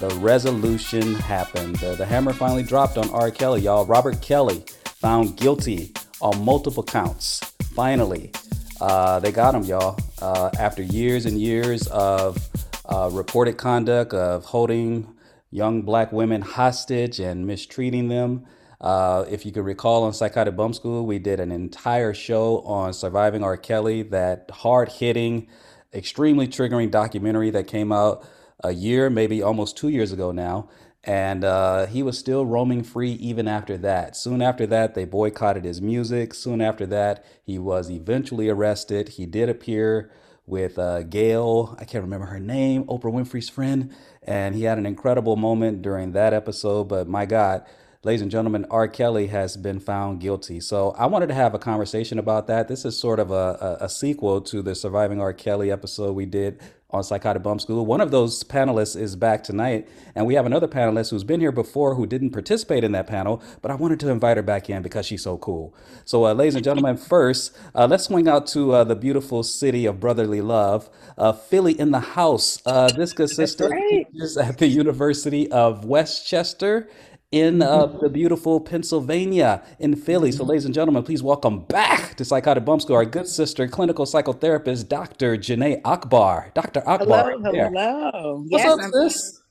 the 0.00 0.08
resolution 0.20 1.16
happen. 1.16 1.74
The, 1.74 1.96
the 1.98 2.06
hammer 2.06 2.32
finally 2.32 2.62
dropped 2.62 2.96
on 2.96 3.10
R. 3.10 3.30
Kelly, 3.30 3.60
y'all. 3.60 3.84
Robert 3.84 4.22
Kelly 4.22 4.64
found 4.86 5.36
guilty 5.36 5.92
on 6.22 6.42
multiple 6.42 6.82
counts. 6.82 7.40
Finally, 7.74 8.32
uh, 8.80 9.20
they 9.20 9.30
got 9.30 9.54
him, 9.54 9.64
y'all. 9.64 9.98
Uh, 10.22 10.48
after 10.58 10.82
years 10.82 11.26
and 11.26 11.38
years 11.38 11.86
of 11.88 12.38
uh, 12.86 13.10
reported 13.12 13.58
conduct 13.58 14.14
of 14.14 14.46
holding 14.46 15.14
young 15.50 15.82
black 15.82 16.10
women 16.10 16.40
hostage 16.40 17.20
and 17.20 17.46
mistreating 17.46 18.08
them. 18.08 18.46
Uh, 18.80 19.24
if 19.28 19.44
you 19.44 19.52
could 19.52 19.64
recall 19.64 20.04
on 20.04 20.12
Psychotic 20.12 20.54
Bump 20.54 20.74
School, 20.74 21.04
we 21.04 21.18
did 21.18 21.40
an 21.40 21.50
entire 21.50 22.14
show 22.14 22.60
on 22.60 22.92
surviving 22.92 23.42
R. 23.42 23.56
Kelly, 23.56 24.02
that 24.02 24.50
hard 24.52 24.88
hitting, 24.88 25.48
extremely 25.92 26.46
triggering 26.46 26.90
documentary 26.90 27.50
that 27.50 27.66
came 27.66 27.90
out 27.90 28.24
a 28.62 28.72
year, 28.72 29.10
maybe 29.10 29.42
almost 29.42 29.76
two 29.76 29.88
years 29.88 30.12
ago 30.12 30.30
now. 30.30 30.68
And 31.04 31.44
uh, 31.44 31.86
he 31.86 32.02
was 32.02 32.18
still 32.18 32.44
roaming 32.44 32.82
free 32.82 33.12
even 33.12 33.48
after 33.48 33.78
that. 33.78 34.16
Soon 34.16 34.42
after 34.42 34.66
that, 34.66 34.94
they 34.94 35.04
boycotted 35.04 35.64
his 35.64 35.80
music. 35.80 36.34
Soon 36.34 36.60
after 36.60 36.86
that, 36.86 37.24
he 37.42 37.58
was 37.58 37.90
eventually 37.90 38.48
arrested. 38.48 39.10
He 39.10 39.24
did 39.24 39.48
appear 39.48 40.10
with 40.44 40.78
uh, 40.78 41.02
Gayle, 41.02 41.76
I 41.78 41.84
can't 41.84 42.02
remember 42.02 42.26
her 42.26 42.40
name, 42.40 42.84
Oprah 42.84 43.12
Winfrey's 43.12 43.48
friend. 43.48 43.94
And 44.22 44.54
he 44.54 44.64
had 44.64 44.78
an 44.78 44.86
incredible 44.86 45.36
moment 45.36 45.82
during 45.82 46.12
that 46.12 46.34
episode. 46.34 46.84
But 46.84 47.08
my 47.08 47.26
God, 47.26 47.64
ladies 48.04 48.22
and 48.22 48.30
gentlemen, 48.30 48.64
R. 48.70 48.86
Kelly 48.86 49.26
has 49.26 49.56
been 49.56 49.80
found 49.80 50.20
guilty. 50.20 50.60
So 50.60 50.92
I 50.92 51.06
wanted 51.06 51.28
to 51.28 51.34
have 51.34 51.54
a 51.54 51.58
conversation 51.58 52.18
about 52.18 52.46
that. 52.46 52.68
This 52.68 52.84
is 52.84 52.98
sort 52.98 53.18
of 53.18 53.30
a, 53.30 53.78
a, 53.80 53.84
a 53.86 53.88
sequel 53.88 54.40
to 54.42 54.62
the 54.62 54.74
Surviving 54.74 55.20
R. 55.20 55.32
Kelly 55.32 55.70
episode 55.70 56.12
we 56.14 56.24
did 56.24 56.60
on 56.90 57.02
Psychotic 57.02 57.42
Bump 57.42 57.60
School. 57.60 57.84
One 57.84 58.00
of 58.00 58.10
those 58.10 58.42
panelists 58.44 58.98
is 58.98 59.14
back 59.14 59.44
tonight, 59.44 59.86
and 60.14 60.26
we 60.26 60.34
have 60.34 60.46
another 60.46 60.66
panelist 60.66 61.10
who's 61.10 61.24
been 61.24 61.40
here 61.40 61.52
before 61.52 61.94
who 61.94 62.06
didn't 62.06 62.30
participate 62.30 62.82
in 62.82 62.92
that 62.92 63.06
panel, 63.06 63.42
but 63.60 63.70
I 63.70 63.74
wanted 63.74 64.00
to 64.00 64.08
invite 64.08 64.38
her 64.38 64.42
back 64.42 64.70
in 64.70 64.80
because 64.80 65.04
she's 65.04 65.22
so 65.22 65.36
cool. 65.36 65.74
So, 66.06 66.24
uh, 66.24 66.32
ladies 66.32 66.54
and 66.54 66.64
gentlemen, 66.64 66.96
first, 67.08 67.54
uh, 67.74 67.86
let's 67.90 68.04
swing 68.04 68.26
out 68.26 68.46
to 68.48 68.72
uh, 68.72 68.84
the 68.84 68.96
beautiful 68.96 69.42
city 69.42 69.84
of 69.84 70.00
brotherly 70.00 70.40
love, 70.40 70.88
uh, 71.18 71.32
Philly 71.32 71.78
in 71.78 71.90
the 71.90 72.00
house. 72.00 72.62
Uh, 72.64 72.88
this 72.88 73.12
good 73.12 73.28
sister 73.28 73.70
is 74.14 74.38
at 74.38 74.56
the 74.56 74.68
University 74.68 75.50
of 75.50 75.84
West 75.84 76.26
Chester 76.26 76.88
in 77.30 77.60
uh, 77.60 77.86
the 77.86 78.08
beautiful 78.08 78.60
Pennsylvania 78.60 79.62
in 79.78 79.96
Philly. 79.96 80.32
So, 80.32 80.44
ladies 80.44 80.64
and 80.64 80.74
gentlemen, 80.74 81.02
please 81.02 81.22
welcome 81.22 81.60
back 81.60 82.14
to 82.16 82.24
Psychotic 82.24 82.64
Bump 82.64 82.80
School 82.80 82.96
our 82.96 83.04
good 83.04 83.28
sister, 83.28 83.68
clinical 83.68 84.06
psychotherapist, 84.06 84.88
Dr. 84.88 85.36
Ginneh 85.36 85.80
Akbar. 85.84 86.50
Dr. 86.54 86.82
Akbar. 86.88 87.32
Hello, 87.32 87.52
there. 87.52 87.68
hello. 87.68 88.44
What's 88.48 88.64
yes, 88.64 88.72
up, 88.72 88.80
I'm- 88.80 88.92
sis? 88.92 89.42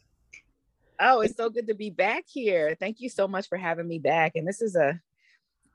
Oh, 1.00 1.22
it's 1.22 1.38
so 1.38 1.52
good 1.52 1.68
to 1.68 1.76
be 1.76 1.92
back 1.92 2.24
here. 2.28 2.76
Thank 2.80 3.00
you 3.00 3.10
so 3.10 3.28
much 3.28 3.48
for 3.48 3.56
having 3.56 3.88
me 3.88 4.00
back. 4.00 4.32
And 4.34 4.48
this 4.48 4.64
is 4.64 4.76
a 4.76 5.00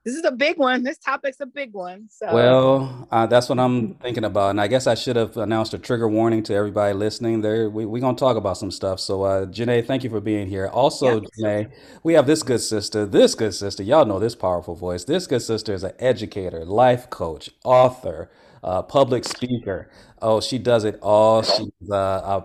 this 0.05 0.15
is 0.15 0.25
a 0.25 0.33
big 0.33 0.59
one. 0.59 0.83
This 0.83 0.99
topic's 0.99 1.41
a 1.41 1.47
big 1.47 1.73
one. 1.73 2.09
So 2.11 2.35
Well, 2.35 3.09
uh, 3.11 3.27
that's 3.27 3.49
what 3.49 3.59
I'm 3.61 3.95
thinking 3.95 4.25
about, 4.25 4.51
and 4.51 4.61
I 4.61 4.67
guess 4.67 4.87
I 4.87 4.95
should 4.95 5.17
have 5.17 5.37
announced 5.37 5.75
a 5.75 5.79
trigger 5.79 6.09
warning 6.09 6.43
to 6.45 6.55
everybody 6.55 6.93
listening. 6.93 7.41
There, 7.41 7.71
we 7.71 7.87
we 7.87 8.01
gonna 8.01 8.17
talk 8.17 8.37
about 8.37 8.57
some 8.57 8.71
stuff. 8.71 8.99
So, 8.99 9.23
uh, 9.23 9.47
Ginneh, 9.47 9.87
thank 9.87 10.03
you 10.03 10.11
for 10.11 10.21
being 10.21 10.49
here. 10.49 10.67
Also, 10.67 11.21
Ginneh, 11.21 11.71
we 12.03 12.15
have 12.15 12.27
this 12.27 12.43
good 12.43 12.61
sister. 12.61 13.07
This 13.07 13.35
good 13.37 13.55
sister, 13.55 13.83
y'all 13.83 14.05
know 14.05 14.19
this 14.19 14.35
powerful 14.35 14.75
voice. 14.75 15.05
This 15.05 15.27
good 15.27 15.43
sister 15.43 15.73
is 15.73 15.85
an 15.85 15.93
educator, 15.99 16.65
life 16.65 17.09
coach, 17.09 17.51
author, 17.65 18.29
uh, 18.63 18.83
public 18.83 19.25
speaker. 19.25 19.91
Oh, 20.21 20.41
she 20.41 20.59
does 20.59 20.85
it 20.85 20.99
all. 21.03 21.43
She's 21.43 21.91
uh, 21.91 22.43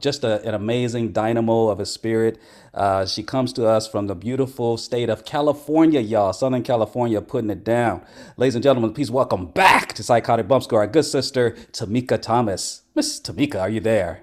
just 0.00 0.24
a, 0.24 0.42
an 0.42 0.54
amazing 0.54 1.12
dynamo 1.12 1.68
of 1.68 1.78
a 1.78 1.86
spirit. 1.86 2.40
Uh, 2.72 3.04
she 3.04 3.22
comes 3.22 3.52
to 3.54 3.66
us 3.66 3.86
from 3.86 4.06
the 4.06 4.14
beautiful 4.14 4.78
state 4.78 5.10
of 5.10 5.24
California, 5.24 6.00
y'all. 6.00 6.32
Southern 6.32 6.62
California, 6.62 7.20
putting 7.20 7.50
it 7.50 7.64
down. 7.64 8.02
Ladies 8.36 8.54
and 8.54 8.62
gentlemen, 8.62 8.94
please 8.94 9.10
welcome 9.10 9.46
back 9.46 9.92
to 9.94 10.02
Psychotic 10.02 10.48
Bump 10.48 10.64
School 10.64 10.78
our 10.78 10.86
good 10.86 11.04
sister, 11.04 11.50
Tamika 11.72 12.20
Thomas. 12.20 12.82
Miss 12.94 13.20
Tamika, 13.20 13.60
are 13.60 13.70
you 13.70 13.80
there? 13.80 14.22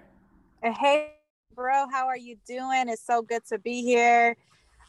Uh, 0.63 0.71
Hey, 0.71 1.11
bro, 1.55 1.87
how 1.91 2.07
are 2.07 2.17
you 2.17 2.37
doing? 2.47 2.89
It's 2.89 3.05
so 3.05 3.21
good 3.21 3.45
to 3.49 3.59
be 3.59 3.83
here. 3.83 4.35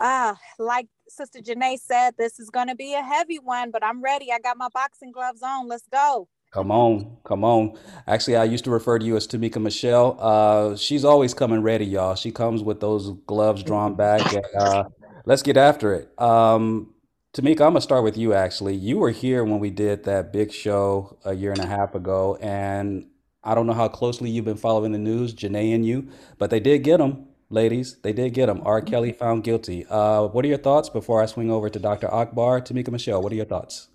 Ah, 0.00 0.38
like 0.58 0.86
Sister 1.08 1.40
Ginneh 1.40 1.78
said, 1.78 2.14
this 2.18 2.38
is 2.38 2.50
going 2.50 2.68
to 2.68 2.74
be 2.74 2.94
a 2.94 3.02
heavy 3.02 3.38
one, 3.38 3.70
but 3.70 3.84
I'm 3.84 4.02
ready. 4.02 4.32
I 4.32 4.38
got 4.38 4.56
my 4.56 4.68
boxing 4.72 5.12
gloves 5.12 5.42
on. 5.42 5.68
Let's 5.68 5.86
go. 5.90 6.28
Come 6.52 6.70
on, 6.70 7.18
come 7.24 7.44
on. 7.44 7.78
Actually, 8.06 8.36
I 8.36 8.44
used 8.44 8.64
to 8.64 8.70
refer 8.70 8.98
to 8.98 9.04
you 9.04 9.16
as 9.16 9.26
Tamika 9.28 9.60
Michelle. 9.60 10.16
Uh, 10.18 10.76
she's 10.76 11.04
always 11.04 11.34
coming 11.34 11.62
ready, 11.62 11.84
y'all. 11.84 12.14
She 12.14 12.30
comes 12.30 12.62
with 12.62 12.80
those 12.80 13.10
gloves 13.26 13.62
drawn 13.62 13.94
back. 13.94 14.32
And, 14.32 14.46
uh, 14.58 14.84
let's 15.26 15.42
get 15.42 15.58
after 15.58 15.92
it. 15.92 16.18
Um, 16.18 16.94
Tamika, 17.34 17.60
I'm 17.60 17.72
gonna 17.72 17.82
start 17.82 18.04
with 18.04 18.16
you. 18.16 18.32
Actually, 18.32 18.76
you 18.76 18.96
were 18.96 19.10
here 19.10 19.44
when 19.44 19.58
we 19.58 19.68
did 19.68 20.04
that 20.04 20.32
big 20.32 20.50
show 20.50 21.18
a 21.26 21.34
year 21.34 21.52
and 21.52 21.60
a 21.60 21.66
half 21.66 21.94
ago, 21.94 22.38
and 22.40 23.06
I 23.44 23.54
don't 23.54 23.66
know 23.66 23.74
how 23.74 23.88
closely 23.88 24.30
you've 24.30 24.46
been 24.46 24.56
following 24.56 24.92
the 24.92 24.98
news, 24.98 25.34
Ginneh 25.34 25.74
and 25.74 25.84
you, 25.84 26.08
but 26.38 26.48
they 26.48 26.60
did 26.60 26.82
get 26.82 26.98
him, 27.00 27.26
ladies. 27.50 27.98
They 28.02 28.14
did 28.14 28.32
get 28.32 28.48
him. 28.48 28.62
R. 28.64 28.80
Kelly 28.80 29.12
found 29.12 29.44
guilty. 29.44 29.84
Uh, 29.90 30.28
what 30.28 30.44
are 30.46 30.48
your 30.48 30.56
thoughts 30.56 30.88
before 30.88 31.22
I 31.22 31.26
swing 31.26 31.50
over 31.50 31.68
to 31.68 31.78
Dr. 31.78 32.12
Akbar? 32.12 32.62
Tamika 32.62 32.88
Michelle, 32.90 33.20
what 33.20 33.30
are 33.32 33.36
your 33.36 33.44
thoughts? 33.44 33.88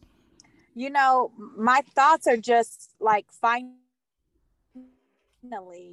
You 0.73 0.89
know, 0.89 1.31
my 1.57 1.81
thoughts 1.95 2.27
are 2.27 2.37
just 2.37 2.93
like 2.99 3.25
finally, 3.31 3.77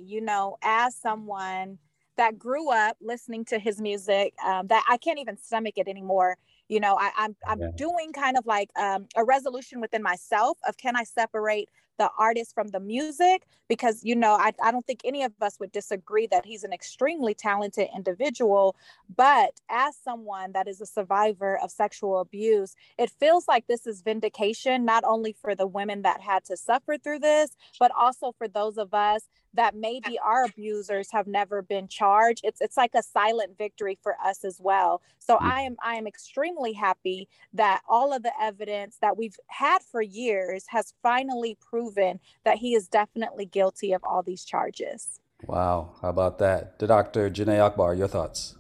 you 0.05 0.21
know, 0.21 0.57
as 0.63 0.95
someone 0.95 1.79
that 2.17 2.39
grew 2.39 2.71
up 2.71 2.97
listening 3.01 3.45
to 3.47 3.59
his 3.59 3.81
music, 3.81 4.35
um, 4.45 4.67
that 4.69 4.85
I 4.89 4.97
can't 4.99 5.19
even 5.19 5.37
stomach 5.37 5.75
it 5.77 5.89
anymore. 5.89 6.37
You 6.69 6.81
know, 6.81 6.97
I, 6.99 7.11
I'm 7.17 7.37
I'm 7.47 7.61
Yeah. 7.61 7.71
doing 7.77 8.13
kind 8.13 8.37
of 8.39 8.47
like 8.47 8.71
um, 8.79 9.07
a 9.17 9.25
resolution 9.25 9.81
within 9.81 10.03
myself 10.03 10.59
of 10.69 10.77
can 10.77 10.97
I 10.97 11.05
separate 11.05 11.69
the 11.99 12.11
artist 12.19 12.55
from 12.55 12.69
the 12.69 12.81
music 12.81 13.47
because 13.69 14.05
you 14.05 14.17
know 14.17 14.35
I, 14.35 14.53
I 14.63 14.71
don't 14.71 14.87
think 14.87 15.01
any 15.05 15.23
of 15.23 15.33
us 15.41 15.59
would 15.61 15.73
disagree 15.73 16.27
that 16.29 16.47
he's 16.47 16.65
an 16.65 16.73
extremely 16.73 17.35
talented 17.35 17.89
individual 17.95 18.77
but 19.15 19.61
as 19.69 19.97
someone 19.97 20.53
that 20.53 20.69
is 20.69 20.81
a 20.81 20.87
survivor 20.87 21.59
of 21.59 21.71
sexual 21.71 22.21
abuse 22.21 22.75
it 22.99 23.11
feels 23.11 23.47
like 23.49 23.67
this 23.67 23.87
is 23.87 24.03
vindication 24.03 24.85
not 24.85 25.05
only 25.05 25.33
for 25.33 25.55
the 25.55 25.67
women 25.67 26.03
that 26.03 26.21
had 26.21 26.45
to 26.45 26.57
suffer 26.57 26.97
through 26.97 27.19
this 27.19 27.51
but 27.79 27.91
also 27.99 28.33
for 28.39 28.49
those 28.49 28.79
of 28.79 28.95
us 28.95 29.29
that 29.59 29.75
maybe 29.75 30.19
our 30.25 30.45
abusers 30.45 31.11
have 31.11 31.27
never 31.27 31.61
been 31.61 31.87
charged 31.89 32.41
it's 32.45 32.61
it's 32.61 32.77
like 32.77 32.95
a 32.95 33.03
silent 33.03 33.59
victory 33.59 33.99
for 34.03 34.15
us 34.25 34.45
as 34.45 34.59
well 34.61 35.03
so 35.19 35.37
i 35.43 35.61
am 35.61 35.77
i 35.83 35.95
am 35.97 36.07
extremely 36.07 36.73
happy 36.73 37.29
that 37.53 37.83
all 37.89 38.13
of 38.13 38.23
the 38.23 38.33
evidence 38.41 38.97
that 39.03 39.19
we've 39.19 39.37
had 39.49 39.81
for 39.83 40.01
years 40.01 40.65
has 40.69 40.95
finally 41.03 41.59
proven 41.61 42.21
that 42.45 42.57
he 42.59 42.75
is 42.75 42.89
definitely 42.89 43.45
guilty 43.45 43.93
of 43.93 44.03
all 44.05 44.23
these 44.23 44.45
charges 44.45 45.21
Wow, 45.47 45.95
how 46.03 46.09
about 46.09 46.41
that? 46.41 46.81
Dr. 46.81 47.31
Ginneh 47.31 47.61
Akbar, 47.65 47.95
your 47.95 48.09
thoughts? 48.09 48.57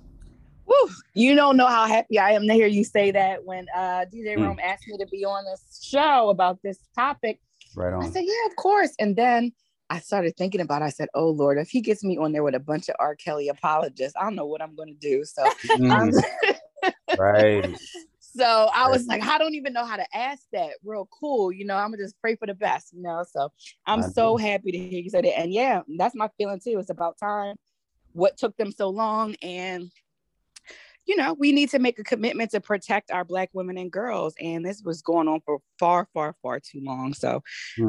Woo, 0.64 0.74
you 1.12 1.34
don't 1.34 1.56
know 1.56 1.66
how 1.66 1.86
happy 1.86 2.20
I 2.20 2.30
am 2.32 2.46
to 2.46 2.52
hear 2.54 2.68
you 2.68 2.84
say 2.84 3.10
that 3.10 3.44
when 3.44 3.66
uh, 3.74 4.04
DJ 4.12 4.36
Mm. 4.36 4.44
Rome 4.46 4.60
asked 4.62 4.86
me 4.86 4.96
to 4.98 5.06
be 5.06 5.24
on 5.24 5.44
this 5.44 5.80
show 5.82 6.28
about 6.30 6.62
this 6.62 6.78
topic. 6.94 7.40
Right 7.74 7.92
on. 7.92 8.04
I 8.04 8.10
said, 8.10 8.24
yeah, 8.24 8.46
of 8.48 8.54
course. 8.54 8.92
And 9.00 9.16
then 9.16 9.52
I 9.90 10.00
started 10.00 10.36
thinking 10.36 10.60
about 10.60 10.82
it. 10.82 10.86
I 10.86 10.90
said, 10.90 11.08
oh 11.14 11.30
Lord, 11.30 11.58
if 11.58 11.70
he 11.70 11.80
gets 11.80 12.04
me 12.04 12.18
on 12.18 12.32
there 12.32 12.42
with 12.42 12.54
a 12.54 12.60
bunch 12.60 12.88
of 12.88 12.96
R. 12.98 13.16
Kelly 13.16 13.48
apologists, 13.48 14.16
I 14.16 14.22
don't 14.24 14.34
know 14.34 14.46
what 14.46 14.62
I'm 14.62 14.74
going 14.74 14.88
to 14.88 14.94
do. 15.00 15.24
So, 15.24 15.48
Mm, 15.76 16.12
right. 17.18 17.64
so 18.20 18.68
I 18.74 18.88
was 18.88 19.06
like, 19.06 19.22
I 19.22 19.38
don't 19.38 19.54
even 19.54 19.72
know 19.72 19.84
how 19.84 19.96
to 19.96 20.06
ask 20.16 20.42
that. 20.52 20.72
Real 20.84 21.08
cool. 21.18 21.50
You 21.50 21.64
know, 21.64 21.76
I'm 21.76 21.90
to 21.92 21.98
just 21.98 22.20
pray 22.20 22.36
for 22.36 22.46
the 22.46 22.54
best, 22.54 22.92
you 22.92 23.02
know? 23.02 23.24
So 23.30 23.50
I'm 23.86 24.00
I 24.00 24.08
so 24.08 24.36
do. 24.36 24.44
happy 24.44 24.72
to 24.72 24.78
hear 24.78 25.00
you 25.00 25.10
say 25.10 25.22
that. 25.22 25.38
And 25.38 25.52
yeah, 25.52 25.82
that's 25.96 26.14
my 26.14 26.28
feeling 26.36 26.60
too. 26.60 26.78
It's 26.78 26.90
about 26.90 27.18
time. 27.18 27.56
What 28.12 28.36
took 28.36 28.56
them 28.56 28.72
so 28.72 28.90
long? 28.90 29.36
And 29.42 29.90
you 31.08 31.16
know, 31.16 31.34
we 31.38 31.52
need 31.52 31.70
to 31.70 31.78
make 31.78 31.98
a 31.98 32.04
commitment 32.04 32.50
to 32.50 32.60
protect 32.60 33.10
our 33.10 33.24
Black 33.24 33.48
women 33.54 33.78
and 33.78 33.90
girls. 33.90 34.34
And 34.40 34.64
this 34.64 34.82
was 34.84 35.00
going 35.00 35.26
on 35.26 35.40
for 35.40 35.58
far, 35.78 36.06
far, 36.12 36.36
far 36.42 36.60
too 36.60 36.80
long. 36.82 37.14
So 37.14 37.42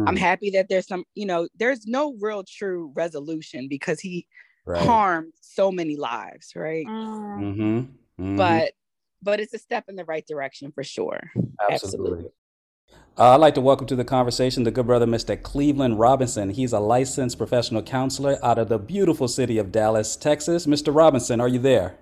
I'm 0.07 0.15
Mm. 0.15 0.17
happy 0.17 0.49
that 0.51 0.69
there's 0.69 0.87
some, 0.87 1.03
you 1.15 1.25
know, 1.25 1.49
there's 1.57 1.85
no 1.85 2.15
real 2.21 2.43
true 2.47 2.91
resolution 2.95 3.67
because 3.67 3.99
he 3.99 4.25
Right. 4.65 4.87
harmed 4.87 5.33
so 5.41 5.69
many 5.71 5.97
lives, 5.97 6.53
right? 6.55 6.85
Mm-hmm. 6.87 7.79
hmm 8.17 8.35
But 8.37 8.73
but 9.21 9.41
it's 9.41 9.53
a 9.53 9.57
step 9.59 9.83
in 9.89 9.97
the 9.97 10.05
right 10.05 10.25
direction 10.25 10.71
for 10.71 10.81
sure. 10.81 11.19
Absolutely. 11.69 12.29
Uh, 13.17 13.31
I'd 13.33 13.35
like 13.41 13.55
to 13.55 13.61
welcome 13.61 13.85
to 13.87 13.97
the 13.97 14.05
conversation 14.05 14.63
the 14.63 14.71
good 14.71 14.85
brother, 14.87 15.05
Mr. 15.05 15.41
Cleveland 15.41 15.99
Robinson. 15.99 16.51
He's 16.51 16.71
a 16.71 16.79
licensed 16.79 17.37
professional 17.37 17.81
counselor 17.81 18.37
out 18.41 18.57
of 18.57 18.69
the 18.69 18.79
beautiful 18.79 19.27
city 19.27 19.57
of 19.57 19.73
Dallas, 19.73 20.15
Texas. 20.15 20.65
Mr. 20.67 20.95
Robinson, 20.95 21.41
are 21.41 21.49
you 21.49 21.59
there? 21.59 21.97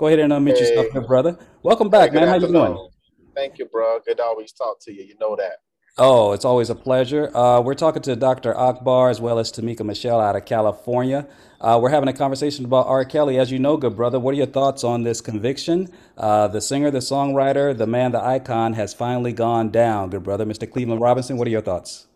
Go 0.00 0.06
ahead 0.06 0.18
and 0.20 0.32
unmute 0.32 0.58
yourself, 0.58 0.86
Hey. 0.86 0.92
good 0.94 1.06
brother. 1.06 1.36
Welcome 1.62 1.90
back, 1.90 2.10
good 2.12 2.20
man. 2.20 2.28
How 2.28 2.36
you 2.36 2.46
doing? 2.50 2.88
Thank 3.34 3.58
you, 3.58 3.66
bro. 3.66 3.98
Good 4.06 4.16
to 4.16 4.24
always 4.24 4.50
talk 4.50 4.80
to 4.84 4.92
you. 4.94 5.02
You 5.02 5.14
know 5.20 5.36
that. 5.36 5.56
Oh, 5.98 6.32
it's 6.32 6.46
always 6.46 6.70
a 6.70 6.74
pleasure. 6.74 7.30
Uh, 7.36 7.60
we're 7.60 7.74
talking 7.74 8.00
to 8.04 8.16
Dr. 8.16 8.56
Akbar 8.56 9.10
as 9.10 9.20
well 9.20 9.38
as 9.38 9.52
Tamika 9.52 9.84
Michelle 9.84 10.18
out 10.18 10.36
of 10.36 10.46
California. 10.46 11.26
Uh, 11.60 11.78
we're 11.82 11.90
having 11.90 12.08
a 12.08 12.14
conversation 12.14 12.64
about 12.64 12.86
R. 12.86 13.04
Kelly. 13.04 13.38
As 13.38 13.50
you 13.52 13.58
know, 13.58 13.76
good 13.76 13.94
brother, 13.94 14.18
what 14.18 14.32
are 14.32 14.38
your 14.38 14.46
thoughts 14.46 14.84
on 14.84 15.02
this 15.02 15.20
conviction? 15.20 15.88
Uh, 16.16 16.48
the 16.48 16.62
singer, 16.62 16.90
the 16.90 17.00
songwriter, 17.00 17.76
the 17.76 17.86
man, 17.86 18.12
the 18.12 18.24
icon 18.24 18.72
has 18.72 18.94
finally 18.94 19.34
gone 19.34 19.68
down, 19.68 20.08
good 20.08 20.22
brother. 20.22 20.46
Mr. 20.46 20.70
Cleveland 20.70 21.02
Robinson, 21.02 21.36
what 21.36 21.46
are 21.46 21.50
your 21.50 21.60
thoughts? 21.60 22.06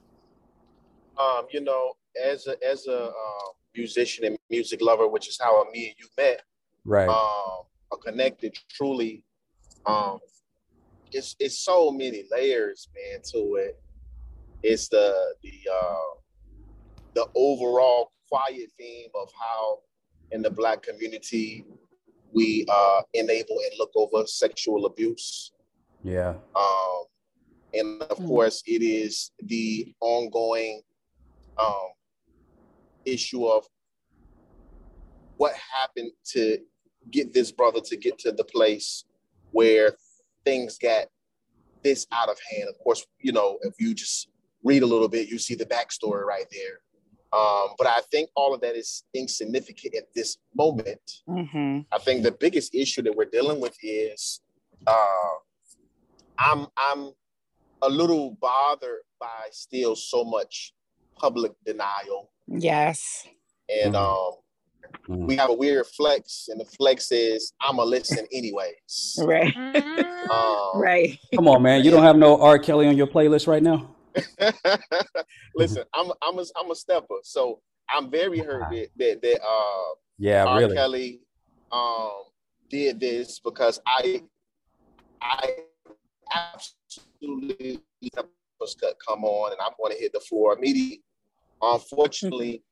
Um, 1.18 1.44
you 1.52 1.60
know, 1.60 1.92
as 2.24 2.46
a 2.46 2.56
as 2.66 2.86
a 2.86 3.08
um, 3.08 3.12
musician 3.76 4.24
and 4.24 4.38
music 4.48 4.80
lover, 4.80 5.06
which 5.06 5.28
is 5.28 5.38
how 5.38 5.62
me 5.70 5.88
and 5.88 5.94
you 5.98 6.06
met, 6.16 6.40
Right. 6.86 7.08
um, 7.10 7.64
connected 7.96 8.56
truly. 8.70 9.24
Um, 9.86 10.18
it's 11.12 11.36
it's 11.38 11.58
so 11.58 11.90
many 11.90 12.24
layers, 12.30 12.88
man, 12.94 13.20
to 13.32 13.56
it. 13.56 13.80
It's 14.62 14.88
the 14.88 15.14
the 15.42 15.52
uh, 15.72 16.20
the 17.14 17.26
overall 17.34 18.12
quiet 18.28 18.70
theme 18.78 19.10
of 19.14 19.30
how 19.38 19.78
in 20.32 20.42
the 20.42 20.50
black 20.50 20.82
community 20.82 21.64
we 22.32 22.66
uh, 22.68 23.02
enable 23.12 23.58
and 23.60 23.78
look 23.78 23.92
over 23.94 24.26
sexual 24.26 24.86
abuse. 24.86 25.52
Yeah. 26.02 26.34
Um, 26.56 27.04
and 27.72 28.02
of 28.02 28.18
course, 28.18 28.62
it 28.66 28.82
is 28.82 29.30
the 29.42 29.94
ongoing 30.00 30.82
um, 31.58 31.90
issue 33.04 33.46
of 33.46 33.64
what 35.36 35.54
happened 35.54 36.12
to 36.24 36.58
get 37.10 37.32
this 37.32 37.52
brother 37.52 37.80
to 37.80 37.96
get 37.96 38.18
to 38.20 38.32
the 38.32 38.44
place 38.44 39.04
where 39.52 39.96
things 40.44 40.78
got 40.78 41.06
this 41.82 42.06
out 42.12 42.28
of 42.28 42.38
hand. 42.50 42.68
Of 42.68 42.78
course, 42.78 43.06
you 43.20 43.32
know, 43.32 43.58
if 43.62 43.74
you 43.78 43.94
just 43.94 44.28
read 44.62 44.82
a 44.82 44.86
little 44.86 45.08
bit, 45.08 45.28
you 45.28 45.38
see 45.38 45.54
the 45.54 45.66
backstory 45.66 46.24
right 46.24 46.46
there. 46.50 46.80
Um, 47.38 47.70
but 47.78 47.86
I 47.88 48.00
think 48.12 48.30
all 48.36 48.54
of 48.54 48.60
that 48.60 48.76
is 48.76 49.02
insignificant 49.12 49.94
at 49.96 50.04
this 50.14 50.38
moment. 50.54 51.22
Mm-hmm. 51.28 51.80
I 51.92 51.98
think 51.98 52.22
the 52.22 52.30
biggest 52.32 52.74
issue 52.74 53.02
that 53.02 53.14
we're 53.14 53.24
dealing 53.24 53.60
with 53.60 53.76
is 53.82 54.40
uh, 54.86 55.34
I'm 56.38 56.66
I'm 56.76 57.10
a 57.82 57.88
little 57.88 58.36
bothered 58.40 59.00
by 59.20 59.48
still 59.50 59.96
so 59.96 60.24
much 60.24 60.74
public 61.16 61.52
denial, 61.66 62.30
Yes. 62.46 63.26
and 63.68 63.96
um, 63.96 64.32
we 65.08 65.36
have 65.36 65.50
a 65.50 65.54
weird 65.54 65.86
flex, 65.86 66.48
and 66.48 66.60
the 66.60 66.64
flex 66.64 67.12
is 67.12 67.52
I'm 67.60 67.78
a 67.78 67.84
listen 67.84 68.26
anyways. 68.32 69.18
Right. 69.22 69.54
Um, 70.24 70.80
right. 70.80 71.18
Come 71.34 71.48
on, 71.48 71.62
man. 71.62 71.84
You 71.84 71.90
don't 71.90 72.02
have 72.02 72.16
no 72.16 72.40
R. 72.40 72.58
Kelly 72.58 72.86
on 72.86 72.96
your 72.96 73.06
playlist 73.06 73.46
right 73.46 73.62
now? 73.62 73.94
listen, 75.54 75.84
I'm 75.92 76.10
I'm 76.22 76.38
a, 76.38 76.44
I'm 76.58 76.70
a 76.70 76.74
stepper, 76.74 77.16
so 77.22 77.60
I'm 77.88 78.10
very 78.10 78.38
hurt 78.38 78.70
that 78.70 78.88
that, 78.96 79.22
that 79.22 79.40
uh, 79.42 79.94
Yeah, 80.18 80.44
R. 80.44 80.60
really. 80.60 80.74
Kelly 80.74 81.20
um, 81.72 82.22
did 82.70 83.00
this 83.00 83.38
because 83.38 83.80
I 83.86 84.22
I 85.20 85.50
absolutely 86.34 87.80
was 88.60 88.74
cut 88.74 88.96
come 89.06 89.24
on 89.24 89.52
and 89.52 89.60
I'm 89.60 89.72
going 89.78 89.92
to 89.92 89.98
hit 89.98 90.12
the 90.12 90.20
floor 90.20 90.56
immediately. 90.56 91.02
Unfortunately, 91.60 92.62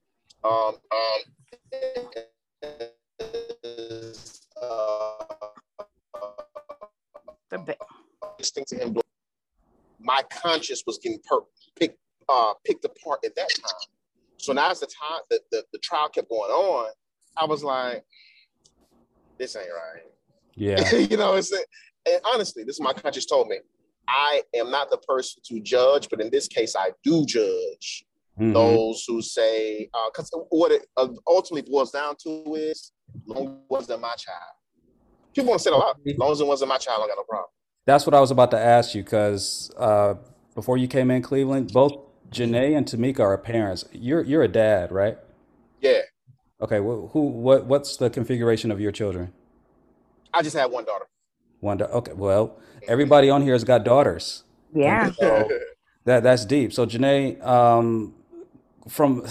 um, 0.44 0.74
um, 0.92 1.20
uh, 4.60 5.12
The 7.50 7.58
ba- 7.58 7.76
listening 8.38 8.64
to 8.68 8.76
him, 8.76 8.96
my 10.00 10.22
conscience 10.30 10.82
was 10.86 10.98
getting 10.98 11.20
per- 11.28 11.44
picked 11.78 11.98
uh, 12.28 12.54
picked 12.64 12.84
apart 12.84 13.20
at 13.24 13.36
that 13.36 13.48
time. 13.62 13.72
So 14.38 14.52
now 14.52 14.70
as 14.70 14.80
the 14.80 14.86
time 14.86 15.20
the, 15.30 15.40
the, 15.50 15.64
the 15.72 15.78
trial 15.78 16.08
kept 16.08 16.28
going 16.28 16.50
on, 16.50 16.90
I 17.36 17.44
was 17.44 17.62
like, 17.62 18.04
this 19.38 19.54
ain't 19.56 19.68
right. 19.68 20.02
Yeah. 20.54 20.94
you 21.10 21.16
know, 21.16 21.34
it's 21.34 21.52
and 21.52 22.20
honestly, 22.24 22.64
this 22.64 22.76
is 22.76 22.80
my 22.80 22.92
conscience 22.92 23.26
told 23.26 23.48
me. 23.48 23.58
I 24.08 24.42
am 24.54 24.70
not 24.70 24.90
the 24.90 24.98
person 24.98 25.42
to 25.46 25.60
judge, 25.60 26.08
but 26.08 26.20
in 26.20 26.30
this 26.30 26.48
case, 26.48 26.74
I 26.76 26.90
do 27.04 27.24
judge 27.24 28.04
Mhm. 28.40 28.54
those 28.54 29.04
who 29.06 29.20
say, 29.22 29.88
because 30.12 30.30
what 30.48 30.72
it 30.72 30.86
uh, 30.96 31.08
ultimately 31.26 31.70
boils 31.70 31.90
down 31.90 32.16
to 32.24 32.54
is, 32.54 32.92
long 33.26 33.60
wasn't 33.68 34.00
my 34.00 34.14
child. 34.14 34.38
People 35.34 35.50
want 35.50 35.60
to 35.60 35.64
say 35.64 35.70
a 35.70 35.76
lot. 35.76 35.96
As 36.06 36.18
long 36.18 36.32
as 36.32 36.40
it 36.40 36.46
wasn't 36.46 36.68
my 36.68 36.78
child, 36.78 37.02
I 37.04 37.08
got 37.08 37.16
no 37.16 37.24
problem. 37.24 37.48
That's 37.84 38.06
what 38.06 38.14
I 38.14 38.20
was 38.20 38.30
about 38.30 38.50
to 38.52 38.58
ask 38.58 38.94
you 38.94 39.02
because 39.02 39.70
uh, 39.76 40.14
before 40.54 40.76
you 40.78 40.88
came 40.88 41.10
in, 41.10 41.20
Cleveland, 41.22 41.72
both 41.72 41.92
Ginneh 42.30 42.76
and 42.76 42.86
Tamika 42.86 43.20
are 43.20 43.36
parents. 43.38 43.84
You're 43.92 44.22
you're 44.22 44.42
a 44.42 44.48
dad, 44.48 44.92
right? 44.92 45.18
Yeah, 45.80 46.00
Okay. 46.60 46.78
Wh- 46.78 47.10
who? 47.12 47.20
What? 47.26 47.66
What's 47.66 47.96
the 47.96 48.08
configuration 48.08 48.70
of 48.70 48.80
your 48.80 48.92
children? 48.92 49.32
I 50.32 50.42
just 50.42 50.56
had 50.56 50.70
one 50.70 50.84
daughter. 50.84 51.06
One. 51.60 51.76
da- 51.78 51.86
Okay. 51.86 52.12
Well, 52.12 52.56
everybody 52.86 53.28
on 53.30 53.42
here 53.42 53.52
has 53.52 53.64
got 53.64 53.84
daughters. 53.84 54.44
Yeah. 54.74 55.10
So 55.12 55.50
that 56.04 56.22
that's 56.22 56.44
deep. 56.44 56.72
So 56.72 56.86
Ginneh, 56.86 57.44
um, 57.44 58.14
from 58.88 59.26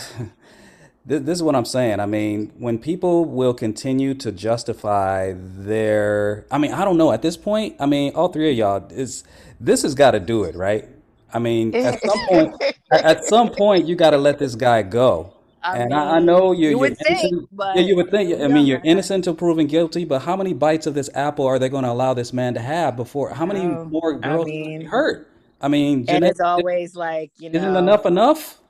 this, 1.06 1.38
is 1.38 1.44
what 1.44 1.56
I'm 1.56 1.66
saying. 1.66 2.00
I 2.00 2.06
mean, 2.06 2.52
when 2.58 2.78
people 2.80 3.26
will 3.26 3.54
continue 3.54 4.14
to 4.16 4.32
justify 4.32 5.34
their, 5.36 6.46
I 6.52 6.58
mean, 6.58 6.74
I 6.74 6.86
don't 6.86 6.98
know. 6.98 7.12
At 7.12 7.22
this 7.22 7.38
point, 7.38 7.76
I 7.80 7.86
mean, 7.86 8.14
all 8.16 8.30
three 8.30 8.52
of 8.52 8.58
y'all 8.58 8.88
is 8.92 9.24
this 9.60 9.84
has 9.84 9.96
got 9.96 10.12
to 10.12 10.20
do 10.20 10.44
it, 10.44 10.56
right? 10.56 10.88
I 11.34 11.40
mean, 11.40 11.78
at 11.84 12.00
some 12.02 12.20
point, 12.22 12.56
at 13.02 13.24
some 13.26 13.52
point, 13.52 13.88
you 13.88 13.96
got 13.96 14.12
to 14.12 14.18
let 14.18 14.40
this 14.40 14.56
guy 14.56 14.82
go. 14.84 15.34
I 15.64 15.78
And 15.78 15.94
I, 15.94 16.18
I 16.18 16.20
know 16.20 16.52
you're, 16.52 16.72
you 16.72 16.80
would 16.80 16.96
you're 16.96 16.96
think, 16.98 17.32
innocent. 17.32 17.50
but 17.52 17.76
Yeah, 17.76 17.82
you 17.84 17.96
would 17.96 18.12
think. 18.12 18.40
I 18.42 18.48
mean, 18.48 18.66
you're 18.66 18.82
innocent 18.84 19.20
until 19.28 19.36
proven 19.36 19.68
guilty. 19.68 20.06
But 20.06 20.20
how 20.22 20.36
many 20.36 20.54
bites 20.54 20.88
of 20.88 20.94
this 20.94 21.10
apple 21.14 21.46
are 21.48 21.60
they 21.60 21.70
going 21.70 21.84
to 21.86 21.92
allow 21.92 22.14
this 22.14 22.34
man 22.34 22.54
to 22.56 22.60
have 22.62 22.98
before? 22.98 23.34
How 23.34 23.46
many 23.46 23.68
No, 23.68 23.86
more 23.90 24.14
girls 24.20 24.52
are 24.52 24.56
going 24.56 24.70
to 24.70 24.80
be 24.80 24.86
mean, 24.86 24.88
hurt? 24.88 25.30
I 25.62 25.68
mean, 25.70 26.06
and 26.08 26.24
Ginneh, 26.24 26.26
it's 26.26 26.40
always 26.40 26.96
like, 26.96 27.32
you 27.38 27.50
isn't 27.54 27.76
know, 27.76 27.78
enough 27.78 28.06
enough? 28.06 28.61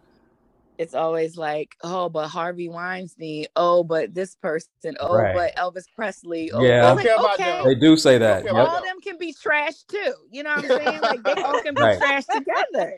It's 0.82 0.96
always 0.96 1.38
like, 1.38 1.76
oh, 1.84 2.10
but 2.10 2.28
Harvey 2.28 2.68
Weinstein, 2.68 3.46
oh, 3.56 3.84
but 3.84 4.16
this 4.16 4.36
person, 4.36 4.98
oh, 5.00 5.14
Right. 5.16 5.36
but 5.36 5.56
Elvis 5.56 5.86
Presley, 5.96 6.52
oh, 6.52 6.64
Yeah. 6.64 6.92
like, 6.94 7.06
okay. 7.06 7.62
They 7.66 7.76
do 7.76 7.96
say 7.96 8.18
that. 8.18 8.44
care 8.44 8.52
all 8.54 8.66
Yep. 8.66 8.78
of 8.80 8.84
them 8.84 9.00
can 9.00 9.18
be 9.20 9.32
trash 9.32 9.84
too. 9.84 10.14
You 10.32 10.42
know 10.42 10.56
what 10.56 10.66
I'm 10.66 10.78
saying? 10.86 11.02
Like 11.02 11.24
they 11.24 11.34
all 11.44 11.62
can 11.62 11.76
be 11.76 11.82
Right. 11.82 12.00
trash 12.00 12.26
together. 12.26 12.94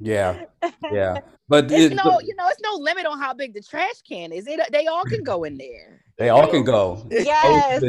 Yeah. 0.00 0.44
Yeah. 0.92 1.20
But 1.48 1.70
It's 1.70 1.92
it, 1.92 1.94
no, 1.94 2.02
but 2.04 2.26
you 2.26 2.34
know, 2.36 2.48
it's 2.48 2.60
no 2.62 2.74
limit 2.76 3.04
on 3.06 3.18
how 3.18 3.34
big 3.34 3.52
the 3.54 3.60
trash 3.62 4.00
can 4.08 4.32
is. 4.32 4.46
It 4.46 4.60
they 4.72 4.86
all 4.86 5.04
can 5.04 5.22
go 5.22 5.44
in 5.44 5.58
there. 5.58 6.02
they 6.18 6.28
all 6.30 6.46
can 6.50 6.64
go. 6.64 7.06
Yes. 7.10 7.82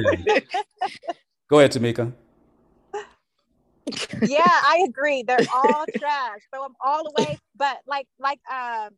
Go 1.49 1.59
ahead, 1.59 1.71
Tamika. 1.71 2.13
yeah, 4.25 4.41
I 4.45 4.85
agree. 4.87 5.23
They're 5.23 5.45
all 5.53 5.85
trash. 5.97 6.39
Throw 6.53 6.63
them 6.63 6.75
all 6.83 7.07
away. 7.07 7.39
But 7.55 7.77
like 7.87 8.07
like 8.19 8.39
um 8.51 8.89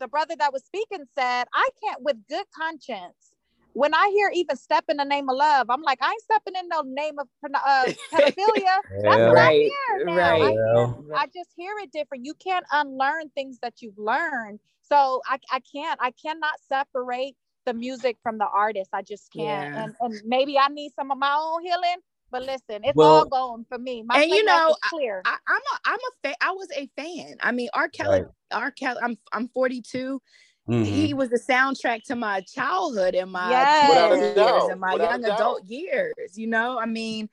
the 0.00 0.08
brother 0.08 0.34
that 0.38 0.52
was 0.52 0.64
speaking 0.64 1.04
said, 1.18 1.44
I 1.54 1.68
can't 1.84 2.02
with 2.02 2.16
good 2.28 2.46
conscience. 2.58 3.34
When 3.74 3.94
I 3.94 4.10
hear 4.14 4.30
even 4.34 4.56
step 4.56 4.84
in 4.88 4.96
the 4.96 5.04
name 5.04 5.28
of 5.28 5.36
love, 5.36 5.68
I'm 5.70 5.82
like, 5.82 5.98
I 6.02 6.10
ain't 6.10 6.22
stepping 6.22 6.54
in 6.58 6.68
no 6.68 6.82
name 6.82 7.18
of 7.18 7.28
uh, 7.54 7.86
pedophilia. 8.12 8.78
That's 9.04 9.22
Yeah. 9.22 9.26
what 9.26 9.38
I 9.38 9.52
Right, 9.52 9.62
hear 9.62 10.00
now. 10.06 10.14
right. 10.16 10.42
I, 10.42 10.58
hear, 10.72 10.88
I 11.14 11.26
just 11.26 11.50
hear 11.56 11.72
it 11.82 11.92
different. 11.92 12.24
You 12.24 12.34
can't 12.34 12.64
unlearn 12.72 13.30
things 13.34 13.58
that 13.62 13.74
you've 13.82 13.98
learned. 13.98 14.60
So 14.82 15.22
I, 15.28 15.38
I 15.52 15.60
can't, 15.60 15.98
I 16.02 16.12
cannot 16.12 16.54
separate 16.68 17.36
the 17.66 17.74
music 17.74 18.16
from 18.22 18.38
the 18.38 18.46
artist. 18.46 18.90
I 18.92 19.02
just 19.02 19.32
can't. 19.32 19.68
Yeah. 19.68 19.84
And, 19.84 19.94
and 20.00 20.14
maybe 20.24 20.58
I 20.58 20.68
need 20.68 20.92
some 20.96 21.10
of 21.10 21.18
my 21.18 21.36
own 21.38 21.62
healing. 21.62 21.96
But 22.36 22.46
listen, 22.46 22.84
it's 22.84 22.98
all 22.98 23.24
gone 23.24 23.64
for 23.66 23.78
me. 23.78 24.02
My 24.02 24.20
And 24.20 24.30
you 24.30 24.44
know, 24.44 24.76
clear. 24.90 25.22
I, 25.24 25.36
I'm 25.48 25.56
a 25.56 25.78
I'm 25.86 25.98
a 25.98 26.28
fan. 26.28 26.34
I 26.42 26.50
was 26.52 26.68
a 26.76 26.86
fan. 27.00 27.36
I 27.40 27.52
mean, 27.52 27.70
R. 27.72 27.88
Kelly, 27.88 28.20
right. 28.20 28.30
R. 28.52 28.70
Kelly. 28.72 29.00
I'm 29.02 29.16
I'm 29.32 29.48
42. 29.48 30.20
hmm 30.66 30.82
He 30.84 31.14
was 31.14 31.30
the 31.30 31.40
soundtrack 31.40 32.02
to 32.04 32.16
my 32.16 32.42
childhood 32.42 33.14
and 33.14 33.32
my 33.32 33.48
Without 33.88 34.12
a 34.12 34.16
teenage 34.16 34.36
years 34.36 34.62
and 34.70 34.80
my 34.80 34.92
Without 34.92 35.10
young 35.12 35.24
adult 35.24 35.64
years. 35.64 36.36
You 36.36 36.48
know, 36.48 36.78
I 36.78 36.84
mean, 36.84 37.30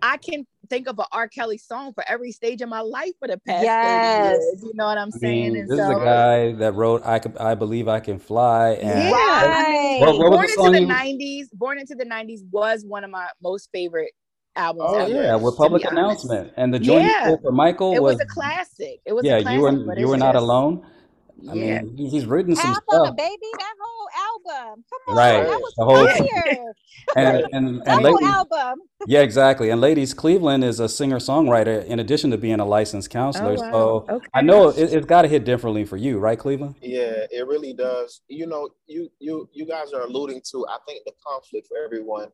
I 0.00 0.16
can 0.16 0.46
think 0.70 0.88
of 0.88 0.98
an 0.98 1.04
R. 1.12 1.28
Kelly 1.28 1.58
song 1.58 1.92
for 1.92 2.04
every 2.08 2.32
stage 2.32 2.62
of 2.62 2.68
my 2.70 2.80
life 2.80 3.12
for 3.18 3.28
the 3.28 3.38
past 3.38 3.60
30 3.60 3.62
Yes. 3.62 4.20
years. 4.20 4.62
You 4.64 4.72
know 4.74 4.86
what 4.86 4.96
I'm 4.96 5.12
I 5.12 5.18
saying? 5.18 5.42
mean, 5.48 5.56
And 5.56 5.68
this 5.70 5.80
is 5.80 5.90
a 5.90 5.94
guy 5.94 6.52
that 6.52 6.74
wrote 6.74 7.04
"I 7.04 7.18
Could, 7.18 7.36
I 7.36 7.54
Believe 7.54 7.88
I 7.88 8.00
Can 8.00 8.18
Fly," 8.18 8.70
and 8.70 9.10
yeah, 9.10 9.16
I 9.18 9.62
mean, 9.70 10.00
what, 10.00 10.18
what 10.18 10.30
Born 10.30 10.46
the 10.46 10.52
into 10.52 10.70
the 10.70 10.86
He, 10.86 10.86
'90s. 10.86 11.46
Born 11.52 11.78
into 11.78 11.94
the 11.94 12.04
'90s 12.04 12.40
was 12.50 12.84
one 12.86 13.04
of 13.04 13.10
my 13.10 13.28
most 13.42 13.68
favorite 13.72 14.12
albums 14.56 14.90
Oh, 14.92 14.98
ever. 14.98 15.12
yeah, 15.12 15.34
with 15.36 15.54
To 15.54 15.58
public 15.58 15.84
announcement, 15.84 16.52
and 16.56 16.72
the 16.72 16.78
joint 16.78 17.02
he 17.04 17.08
yeah, 17.08 17.36
for 17.42 17.52
Michael 17.52 17.94
it 17.94 18.02
was 18.02 18.14
was, 18.16 18.22
a 18.22 18.26
classic. 18.26 19.00
It 19.04 19.12
was 19.12 19.24
yeah, 19.24 19.36
a 19.36 19.52
you 19.52 19.60
were 19.60 19.70
you 19.72 19.90
it's 19.92 20.08
were 20.10 20.16
not 20.16 20.34
just 20.34 20.42
alone. 20.42 20.84
I 21.50 21.52
yeah. 21.52 21.82
mean, 21.82 21.96
he's 22.08 22.24
written 22.24 22.56
some 22.56 22.66
Half 22.68 22.78
of 22.78 22.82
stuff. 22.88 23.08
it, 23.10 23.16
baby. 23.18 23.46
That 23.58 23.74
whole 23.78 24.08
album. 24.64 24.84
Come 24.90 25.00
on, 25.08 25.16
Right. 25.16 25.46
that 25.46 25.60
was 25.60 25.74
The 25.76 25.84
whole- 25.84 26.08
fire. 26.08 26.72
And 27.14 27.36
and, 27.36 27.46
and 27.52 27.82
The 27.84 27.90
whole 27.92 28.02
ladies, 28.14 28.28
album. 28.28 28.80
yeah, 29.06 29.20
exactly. 29.20 29.70
And 29.70 29.80
ladies, 29.80 30.12
Cleveland 30.14 30.64
is 30.64 30.80
a 30.80 30.88
singer 30.88 31.18
songwriter 31.18 31.84
in 31.86 32.00
addition 32.00 32.30
to 32.32 32.38
being 32.38 32.58
a 32.58 32.64
licensed 32.64 33.10
counselor. 33.10 33.54
Oh, 33.58 33.62
wow. 33.62 33.70
So 34.08 34.14
Okay. 34.16 34.26
I 34.34 34.40
know 34.42 34.68
it, 34.70 34.92
it's 34.92 35.06
got 35.06 35.22
to 35.22 35.28
hit 35.28 35.44
differently 35.44 35.84
for 35.84 35.96
you, 35.98 36.18
right, 36.18 36.36
Cleveland? 36.38 36.74
Yeah, 36.82 37.26
it 37.30 37.46
really 37.46 37.74
does. 37.74 38.22
You 38.28 38.46
know, 38.46 38.70
you 38.86 39.08
you 39.20 39.48
you 39.52 39.66
guys 39.66 39.92
are 39.92 40.02
alluding 40.02 40.40
to 40.50 40.66
I 40.68 40.78
think 40.88 41.04
the 41.04 41.12
conflict 41.24 41.68
for 41.68 41.76
everyone. 41.84 42.28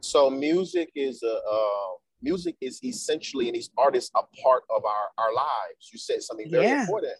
So 0.00 0.30
music 0.30 0.90
is 0.94 1.22
a 1.22 1.34
uh, 1.34 1.96
music 2.22 2.56
is 2.60 2.82
essentially 2.84 3.46
and 3.48 3.54
these 3.54 3.70
artists 3.76 4.10
a 4.14 4.22
part 4.42 4.62
of 4.74 4.84
our 4.84 5.08
our 5.18 5.32
lives. 5.34 5.90
You 5.92 5.98
said 5.98 6.22
something 6.22 6.50
very 6.50 6.64
Yeah. 6.64 6.80
important, 6.82 7.14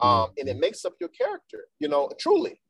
um, 0.00 0.28
and 0.38 0.48
it 0.48 0.58
makes 0.58 0.84
up 0.84 0.94
your 1.00 1.08
character. 1.10 1.66
You 1.78 1.88
know, 1.88 2.10
truly. 2.18 2.60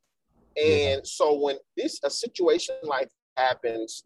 And 0.61 1.05
so 1.05 1.39
when 1.39 1.57
this 1.77 1.99
a 2.03 2.09
situation 2.09 2.75
like 2.83 3.09
happens, 3.37 4.03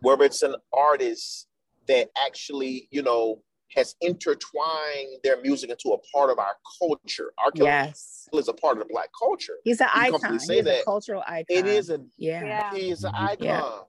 where 0.00 0.20
it's 0.22 0.42
an 0.42 0.56
artist 0.72 1.48
that 1.88 2.08
actually 2.26 2.88
you 2.90 3.02
know 3.02 3.42
has 3.74 3.96
intertwined 4.00 5.18
their 5.24 5.40
music 5.40 5.68
into 5.68 5.90
a 5.94 5.98
part 6.12 6.30
of 6.30 6.38
our 6.38 6.56
culture. 6.78 7.32
Our 7.38 7.50
culture 7.50 7.64
Yes. 7.66 8.28
is 8.32 8.46
a 8.48 8.52
part 8.52 8.78
of 8.78 8.86
the 8.86 8.92
black 8.92 9.08
culture. 9.20 9.54
He's 9.64 9.80
an 9.80 9.88
You 9.96 10.02
icon. 10.02 10.20
comfortably 10.20 10.38
He's 10.38 10.46
say 10.46 10.58
a 10.60 10.62
that. 10.62 10.84
cultural 10.84 11.22
icon. 11.26 11.44
It 11.48 11.66
is 11.66 11.90
a 11.90 11.98
Yeah. 12.16 12.40
Yeah. 12.44 12.74
he 12.74 12.90
is 12.90 13.02
an 13.02 13.12
icon. 13.16 13.46
Yeah. 13.46 13.80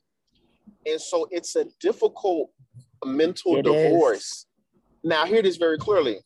And 0.86 1.02
so 1.02 1.28
it's 1.32 1.56
a 1.56 1.66
difficult 1.80 2.52
mental 3.04 3.58
It 3.58 3.68
is. 3.68 3.74
divorce. 3.74 4.46
Now, 5.04 5.26
hear 5.26 5.42
this 5.42 5.58
very 5.58 5.78
clearly. 5.78 6.20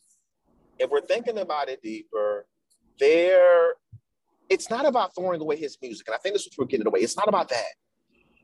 If 0.77 0.89
we're 0.89 1.01
thinking 1.01 1.37
about 1.39 1.69
it 1.69 1.81
deeper, 1.81 2.45
there 2.99 3.73
it's 4.49 4.69
not 4.69 4.85
about 4.85 5.13
throwing 5.15 5.39
away 5.41 5.55
his 5.57 5.77
music. 5.81 6.07
And 6.07 6.15
I 6.15 6.17
think 6.17 6.33
this 6.33 6.41
is 6.43 6.49
what 6.57 6.65
we're 6.65 6.69
getting 6.69 6.87
away. 6.87 7.01
It's 7.01 7.15
not 7.15 7.27
about 7.27 7.49
that. 7.49 7.67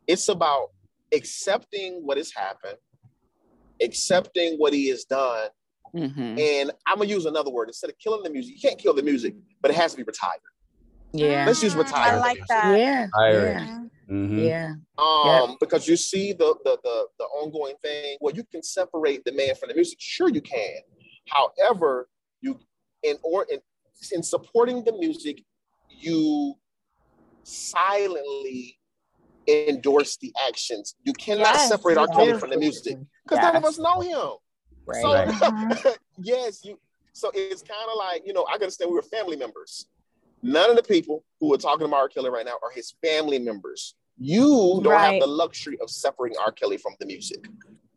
It's 0.05 0.29
about 0.29 0.67
accepting 1.11 2.01
what 2.05 2.17
has 2.17 2.31
happened, 2.31 2.77
accepting 3.81 4.55
what 4.57 4.71
he 4.73 4.87
has 4.89 5.03
done. 5.05 5.49
Mhm. 5.95 6.39
And 6.39 6.71
I'm 6.85 6.97
gonna 6.97 7.09
use 7.09 7.25
another 7.25 7.49
word 7.49 7.69
instead 7.69 7.89
of 7.89 7.97
killing 7.97 8.21
the 8.21 8.29
music. 8.29 8.53
You 8.55 8.61
can't 8.61 8.77
kill 8.79 8.93
the 8.93 9.01
music, 9.01 9.33
but 9.61 9.71
it 9.71 9.75
has 9.77 9.91
to 9.91 9.97
be 9.97 10.03
retired. 10.03 10.41
Yeah. 11.13 11.45
Let's 11.47 11.63
use 11.63 11.73
Mm, 11.73 11.79
retire. 11.79 12.13
I 12.13 12.17
like 12.19 12.39
that. 12.49 12.77
Yeah. 12.77 13.07
Tired. 13.15 13.57
Yeah. 13.61 13.84
Hmm 14.07 14.39
Yeah. 14.39 14.73
Um, 14.97 15.57
because 15.59 15.87
you 15.87 15.97
see 15.97 16.31
the, 16.31 16.55
the 16.63 16.77
the 16.83 17.07
the 17.19 17.25
ongoing 17.25 17.75
thing. 17.83 18.17
Well, 18.21 18.33
you 18.33 18.43
can 18.49 18.63
separate 18.63 19.25
the 19.25 19.33
man 19.33 19.55
from 19.55 19.69
the 19.69 19.75
music. 19.75 19.97
Sure, 19.99 20.29
you 20.29 20.41
can. 20.41 20.79
However, 21.27 22.07
you 22.41 22.59
in 23.03 23.17
or 23.23 23.45
in, 23.51 23.59
in 24.11 24.23
supporting 24.23 24.83
the 24.83 24.93
music, 24.93 25.43
you 25.89 26.55
silently 27.43 28.79
endorse 29.47 30.17
the 30.17 30.33
actions. 30.47 30.95
You 31.03 31.13
cannot 31.13 31.55
Yes, 31.55 31.67
separate 31.67 31.97
our 31.97 32.07
you 32.07 32.13
Kelly 32.13 32.39
from 32.39 32.49
the 32.51 32.57
music 32.57 32.97
because 33.27 33.43
none 33.43 33.55
of 33.55 33.63
us 33.65 33.77
know 33.77 34.01
him. 34.01 34.37
Right. 34.87 35.01
So 35.01 35.13
Right. 35.13 35.97
yes, 36.17 36.63
you. 36.63 36.79
So 37.13 37.31
it's 37.33 37.61
kind 37.61 37.89
of 37.91 37.97
like 37.97 38.23
you 38.25 38.33
know, 38.33 38.45
I 38.49 38.53
understand 38.53 38.91
we 38.91 38.95
were 38.95 39.01
family 39.03 39.37
members. 39.37 39.87
None 40.45 40.69
of 40.69 40.75
the 40.75 40.83
people 40.83 41.23
who 41.39 41.51
are 41.53 41.57
talking 41.57 41.87
about 41.87 41.97
R. 41.97 42.07
Kelly 42.07 42.29
right 42.29 42.45
now 42.45 42.59
are 42.61 42.69
his 42.71 42.93
family 43.03 43.39
members. 43.39 43.95
You 44.19 44.79
don't 44.83 44.93
Right. 44.93 45.13
have 45.13 45.21
the 45.21 45.27
luxury 45.27 45.77
of 45.81 45.89
separating 45.89 46.37
R. 46.37 46.51
Kelly 46.51 46.77
from 46.77 46.93
the 46.99 47.07
music. 47.07 47.47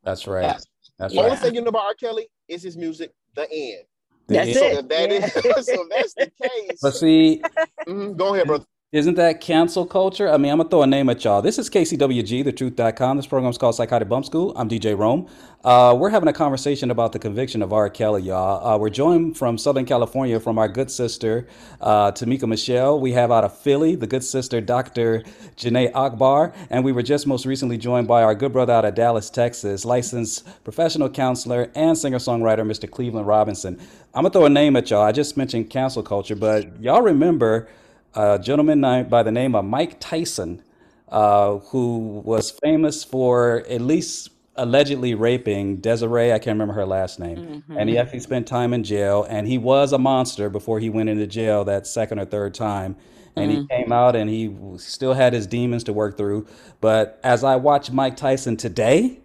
That's 0.02 0.26
right. 0.26 0.56
That's 0.98 1.12
The 1.14 1.20
only 1.20 1.36
thing 1.36 1.54
you 1.54 1.60
know 1.60 1.68
about 1.68 1.82
R. 1.84 1.94
Kelly 1.94 2.28
is 2.48 2.62
his 2.62 2.74
music. 2.76 3.12
The 3.34 3.46
end. 3.52 3.84
That's 4.28 4.48
Yeah. 4.48 4.54
So 4.54 4.64
it. 4.66 4.78
if 4.78 4.88
that 4.88 5.12
is, 5.12 5.20
Yeah. 5.44 5.52
so 5.60 5.82
if 5.82 5.88
that's 5.90 6.14
the 6.14 6.32
case. 6.42 6.78
But 6.80 6.94
see, 6.94 7.42
Mhm, 7.86 8.16
go 8.16 8.32
ahead, 8.34 8.46
brother. 8.46 8.64
Isn't 8.90 9.16
that 9.16 9.42
cancel 9.42 9.84
culture? 9.84 10.30
I 10.30 10.38
mean, 10.38 10.50
I'm 10.50 10.56
gonna 10.56 10.70
throw 10.70 10.80
a 10.80 10.86
name 10.86 11.10
at 11.10 11.22
y'all. 11.22 11.42
This 11.42 11.58
is 11.58 11.68
KCWG, 11.68 12.42
thetruth.com. 12.42 13.18
This 13.18 13.26
program 13.26 13.50
is 13.50 13.58
called 13.58 13.74
Psychotic 13.74 14.08
Bump 14.08 14.24
School. 14.24 14.54
I'm 14.56 14.66
DJ 14.66 14.96
Rome. 14.96 15.28
Uh, 15.62 15.94
we're 16.00 16.08
having 16.08 16.30
a 16.30 16.32
conversation 16.32 16.90
about 16.90 17.12
the 17.12 17.18
conviction 17.18 17.60
of 17.60 17.70
R. 17.70 17.90
Kelly, 17.90 18.22
y'all. 18.22 18.66
Uh, 18.66 18.78
we're 18.78 18.88
joined 18.88 19.36
from 19.36 19.58
Southern 19.58 19.84
California 19.84 20.40
from 20.40 20.58
our 20.58 20.68
good 20.68 20.90
sister, 20.90 21.46
uh, 21.82 22.12
Tamika 22.12 22.48
Michelle. 22.48 22.98
We 22.98 23.12
have 23.12 23.30
out 23.30 23.44
of 23.44 23.58
Philly, 23.58 23.94
the 23.94 24.06
good 24.06 24.24
sister, 24.24 24.58
Dr. 24.62 25.22
Ginneh 25.58 25.90
Akbar. 25.94 26.54
And 26.70 26.82
we 26.82 26.92
were 26.92 27.02
just 27.02 27.26
most 27.26 27.44
recently 27.44 27.76
joined 27.76 28.08
by 28.08 28.22
our 28.22 28.34
good 28.34 28.54
brother 28.54 28.72
out 28.72 28.86
of 28.86 28.94
Dallas, 28.94 29.28
Texas, 29.28 29.84
licensed 29.84 30.64
professional 30.64 31.10
counselor 31.10 31.70
and 31.74 31.98
singer 31.98 32.16
songwriter, 32.16 32.60
Mr. 32.60 32.90
Cleveland 32.90 33.26
Robinson. 33.26 33.78
I'm 34.14 34.22
gonna 34.22 34.30
throw 34.30 34.46
a 34.46 34.48
name 34.48 34.76
at 34.76 34.88
y'all. 34.88 35.02
I 35.02 35.12
just 35.12 35.36
mentioned 35.36 35.68
cancel 35.68 36.02
culture, 36.02 36.36
but 36.36 36.80
y'all 36.80 37.02
remember 37.02 37.68
a 38.14 38.38
gentleman 38.38 38.80
by 39.08 39.22
the 39.22 39.32
name 39.32 39.54
of 39.54 39.64
Mike 39.64 39.98
Tyson, 40.00 40.62
uh, 41.08 41.58
who 41.58 42.22
was 42.24 42.50
famous 42.50 43.04
for 43.04 43.64
at 43.68 43.80
least 43.80 44.30
allegedly 44.56 45.14
raping 45.14 45.76
Desiree. 45.76 46.32
I 46.32 46.38
can't 46.38 46.54
remember 46.56 46.74
her 46.74 46.86
last 46.86 47.20
name. 47.20 47.62
And 47.68 47.88
he 47.88 47.96
actually 47.96 48.20
spent 48.20 48.46
time 48.48 48.72
in 48.72 48.82
jail. 48.82 49.24
And 49.28 49.46
he 49.46 49.56
was 49.56 49.92
a 49.92 49.98
monster 49.98 50.50
before 50.50 50.80
he 50.80 50.90
went 50.90 51.08
into 51.08 51.26
jail 51.26 51.64
that 51.64 51.86
second 51.86 52.18
or 52.18 52.24
third 52.24 52.54
time. 52.54 52.96
And 53.36 53.52
he 53.52 53.66
came 53.68 53.92
out 53.92 54.16
and 54.16 54.28
he 54.28 54.52
still 54.78 55.14
had 55.14 55.32
his 55.32 55.46
demons 55.46 55.84
to 55.84 55.92
work 55.92 56.16
through. 56.16 56.48
But 56.80 57.20
as 57.22 57.44
I 57.44 57.54
watch 57.54 57.90
Mike 57.92 58.16
Tyson 58.16 58.56
today, 58.56 59.20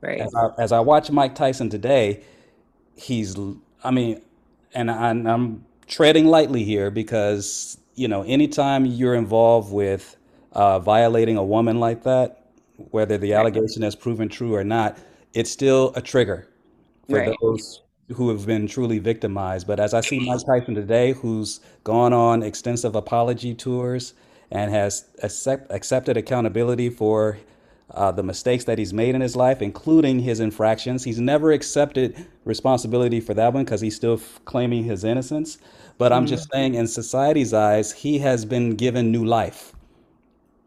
Right. 0.00 0.20
as 0.20 0.32
I, 0.32 0.48
as 0.58 0.70
I 0.70 0.78
watch 0.78 1.10
Mike 1.10 1.34
Tyson 1.34 1.68
today, 1.68 2.22
he's, 2.94 3.34
I 3.82 3.90
mean, 3.90 4.20
and 4.74 4.90
I, 4.90 5.10
and 5.10 5.28
I'm 5.28 5.64
treading 5.88 6.26
lightly 6.26 6.62
here 6.62 6.90
because, 6.92 7.78
you 7.96 8.08
know, 8.08 8.22
anytime 8.22 8.86
you're 8.86 9.14
involved 9.14 9.72
with 9.72 10.16
uh, 10.52 10.78
violating 10.78 11.36
a 11.36 11.44
woman 11.44 11.80
like 11.80 12.04
that, 12.04 12.44
whether 12.90 13.18
the 13.18 13.34
allegation 13.34 13.82
has 13.82 13.96
proven 13.96 14.28
true 14.28 14.54
or 14.54 14.62
not, 14.64 14.98
it's 15.34 15.50
still 15.50 15.92
a 15.96 16.02
trigger 16.02 16.48
for 17.08 17.18
Right. 17.18 17.36
those 17.40 17.82
who 18.14 18.28
have 18.28 18.46
been 18.46 18.66
truly 18.66 18.98
victimized. 18.98 19.66
But 19.66 19.80
as 19.80 19.94
I 19.94 20.00
see 20.00 20.20
Mike 20.20 20.40
Tyson 20.46 20.74
today, 20.74 21.12
who's 21.12 21.60
gone 21.84 22.12
on 22.12 22.42
extensive 22.42 22.94
apology 22.94 23.54
tours 23.54 24.14
and 24.50 24.70
has 24.70 25.06
accept, 25.22 25.72
accepted 25.72 26.16
accountability 26.16 26.90
for 26.90 27.38
uh, 27.92 28.12
the 28.12 28.22
mistakes 28.22 28.64
that 28.64 28.78
he's 28.78 28.92
made 28.92 29.14
in 29.14 29.20
his 29.20 29.36
life, 29.36 29.62
including 29.62 30.20
his 30.20 30.40
infractions. 30.40 31.04
He's 31.04 31.18
never 31.20 31.52
accepted 31.52 32.26
responsibility 32.44 33.20
for 33.20 33.34
that 33.34 33.52
one 33.54 33.64
because 33.64 33.80
he's 33.80 33.96
still 33.96 34.14
f- 34.14 34.40
claiming 34.44 34.84
his 34.84 35.02
innocence. 35.04 35.58
But 35.98 36.12
I'm 36.12 36.26
just 36.26 36.48
mm. 36.48 36.52
saying, 36.52 36.74
in 36.74 36.86
society's 36.86 37.54
eyes, 37.54 37.92
he 37.92 38.18
has 38.18 38.44
been 38.44 38.74
given 38.76 39.10
new 39.10 39.24
life. 39.24 39.72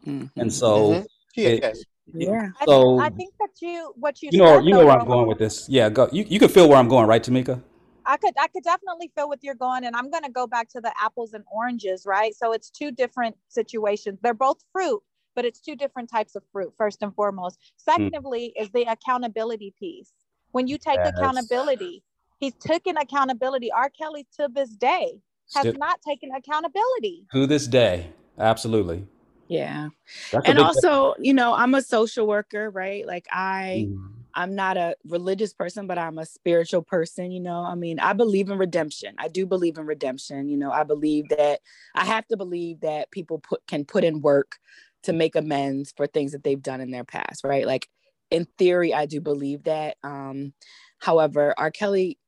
Mm-hmm. 0.06 0.40
And 0.40 0.52
so, 0.52 0.92
Mhm. 0.92 1.06
It- 1.36 1.64
has. 1.64 1.84
Yeah. 2.12 2.48
I, 2.60 2.64
So- 2.64 2.98
I 2.98 3.10
think 3.10 3.34
that 3.38 3.50
you 3.60 3.92
what 3.96 4.20
you 4.22 4.30
you 4.32 4.38
know, 4.38 4.56
said, 4.56 4.64
you 4.64 4.72
know 4.72 4.80
though, 4.80 4.86
where 4.86 4.98
I'm 4.98 5.06
going 5.06 5.28
with 5.28 5.38
this. 5.38 5.68
Yeah, 5.68 5.88
go. 5.88 6.08
You, 6.10 6.24
you 6.28 6.40
can 6.40 6.48
feel 6.48 6.68
where 6.68 6.78
I'm 6.78 6.88
going, 6.88 7.06
right, 7.06 7.22
Tamika? 7.22 7.62
I 8.04 8.16
could 8.16 8.34
I 8.36 8.48
could 8.48 8.64
definitely 8.64 9.12
feel 9.14 9.28
what 9.28 9.38
you're 9.42 9.54
going, 9.54 9.84
and 9.84 9.94
I'm 9.94 10.10
going 10.10 10.24
to 10.24 10.30
go 10.30 10.46
back 10.46 10.68
to 10.70 10.80
the 10.80 10.92
apples 11.00 11.34
and 11.34 11.44
oranges, 11.52 12.06
right? 12.06 12.34
So 12.34 12.52
it's 12.52 12.68
two 12.68 12.90
different 12.90 13.36
situations. 13.48 14.18
They're 14.22 14.34
both 14.34 14.58
fruit, 14.72 15.00
but 15.36 15.44
it's 15.44 15.60
two 15.60 15.76
different 15.76 16.10
types 16.10 16.34
of 16.34 16.42
fruit. 16.50 16.72
First 16.76 17.02
and 17.02 17.14
foremost. 17.14 17.60
Mm. 17.60 18.10
Secondly, 18.10 18.52
is 18.58 18.70
the 18.70 18.82
accountability 18.90 19.74
piece. 19.78 20.12
When 20.50 20.66
you 20.66 20.78
take 20.78 20.96
Yes. 20.96 21.12
accountability, 21.16 22.02
he's 22.40 22.54
taken 22.54 22.96
accountability. 22.96 23.70
R. 23.70 23.90
Kelly 23.90 24.26
to 24.38 24.48
this 24.52 24.70
day 24.70 25.20
has 25.54 25.62
Still- 25.62 25.74
not 25.74 26.00
taken 26.02 26.30
accountability. 26.34 27.26
To 27.32 27.46
this 27.46 27.66
day, 27.66 28.10
absolutely. 28.38 29.06
Yeah. 29.48 29.88
That's 30.30 30.46
and 30.46 30.56
big 30.56 30.64
also, 30.64 31.14
you 31.18 31.34
know, 31.34 31.52
I'm 31.54 31.74
a 31.74 31.82
social 31.82 32.26
worker, 32.26 32.70
right? 32.70 33.06
Like 33.06 33.26
I 33.30 33.86
Mhm. 33.88 34.14
I'm 34.32 34.54
not 34.54 34.76
a 34.76 34.94
religious 35.04 35.52
person, 35.52 35.88
but 35.88 35.98
I'm 35.98 36.16
a 36.18 36.24
spiritual 36.24 36.82
person, 36.82 37.32
you 37.32 37.40
know. 37.40 37.62
I 37.64 37.74
mean, 37.74 37.98
I 37.98 38.12
believe 38.12 38.48
in 38.48 38.58
redemption. 38.58 39.16
I 39.18 39.26
do 39.26 39.44
believe 39.44 39.76
in 39.76 39.86
redemption, 39.86 40.48
you 40.48 40.56
know. 40.56 40.70
I 40.70 40.84
believe 40.84 41.28
that 41.30 41.58
I 41.96 42.04
have 42.04 42.28
to 42.28 42.36
believe 42.36 42.78
that 42.82 43.10
people 43.10 43.40
put 43.40 43.66
can 43.66 43.84
put 43.84 44.04
in 44.04 44.20
work 44.20 44.58
to 45.02 45.12
make 45.12 45.34
amends 45.34 45.92
for 45.96 46.06
things 46.06 46.30
that 46.30 46.44
they've 46.44 46.62
done 46.62 46.80
in 46.80 46.92
their 46.92 47.02
past, 47.02 47.42
right? 47.42 47.66
Like 47.66 47.88
in 48.30 48.44
theory, 48.56 48.94
I 48.94 49.06
do 49.06 49.20
believe 49.20 49.64
that. 49.64 49.96
Um 50.04 50.52
however, 51.00 51.54
R. 51.58 51.72
Kelly, 51.72 52.19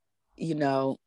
you 0.43 0.57
know, 0.57 0.99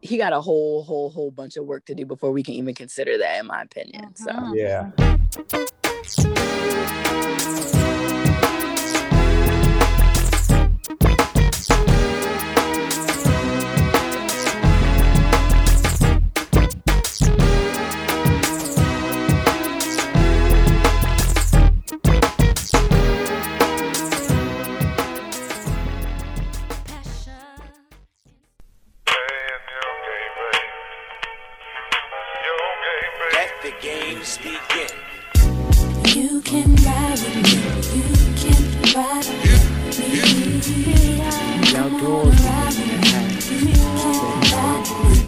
he 0.00 0.16
got 0.16 0.32
a 0.32 0.40
whole 0.40 0.82
whole 0.82 1.10
whole 1.10 1.30
bunch 1.30 1.56
of 1.56 1.66
work 1.66 1.84
to 1.86 1.94
do 1.94 2.06
before 2.06 2.32
we 2.32 2.42
can 2.42 2.54
even 2.54 2.74
consider 2.74 3.18
that 3.18 3.38
in 3.40 3.46
my 3.46 3.62
opinion. 3.62 4.16
So 4.16 4.30
Mhm. 4.30 4.56
Yeah. 4.56 4.90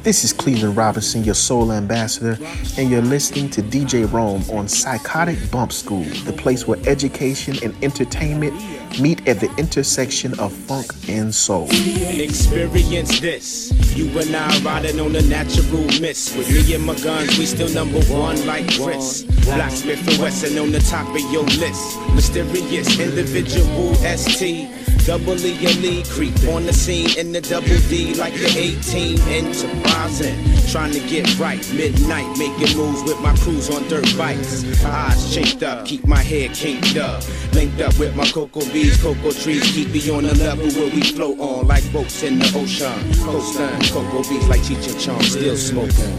This 0.02 0.22
is 0.24 0.32
Cleveland 0.32 0.76
Robinson, 0.76 1.24
your 1.24 1.34
soul 1.34 1.72
ambassador, 1.72 2.38
and 2.78 2.88
you're 2.90 3.02
listening 3.02 3.50
to 3.50 3.62
DJ 3.62 4.10
Rome 4.10 4.42
on 4.50 4.68
Psychotic 4.68 5.50
Bump 5.50 5.72
School, 5.72 6.04
the 6.24 6.32
place 6.32 6.66
where 6.66 6.78
education 6.86 7.56
and 7.62 7.74
entertainment 7.84 8.54
meet 9.00 9.26
at 9.28 9.40
the 9.40 9.52
intersection 9.56 10.38
of 10.38 10.52
funk 10.52 10.92
and 11.08 11.34
soul. 11.34 11.68
Experience 11.70 13.20
this. 13.20 13.72
You 13.96 14.06
and 14.18 14.34
I 14.34 14.58
riding 14.60 15.00
on 15.00 15.14
a 15.16 15.22
natural 15.22 15.84
mist. 16.00 16.36
With 16.36 16.50
me 16.50 16.74
and 16.74 16.84
my 16.84 16.94
guns, 17.00 17.36
we 17.38 17.44
still 17.46 17.68
number 17.68 18.00
one 18.04 18.46
like 18.46 18.66
Chris. 18.80 19.24
Blacksmith 19.44 20.06
and 20.08 20.18
Wesson 20.22 20.58
on 20.58 20.72
the 20.72 20.80
top 20.80 21.08
of 21.08 21.32
your 21.32 21.44
list. 21.44 21.98
Mysterious 22.14 22.98
individual 22.98 23.94
ST. 23.96 24.77
Double 25.08 25.40
E 25.40 25.56
elite 25.64 26.06
creep 26.10 26.34
on 26.48 26.66
the 26.66 26.72
scene 26.74 27.18
in 27.18 27.32
the 27.32 27.40
double 27.40 27.78
D 27.88 28.12
like 28.16 28.34
the 28.34 28.46
18 28.46 29.18
enterprising. 29.22 30.36
Trying 30.70 30.92
to 30.92 31.00
get 31.08 31.38
right, 31.38 31.66
midnight, 31.72 32.26
making 32.36 32.76
moves 32.76 33.02
with 33.04 33.18
my 33.22 33.34
crews 33.36 33.70
on 33.70 33.88
dirt 33.88 34.04
bikes. 34.18 34.84
Eyes 34.84 35.34
chinked 35.34 35.62
up, 35.62 35.86
keep 35.86 36.06
my 36.06 36.22
hair 36.22 36.50
kinked 36.50 36.98
up. 36.98 37.24
Linked 37.54 37.80
up 37.80 37.98
with 37.98 38.14
my 38.16 38.26
cocoa 38.26 38.70
bees, 38.70 39.00
cocoa 39.00 39.32
trees, 39.32 39.64
keep 39.72 39.88
me 39.88 40.10
on 40.10 40.24
the 40.24 40.34
level 40.34 40.68
where 40.72 40.94
we 40.94 41.00
float 41.00 41.40
on 41.40 41.66
like 41.66 41.90
boats 41.90 42.22
in 42.22 42.38
the 42.38 42.44
ocean. 42.54 42.92
Coastin', 43.24 43.80
cocoa 43.90 44.22
bees 44.28 44.46
like 44.46 44.60
Cheech 44.60 44.92
and 44.92 45.00
Chong, 45.00 45.22
still 45.22 45.56
smoking. 45.56 46.18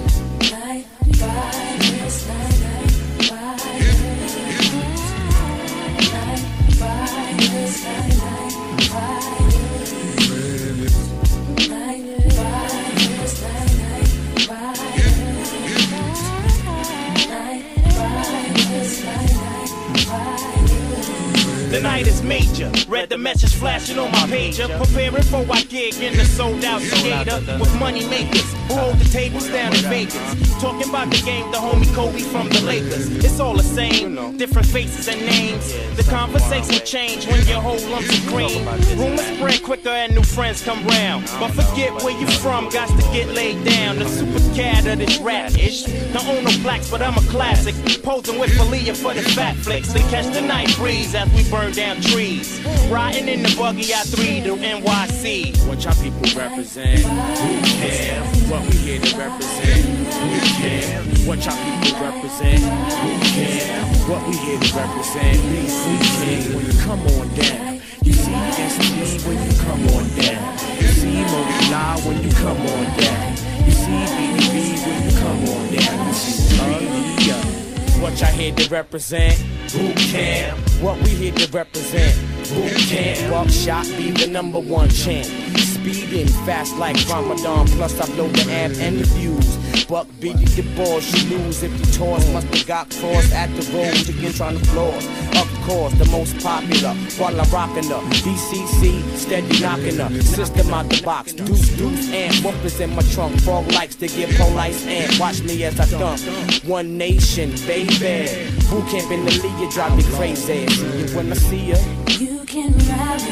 The 21.70 21.80
night 21.80 22.08
is 22.08 22.24
major. 22.24 22.72
Read 22.88 23.10
the 23.10 23.18
message 23.20 23.54
flashing 23.54 24.00
on 24.00 24.12
my 24.12 24.26
pager. 24.26 24.68
Preparing 24.84 25.22
for 25.22 25.46
our 25.54 25.62
gig 25.70 25.94
in 26.02 26.18
the 26.18 26.26
sold 26.26 26.66
out 26.66 26.82
skater 26.82 27.40
with 27.60 27.80
money 27.80 28.04
makers 28.10 28.52
who 28.68 28.74
hold 28.74 28.98
the 28.98 29.06
tables 29.06 29.48
down 29.50 29.76
in 29.76 29.84
Vegas. 29.84 30.16
Talking 30.60 30.90
about 30.90 31.12
the 31.12 31.22
game, 31.22 31.52
the 31.52 31.60
homie 31.60 31.94
Kobe 31.94 32.22
from 32.22 32.50
the 32.50 32.62
Lakers. 32.62 33.12
It's 33.24 33.40
all 33.40 33.56
the 33.56 33.64
same, 33.64 34.36
different 34.38 34.68
faces 34.68 35.08
and 35.08 35.22
names. 35.22 35.72
The 35.96 36.04
conversation 36.10 36.84
change 36.86 37.28
when 37.28 37.46
you 37.46 37.54
hold 37.54 37.84
lumps 37.84 38.18
of 38.18 38.26
cream. 38.26 38.66
Rumors 38.98 39.22
spread 39.38 39.62
quicker 39.62 39.90
and 39.90 40.16
new 40.16 40.24
friends 40.24 40.64
come 40.64 40.84
round. 40.88 41.26
But 41.40 41.52
forget 41.52 41.94
where 42.02 42.20
you 42.20 42.26
from, 42.26 42.70
got 42.70 42.90
to 42.90 43.04
get 43.14 43.28
laid 43.28 43.64
down. 43.64 44.00
The 44.00 44.10
super 44.10 44.56
cat 44.56 44.88
of 44.88 44.98
this 44.98 45.20
rap 45.20 45.52
ish. 45.56 45.84
Don't 45.84 46.28
own 46.28 46.44
no 46.44 46.52
blacks, 46.64 46.90
but 46.90 47.04
I'm 47.04 47.16
a 47.16 47.28
classic. 47.30 47.76
Posing 48.02 48.40
with 48.40 48.50
Falia 48.58 48.98
for 48.98 49.14
the 49.14 49.22
fat 49.22 49.56
flicks. 49.56 49.94
They 49.94 50.02
catch 50.10 50.34
the 50.34 50.42
night 50.42 50.76
breeze 50.76 51.14
as 51.14 51.30
we 51.34 51.48
burn 51.50 51.59
down 51.68 51.99
trees. 51.99 52.62
Riding 52.89 53.28
in 53.28 53.43
the 53.43 53.53
buggy 53.57 53.93
I 53.93 54.01
3 54.07 54.41
to 54.47 54.55
NYC. 54.55 55.68
What 55.68 55.84
y'all 55.84 55.93
people 55.95 56.24
represent? 56.39 57.03
Who 57.03 57.62
cares? 57.84 58.49
What 58.49 58.64
we 58.64 58.78
here 58.78 58.99
to 58.99 59.18
represent? 59.18 59.84
Who 59.84 60.39
cares? 60.55 61.26
What 61.28 61.43
y'all 61.43 61.60
people 61.60 61.99
represent? 61.99 62.64
Who 62.64 63.12
cares? 63.36 64.07
What 64.07 64.26
we 64.28 64.36
here 64.38 64.60
to 64.60 64.70
represent? 64.74 65.38
BC 65.51 65.84
King 66.24 66.55
when 66.55 66.66
you 66.66 66.76
come 66.80 67.03
on 67.20 67.28
down. 67.36 67.82
You 68.03 68.14
see 68.14 68.39
ST 68.72 69.28
when 69.28 69.38
you 69.43 69.53
come 69.60 69.84
on 69.93 70.07
down. 70.16 70.39
You 70.80 70.88
see 70.88 71.20
Mobileye 71.28 71.99
when 72.07 72.24
you 72.24 72.32
come 72.39 72.57
on 72.57 72.86
down. 72.95 73.36
You 73.68 73.74
see 73.76 73.99
BDB 74.16 74.55
when 74.88 74.97
you 75.03 75.14
come 75.20 75.41
on 75.43 75.64
down. 75.76 76.07
You 76.07 76.14
see 76.14 76.55
Aaliyah. 76.55 77.69
What 78.00 78.18
y'all 78.22 78.30
here 78.32 78.56
to 78.56 78.70
represent? 78.70 79.34
Who 79.74 79.93
can? 79.93 80.58
What 80.82 81.02
we 81.02 81.10
here 81.10 81.34
to 81.34 81.52
represent? 81.52 82.16
Who 82.47 82.70
can? 82.88 83.30
Buckshot 83.30 83.86
be 83.97 84.12
the 84.12 84.28
number 84.28 84.60
one 84.60 84.88
champ. 84.89 85.26
Speeding 85.58 86.28
fast 86.45 86.78
like 86.78 86.95
Ramadan, 87.10 87.68
plus 87.68 88.00
I 88.00 88.06
blow 88.16 88.30
the 88.30 88.50
amp 88.50 88.78
and 88.78 89.00
the 89.00 89.06
fuse. 89.06 89.69
Buck 89.90 90.06
beat 90.20 90.38
the 90.38 90.62
balls, 90.78 91.04
you 91.12 91.36
lose 91.36 91.64
if 91.64 91.72
you 91.72 91.94
toss. 91.98 92.32
Must 92.32 92.46
have 92.54 92.68
got 92.68 92.90
crossed 92.92 93.34
at 93.34 93.50
the 93.56 93.66
road 93.74 94.08
again 94.08 94.32
trying 94.34 94.60
to 94.60 94.66
floss. 94.66 95.04
Of 95.36 95.50
course, 95.66 95.94
the 95.96 96.06
most 96.12 96.38
popular 96.44 96.94
while 97.18 97.42
I'm 97.42 97.50
rocking 97.50 97.90
the 97.90 97.96
BCC, 98.22 99.02
steady 99.18 99.60
knocking 99.60 99.98
the 99.98 100.22
system 100.22 100.72
out 100.72 100.88
the 100.90 101.02
box. 101.02 101.34
Deuce, 101.34 101.76
deuce, 101.76 102.14
and 102.14 102.32
whoopers 102.36 102.80
in 102.80 102.92
my 102.96 103.02
trunk. 103.14 103.42
Frog 103.42 103.72
likes 103.72 103.96
to 103.96 104.08
get 104.08 104.30
polite 104.36 104.80
and 104.86 105.20
watch 105.20 105.42
me 105.42 105.64
as 105.64 105.80
I 105.80 105.90
dump. 105.98 106.22
One 106.66 106.96
nation, 107.00 107.50
baby. 107.66 108.30
Boot 108.70 108.86
camp 108.90 109.10
in 109.10 109.26
the 109.26 109.32
league, 109.42 109.60
you 109.60 109.72
drive 109.72 109.98
me 109.98 110.04
crazy. 110.14 110.68
You 111.00 111.16
when 111.16 111.32
I 111.32 111.36
see 111.36 111.72
ya. 111.72 111.78
You 112.10 112.46
can 112.46 112.74
ride. 112.90 113.26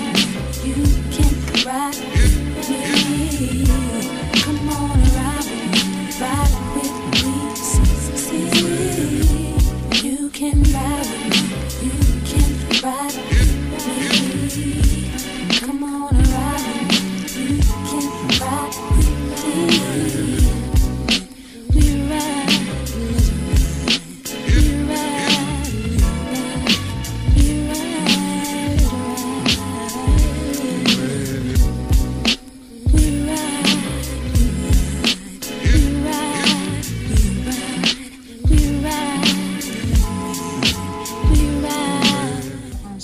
You 0.66 0.74
can 1.14 1.64
ride 1.64 1.98
me. 3.12 3.87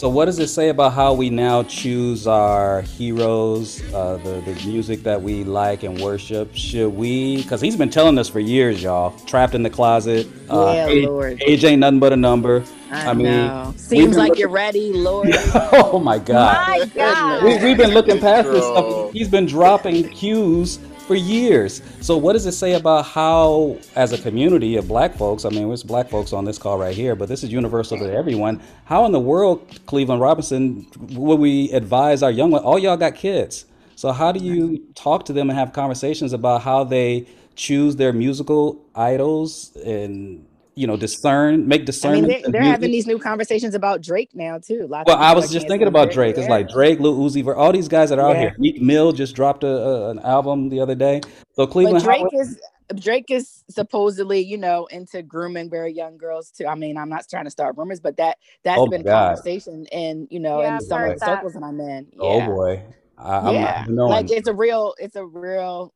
So, 0.04 0.10
what 0.10 0.26
does 0.26 0.38
it 0.40 0.50
say 0.50 0.68
about 0.68 0.92
how 0.92 1.14
we 1.14 1.30
now 1.30 1.64
choose 1.64 2.28
our 2.28 2.82
heroes, 2.82 3.82
uh, 3.94 4.18
the 4.18 4.42
the 4.42 4.68
music 4.68 5.02
that 5.04 5.22
we 5.22 5.46
like 5.46 5.84
and 5.84 5.98
worship? 6.02 6.54
Should 6.54 6.90
we? 6.90 7.38
Because 7.38 7.62
he's 7.62 7.78
been 7.78 7.90
telling 7.90 8.18
us 8.18 8.28
for 8.28 8.42
years, 8.42 8.84
y'all. 8.84 9.18
Trapped 9.26 9.56
in 9.56 9.64
the 9.64 9.70
closet. 9.70 10.28
Uh, 10.50 10.74
Yeah, 10.76 10.88
age, 10.88 11.06
Lord. 11.08 11.42
age 11.48 11.64
ain't 11.64 11.80
nothing 11.80 12.00
but 12.00 12.12
a 12.12 12.18
number. 12.18 12.66
I, 12.92 13.14
mean, 13.14 13.28
know. 13.28 13.74
Seems 13.78 14.18
like 14.18 14.32
looking- 14.32 14.42
you're 14.42 14.50
ready, 14.50 14.92
Lord. 14.92 15.30
oh 15.72 16.02
my 16.04 16.20
God. 16.20 16.68
My 16.68 16.86
God. 16.94 17.44
We, 17.46 17.64
we've 17.64 17.78
been 17.78 17.92
looking 17.92 18.20
past 18.20 18.50
this 18.50 18.62
stuff. 18.62 19.14
He's 19.14 19.30
been 19.30 19.46
dropping 19.46 20.10
cues 20.10 20.80
for 21.06 21.16
years. 21.16 21.82
So 22.02 22.18
what 22.18 22.34
does 22.34 22.46
it 22.46 22.54
say 22.54 22.74
about 22.74 23.06
how, 23.06 23.78
as 23.96 24.14
a 24.14 24.18
community 24.18 24.78
of 24.78 24.88
black 24.88 25.16
folks, 25.16 25.46
I 25.46 25.50
mean, 25.50 25.68
there's 25.68 25.84
black 25.84 26.10
folks 26.10 26.34
on 26.34 26.46
this 26.46 26.58
call 26.58 26.78
right 26.78 26.96
here, 26.96 27.16
but 27.16 27.28
this 27.30 27.44
is 27.44 27.52
universal 27.52 27.98
to 27.98 28.12
everyone. 28.12 28.62
How 28.86 29.06
in 29.06 29.12
the 29.12 29.20
world, 29.20 29.68
Cleveland 29.86 30.22
Robinson, 30.22 30.88
would 31.12 31.40
we 31.40 31.72
advise 31.72 32.24
our 32.24 32.32
young? 32.32 32.54
All 32.54 32.80
y'all 32.80 32.98
got 32.98 33.16
kids. 33.16 33.66
So 33.96 34.12
how 34.12 34.32
do 34.32 34.40
you 34.44 34.86
talk 34.96 35.26
to 35.26 35.34
them 35.34 35.50
and 35.50 35.60
have 35.60 35.74
conversations 35.74 36.34
about 36.34 36.62
how 36.62 36.84
they 36.84 37.28
choose 37.56 37.96
their 37.96 38.14
musical 38.14 38.84
idols 38.96 39.76
and, 39.86 40.46
you 40.76 40.88
know, 40.88 40.98
discern, 40.98 41.68
make 41.68 41.86
discernment. 41.86 42.26
I 42.26 42.28
mean, 42.28 42.42
they're, 42.42 42.52
they're 42.52 42.64
having 42.64 42.92
these 42.92 43.06
new 43.08 43.20
conversations 43.20 43.76
about 43.76 44.02
Drake 44.02 44.32
now 44.34 44.58
too. 44.58 44.88
Lots 44.88 45.08
Well, 45.08 45.18
I 45.18 45.34
was 45.34 45.52
just 45.52 45.68
thinking 45.68 45.88
about 45.88 46.12
Drake. 46.12 46.38
It's 46.38 46.46
yeah. 46.46 46.52
like 46.52 46.70
Drake, 46.70 47.00
Lil 47.00 47.18
Uzi 47.18 47.44
Vert, 47.44 47.58
all 47.58 47.72
these 47.72 47.88
guys 47.88 48.10
that 48.10 48.20
are 48.20 48.30
out 48.30 48.38
here. 48.38 48.56
Meek 48.58 48.82
Mill 48.82 49.12
just 49.12 49.36
dropped 49.36 49.64
a, 49.64 49.68
a, 49.68 50.10
an 50.10 50.20
album 50.20 50.70
the 50.70 50.80
other 50.80 50.96
day. 50.96 51.22
So 51.54 51.66
But 51.66 51.72
Cleveland, 51.72 52.04
Drake 52.04 52.22
how, 52.22 52.40
is 52.40 52.60
Drake 52.96 53.30
is 53.30 53.64
supposedly, 53.70 54.40
you 54.42 54.58
know, 54.58 54.86
into 54.88 55.22
grooming 55.22 55.70
very 55.70 55.94
young 55.94 56.18
girls 56.18 56.50
too. 56.52 56.66
I 56.66 56.76
mean, 56.76 56.98
I'm 56.98 57.10
not 57.10 57.26
trying 57.30 57.46
to 57.46 57.52
start 57.52 57.78
rumors, 57.78 58.00
but 58.00 58.18
that 58.18 58.38
that's 58.64 58.80
Oh 58.80 58.88
been 58.88 59.04
God. 59.04 59.36
conversation 59.36 59.86
in 59.92 60.28
you 60.32 60.40
know 60.40 60.62
Yeah, 60.62 60.70
in 60.70 60.74
I've 60.76 60.84
some 60.84 61.04
of 61.04 61.20
the 61.20 61.26
circles 61.26 61.54
that 61.54 61.64
I'm 61.64 61.80
in. 61.80 62.08
oh 62.20 62.42
boy, 62.46 62.84
I, 63.18 63.38
I'm 63.38 63.54
yeah, 63.54 63.86
not 63.90 64.10
like 64.10 64.32
it's 64.32 64.48
a 64.48 64.54
real, 64.54 64.96
it's 64.98 65.16
a 65.16 65.26
real 65.26 65.94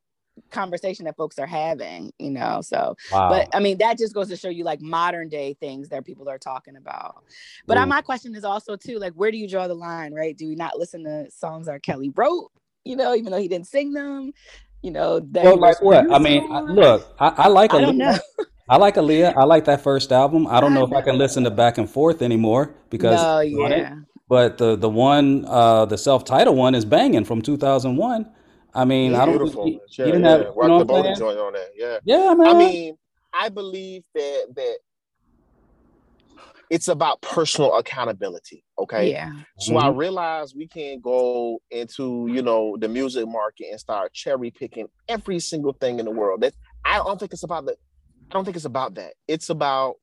conversation 0.51 1.05
that 1.05 1.15
folks 1.15 1.39
are 1.39 1.45
having, 1.47 2.11
you 2.19 2.31
know. 2.31 2.61
So, 2.61 2.95
Wow. 3.11 3.29
but 3.29 3.49
I 3.53 3.59
mean, 3.59 3.77
that 3.79 3.97
just 3.97 4.13
goes 4.13 4.29
to 4.29 4.37
show 4.37 4.49
you 4.49 4.63
like 4.63 4.81
modern 4.81 5.29
day 5.29 5.55
things 5.59 5.89
that 5.89 6.05
people 6.05 6.29
are 6.29 6.37
talking 6.37 6.75
about. 6.75 7.23
But 7.65 7.77
Ooh. 7.77 7.85
my 7.85 8.01
question 8.01 8.35
is 8.35 8.43
also 8.43 8.75
too, 8.75 8.99
like, 8.99 9.13
where 9.13 9.31
do 9.31 9.37
you 9.37 9.47
draw 9.47 9.67
the 9.67 9.73
line, 9.75 10.13
right? 10.13 10.37
Do 10.37 10.47
we 10.47 10.55
not 10.55 10.77
listen 10.77 11.03
to 11.03 11.29
songs 11.31 11.67
R. 11.67 11.79
Kelly 11.79 12.11
wrote, 12.15 12.51
you 12.83 12.95
know, 12.95 13.15
even 13.15 13.31
though 13.31 13.39
he 13.39 13.47
didn't 13.47 13.67
sing 13.67 13.93
them, 13.93 14.31
you 14.81 14.91
know? 14.91 15.19
That 15.19 15.43
well, 15.43 15.57
like 15.57 15.81
what? 15.81 16.11
I 16.11 16.19
mean, 16.19 16.51
I, 16.51 16.61
look, 16.61 17.13
I, 17.19 17.27
I 17.29 17.47
like 17.47 17.73
I 17.73 17.81
don't 17.81 17.97
know. 17.97 18.17
I 18.69 18.77
like 18.77 18.95
Aaliyah. 18.95 19.35
I 19.37 19.45
like 19.45 19.65
that 19.65 19.81
first 19.81 20.11
album. 20.11 20.45
I 20.47 20.59
don't 20.59 20.73
know 20.73 20.85
if 20.85 20.91
I 20.91 21.01
can 21.01 21.17
listen 21.17 21.45
to 21.45 21.51
Back 21.51 21.77
and 21.77 21.89
Forth 21.89 22.21
anymore 22.21 22.75
because 22.89 23.21
No, 23.21 23.37
it. 23.39 23.77
yeah. 23.77 23.95
But 24.29 24.57
the 24.57 24.75
the 24.75 24.89
one, 24.89 25.45
uh, 25.47 25.85
the 25.85 25.97
self-titled 25.97 26.57
one 26.57 26.75
is 26.75 26.83
banging 26.83 27.23
from 27.23 27.41
2001. 27.41 28.29
I 28.77 28.85
mean, 28.85 29.15
I 29.15 29.25
don't 29.25 29.39
think 29.39 29.39
Beautiful. 29.39 29.63
he, 29.65 29.71
he 29.71 29.79
Yeah, 29.97 30.05
didn't 30.05 30.23
yeah. 30.23 30.29
have, 30.29 30.39
you 30.39 30.45
know 30.67 30.79
the 30.79 30.85
what 30.85 30.87
boat 30.87 31.17
joint 31.17 31.39
on 31.39 31.53
that. 31.53 31.69
Yeah. 31.75 31.97
Yeah, 32.05 32.33
man. 32.35 32.47
I 32.47 32.53
mean, 32.53 32.95
I 33.33 33.49
believe 33.49 34.03
that 34.13 34.45
that 34.55 34.77
it's 36.69 36.87
about 36.87 37.21
personal 37.21 37.75
accountability. 37.75 38.63
Okay. 38.77 39.11
Yeah. 39.11 39.31
So 39.59 39.77
I 39.77 39.87
Mhm. 39.89 39.97
realize 39.97 40.53
we 40.53 40.67
can't 40.67 41.01
go 41.01 41.59
into, 41.71 42.27
you 42.29 42.43
know, 42.43 42.77
the 42.77 42.87
music 42.87 43.27
market 43.27 43.67
and 43.71 43.79
start 43.79 44.13
cherry 44.13 44.51
picking 44.51 44.87
every 45.07 45.39
single 45.39 45.73
thing 45.73 45.97
in 45.97 46.05
the 46.05 46.11
world. 46.11 46.41
That 46.41 46.53
I 46.85 46.97
don't 46.97 47.19
think 47.19 47.33
it's 47.33 47.43
about 47.43 47.65
the 47.65 47.75
I 48.29 48.33
don't 48.35 48.45
think 48.45 48.57
it's 48.57 48.65
about 48.65 48.95
that. 48.95 49.13
It's 49.27 49.49
about 49.49 49.95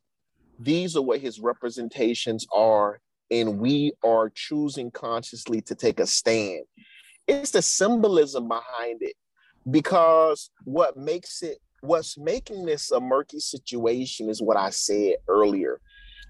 these 0.58 0.96
are 0.96 1.02
what 1.02 1.20
his 1.20 1.38
representations 1.38 2.44
are, 2.52 2.98
and 3.30 3.58
we 3.60 3.92
are 4.02 4.30
choosing 4.34 4.90
consciously 4.90 5.60
to 5.62 5.74
take 5.76 6.00
a 6.00 6.06
stand. 6.06 6.64
It's 7.26 7.52
the 7.52 7.62
symbolism 7.62 8.48
behind 8.48 9.02
it 9.02 9.14
because 9.70 10.50
what 10.64 10.96
makes 10.96 11.42
it 11.42 11.58
what's 11.80 12.16
making 12.16 12.64
this 12.64 12.90
a 12.90 13.00
murky 13.00 13.38
situation 13.38 14.28
is 14.28 14.40
what 14.40 14.56
I 14.56 14.70
said 14.70 15.16
earlier. 15.28 15.80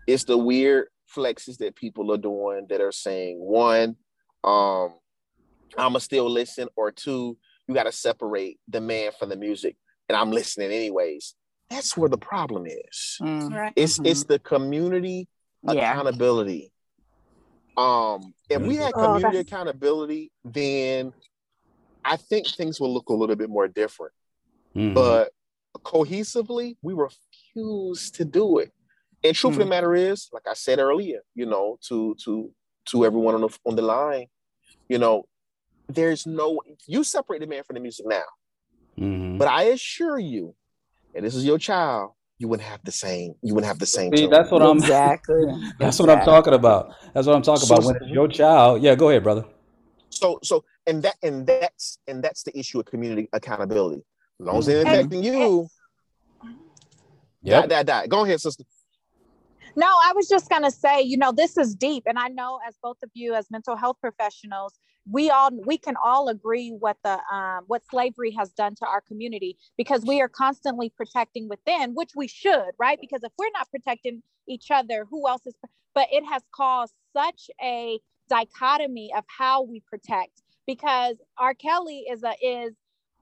It's 0.07 0.25
the 0.25 0.37
weird 0.37 0.89
flexes 1.15 1.59
that 1.59 1.77
people 1.77 2.13
are 2.13 2.19
doing 2.19 2.67
that 2.69 2.81
are 2.81 2.93
saying 2.93 3.39
one, 3.39 3.97
um, 4.43 4.95
I'ma 5.79 5.99
still 6.01 6.29
listen, 6.29 6.69
or 6.77 6.91
two, 6.91 7.39
you 7.69 7.75
gotta 7.75 7.93
separate 7.93 8.59
the 8.69 8.81
man 8.81 9.13
from 9.19 9.29
the 9.29 9.37
music, 9.37 9.77
and 10.09 10.17
I'm 10.17 10.31
listening 10.31 10.71
anyways. 10.73 11.35
That's 11.71 11.97
where 11.97 12.11
the 12.11 12.19
problem 12.19 12.67
is. 12.67 13.19
Right. 13.21 13.73
It's 13.77 13.99
it's 14.05 14.25
the 14.25 14.39
community 14.39 15.29
Yeah. 15.63 15.73
accountability. 15.93 16.74
Um, 17.77 18.35
if 18.49 18.63
we 18.63 18.77
had 18.77 18.93
Oh, 18.95 19.03
community 19.03 19.23
that's- 19.39 19.43
accountability, 19.43 20.31
then 20.45 21.13
I 22.05 22.17
think 22.17 22.47
things 22.49 22.79
will 22.81 22.93
look 22.93 23.09
a 23.09 23.15
little 23.15 23.35
bit 23.37 23.51
more 23.51 23.67
different. 23.67 24.13
Mhm. 24.75 24.95
But 24.95 25.33
cohesively, 25.79 26.77
we 26.83 26.95
refuse 26.95 28.11
to 28.13 28.25
do 28.25 28.59
it. 28.59 28.73
And 29.23 29.35
truth 29.35 29.55
of 29.55 29.59
the 29.59 29.65
Mm. 29.65 29.69
matter 29.71 29.95
is, 29.95 30.29
like 30.33 30.47
I 30.47 30.55
said 30.55 30.79
earlier, 30.79 31.23
you 31.35 31.47
know, 31.47 31.79
to 31.89 32.15
to 32.25 32.53
to 32.87 33.05
everyone 33.07 33.35
on 33.35 33.41
the 33.41 33.59
on 33.65 33.75
the 33.77 33.83
line, 33.83 34.27
you 34.89 34.99
know, 34.99 35.25
there's 35.89 36.27
no 36.27 36.61
you 36.87 37.03
separate 37.05 37.41
the 37.41 37.47
man 37.47 37.65
from 37.65 37.75
the 37.75 37.81
music 37.81 38.07
now. 38.07 38.23
Mhm. 38.99 39.39
But 39.39 39.49
I 39.49 39.65
assure 39.65 40.19
you, 40.19 40.55
and 41.15 41.25
this 41.25 41.35
is 41.35 41.45
your 41.47 41.59
child, 41.59 42.13
you 42.39 42.49
wouldn't 42.49 42.69
have 42.69 42.81
the 42.85 42.93
same. 42.93 43.35
You 43.43 43.55
wouldn't 43.55 43.69
have 43.69 43.79
the 43.79 43.87
same. 43.87 44.15
See, 44.17 44.27
that's 44.27 44.51
what 44.51 44.63
I'm. 44.63 44.79
Exactly. 44.79 45.45
That's 45.79 45.99
what 45.99 46.11
I'm 46.11 46.25
talking 46.25 46.55
about. 46.55 46.93
That's 47.15 47.27
what 47.27 47.37
I'm 47.37 47.43
talking 47.43 47.67
So- 47.67 47.75
about. 47.75 47.87
When 47.87 47.97
it's 47.97 48.07
your 48.09 48.29
child, 48.29 48.83
yeah, 48.83 48.95
go 48.95 49.09
ahead, 49.11 49.23
brother. 49.23 49.45
So 50.11 50.39
so 50.43 50.65
and 50.87 51.03
that 51.03 51.17
and 51.23 51.47
that's 51.47 51.99
and 52.07 52.23
that's 52.23 52.43
the 52.45 52.57
issue 52.59 52.81
of 52.81 52.87
community 52.87 53.29
accountability. 53.33 54.03
As 54.41 54.47
long 54.47 54.59
as 54.59 54.69
it's 54.69 54.85
Mhm. 54.89 54.93
affecting 54.93 55.23
you, 55.25 55.69
yeah, 57.43 57.61
that 57.61 57.69
that 57.71 57.87
that. 57.87 58.09
Go 58.09 58.25
ahead, 58.25 58.41
sister. 58.41 58.65
No, 59.77 59.87
I 59.87 60.13
was 60.15 60.29
just 60.29 60.49
going 60.49 60.63
to 60.63 60.71
say, 60.71 61.03
you 61.03 61.17
know, 61.17 61.33
this 61.33 61.57
is 61.59 61.75
deep. 61.75 62.05
And 62.07 62.17
I 62.17 62.29
know 62.29 62.61
as 62.67 62.77
both 62.81 62.99
of 63.03 63.11
you 63.13 63.35
as 63.35 63.51
mental 63.51 63.75
health 63.75 63.97
professionals, 64.01 64.73
we 65.11 65.31
all 65.31 65.51
we 65.67 65.79
can 65.79 65.97
all 66.03 66.29
agree 66.29 66.71
what 66.79 66.97
the 67.05 67.19
um, 67.33 67.65
what 67.67 67.83
slavery 67.91 68.31
has 68.39 68.51
done 68.51 68.75
to 68.77 68.87
our 68.87 69.01
community 69.03 69.57
because 69.77 70.05
we 70.07 70.21
are 70.21 70.29
constantly 70.29 70.91
protecting 70.91 71.49
within 71.49 71.95
which 71.95 72.13
we 72.17 72.29
should 72.29 72.71
right? 72.79 72.99
Because 73.01 73.23
if 73.23 73.33
we're 73.39 73.51
not 73.55 73.71
protecting 73.71 74.23
each 74.49 74.71
other 74.71 75.07
who 75.11 75.29
else 75.29 75.47
is 75.47 75.55
but 75.95 76.09
it 76.11 76.25
has 76.25 76.43
caused 76.55 76.95
such 77.17 77.51
a 77.63 77.99
dichotomy 78.29 79.13
of 79.17 79.25
how 79.27 79.63
we 79.63 79.81
protect 79.81 80.43
because 80.67 81.17
r. 81.39 81.55
Kelly 81.55 82.07
is 82.11 82.23
a 82.25 82.35
is 82.43 82.75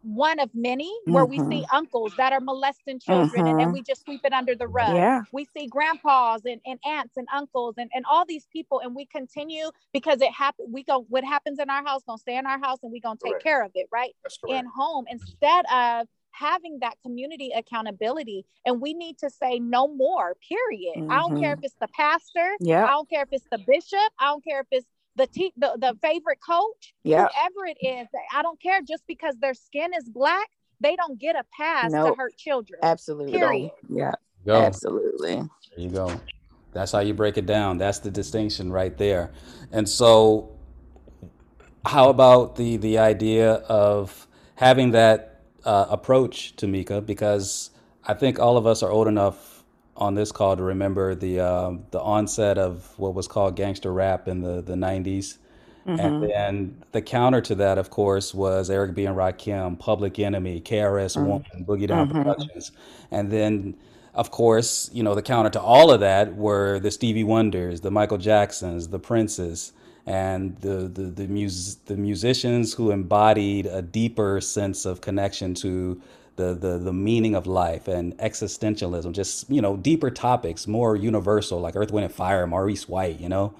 one 0.02 0.38
of 0.40 0.50
many 0.54 0.92
where 1.06 1.24
we 1.24 1.38
see 1.38 1.64
uncles 1.72 2.12
that 2.16 2.32
are 2.32 2.40
molesting 2.40 2.98
children 2.98 3.46
and, 3.46 3.60
and 3.60 3.70
Mhm. 3.70 3.72
we 3.74 3.82
just 3.82 4.04
sweep 4.04 4.20
it 4.24 4.32
under 4.32 4.54
the 4.54 4.66
rug 4.66 4.94
Yeah. 4.94 5.22
we 5.32 5.44
see 5.44 5.66
grandpas 5.68 6.44
and, 6.44 6.60
and 6.66 6.78
aunts 6.84 7.16
and 7.16 7.28
uncles 7.32 7.76
and, 7.78 7.88
and 7.94 8.04
all 8.10 8.24
these 8.24 8.46
people 8.52 8.80
and 8.80 8.94
we 8.96 9.06
continue 9.06 9.70
because 9.92 10.20
it 10.20 10.32
happen 10.32 10.66
we 10.70 10.82
go 10.82 11.06
what 11.08 11.24
happens 11.24 11.58
in 11.60 11.70
our 11.70 11.84
house 11.84 12.02
gonna 12.04 12.18
stay 12.18 12.36
in 12.36 12.46
our 12.46 12.58
house 12.58 12.78
and 12.82 12.90
we 12.90 13.00
gonna 13.00 13.18
take 13.22 13.32
Correct. 13.34 13.44
care 13.44 13.62
of 13.64 13.70
it 13.74 13.86
right 13.92 14.14
in 14.48 14.66
home 14.66 15.04
instead 15.08 15.64
of 15.72 16.08
having 16.34 16.78
that 16.80 16.94
community 17.02 17.52
accountability 17.54 18.44
and 18.64 18.80
we 18.80 18.94
need 18.94 19.18
to 19.18 19.28
say 19.30 19.58
no 19.58 19.86
more 19.86 20.34
period 20.48 21.06
i 21.10 21.18
don't 21.18 21.38
care 21.38 21.52
if 21.52 21.58
it's 21.62 21.76
the 21.80 21.88
pastor 21.88 22.56
Yeah. 22.58 22.84
i 22.86 22.88
don't 22.88 23.08
care 23.08 23.22
if 23.22 23.28
it's 23.32 23.46
the 23.50 23.58
bishop 23.66 23.98
i 24.18 24.26
don't 24.26 24.42
care 24.42 24.60
if 24.60 24.66
it's 24.70 24.86
the 25.16 25.26
te- 25.26 25.52
the, 25.56 25.76
the 25.78 25.96
favorite 26.02 26.38
coach 26.44 26.94
Yeah. 27.04 27.26
whoever 27.28 27.66
it 27.66 27.78
is 27.80 28.08
i 28.32 28.42
don't 28.42 28.60
care 28.60 28.80
just 28.82 29.04
because 29.06 29.36
their 29.40 29.54
skin 29.54 29.90
is 29.96 30.08
black 30.08 30.48
they 30.80 30.96
don't 30.96 31.18
get 31.18 31.36
a 31.36 31.44
pass 31.56 31.92
to 31.92 32.14
hurt 32.16 32.36
children 32.36 32.80
Absolutely. 32.82 33.38
period 33.38 33.70
Yeah. 33.88 34.12
Go. 34.44 34.54
Absolutely. 34.62 35.36
There 35.36 35.48
you 35.78 35.90
go. 35.90 36.20
That's 36.72 36.90
how 36.90 36.98
you 36.98 37.14
break 37.14 37.36
it 37.38 37.46
down. 37.46 37.78
That's 37.78 38.00
the 38.00 38.10
distinction 38.10 38.72
right 38.72 38.96
there. 38.96 39.30
And 39.70 39.88
so, 39.88 40.50
how 41.84 42.08
about 42.08 42.56
the 42.56 42.76
the 42.76 42.98
idea 42.98 43.52
of 43.68 44.26
having 44.56 44.92
that 44.92 45.42
uh, 45.64 45.86
approach, 45.90 46.56
Tamika? 46.56 47.04
Because 47.04 47.70
I 48.04 48.14
think 48.14 48.40
all 48.40 48.56
of 48.56 48.66
us 48.66 48.82
are 48.82 48.90
old 48.90 49.06
enough 49.06 49.51
on 49.96 50.14
this 50.14 50.32
call 50.32 50.56
to 50.56 50.62
remember 50.62 51.14
the 51.14 51.40
um, 51.40 51.84
the 51.90 52.00
onset 52.00 52.58
of 52.58 52.92
what 52.98 53.14
was 53.14 53.28
called 53.28 53.56
gangster 53.56 53.92
rap 53.92 54.28
in 54.28 54.40
the 54.40 54.62
the 54.62 54.74
'90s. 54.74 55.38
And 55.84 55.98
Mhm. 55.98 56.28
then 56.28 56.76
the 56.92 57.02
counter 57.02 57.40
to 57.40 57.56
that, 57.56 57.76
of 57.76 57.90
course, 57.90 58.32
was 58.32 58.70
Eric 58.70 58.94
B. 58.94 59.04
and 59.04 59.16
Rakim, 59.16 59.76
Public 59.80 60.16
Enemy, 60.20 60.60
KRS 60.60 61.16
Mm. 61.16 61.26
One, 61.26 61.44
Boogie 61.64 61.88
Down 61.88 62.08
Mhm. 62.08 62.12
Productions. 62.22 62.70
And 63.10 63.32
then, 63.32 63.74
of 64.14 64.30
course, 64.30 64.88
you 64.92 65.02
know, 65.02 65.16
the 65.16 65.22
counter 65.22 65.50
to 65.50 65.60
all 65.60 65.90
of 65.90 65.98
that 65.98 66.36
were 66.36 66.78
the 66.78 66.92
Stevie 66.92 67.24
Wonders, 67.24 67.80
the 67.80 67.90
Michael 67.90 68.18
Jacksons, 68.18 68.88
the 68.88 69.00
Princes, 69.00 69.72
and 70.06 70.56
the 70.60 70.88
the 70.88 71.02
the, 71.02 71.26
mus- 71.26 71.78
the 71.86 71.96
musicians 71.96 72.74
who 72.74 72.92
embodied 72.92 73.66
a 73.66 73.82
deeper 73.82 74.40
sense 74.40 74.84
of 74.86 75.00
connection 75.00 75.52
to 75.54 76.00
the, 76.36 76.54
the 76.54 76.78
the 76.78 76.92
meaning 76.92 77.34
of 77.34 77.46
life 77.46 77.88
and 77.88 78.16
existentialism, 78.18 79.12
just 79.12 79.48
you 79.50 79.60
know, 79.62 79.76
deeper 79.76 80.10
topics, 80.10 80.66
more 80.66 80.96
universal, 80.96 81.60
like 81.60 81.76
Earth, 81.76 81.92
Wind, 81.92 82.04
and 82.04 82.14
Fire, 82.14 82.46
Maurice 82.46 82.88
White, 82.88 83.20
you 83.20 83.28
know. 83.28 83.54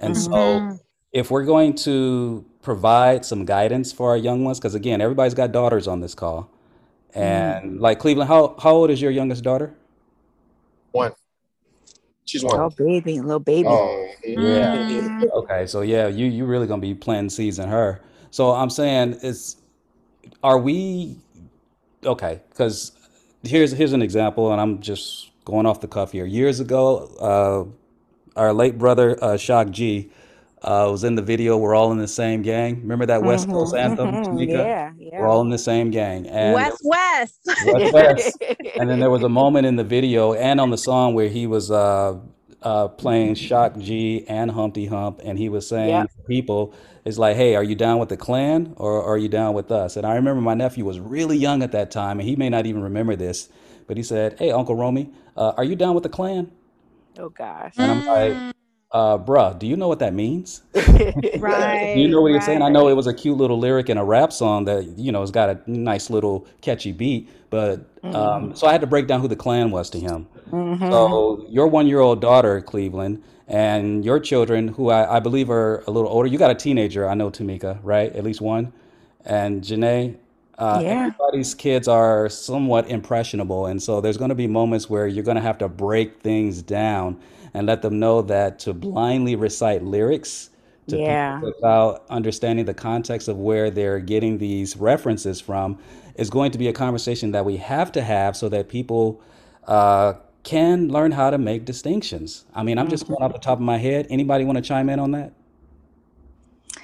And 0.00 0.16
so 0.16 0.60
Mhm. 0.60 0.80
if 1.12 1.30
we're 1.30 1.44
going 1.44 1.74
to 1.76 2.44
provide 2.62 3.24
some 3.24 3.44
guidance 3.44 3.92
for 3.92 4.10
our 4.10 4.16
young 4.16 4.44
ones, 4.44 4.58
because 4.58 4.74
again, 4.74 5.00
everybody's 5.00 5.34
got 5.34 5.52
daughters 5.52 5.88
on 5.88 6.00
this 6.00 6.14
call, 6.14 6.50
and 7.14 7.80
like 7.80 7.98
Cleveland, 8.00 8.28
how 8.28 8.56
how 8.62 8.72
old 8.72 8.90
is 8.90 9.00
your 9.02 9.10
youngest 9.10 9.44
daughter? 9.44 9.74
One. 10.92 11.12
She's 12.24 12.44
one. 12.44 12.54
Little 12.56 12.70
baby, 12.70 13.20
little 13.20 13.40
baby. 13.40 13.68
Oh, 13.68 14.06
Yeah. 14.24 15.08
Okay, 15.34 15.66
so 15.66 15.80
yeah, 15.80 16.08
you 16.08 16.26
you 16.26 16.44
really 16.44 16.66
gonna 16.66 16.82
be 16.82 16.94
planting 16.94 17.30
seeds 17.30 17.58
in 17.58 17.68
her. 17.68 18.00
So 18.30 18.50
I'm 18.52 18.70
saying 18.70 19.14
is, 19.22 19.56
are 20.42 20.58
we 20.58 21.16
okay? 22.04 22.40
Because 22.50 22.92
here's 23.42 23.72
here's 23.72 23.92
an 23.92 24.02
example, 24.02 24.52
and 24.52 24.60
I'm 24.60 24.80
just 24.80 25.30
going 25.44 25.66
off 25.66 25.80
the 25.80 25.88
cuff 25.88 26.12
here. 26.12 26.26
Years 26.26 26.60
ago, 26.60 27.08
uh, 28.36 28.38
our 28.38 28.52
late 28.52 28.78
brother 28.78 29.16
uh, 29.22 29.36
Shock 29.36 29.70
G 29.70 30.10
uh, 30.62 30.88
was 30.90 31.04
in 31.04 31.14
the 31.14 31.22
video. 31.22 31.56
We're 31.56 31.74
all 31.74 31.92
in 31.92 31.98
the 31.98 32.08
same 32.08 32.42
gang. 32.42 32.80
Remember 32.82 33.06
that 33.06 33.22
West 33.22 33.48
Coast 33.48 33.74
Mhm, 33.74 33.78
anthem, 33.78 34.12
mhm, 34.12 34.26
Tamika? 34.26 34.48
Yeah, 34.52 34.92
yeah. 34.98 35.20
We're 35.20 35.28
all 35.28 35.40
in 35.40 35.50
the 35.50 35.58
same 35.58 35.90
gang, 35.90 36.26
and 36.26 36.54
west 36.54 36.80
west 36.84 37.40
West 37.66 37.92
West. 37.92 38.42
And 38.78 38.88
then 38.88 38.98
there 39.00 39.10
was 39.10 39.22
a 39.22 39.28
moment 39.28 39.66
in 39.66 39.76
the 39.76 39.84
video 39.84 40.34
and 40.34 40.60
on 40.60 40.70
the 40.70 40.78
song 40.78 41.14
where 41.14 41.28
he 41.28 41.46
was 41.46 41.70
uh, 41.70 42.18
uh, 42.62 42.88
playing 42.88 43.34
Shock 43.36 43.78
G 43.78 44.24
and 44.28 44.50
Humpty 44.50 44.86
Hump, 44.86 45.20
and 45.24 45.38
he 45.38 45.48
was 45.48 45.66
saying 45.66 45.88
Yeah. 45.88 46.02
to 46.02 46.22
people, 46.28 46.74
"It's 47.08 47.18
like, 47.18 47.36
hey, 47.36 47.56
are 47.56 47.64
you 47.64 47.74
down 47.74 47.98
with 47.98 48.10
the 48.10 48.16
Klan 48.16 48.74
or 48.76 49.02
are 49.02 49.16
you 49.18 49.28
down 49.28 49.54
with 49.54 49.72
us?" 49.72 49.96
And 49.96 50.06
I 50.06 50.14
remember 50.14 50.42
my 50.42 50.54
nephew 50.54 50.84
was 50.84 51.00
really 51.00 51.38
young 51.38 51.62
at 51.62 51.72
that 51.72 51.90
time, 51.90 52.20
and 52.20 52.28
he 52.28 52.36
may 52.36 52.50
not 52.50 52.66
even 52.66 52.82
remember 52.82 53.16
this, 53.16 53.48
but 53.86 53.96
he 53.96 54.02
said, 54.02 54.36
"Hey, 54.38 54.50
Uncle 54.50 54.76
Romy, 54.76 55.10
uh, 55.36 55.52
are 55.56 55.64
you 55.64 55.74
down 55.74 55.94
with 55.94 56.02
the 56.04 56.10
Klan?" 56.10 56.50
Oh 57.18 57.30
gosh. 57.30 57.74
And 57.78 57.90
I'm 57.90 58.06
like, 58.06 58.54
uh, 58.92 59.18
"Bruh, 59.18 59.58
do 59.58 59.66
you 59.66 59.76
know 59.76 59.88
what 59.88 59.98
that 60.00 60.14
means?" 60.14 60.62
right 61.38 61.94
Do 61.94 62.00
you 62.00 62.08
know 62.08 62.20
what 62.20 62.32
you're 62.32 62.40
saying? 62.40 62.62
I 62.62 62.68
know 62.68 62.88
it 62.88 62.94
was 62.94 63.06
a 63.06 63.14
cute 63.14 63.36
little 63.36 63.58
lyric 63.58 63.88
in 63.88 63.98
a 63.98 64.04
rap 64.04 64.32
song 64.32 64.66
that 64.66 64.84
you 64.98 65.10
know 65.10 65.20
has 65.20 65.30
got 65.30 65.48
a 65.48 65.58
nice 65.70 66.10
little 66.10 66.46
catchy 66.60 66.92
beat, 66.92 67.28
but 67.50 67.86
um, 68.04 68.54
so 68.54 68.66
I 68.66 68.72
had 68.72 68.82
to 68.82 68.86
break 68.86 69.06
down 69.06 69.20
who 69.20 69.28
the 69.28 69.36
Klan 69.36 69.70
was 69.70 69.90
to 69.90 69.98
him. 69.98 70.26
Mhm. 70.50 70.90
So 70.90 71.44
your 71.48 71.66
one-year-old 71.68 72.20
daughter, 72.20 72.60
Cleveland, 72.60 73.22
and 73.48 74.04
your 74.04 74.20
children, 74.20 74.68
who 74.68 74.90
I, 74.90 75.16
I 75.16 75.20
believe 75.20 75.50
are 75.50 75.82
a 75.86 75.90
little 75.90 76.10
older. 76.10 76.28
You 76.28 76.38
got 76.38 76.50
a 76.50 76.54
teenager, 76.54 77.08
I 77.08 77.14
know, 77.14 77.30
Tamika, 77.30 77.78
right? 77.82 78.14
At 78.14 78.24
least 78.24 78.40
one. 78.42 78.72
And 79.24 79.62
Ginneh, 79.62 80.16
uh, 80.58 80.82
Yeah. 80.82 81.10
everybody's 81.18 81.54
kids 81.54 81.88
are 81.88 82.28
somewhat 82.28 82.88
impressionable, 82.90 83.66
and 83.66 83.82
so 83.82 84.00
there's 84.00 84.16
going 84.18 84.30
to 84.30 84.34
be 84.34 84.46
moments 84.46 84.90
where 84.90 85.06
you're 85.06 85.24
going 85.24 85.36
to 85.36 85.42
have 85.42 85.58
to 85.58 85.68
break 85.68 86.20
things 86.20 86.62
down 86.62 87.18
and 87.54 87.66
let 87.66 87.82
them 87.82 87.98
know 87.98 88.22
that 88.22 88.58
to 88.60 88.74
blindly 88.74 89.36
recite 89.36 89.82
lyrics 89.82 90.50
to 90.88 90.96
people 90.98 91.06
Yeah. 91.06 91.40
without 91.40 92.04
understanding 92.10 92.64
the 92.66 92.74
context 92.74 93.28
of 93.28 93.38
where 93.38 93.70
they're 93.70 94.00
getting 94.00 94.38
these 94.38 94.76
references 94.76 95.40
from 95.40 95.78
is 96.16 96.30
going 96.30 96.50
to 96.52 96.58
be 96.58 96.68
a 96.68 96.72
conversation 96.72 97.32
that 97.32 97.44
we 97.44 97.56
have 97.56 97.92
to 97.92 98.02
have 98.02 98.36
so 98.36 98.48
that 98.50 98.68
people 98.68 99.20
uh, 99.66 100.14
can 100.42 100.88
learn 100.88 101.12
how 101.12 101.30
to 101.30 101.38
make 101.38 101.64
distinctions. 101.64 102.46
I 102.54 102.62
mean, 102.62 102.78
I'm 102.78 102.88
just 102.88 103.04
mm-hmm. 103.04 103.14
going 103.14 103.24
off 103.24 103.32
the 103.32 103.38
top 103.38 103.58
of 103.58 103.64
my 103.64 103.78
head. 103.78 104.06
Anybody 104.10 104.44
want 104.44 104.56
to 104.56 104.62
chime 104.62 104.88
in 104.88 104.98
on 104.98 105.12
that? 105.12 105.32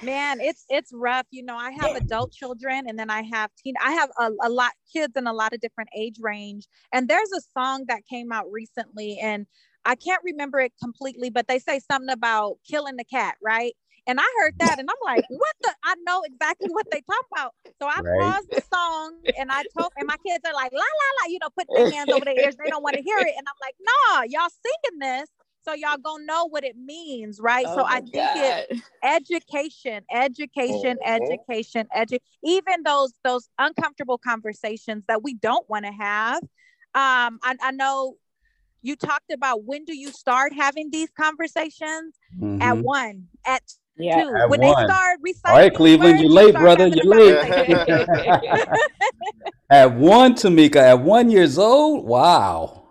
man 0.02 0.38
it's 0.40 0.64
it's 0.68 0.92
rough 0.92 1.26
you 1.30 1.42
know 1.42 1.56
i 1.56 1.70
have 1.70 1.96
adult 1.96 2.32
children 2.32 2.84
and 2.86 2.98
then 2.98 3.10
i 3.10 3.22
have 3.22 3.50
teen 3.62 3.74
i 3.82 3.92
have 3.92 4.10
a, 4.18 4.30
a 4.42 4.48
lot 4.48 4.72
kids 4.92 5.14
in 5.16 5.26
a 5.26 5.32
lot 5.32 5.52
of 5.52 5.60
different 5.60 5.88
age 5.96 6.16
range 6.20 6.66
and 6.92 7.08
there's 7.08 7.30
a 7.32 7.40
song 7.56 7.84
that 7.88 8.00
came 8.08 8.30
out 8.30 8.44
recently 8.50 9.18
and 9.22 9.46
i 9.84 9.94
can't 9.94 10.22
remember 10.24 10.60
it 10.60 10.72
completely 10.82 11.30
but 11.30 11.46
they 11.48 11.58
say 11.58 11.80
something 11.90 12.12
about 12.12 12.56
killing 12.68 12.96
the 12.96 13.04
cat 13.04 13.36
right 13.42 13.74
and 14.06 14.20
i 14.20 14.24
heard 14.40 14.54
that 14.58 14.78
and 14.78 14.88
i'm 14.90 14.96
like 15.04 15.24
what 15.28 15.54
the 15.62 15.72
i 15.84 15.94
know 16.06 16.22
exactly 16.24 16.70
what 16.70 16.86
they 16.90 17.00
talk 17.00 17.24
about. 17.32 17.52
So 17.80 17.88
i 17.88 18.00
Right. 18.00 18.08
paused 18.16 18.48
the 18.52 18.62
song 18.72 19.12
and 19.36 19.50
i 19.50 19.64
told 19.76 19.92
and 19.96 20.06
my 20.06 20.16
kids 20.26 20.42
are 20.46 20.54
like 20.54 20.72
la 20.72 20.78
la 20.78 21.08
la 21.22 21.28
you 21.30 21.38
know 21.40 21.50
put 21.56 21.68
their 21.74 21.86
hands 21.86 22.12
over 22.12 22.24
their 22.24 22.34
ears. 22.36 22.56
They 22.56 22.68
don't 22.68 22.82
want 22.82 22.96
to 22.96 23.02
hear 23.02 23.20
it. 23.24 23.34
And 23.36 23.46
i'm 23.48 23.58
like 23.60 23.74
nah 23.80 24.22
y'all 24.28 24.50
singing 24.50 24.98
this 25.00 25.28
so 25.64 25.72
y'all 25.74 25.98
gonna 26.02 26.24
know 26.24 26.46
what 26.48 26.64
it 26.64 26.76
means 26.76 27.40
right? 27.40 27.68
Oh 27.68 27.70
so 27.70 27.84
my 27.84 27.88
i 27.88 28.00
think 28.12 28.30
it 28.34 28.56
education 29.04 30.04
education 30.12 30.98
Mhm. 31.00 31.04
education 31.04 31.86
edu- 31.96 32.18
even 32.42 32.82
those 32.84 33.12
those 33.24 33.48
uncomfortable 33.58 34.18
conversations 34.18 35.04
that 35.08 35.22
we 35.22 35.34
don't 35.34 35.68
want 35.68 35.84
to 35.84 35.92
have. 35.92 36.42
Um 36.94 37.38
I, 37.42 37.56
I 37.62 37.70
know 37.72 38.16
you 38.82 38.96
talked 38.96 39.30
about 39.32 39.64
when 39.64 39.84
do 39.84 39.96
you 39.96 40.10
start 40.10 40.52
having 40.54 40.90
these 40.90 41.10
conversations? 41.18 42.18
At 42.60 42.78
Mhm. 42.78 42.82
one 42.82 43.28
at 43.46 43.62
Yeah. 43.96 44.22
two 44.24 44.34
At 44.34 44.50
when 44.50 44.60
one. 44.60 44.86
they 44.86 44.92
start 44.92 45.18
reciting 45.22 45.56
right, 45.56 45.74
Cleveland, 45.74 46.20
you're 46.20 46.30
late, 46.30 46.54
brother. 46.54 46.88
You're 46.88 47.04
late. 47.04 47.36
At 49.70 49.94
one, 49.94 50.34
Tamika, 50.34 50.76
at 50.76 51.00
one 51.00 51.30
years 51.30 51.58
old, 51.58 52.04
wow. 52.04 52.84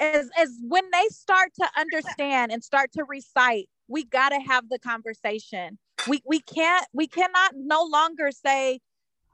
is 0.00 0.30
is 0.40 0.58
when 0.62 0.84
they 0.92 1.08
start 1.10 1.52
to 1.56 1.68
understand 1.76 2.52
and 2.52 2.62
start 2.62 2.92
to 2.92 3.04
recite 3.04 3.68
we 3.88 4.04
got 4.04 4.30
to 4.30 4.38
have 4.38 4.68
the 4.68 4.78
conversation 4.78 5.78
we 6.08 6.22
we 6.26 6.40
can't 6.40 6.86
we 6.92 7.06
cannot 7.06 7.52
no 7.56 7.84
longer 7.84 8.30
say 8.30 8.80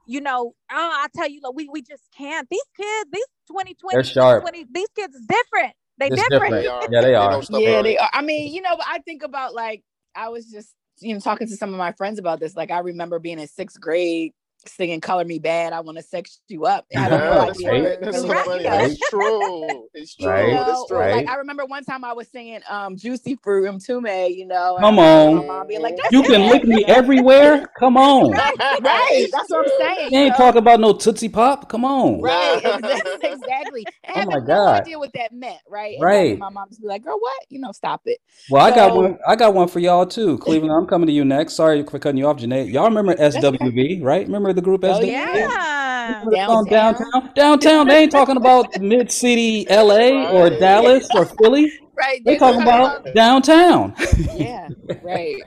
you 0.05 0.19
know 0.19 0.53
oh 0.71 0.91
i 1.01 1.07
tell 1.15 1.29
you 1.29 1.39
look, 1.41 1.55
we 1.55 1.69
we 1.71 1.81
just 1.81 2.03
can't 2.15 2.47
these 2.49 2.61
kids 2.75 3.09
these 3.11 3.25
2020 3.47 3.95
They're 3.95 4.03
sharp. 4.03 4.41
20 4.41 4.65
these 4.71 4.89
kids 4.95 5.15
is 5.15 5.25
different 5.25 5.73
they 5.99 6.09
different, 6.09 6.31
different. 6.31 6.63
Yeah, 6.63 7.01
they 7.01 7.13
are. 7.13 7.41
Yeah, 7.51 7.81
they 7.81 7.97
are. 7.97 8.09
I 8.13 8.21
mean, 8.21 8.53
you 8.53 8.61
know, 8.61 8.77
but 8.77 8.85
I 8.87 8.99
think 8.99 9.21
about 9.21 9.53
like 9.53 9.83
I 10.19 10.29
was 10.29 10.45
just 10.51 10.75
you 10.99 11.13
know 11.13 11.19
talking 11.19 11.47
to 11.47 11.55
some 11.55 11.71
of 11.73 11.77
my 11.77 11.93
friends 11.93 12.19
about 12.19 12.39
this. 12.39 12.55
Like 12.55 12.71
I 12.71 12.79
remember 12.79 13.19
being 13.19 13.39
in 13.39 13.47
sixth 13.47 13.79
grade 13.79 14.33
singing 14.65 15.01
"Color 15.01 15.25
Me 15.25 15.39
Badd." 15.39 15.71
I 15.73 15.79
want 15.79 15.97
to 15.97 16.03
sex 16.03 16.39
you 16.47 16.65
up. 16.65 16.85
I 16.95 16.99
had 16.99 17.11
no 17.11 17.17
Yeah, 17.17 17.45
that's 17.45 17.59
idea. 17.65 17.89
right. 17.89 18.01
That's 18.01 18.21
so 18.21 18.27
funny. 18.43 18.63
You 18.63 18.97
true. 19.09 19.87
It's 19.93 20.15
true. 20.15 20.27
Right. 20.27 20.47
You 20.49 20.53
know, 20.55 20.65
That's 20.65 20.79
or 20.79 20.87
true. 20.87 21.11
like 21.11 21.27
I 21.29 21.35
remember 21.35 21.65
one 21.65 21.83
time 21.83 22.03
I 22.03 22.13
was 22.13 22.27
singing 22.29 22.61
um 22.69 22.95
"Juicy 22.97 23.35
Fruit" 23.43 23.67
and 23.69 23.79
Tume. 23.79 24.35
You 24.35 24.45
know, 24.47 24.77
Come 24.79 24.99
on. 24.99 25.47
mom 25.47 25.67
being 25.67 25.81
like, 25.81 25.97
"That's 25.97 26.11
You 26.11 26.23
can 26.23 26.41
it." 26.41 26.51
lick 26.51 26.63
me 26.65 26.83
everywhere. 26.85 27.67
Come 27.79 27.97
on. 27.97 28.31
right. 28.31 29.27
That's 29.31 29.49
what 29.49 29.65
I'm 29.65 29.71
saying. 29.79 30.11
You 30.11 30.19
ain't 30.19 30.31
know? 30.31 30.37
talking 30.37 30.59
about 30.59 30.79
no 30.79 30.93
Tootsie 30.93 31.29
Pop. 31.29 31.69
Come 31.69 31.85
on. 31.85 32.21
Right, 32.21 32.61
exactly, 32.63 33.29
exactly. 33.31 33.85
Oh 33.87 33.91
having 34.13 34.29
my 34.29 34.39
no 34.39 34.45
God. 34.45 34.81
idea 34.81 34.97
what 34.99 35.11
that 35.13 35.31
meant, 35.33 35.59
right? 35.67 35.95
Right. 36.01 36.15
having 36.29 36.39
my 36.39 36.49
mom 36.49 36.69
just 36.69 36.81
be 36.81 36.87
like, 36.87 37.03
"Girl, 37.03 37.17
what? 37.19 37.45
You 37.49 37.59
know, 37.59 37.71
stop 37.71 38.01
it." 38.05 38.19
Well, 38.49 38.65
I 38.65 38.71
got 38.75 38.95
one. 38.95 39.17
I 39.27 39.35
got 39.35 39.53
one 39.53 39.67
for 39.67 39.79
y'all 39.79 40.05
too. 40.05 40.37
Cleveland, 40.39 40.73
I'm 40.73 40.87
coming 40.87 41.07
to 41.07 41.13
you 41.13 41.25
next. 41.25 41.53
Sorry 41.53 41.83
for 41.83 41.99
cutting 41.99 42.17
you 42.17 42.27
off, 42.27 42.37
Ginneh. 42.37 42.71
Y'all 42.71 42.85
remember 42.85 43.15
SWV, 43.15 44.03
right? 44.03 44.25
Remember 44.25 44.48
the 44.53 44.61
group 44.61 44.83
Oh 44.83 44.87
SWV? 44.99 45.07
yeah 45.07 46.23
Remember 46.25 46.63
the 46.63 46.69
downtown. 46.69 47.31
Downtown. 47.35 47.87
They 47.87 48.03
ain't 48.03 48.11
talking 48.11 48.37
about 48.37 48.77
mid 48.81 49.11
city 49.11 49.65
LA 49.69 50.29
or 50.31 50.49
Dallas 50.49 51.07
or 51.15 51.25
Philly. 51.25 51.71
Right. 51.99 52.21
They're 52.23 52.39
talking 52.39 52.61
about 52.61 53.05
downtown. 53.13 53.93
Yeah. 54.33 54.69
Right. 55.03 55.43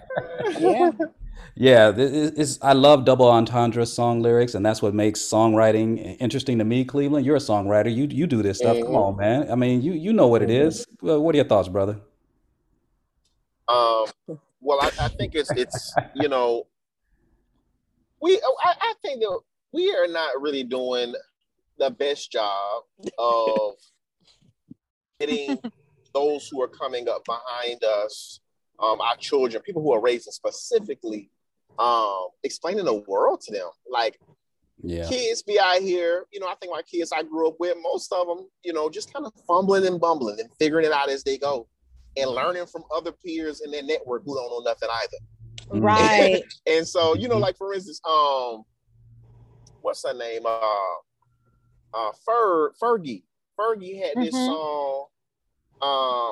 Yeah. 0.59 0.91
Yeah, 1.55 1.93
it's, 1.97 2.59
I 2.62 2.74
love 2.74 3.05
double 3.07 3.31
entendre 3.31 3.85
song 3.87 4.20
lyrics, 4.20 4.55
and 4.55 4.65
that's 4.65 4.83
what 4.83 4.93
makes 4.95 5.20
songwriting 5.20 6.16
interesting 6.20 6.59
to 6.59 6.65
me. 6.65 6.85
Cleveland, 6.85 7.24
you're 7.27 7.37
a 7.37 7.41
songwriter. 7.41 7.95
You 7.95 8.07
you 8.11 8.27
do 8.27 8.43
this 8.43 8.59
stuff. 8.59 8.77
Come 8.81 8.93
Mhm. 8.93 9.07
on, 9.07 9.16
man. 9.16 9.51
I 9.51 9.55
mean, 9.55 9.81
you 9.83 9.93
you 9.93 10.12
know 10.12 10.29
what 10.29 10.43
it 10.43 10.51
is. 10.51 10.87
Well, 11.01 11.23
What 11.23 11.35
are 11.35 11.39
your 11.39 11.47
thoughts, 11.47 11.69
brother? 11.69 12.01
Um, 13.69 14.07
well, 14.61 14.79
I, 14.81 14.91
I 15.01 15.09
think 15.09 15.35
it's 15.35 15.51
it's 15.53 15.95
you 16.15 16.29
know, 16.29 16.66
we 18.23 18.40
I, 18.65 18.74
I 18.81 18.94
think 19.03 19.20
that 19.20 19.40
we 19.73 19.94
are 19.94 20.07
not 20.07 20.40
really 20.40 20.62
doing 20.62 21.15
the 21.78 21.90
best 21.90 22.31
job 22.31 22.85
of 23.19 23.74
getting 25.20 25.59
those 26.15 26.49
who 26.49 26.62
are 26.62 26.69
coming 26.69 27.09
up 27.09 27.24
behind 27.24 27.82
us, 27.85 28.40
um, 28.78 29.01
our 29.01 29.16
children, 29.16 29.62
people 29.62 29.82
who 29.82 29.93
are 29.93 30.01
raising 30.01 30.32
specifically, 30.32 31.31
um, 31.78 32.28
explaining 32.44 32.85
the 32.85 32.94
world 32.94 33.40
to 33.43 33.53
them. 33.53 33.69
Like 33.90 34.20
Yeah. 34.82 35.09
kids 35.09 35.43
be 35.43 35.59
out 35.59 35.81
here, 35.81 36.27
you 36.32 36.39
know, 36.39 36.47
I 36.47 36.55
think 36.57 36.73
my 36.73 36.82
kids 36.82 37.12
I 37.12 37.23
grew 37.23 37.49
up 37.49 37.57
with, 37.59 37.77
most 37.82 38.12
of 38.12 38.27
them, 38.27 38.49
you 38.62 38.73
know, 38.73 38.89
just 38.90 39.12
kind 39.12 39.27
of 39.27 39.32
fumbling 39.47 39.86
and 39.86 40.01
bumbling 40.01 40.39
and 40.39 40.51
figuring 40.59 40.86
it 40.86 40.93
out 40.93 41.09
as 41.09 41.24
they 41.24 41.39
go 41.39 41.66
and 42.16 42.31
learning 42.31 42.66
from 42.66 42.85
other 42.94 43.12
peers 43.12 43.62
in 43.65 43.70
their 43.70 43.82
network 43.82 44.23
who 44.27 44.35
don't 44.35 44.51
know 44.51 44.70
nothing 44.70 44.89
either. 45.03 45.16
Right. 45.73 46.43
and 46.66 46.86
so, 46.86 47.15
you 47.15 47.28
know, 47.28 47.39
like 47.39 47.57
for 47.57 47.73
instance, 47.74 48.01
um, 48.09 48.65
what's 49.81 50.05
her 50.07 50.15
name? 50.15 50.43
Uh 50.47 50.94
uh 51.94 52.12
Fer 52.24 52.73
Fergie. 52.81 53.24
Fergie 53.59 54.01
had 54.03 54.16
this 54.16 54.35
Mhm. 54.35 54.47
song, 54.47 55.07
uh, 55.82 56.31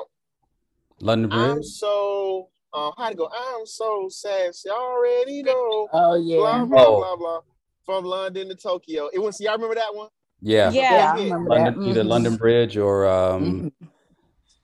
London 0.99 1.31
I'm 1.31 1.55
Bridge. 1.59 1.65
so 1.67 2.49
uh 2.73 2.91
how 2.97 3.09
to 3.09 3.15
go, 3.15 3.29
I'm 3.31 3.65
so 3.65 4.07
sad, 4.09 4.53
you 4.65 4.71
already 4.71 5.43
know. 5.43 5.87
Oh 5.93 6.15
yeah. 6.15 6.37
Blah 6.37 6.65
blah 6.65 6.85
Oh. 6.85 6.97
blah 6.97 7.15
blah. 7.15 7.39
From 7.85 8.05
London 8.05 8.47
to 8.49 8.55
Tokyo. 8.55 9.09
It 9.13 9.19
was 9.19 9.39
y'all 9.41 9.53
remember 9.53 9.75
that 9.75 9.93
one? 9.93 10.09
Yeah. 10.41 10.71
Yeah. 10.71 11.15
Yeah. 11.17 11.35
London, 11.37 11.83
either 11.83 12.03
Mhm. 12.03 12.07
London 12.07 12.35
Bridge 12.37 12.77
or 12.77 13.07
um 13.07 13.71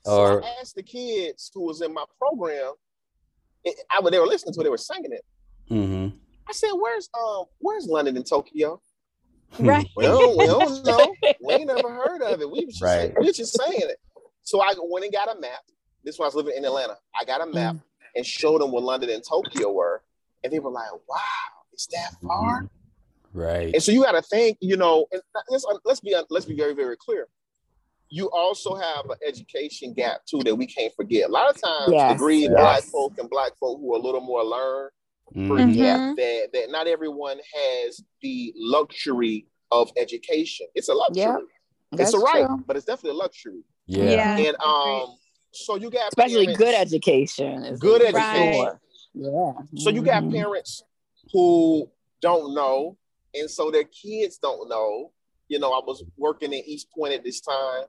So 0.05 0.21
or 0.23 0.43
I 0.43 0.55
asked 0.61 0.75
the 0.75 0.83
kids 0.83 1.51
who 1.53 1.61
was 1.65 1.81
in 1.81 1.93
my 1.93 2.05
program, 2.17 2.73
it, 3.67 3.75
I 3.91 3.99
when 4.01 4.11
they 4.11 4.19
were 4.19 4.27
listening 4.27 4.53
to 4.53 4.61
it, 4.61 4.63
they 4.63 4.69
were 4.69 4.77
singing 4.77 5.11
it. 5.11 5.25
mhm. 5.69 6.13
I 6.49 6.53
said, 6.53 6.71
"Where's 6.73 7.09
um, 7.19 7.45
where's 7.59 7.85
London 7.87 8.15
and 8.17 8.25
Tokyo?" 8.25 8.81
Right. 9.59 9.87
We 9.97 10.03
don't, 10.05 10.37
we 10.37 10.45
don't 10.45 10.85
know. 10.85 11.13
We 11.41 11.53
ain't 11.53 11.67
never 11.67 11.89
heard 12.03 12.21
of 12.21 12.41
it. 12.41 12.49
We 12.51 12.65
was 12.65 12.75
just, 12.75 12.81
Right. 12.83 13.13
we 13.19 13.27
was 13.27 13.37
just 13.37 13.57
saying 13.57 13.81
it. 13.81 13.97
So 14.43 14.61
I 14.61 14.73
went 14.77 15.05
and 15.05 15.13
got 15.13 15.35
a 15.35 15.39
map. 15.39 15.59
This 16.03 16.17
when 16.19 16.25
I 16.25 16.27
was 16.27 16.35
living 16.35 16.53
in 16.57 16.63
Atlanta. 16.65 16.97
I 17.19 17.25
got 17.25 17.41
a 17.41 17.45
map 17.45 17.75
and 18.15 18.25
showed 18.25 18.61
them 18.61 18.71
where 18.71 18.81
London 18.81 19.09
and 19.09 19.23
Tokyo 19.27 19.71
were, 19.71 20.03
and 20.43 20.51
they 20.53 20.59
were 20.59 20.69
like, 20.71 20.91
"Wow, 21.09 21.17
it's 21.73 21.87
that 21.87 22.11
far." 22.25 22.69
Right. 23.33 23.73
And 23.73 23.83
so 23.83 23.91
you 23.91 24.03
got 24.03 24.13
to 24.13 24.21
think, 24.21 24.57
you 24.61 24.77
know, 24.77 25.05
and 25.11 25.21
let's 25.49 25.65
let's 25.83 25.99
be 25.99 26.15
let's 26.29 26.45
be 26.45 26.55
very 26.55 26.73
very 26.73 26.95
clear. 26.97 27.27
You 28.09 28.29
also 28.31 28.75
have 28.75 29.05
an 29.09 29.17
education 29.25 29.93
gap 29.93 30.21
too 30.25 30.39
that 30.45 30.55
we 30.55 30.65
can't 30.65 30.93
forget. 30.95 31.29
A 31.29 31.31
lot 31.31 31.49
of 31.53 31.61
times, 31.61 31.91
Yes, 31.91 32.15
agreed 32.15 32.43
yes. 32.43 32.51
black 32.51 32.83
folk 32.83 33.13
and 33.17 33.29
black 33.29 33.57
folk 33.59 33.79
who 33.79 33.93
are 33.93 33.97
a 33.97 34.01
little 34.01 34.21
more 34.21 34.43
learned 34.43 34.91
Mhm. 35.35 35.47
forget 35.49 36.15
that 36.15 36.49
that 36.53 36.71
not 36.71 36.87
everyone 36.87 37.37
has 37.53 38.01
the 38.21 38.53
luxury 38.55 39.45
of 39.71 39.91
education. 39.97 40.67
It's 40.73 40.87
a 40.87 40.93
luxury. 40.93 41.21
Yeah, 41.23 41.37
it's 41.99 42.13
a 42.13 42.19
right, 42.19 42.45
true. 42.45 42.63
but 42.65 42.77
it's 42.77 42.85
definitely 42.85 43.11
a 43.19 43.21
luxury. 43.21 43.61
Yeah. 43.87 44.03
Yeah. 44.03 44.37
And 44.37 44.57
um, 44.63 45.17
so 45.51 45.75
you 45.75 45.89
got 45.89 46.07
Especially 46.09 46.45
parents- 46.45 46.57
good 46.57 46.75
education. 46.75 47.63
Is 47.65 47.79
Good 47.79 48.01
for 48.03 48.07
education. 48.07 48.53
sure. 48.53 48.81
Yeah. 49.13 49.51
So 49.83 49.89
you 49.89 50.01
got 50.01 50.23
Mhm. 50.23 50.31
parents 50.33 50.83
who 51.33 51.89
don't 52.21 52.53
know, 52.53 52.95
and 53.33 53.49
so 53.51 53.69
their 53.69 53.83
kids 53.83 54.37
don't 54.37 54.69
know. 54.69 55.11
You 55.49 55.59
know, 55.59 55.71
I 55.73 55.81
was 55.85 56.03
working 56.17 56.53
in 56.53 56.63
East 56.65 56.87
Point 56.91 57.13
at 57.13 57.23
this 57.25 57.41
time. 57.41 57.85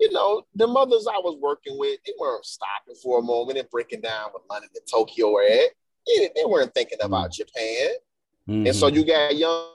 You 0.00 0.10
know, 0.12 0.42
the 0.54 0.66
mothers 0.66 1.06
I 1.06 1.18
was 1.18 1.36
working 1.40 1.78
with, 1.78 2.00
they 2.04 2.12
weren't 2.18 2.44
stopping 2.44 2.94
for 3.02 3.20
a 3.20 3.22
moment 3.22 3.58
and 3.58 3.68
breaking 3.70 4.00
down 4.00 4.30
what 4.32 4.42
London 4.50 4.70
and 4.74 4.86
Tokyo 4.90 5.30
were 5.30 5.44
at. 5.44 5.70
They, 6.06 6.30
they 6.34 6.44
weren't 6.44 6.74
thinking 6.74 6.98
about 7.00 7.32
Japan. 7.32 7.90
And 8.46 8.74
so 8.76 8.90
Mhm. 8.90 8.94
you 8.94 9.04
got 9.06 9.36
young 9.36 9.68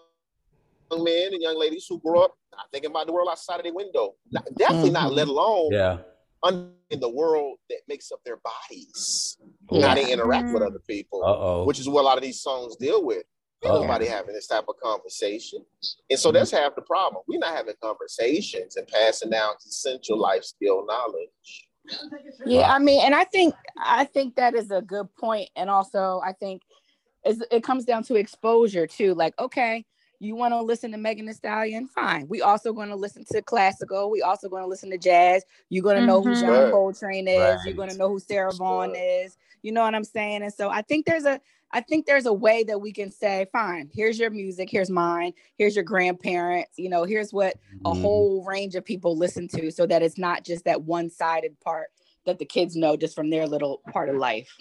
young 0.91 1.03
men 1.03 1.33
and 1.33 1.41
young 1.41 1.57
ladies 1.57 1.85
who 1.87 1.99
grew 1.99 2.19
up 2.19 2.35
not 2.51 2.65
thinking 2.71 2.89
about 2.89 3.05
the 3.07 3.13
world 3.13 3.27
outside 3.31 3.57
of 3.57 3.63
their 3.63 3.73
window. 3.73 4.15
Not, 4.31 4.43
definitely 4.55 4.89
not, 4.89 5.11
Mhm. 5.11 5.15
let 5.15 5.27
alone 5.27 5.71
Yeah. 5.71 5.97
un- 6.43 6.75
in 6.89 6.99
the 6.99 7.09
world 7.09 7.59
that 7.69 7.77
makes 7.87 8.11
up 8.11 8.19
their 8.23 8.37
bodies, 8.37 9.37
Oh. 9.71 9.79
how 9.81 9.93
they 9.93 10.11
interact 10.11 10.51
with 10.51 10.63
other 10.63 10.79
people, 10.87 11.23
Uh-oh. 11.23 11.65
which 11.65 11.79
is 11.79 11.87
what 11.87 12.01
a 12.01 12.05
lot 12.05 12.17
of 12.17 12.23
these 12.23 12.41
songs 12.41 12.75
deal 12.75 13.03
with. 13.03 13.23
Ain't 13.63 13.73
nobody 13.81 14.07
having 14.07 14.33
this 14.33 14.47
type 14.47 14.65
of 14.69 14.79
conversation. 14.81 15.65
And 16.09 16.17
so 16.17 16.31
that's 16.31 16.51
half 16.51 16.75
the 16.75 16.81
problem. 16.81 17.23
We're 17.27 17.39
not 17.39 17.55
having 17.55 17.75
conversations 17.81 18.77
and 18.77 18.87
passing 18.87 19.31
down 19.31 19.55
essential 19.67 20.17
life 20.17 20.43
skill 20.43 20.85
knowledge. 20.85 21.67
Yeah, 22.45 22.71
I 22.71 22.79
mean, 22.79 23.01
and 23.03 23.13
I 23.13 23.25
think 23.25 23.53
I 23.77 24.05
think 24.05 24.35
that 24.35 24.55
is 24.55 24.71
a 24.71 24.81
good 24.81 25.07
point. 25.15 25.19
point, 25.19 25.49
and 25.55 25.69
also 25.69 26.21
I 26.23 26.33
think 26.33 26.61
it 27.25 27.63
comes 27.63 27.83
down 27.83 28.03
to 28.03 28.15
exposure 28.15 28.87
too. 28.87 29.13
Like, 29.13 29.37
okay, 29.39 29.85
you 30.19 30.35
want 30.35 30.53
to 30.53 30.61
listen 30.61 30.91
to 30.91 30.97
Megan 30.97 31.25
Thee 31.25 31.33
Stallion, 31.33 31.87
fine. 31.87 32.27
We 32.29 32.41
also 32.41 32.71
going 32.73 32.89
to 32.89 32.95
listen 32.95 33.25
to 33.31 33.41
classical. 33.41 34.09
We 34.09 34.21
also 34.21 34.47
going 34.49 34.63
to 34.63 34.67
listen 34.69 34.89
to 34.91 34.97
jazz. 34.97 35.43
You're 35.69 35.83
going 35.83 35.97
to 35.99 36.05
know 36.05 36.21
who 36.21 36.29
Mhm. 36.29 36.41
John 36.41 36.63
Right. 36.63 36.71
Coltrane 36.71 37.27
is. 37.27 37.65
You're 37.65 37.75
going 37.75 37.89
to 37.89 37.97
know 37.97 38.09
who 38.09 38.19
Sarah 38.19 38.53
Vaughan 38.53 38.91
Right. 38.91 39.23
is. 39.25 39.37
You 39.61 39.71
know 39.73 39.81
what 39.81 39.95
I'm 39.95 40.03
saying? 40.03 40.43
And 40.43 40.53
so 40.53 40.69
I 40.69 40.81
think 40.81 41.05
there's 41.05 41.25
a 41.25 41.41
I 41.71 41.81
think 41.81 42.05
there's 42.05 42.25
a 42.25 42.33
way 42.33 42.63
that 42.63 42.79
we 42.79 42.91
can 42.91 43.11
say, 43.11 43.47
fine, 43.51 43.89
here's 43.93 44.17
your 44.17 44.29
music, 44.31 44.69
here's 44.71 44.89
mine, 44.89 45.33
here's 45.57 45.75
your 45.75 45.83
grandparents, 45.83 46.71
you 46.77 46.89
know, 46.89 47.03
here's 47.03 47.31
what 47.31 47.55
a 47.85 47.91
Mhm. 47.91 48.01
whole 48.01 48.43
range 48.43 48.75
of 48.75 48.83
people 48.83 49.15
listen 49.15 49.47
to 49.49 49.71
so 49.71 49.85
that 49.85 50.01
it's 50.01 50.17
not 50.17 50.43
just 50.43 50.65
that 50.65 50.81
one-sided 50.83 51.59
part 51.59 51.87
that 52.25 52.39
the 52.39 52.45
kids 52.45 52.75
know 52.75 52.97
just 52.97 53.15
from 53.15 53.29
their 53.29 53.47
little 53.47 53.81
part 53.93 54.09
of 54.09 54.15
life. 54.15 54.55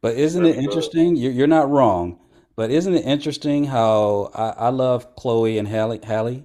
But 0.00 0.16
isn't 0.16 0.44
it 0.44 0.56
interesting? 0.56 1.16
You're, 1.16 1.32
you're 1.32 1.46
not 1.46 1.70
wrong. 1.70 2.18
But 2.56 2.70
isn't 2.70 2.94
it 2.94 3.04
interesting 3.04 3.64
how 3.64 4.30
I, 4.34 4.66
I 4.66 4.68
love 4.70 5.14
Chloe 5.14 5.58
and 5.58 5.68
Halle, 5.68 6.00
Halle? 6.02 6.42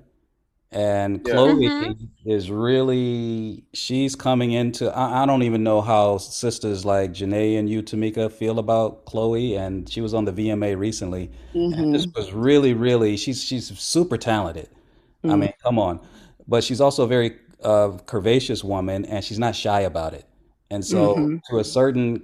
And 0.72 1.22
Yeah. 1.26 1.34
Chloe 1.34 1.69
Mhm. 1.69 2.10
is 2.26 2.49
really, 2.49 3.64
she's 3.73 4.15
coming 4.15 4.52
into, 4.53 4.89
I, 4.95 5.23
I 5.23 5.26
don't 5.26 5.43
even 5.43 5.64
know 5.64 5.81
how 5.81 6.18
sisters 6.18 6.85
like 6.85 7.11
Ginneh 7.11 7.60
and 7.60 7.69
you, 7.69 7.84
Tamika, 7.84 8.31
feel 8.31 8.57
about 8.57 9.06
Chloe. 9.06 9.56
And 9.56 9.89
she 9.89 9.99
was 10.02 10.14
on 10.14 10.26
the 10.26 10.31
VMA 10.31 10.77
recently. 10.77 11.30
And 11.53 11.93
this 11.93 12.07
was 12.15 12.31
really, 12.31 12.73
really, 12.73 13.18
she's 13.18 13.43
she's 13.43 13.77
super 13.80 14.18
talented. 14.18 14.69
I 15.27 15.35
Mhm. 15.35 15.39
mean, 15.39 15.53
come 15.64 15.77
on. 15.77 15.99
But 16.48 16.64
she's 16.64 16.80
also 16.81 17.03
a 17.03 17.07
very 17.07 17.38
uh, 17.64 17.98
curvaceous 18.07 18.64
woman 18.64 19.06
and 19.06 19.23
she's 19.23 19.38
not 19.39 19.56
shy 19.56 19.81
about 19.81 20.14
it. 20.14 20.26
And 20.72 20.84
so 20.85 21.14
Mhm. 21.15 21.41
to 21.49 21.60
a 21.60 21.64
certain, 21.64 22.23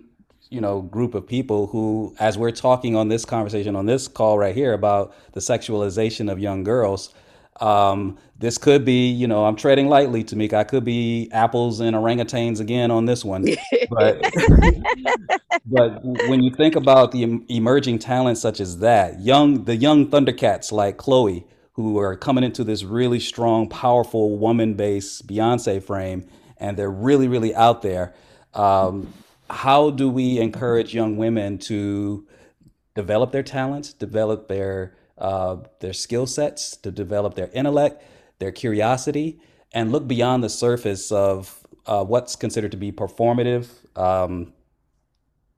you 0.50 0.62
know, 0.62 0.82
group 0.82 1.14
of 1.16 1.28
people 1.28 1.68
who, 1.68 2.16
as 2.20 2.38
we're 2.38 2.52
talking 2.52 2.96
on 2.96 3.10
this 3.10 3.26
conversation, 3.26 3.76
on 3.76 3.86
this 3.86 4.08
call 4.08 4.38
right 4.40 4.56
here 4.56 4.74
about 4.74 5.14
the 5.34 5.42
sexualization 5.42 6.32
of 6.32 6.40
young 6.40 6.64
girls, 6.64 7.14
um, 7.62 8.18
this 8.40 8.58
could 8.58 8.86
be, 8.86 9.10
you 9.10 9.28
know, 9.28 9.46
I'm 9.46 9.56
treading 9.56 9.88
lightly, 9.88 10.24
Tamika. 10.24 10.54
I 10.54 10.64
could 10.64 10.84
be 10.84 11.30
apples 11.32 11.80
and 11.80 11.96
orangutans 11.96 12.60
again 12.60 12.92
on 12.92 13.06
this 13.06 13.26
one. 13.26 13.46
But 13.90 14.22
but 15.66 16.04
when 16.04 16.44
you 16.44 16.52
think 16.52 16.76
about 16.76 17.12
the 17.12 17.42
emerging 17.50 18.00
talents 18.00 18.42
such 18.42 18.60
as 18.60 18.80
that, 18.80 19.22
young 19.22 19.64
the 19.64 19.76
young 19.76 20.08
Thundercats 20.08 20.72
like 20.72 20.98
Chloe, 20.98 21.46
who 21.74 21.98
are 22.00 22.16
coming 22.16 22.44
into 22.44 22.64
this 22.64 22.84
really 22.84 23.20
strong, 23.20 23.70
powerful 23.70 24.38
woman-based 24.38 25.28
Beyonce 25.28 25.82
frame, 25.82 26.28
and 26.58 26.78
they're 26.78 26.92
really, 26.92 27.28
really 27.28 27.56
out 27.56 27.82
there. 27.82 28.14
Um, 28.54 29.14
how 29.50 29.92
do 29.92 30.10
we 30.10 30.40
encourage 30.40 30.94
young 30.94 31.18
women 31.18 31.58
to 31.60 32.28
develop 32.96 33.32
their 33.32 33.44
talents, 33.44 33.94
develop 33.94 34.48
their 34.48 34.97
uh, 35.18 35.58
their 35.80 35.94
skill 35.94 36.26
sets, 36.28 36.78
to 36.78 36.92
develop 36.92 37.36
their 37.36 37.50
intellect, 37.54 38.04
their 38.40 38.52
curiosity, 38.52 39.40
and 39.74 39.92
look 39.92 40.08
beyond 40.08 40.44
the 40.44 40.50
surface 40.50 41.12
of 41.12 41.66
uh, 41.86 42.04
what's 42.04 42.36
considered 42.36 42.72
to 42.72 42.78
be 42.78 42.92
performative, 42.92 43.68
um, 43.98 44.54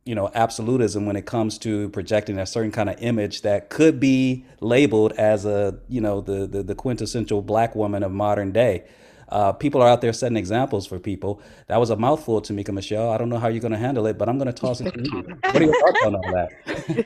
you 0.06 0.16
know, 0.16 0.32
absolutism 0.34 1.06
when 1.06 1.16
it 1.16 1.26
comes 1.26 1.58
to 1.60 1.90
projecting 1.90 2.40
a 2.40 2.46
certain 2.46 2.72
kind 2.72 2.90
of 2.90 2.96
image 3.00 3.42
that 3.42 3.70
could 3.70 4.00
be 4.00 4.46
labeled 4.60 5.12
as 5.14 5.46
a, 5.46 5.80
you 5.88 6.02
know, 6.02 6.22
the 6.22 6.48
the, 6.48 6.64
the 6.64 6.76
quintessential 6.76 7.42
black 7.42 7.76
woman 7.76 8.04
of 8.04 8.12
modern 8.12 8.52
day. 8.52 8.86
Uh, 9.30 9.54
people 9.54 9.82
are 9.82 9.88
out 9.88 10.02
there 10.02 10.14
setting 10.14 10.38
examples 10.38 10.86
for 10.88 11.00
people. 11.00 11.42
That 11.68 11.78
was 11.80 11.90
a 11.90 11.96
mouthful, 11.96 12.42
Tamika 12.42 12.74
Michelle. 12.74 13.10
I 13.12 13.18
don't 13.18 13.30
know 13.30 13.38
how 13.38 13.48
you're 13.48 13.62
going 13.62 13.72
to 13.72 13.78
handle 13.78 14.08
it, 14.08 14.18
but 14.18 14.28
I'm 14.28 14.38
going 14.38 14.48
to 14.48 14.54
toss 14.54 14.82
it 14.82 14.94
to 14.94 15.00
you. 15.00 15.24
What 15.52 15.62
are 15.62 15.66
your 15.66 15.76
thoughts 15.76 16.04
on 16.04 16.16
all 16.16 16.32
that? 16.32 16.50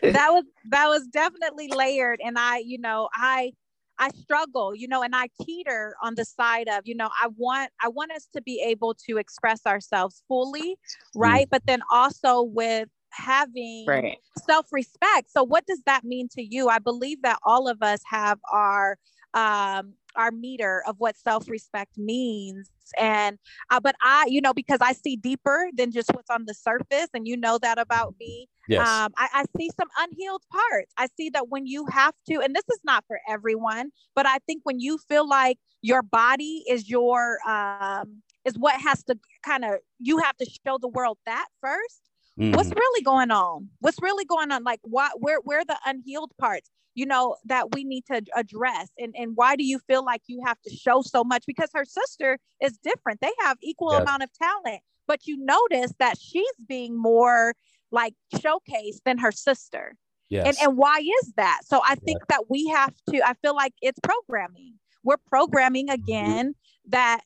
that 0.13 0.29
was 0.31 0.43
that 0.69 0.87
was 0.87 1.07
definitely 1.07 1.67
layered 1.67 2.19
and 2.23 2.37
i 2.37 2.57
you 2.57 2.77
know 2.77 3.09
i 3.13 3.51
i 3.99 4.09
struggle 4.09 4.75
you 4.75 4.87
know 4.87 5.01
and 5.01 5.15
i 5.15 5.27
teeter 5.45 5.95
on 6.01 6.15
the 6.15 6.25
side 6.25 6.67
of 6.67 6.81
you 6.85 6.95
know 6.95 7.09
i 7.21 7.27
want 7.37 7.71
i 7.83 7.87
want 7.87 8.11
us 8.11 8.27
to 8.33 8.41
be 8.41 8.61
able 8.65 8.93
to 8.93 9.17
express 9.17 9.65
ourselves 9.65 10.23
fully 10.27 10.75
right 11.15 11.47
but 11.49 11.63
then 11.65 11.81
also 11.91 12.41
with 12.41 12.89
having 13.11 13.85
Right. 13.87 14.17
self-respect 14.47 15.31
so 15.31 15.43
what 15.43 15.65
does 15.67 15.81
that 15.85 16.03
mean 16.03 16.27
to 16.29 16.41
you 16.41 16.69
i 16.69 16.79
believe 16.79 17.21
that 17.21 17.39
all 17.45 17.67
of 17.67 17.81
us 17.81 18.01
have 18.09 18.39
our 18.51 18.97
um 19.33 19.93
our 20.15 20.31
meter 20.31 20.83
of 20.87 20.95
what 20.99 21.15
self-respect 21.17 21.97
means 21.97 22.69
and 22.97 23.37
uh, 23.69 23.79
but 23.79 23.95
i 24.01 24.25
you 24.27 24.41
know 24.41 24.53
because 24.53 24.79
i 24.81 24.91
see 24.93 25.15
deeper 25.15 25.69
than 25.75 25.91
just 25.91 26.09
what's 26.13 26.29
on 26.29 26.45
the 26.45 26.53
surface 26.53 27.07
and 27.13 27.27
you 27.27 27.37
know 27.37 27.57
that 27.57 27.77
about 27.79 28.15
me 28.19 28.47
Yes. 28.67 28.87
um, 28.87 29.11
I, 29.17 29.27
I 29.33 29.43
see 29.57 29.69
some 29.77 29.89
unhealed 29.99 30.43
parts. 30.49 30.93
I 30.97 31.07
see 31.17 31.29
that 31.31 31.49
when 31.49 31.65
you 31.65 31.85
have 31.87 32.13
to, 32.29 32.39
and 32.39 32.55
this 32.55 32.63
is 32.71 32.79
not 32.83 33.03
for 33.07 33.19
everyone, 33.27 33.91
but 34.15 34.25
I 34.25 34.37
think 34.47 34.61
when 34.63 34.79
you 34.79 34.97
feel 34.97 35.27
like 35.27 35.57
your 35.81 36.01
body 36.01 36.63
is 36.69 36.89
your 36.89 37.39
um, 37.47 38.21
is 38.45 38.57
what 38.57 38.79
has 38.79 39.03
to 39.03 39.19
kind 39.45 39.65
of 39.65 39.79
you 39.99 40.17
have 40.19 40.37
to 40.37 40.45
show 40.45 40.77
the 40.77 40.87
world 40.87 41.17
that 41.25 41.47
first. 41.61 42.01
What's 42.51 42.69
Mhm. 42.69 42.75
really 42.75 43.01
going 43.03 43.31
on? 43.31 43.69
What's 43.79 44.01
really 44.01 44.25
going 44.25 44.51
on? 44.51 44.63
Like 44.63 44.79
what 44.83 45.21
where 45.21 45.39
where 45.39 45.59
are 45.59 45.65
the 45.65 45.79
unhealed 45.85 46.31
parts? 46.39 46.69
You 46.95 47.05
know 47.07 47.37
that 47.45 47.71
we 47.73 47.83
need 47.83 48.05
to 48.07 48.21
address, 48.35 48.89
and 48.97 49.13
and 49.17 49.31
why 49.35 49.55
do 49.55 49.63
you 49.65 49.79
feel 49.79 50.05
like 50.05 50.21
you 50.27 50.41
have 50.45 50.61
to 50.61 50.75
show 50.75 51.01
so 51.01 51.23
much? 51.23 51.45
Because 51.47 51.69
her 51.73 51.85
sister 51.85 52.37
is 52.61 52.77
different. 52.77 53.21
They 53.21 53.31
have 53.39 53.57
equal 53.61 53.91
Yes. 53.91 53.97
amount 53.97 54.23
of 54.23 54.29
talent, 54.33 54.81
but 55.07 55.25
you 55.25 55.37
notice 55.43 55.93
that 55.99 56.17
she's 56.19 56.55
being 56.67 56.95
more 57.01 57.53
like 57.91 58.13
showcased 58.35 59.01
than 59.05 59.17
her 59.19 59.31
sister. 59.31 59.95
And 60.43 60.57
Yes. 60.57 60.61
and 60.61 60.77
why 60.77 60.99
is 60.99 61.33
that? 61.37 61.61
So 61.65 61.81
I 61.85 61.95
think 61.95 62.27
that 62.29 62.49
we 62.49 62.67
have 62.67 62.93
to, 63.09 63.21
I 63.27 63.33
feel 63.35 63.55
like 63.55 63.73
it's 63.81 63.99
programming. 64.01 64.79
We're 65.03 65.17
programming 65.17 65.89
again 65.89 66.53
that 66.89 67.21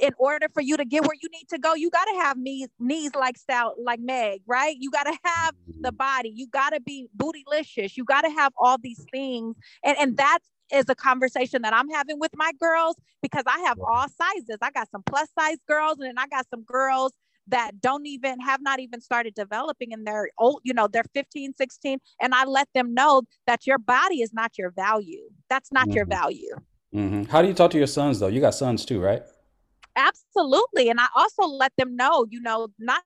in 0.00 0.12
order 0.18 0.46
for 0.52 0.60
you 0.60 0.76
to 0.76 0.84
get 0.84 1.02
where 1.02 1.16
you 1.20 1.28
need 1.30 1.48
to 1.50 1.58
go, 1.58 1.74
you 1.74 1.90
got 1.90 2.04
to 2.04 2.14
have 2.22 2.36
me 2.36 2.66
knees 2.78 3.14
like 3.14 3.36
stout 3.36 3.74
like 3.82 4.00
Meg, 4.00 4.42
right? 4.46 4.76
You 4.78 4.90
got 4.90 5.04
to 5.04 5.16
have 5.24 5.54
the 5.82 5.92
body. 5.92 6.32
You 6.34 6.46
got 6.48 6.70
to 6.70 6.80
be 6.80 7.08
bootylicious. 7.16 7.96
You 7.96 8.04
got 8.04 8.22
to 8.22 8.30
have 8.30 8.52
all 8.58 8.78
these 8.78 9.04
things. 9.12 9.56
And 9.84 9.96
and 9.98 10.16
that 10.16 10.38
is 10.72 10.86
a 10.88 10.94
conversation 10.94 11.62
that 11.62 11.74
I'm 11.74 11.88
having 11.90 12.18
with 12.18 12.32
my 12.36 12.52
girls 12.60 12.96
because 13.22 13.44
I 13.46 13.58
have 13.60 13.78
all 13.80 14.06
sizes. 14.08 14.58
I 14.62 14.70
got 14.70 14.90
some 14.90 15.02
plus 15.04 15.28
size 15.38 15.58
girls 15.68 15.98
and 15.98 16.08
then 16.08 16.18
I 16.18 16.26
got 16.28 16.46
some 16.50 16.62
girls 16.62 17.12
that 17.48 17.80
don't 17.80 18.06
even 18.06 18.40
have 18.40 18.62
not 18.62 18.80
even 18.80 19.00
started 19.00 19.34
developing 19.34 19.92
and 19.92 20.06
they're 20.06 20.30
old 20.38 20.60
you 20.64 20.72
know 20.72 20.88
they're 20.88 21.04
15 21.12 21.52
16 21.58 21.98
and 22.22 22.34
i 22.34 22.44
let 22.44 22.68
them 22.74 22.94
know 22.94 23.22
that 23.46 23.66
your 23.66 23.78
body 23.78 24.22
is 24.22 24.32
not 24.32 24.56
your 24.56 24.70
value 24.70 25.28
that's 25.50 25.70
not 25.70 25.94
your 25.94 26.06
Mhm. 26.06 26.10
value 26.10 26.56
hmm 26.92 27.24
How 27.24 27.42
do 27.42 27.48
you 27.48 27.54
talk 27.54 27.70
to 27.72 27.78
your 27.78 27.86
sons 27.86 28.20
though? 28.20 28.28
You 28.28 28.40
got 28.40 28.54
sons 28.54 28.84
too, 28.86 29.00
right? 29.00 29.22
Absolutely 29.96 30.88
and 30.88 31.00
i 31.00 31.06
also 31.14 31.44
let 31.44 31.72
them 31.78 31.96
know 31.96 32.26
you 32.30 32.40
know 32.40 32.68
not 32.78 33.02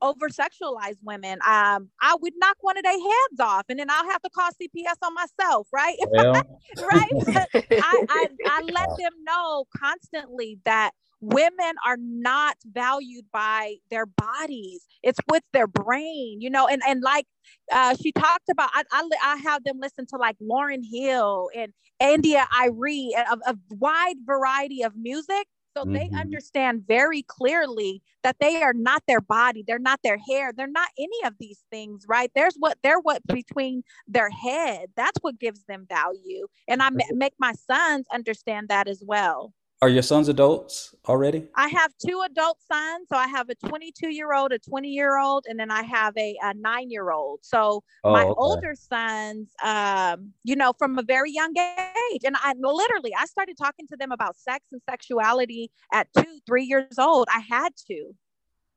over 0.00 0.28
sexualize 0.28 0.96
women. 1.02 1.38
Um 1.46 1.90
i 2.00 2.16
would 2.20 2.34
knock 2.36 2.56
one 2.60 2.76
of 2.76 2.82
their 2.82 2.92
heads 2.92 3.40
off 3.40 3.64
and 3.68 3.78
then 3.78 3.88
i'll 3.90 4.10
have 4.10 4.22
to 4.22 4.30
call 4.30 4.50
cps 4.50 4.96
on 5.02 5.14
myself 5.14 5.68
right? 5.72 5.96
Well, 6.10 6.42
right? 6.80 7.10
I, 7.70 8.04
I 8.08 8.26
i 8.46 8.60
let 8.62 8.88
them 8.98 9.12
know 9.24 9.64
constantly 9.76 10.58
that 10.64 10.92
women 11.20 11.76
are 11.86 11.96
not 12.00 12.56
valued 12.64 13.24
by 13.32 13.76
their 13.90 14.06
bodies. 14.06 14.84
It's 15.04 15.20
with 15.30 15.44
their 15.52 15.66
brain 15.66 16.40
you 16.40 16.50
know 16.50 16.66
and 16.66 16.82
and 16.86 17.02
like 17.02 17.26
uh 17.70 17.94
she 18.00 18.12
talked 18.12 18.48
about 18.50 18.70
i 18.74 18.82
i, 18.92 19.08
I 19.24 19.36
have 19.36 19.64
them 19.64 19.78
listen 19.80 20.06
to 20.06 20.16
like 20.16 20.36
lauryn 20.42 20.82
hill 20.90 21.50
and 21.54 21.72
india 22.00 22.46
Arie, 22.60 23.14
a, 23.16 23.50
a 23.50 23.56
wide 23.70 24.16
variety 24.24 24.82
of 24.82 24.96
music 24.96 25.46
so 25.76 25.86
they 25.92 26.08
Mhm. 26.10 26.10
understand 26.20 26.84
very 26.86 27.22
clearly 27.22 28.02
that 28.22 28.36
they 28.40 28.62
are 28.62 28.74
not 28.74 29.02
their 29.06 29.20
body 29.20 29.64
they're 29.66 29.78
not 29.78 30.00
their 30.02 30.18
hair 30.18 30.52
they're 30.52 30.66
not 30.66 30.88
any 30.98 31.24
of 31.24 31.34
these 31.38 31.64
things 31.70 32.04
right? 32.08 32.30
There's 32.34 32.56
what 32.58 32.78
they're 32.82 33.00
what 33.00 33.22
between 33.26 33.82
their 34.06 34.30
head 34.30 34.90
that's 34.96 35.18
what 35.22 35.38
gives 35.38 35.64
them 35.64 35.86
value. 35.88 36.46
And 36.68 36.82
i 36.82 36.90
make 37.12 37.34
my 37.38 37.52
sons 37.52 38.06
understand 38.12 38.68
that 38.68 38.88
as 38.88 39.02
well 39.06 39.52
are 39.82 39.88
your 39.88 40.02
sons 40.02 40.28
adults 40.28 40.94
already? 41.08 41.48
I 41.56 41.66
have 41.68 41.92
two 41.98 42.22
adult 42.24 42.58
sons. 42.72 43.08
So 43.12 43.18
I 43.18 43.26
have 43.26 43.50
a 43.50 43.56
22 43.56 44.10
year 44.14 44.32
old, 44.32 44.52
a 44.52 44.58
20 44.60 44.88
year 44.88 45.18
old, 45.18 45.44
and 45.48 45.58
then 45.58 45.72
I 45.72 45.82
have 45.82 46.16
a, 46.16 46.36
a 46.40 46.54
nine 46.54 46.88
year 46.90 47.10
old. 47.10 47.40
So 47.42 47.82
Oh, 48.04 48.12
my 48.12 48.22
okay. 48.22 48.34
older 48.36 48.74
sons, 48.76 49.50
um, 49.62 50.32
you 50.44 50.54
know, 50.54 50.72
from 50.78 50.98
a 50.98 51.02
very 51.02 51.32
young 51.32 51.52
age, 51.56 52.22
and 52.24 52.36
I 52.42 52.54
literally 52.56 53.12
I 53.18 53.26
started 53.26 53.56
talking 53.58 53.86
to 53.88 53.96
them 53.96 54.12
about 54.12 54.36
sex 54.36 54.64
and 54.70 54.80
sexuality 54.88 55.70
at 55.92 56.06
two, 56.16 56.38
three 56.46 56.64
years 56.64 56.98
old. 56.98 57.26
I 57.28 57.40
had 57.40 57.74
to. 57.88 58.12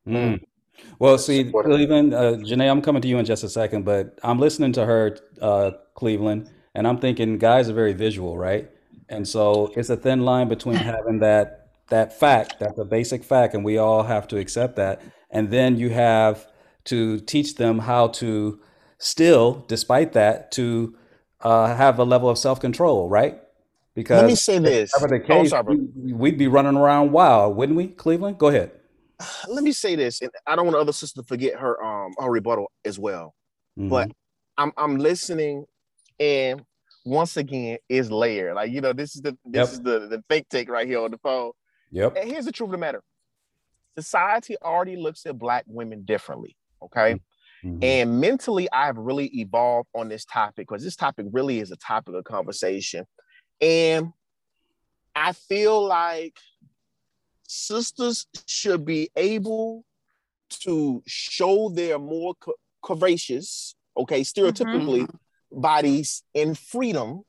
Mm. 0.07 0.43
Well, 0.99 1.17
see, 1.19 1.51
Cleveland, 1.51 2.13
uh, 2.13 2.33
Ginneh, 2.37 2.69
I'm 2.69 2.81
coming 2.81 3.01
to 3.01 3.07
you 3.07 3.19
in 3.19 3.25
just 3.25 3.43
a 3.43 3.49
second, 3.49 3.85
but 3.85 4.19
I'm 4.23 4.39
listening 4.39 4.73
to 4.73 4.85
her, 4.85 5.17
uh, 5.41 5.71
Cleveland, 5.93 6.49
and 6.73 6.87
I'm 6.87 6.97
thinking 6.97 7.37
guys 7.37 7.69
are 7.69 7.73
very 7.73 7.93
visual, 7.93 8.37
right? 8.37 8.69
And 9.09 9.27
so 9.27 9.71
it's 9.75 9.89
a 9.89 9.97
thin 9.97 10.21
line 10.21 10.47
between 10.47 10.75
having 10.93 11.19
that 11.19 11.61
that 11.89 12.17
fact, 12.19 12.55
that's 12.59 12.79
a 12.79 12.85
basic 12.85 13.23
fact, 13.23 13.53
and 13.53 13.63
we 13.63 13.77
all 13.77 14.01
have 14.03 14.27
to 14.29 14.37
accept 14.37 14.75
that. 14.77 15.01
And 15.29 15.51
then 15.51 15.77
you 15.77 15.91
have 15.91 16.47
to 16.85 17.19
teach 17.19 17.55
them 17.55 17.77
how 17.79 18.07
to 18.07 18.59
still, 18.97 19.63
despite 19.67 20.13
that, 20.13 20.51
to 20.53 20.95
uh, 21.41 21.75
have 21.75 21.99
a 21.99 22.03
level 22.03 22.27
of 22.29 22.39
self 22.39 22.59
control, 22.59 23.07
right? 23.07 23.39
Because 23.93 24.17
Let 24.21 24.27
me 24.27 24.35
say 24.35 24.57
this. 24.57 24.91
if 24.95 24.99
that 24.99 25.11
were 25.11 25.19
the 25.19 25.23
Oh, 25.31 25.41
case, 25.41 25.49
sorry, 25.51 25.77
we- 25.95 26.13
we'd 26.13 26.37
be 26.39 26.47
running 26.47 26.75
around 26.75 27.11
wild, 27.11 27.55
wouldn't 27.55 27.77
we, 27.77 27.87
Cleveland? 27.89 28.39
Go 28.39 28.47
ahead. 28.47 28.71
Let 29.47 29.63
me 29.63 29.71
say 29.71 29.95
this, 29.95 30.21
and 30.21 30.31
I 30.47 30.55
don't 30.55 30.65
want 30.65 30.75
the 30.75 30.81
other 30.81 30.91
sister 30.91 31.21
to 31.21 31.27
forget 31.27 31.59
her 31.59 31.81
um 31.83 32.13
her 32.19 32.31
rebuttal 32.31 32.71
as 32.83 32.97
well. 32.97 33.35
But 33.77 34.09
I'm 34.57 34.71
I'm 34.75 34.97
listening, 34.97 35.65
and 36.19 36.63
once 37.05 37.37
again, 37.37 37.77
is 37.87 38.11
layered. 38.11 38.55
Like 38.55 38.71
you 38.71 38.81
know, 38.81 38.91
this 38.91 39.15
is 39.15 39.21
the 39.21 39.37
this 39.45 39.69
Yep. 39.69 39.73
is 39.73 39.81
the 39.81 39.99
the 40.07 40.23
fake 40.27 40.49
take 40.49 40.69
right 40.69 40.87
here 40.87 40.99
on 40.99 41.11
the 41.11 41.19
phone. 41.19 41.51
Yep. 41.91 42.17
And 42.17 42.29
here's 42.29 42.45
the 42.45 42.51
truth 42.51 42.69
of 42.69 42.71
the 42.71 42.77
matter: 42.77 43.03
society 43.97 44.55
already 44.61 44.97
looks 44.97 45.25
at 45.25 45.37
black 45.37 45.63
women 45.67 46.03
differently. 46.03 46.57
Okay. 46.81 47.19
Mm-hmm. 47.63 47.83
And 47.83 48.19
mentally, 48.19 48.67
I've 48.71 48.97
really 48.97 49.27
evolved 49.39 49.89
on 49.95 50.09
this 50.09 50.25
topic 50.25 50.67
because 50.67 50.83
this 50.83 50.95
topic 50.95 51.27
really 51.31 51.59
is 51.59 51.71
a 51.71 51.77
topic 51.77 52.15
of 52.15 52.23
conversation. 52.23 53.05
And 53.61 54.11
I 55.15 55.31
feel 55.31 55.87
like 55.87 56.37
sisters 57.47 58.27
should 58.47 58.85
be 58.85 59.09
able 59.15 59.85
to 60.49 61.01
show 61.07 61.69
their 61.69 61.97
more 61.97 62.35
co- 62.35 62.53
courageous, 62.83 63.75
okay, 63.97 64.21
mm-hmm. 64.21 64.41
stereotypically 64.41 65.09
bodies 65.55 66.23
in 66.33 66.55
freedom 66.55 67.23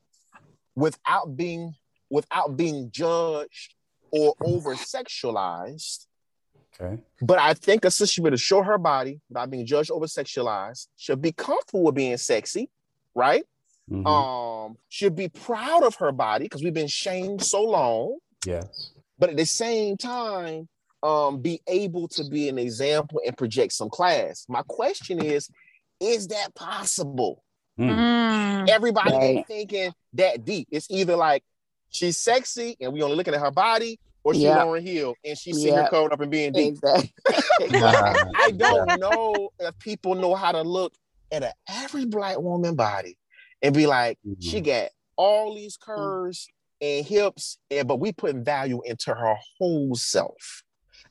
without 0.75 1.37
being 1.37 1.75
without 2.11 2.57
being 2.57 2.91
judged 2.91 3.75
or 4.11 4.35
over 4.41 4.75
sexualized. 4.75 6.07
Okay. 6.81 7.03
But 7.23 7.39
I 7.39 7.55
think 7.55 7.85
a 7.85 7.91
sister 7.91 8.07
should 8.15 8.25
be 8.25 8.29
able 8.29 8.37
to 8.37 8.43
show 8.43 8.63
her 8.63 8.79
body 8.79 9.21
without 9.29 9.51
being 9.51 9.67
judged 9.67 9.91
over 9.91 10.07
sexualized, 10.07 10.89
should 10.97 11.23
be 11.23 11.33
comfortable 11.33 11.85
with 11.85 11.95
being 11.95 12.17
sexy, 12.17 12.71
right? 13.15 13.45
Mm-hmm. 13.91 14.07
Um, 14.07 14.77
should 14.89 15.17
be 15.17 15.29
proud 15.29 15.85
of 15.85 15.95
her 15.97 16.13
body 16.13 16.45
because 16.45 16.63
we've 16.63 16.75
been 16.75 16.87
shamed 16.87 17.43
so 17.43 17.63
long, 17.65 18.19
Yes. 18.45 18.93
but 19.19 19.31
at 19.31 19.37
the 19.37 19.47
same 19.47 19.97
time, 19.97 20.69
um, 21.03 21.41
be 21.41 21.61
able 21.67 22.09
to 22.09 22.25
be 22.25 22.49
an 22.49 22.59
example 22.59 23.21
and 23.25 23.37
project 23.37 23.73
some 23.73 23.89
class. 23.89 24.45
My 24.49 24.63
question 24.67 25.25
is, 25.25 25.49
is 26.01 26.29
that 26.29 26.55
possible? 26.55 27.43
Mm. 27.79 27.91
Mm. 27.91 28.69
Everybody 28.69 29.15
ain't 29.15 29.37
Right. 29.37 29.47
thinking 29.47 29.93
that 30.15 30.45
deep. 30.45 30.69
It's 30.71 30.91
either 30.91 31.17
like 31.17 31.45
she's 31.91 32.17
sexy 32.17 32.77
and 32.81 32.93
we 32.93 33.03
only 33.03 33.17
looking 33.17 33.35
at 33.35 33.41
her 33.41 33.51
body, 33.51 33.99
or 34.25 34.35
she's 34.35 34.45
Yep. 34.45 34.59
Lauryn 34.59 34.83
Hill 34.83 35.15
and 35.25 35.39
she's 35.39 35.57
sitting 35.57 35.73
here 35.75 35.83
Yep. 35.83 35.91
covered 35.91 36.13
up 36.13 36.21
and 36.21 36.31
being 36.31 36.53
deep. 36.53 36.75
Exactly. 36.75 37.13
I 37.61 38.53
don't 38.57 39.01
know 39.01 39.51
if 39.61 39.79
people 39.79 40.15
know 40.15 40.35
how 40.35 40.53
to 40.53 40.63
look 40.63 40.95
at 41.31 41.43
an 41.43 41.53
average 41.69 42.11
black 42.11 42.39
woman 42.39 42.75
body 42.75 43.19
and 43.63 43.75
be 43.75 43.87
like, 43.87 44.19
she 44.41 44.59
mm-hmm. 44.59 44.67
got 44.67 44.91
all 45.17 45.55
these 45.55 45.77
mm. 45.77 45.83
curves 45.83 46.49
and 46.81 47.07
hips, 47.07 47.59
and 47.71 47.89
but 47.89 48.01
we 48.01 48.13
putting 48.13 48.45
value 48.45 48.83
into 48.85 49.15
her 49.15 49.37
whole 49.59 49.95
self. 49.95 50.63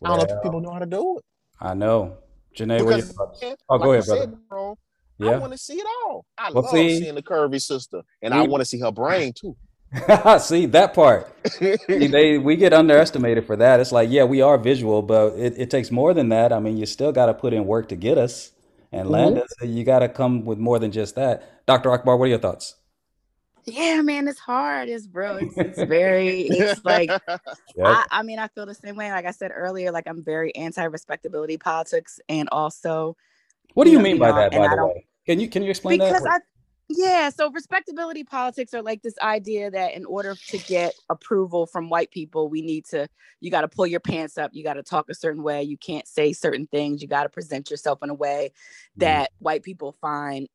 I 0.04 0.10
don't 0.10 0.28
know 0.28 0.36
if 0.36 0.44
people 0.44 0.62
know 0.62 0.72
how 0.72 0.80
to 0.80 0.86
do 0.86 1.18
it. 1.18 1.26
I 1.60 1.74
know. 1.74 2.18
Ginneh, 2.56 2.84
what 2.84 2.94
are 2.94 2.98
your 2.98 3.08
Because, 3.08 3.12
thoughts? 3.12 3.44
Oh, 3.44 3.76
like 3.76 3.82
go 3.82 3.86
you 3.86 3.92
ahead, 3.94 4.04
said, 4.04 4.48
brother. 4.48 4.76
Bro, 5.20 5.30
I 5.30 5.38
want 5.40 5.54
to 5.54 5.58
see 5.58 5.76
it 5.76 5.88
all. 6.06 6.26
I 6.38 6.50
Well, 6.54 6.64
love 6.64 6.72
see, 6.72 6.90
seeing 6.92 7.16
the 7.16 7.24
curvy 7.24 7.62
sister, 7.62 8.02
and 8.22 8.34
I 8.34 8.44
want 8.44 8.62
to 8.62 8.66
see 8.66 8.80
her 8.80 8.92
brain 8.92 9.34
too. 9.34 9.56
See 10.40 10.66
that 10.68 10.94
part. 10.94 11.32
See, 11.92 12.08
they 12.08 12.38
we 12.38 12.56
get 12.56 12.74
underestimated 12.74 13.46
for 13.46 13.56
that. 13.58 13.80
It's 13.80 13.92
like, 13.92 14.10
yeah, 14.10 14.24
we 14.26 14.42
are 14.42 14.58
visual, 14.58 15.02
but 15.02 15.34
it, 15.38 15.54
it 15.58 15.70
takes 15.70 15.92
more 15.92 16.14
than 16.14 16.30
that. 16.30 16.52
I 16.52 16.60
mean, 16.60 16.78
you 16.78 16.86
still 16.86 17.12
got 17.12 17.28
to 17.28 17.34
put 17.34 17.54
in 17.54 17.66
work 17.66 17.90
to 17.90 17.96
get 17.96 18.18
us 18.18 18.52
and 18.92 19.10
land 19.10 19.38
Mhm. 19.38 19.42
us. 19.42 19.54
You 19.62 19.84
got 19.84 20.00
to 20.00 20.10
come 20.10 20.46
with 20.46 20.58
more 20.58 20.80
than 20.80 20.92
just 20.92 21.16
that. 21.16 21.66
Dr. 21.66 21.92
Akbar, 21.92 22.18
what 22.18 22.26
are 22.26 22.30
your 22.30 22.40
thoughts? 22.40 22.76
Yeah, 23.66 24.02
man, 24.02 24.28
it's 24.28 24.40
hard. 24.40 24.90
It's 24.90 25.08
real. 25.12 25.38
It's, 25.38 25.60
it's 25.62 25.82
very, 25.82 26.42
it's 26.42 26.84
like, 26.86 27.16
I, 27.84 28.06
I 28.12 28.24
mean, 28.24 28.40
I 28.40 28.48
feel 28.50 28.66
the 28.66 28.76
same 28.76 28.96
way. 28.96 29.12
Like 29.12 29.26
I 29.26 29.32
said 29.32 29.52
earlier, 29.54 29.92
like 29.92 30.08
I'm 30.08 30.24
very 30.24 30.56
anti-respectability 30.56 31.58
politics, 31.58 32.20
and 32.30 32.50
also, 32.52 33.18
What 33.76 33.86
do 33.86 33.92
you 33.92 33.98
know, 33.98 34.04
mean 34.04 34.16
you 34.16 34.20
by 34.22 34.30
know, 34.32 34.36
that, 34.38 34.52
by 34.52 34.76
the 34.76 34.86
way? 34.86 35.08
Can 35.26 35.40
you 35.40 35.48
can 35.48 35.64
you 35.64 35.70
explain 35.70 36.00
because 36.00 36.24
that? 36.24 36.32
I, 36.32 36.40
yeah, 36.88 37.30
so 37.30 37.52
respectability 37.52 38.24
politics 38.24 38.74
are 38.74 38.82
like 38.82 39.02
this 39.02 39.16
idea 39.22 39.72
that 39.72 39.94
in 39.96 40.06
order 40.06 40.36
to 40.50 40.58
get 40.60 40.94
approval 41.10 41.66
from 41.66 41.90
white 41.90 42.12
people, 42.12 42.48
we 42.48 42.62
need 42.62 42.86
to, 42.86 43.08
you 43.42 43.50
got 43.50 43.62
to 43.62 43.68
pull 43.68 43.88
your 43.88 44.00
pants 44.00 44.38
up, 44.38 44.52
you 44.54 44.64
got 44.64 44.76
to 44.76 44.84
talk 44.84 45.10
a 45.10 45.16
certain 45.16 45.42
way, 45.42 45.64
you 45.64 45.78
can't 45.78 46.08
say 46.08 46.32
certain 46.32 46.68
things, 46.68 47.02
you 47.02 47.08
got 47.08 47.24
to 47.24 47.30
present 47.30 47.72
yourself 47.72 48.04
in 48.04 48.10
a 48.12 48.14
way 48.14 48.52
that 48.98 49.32
white 49.40 49.64
people 49.64 49.94
find 49.94 50.48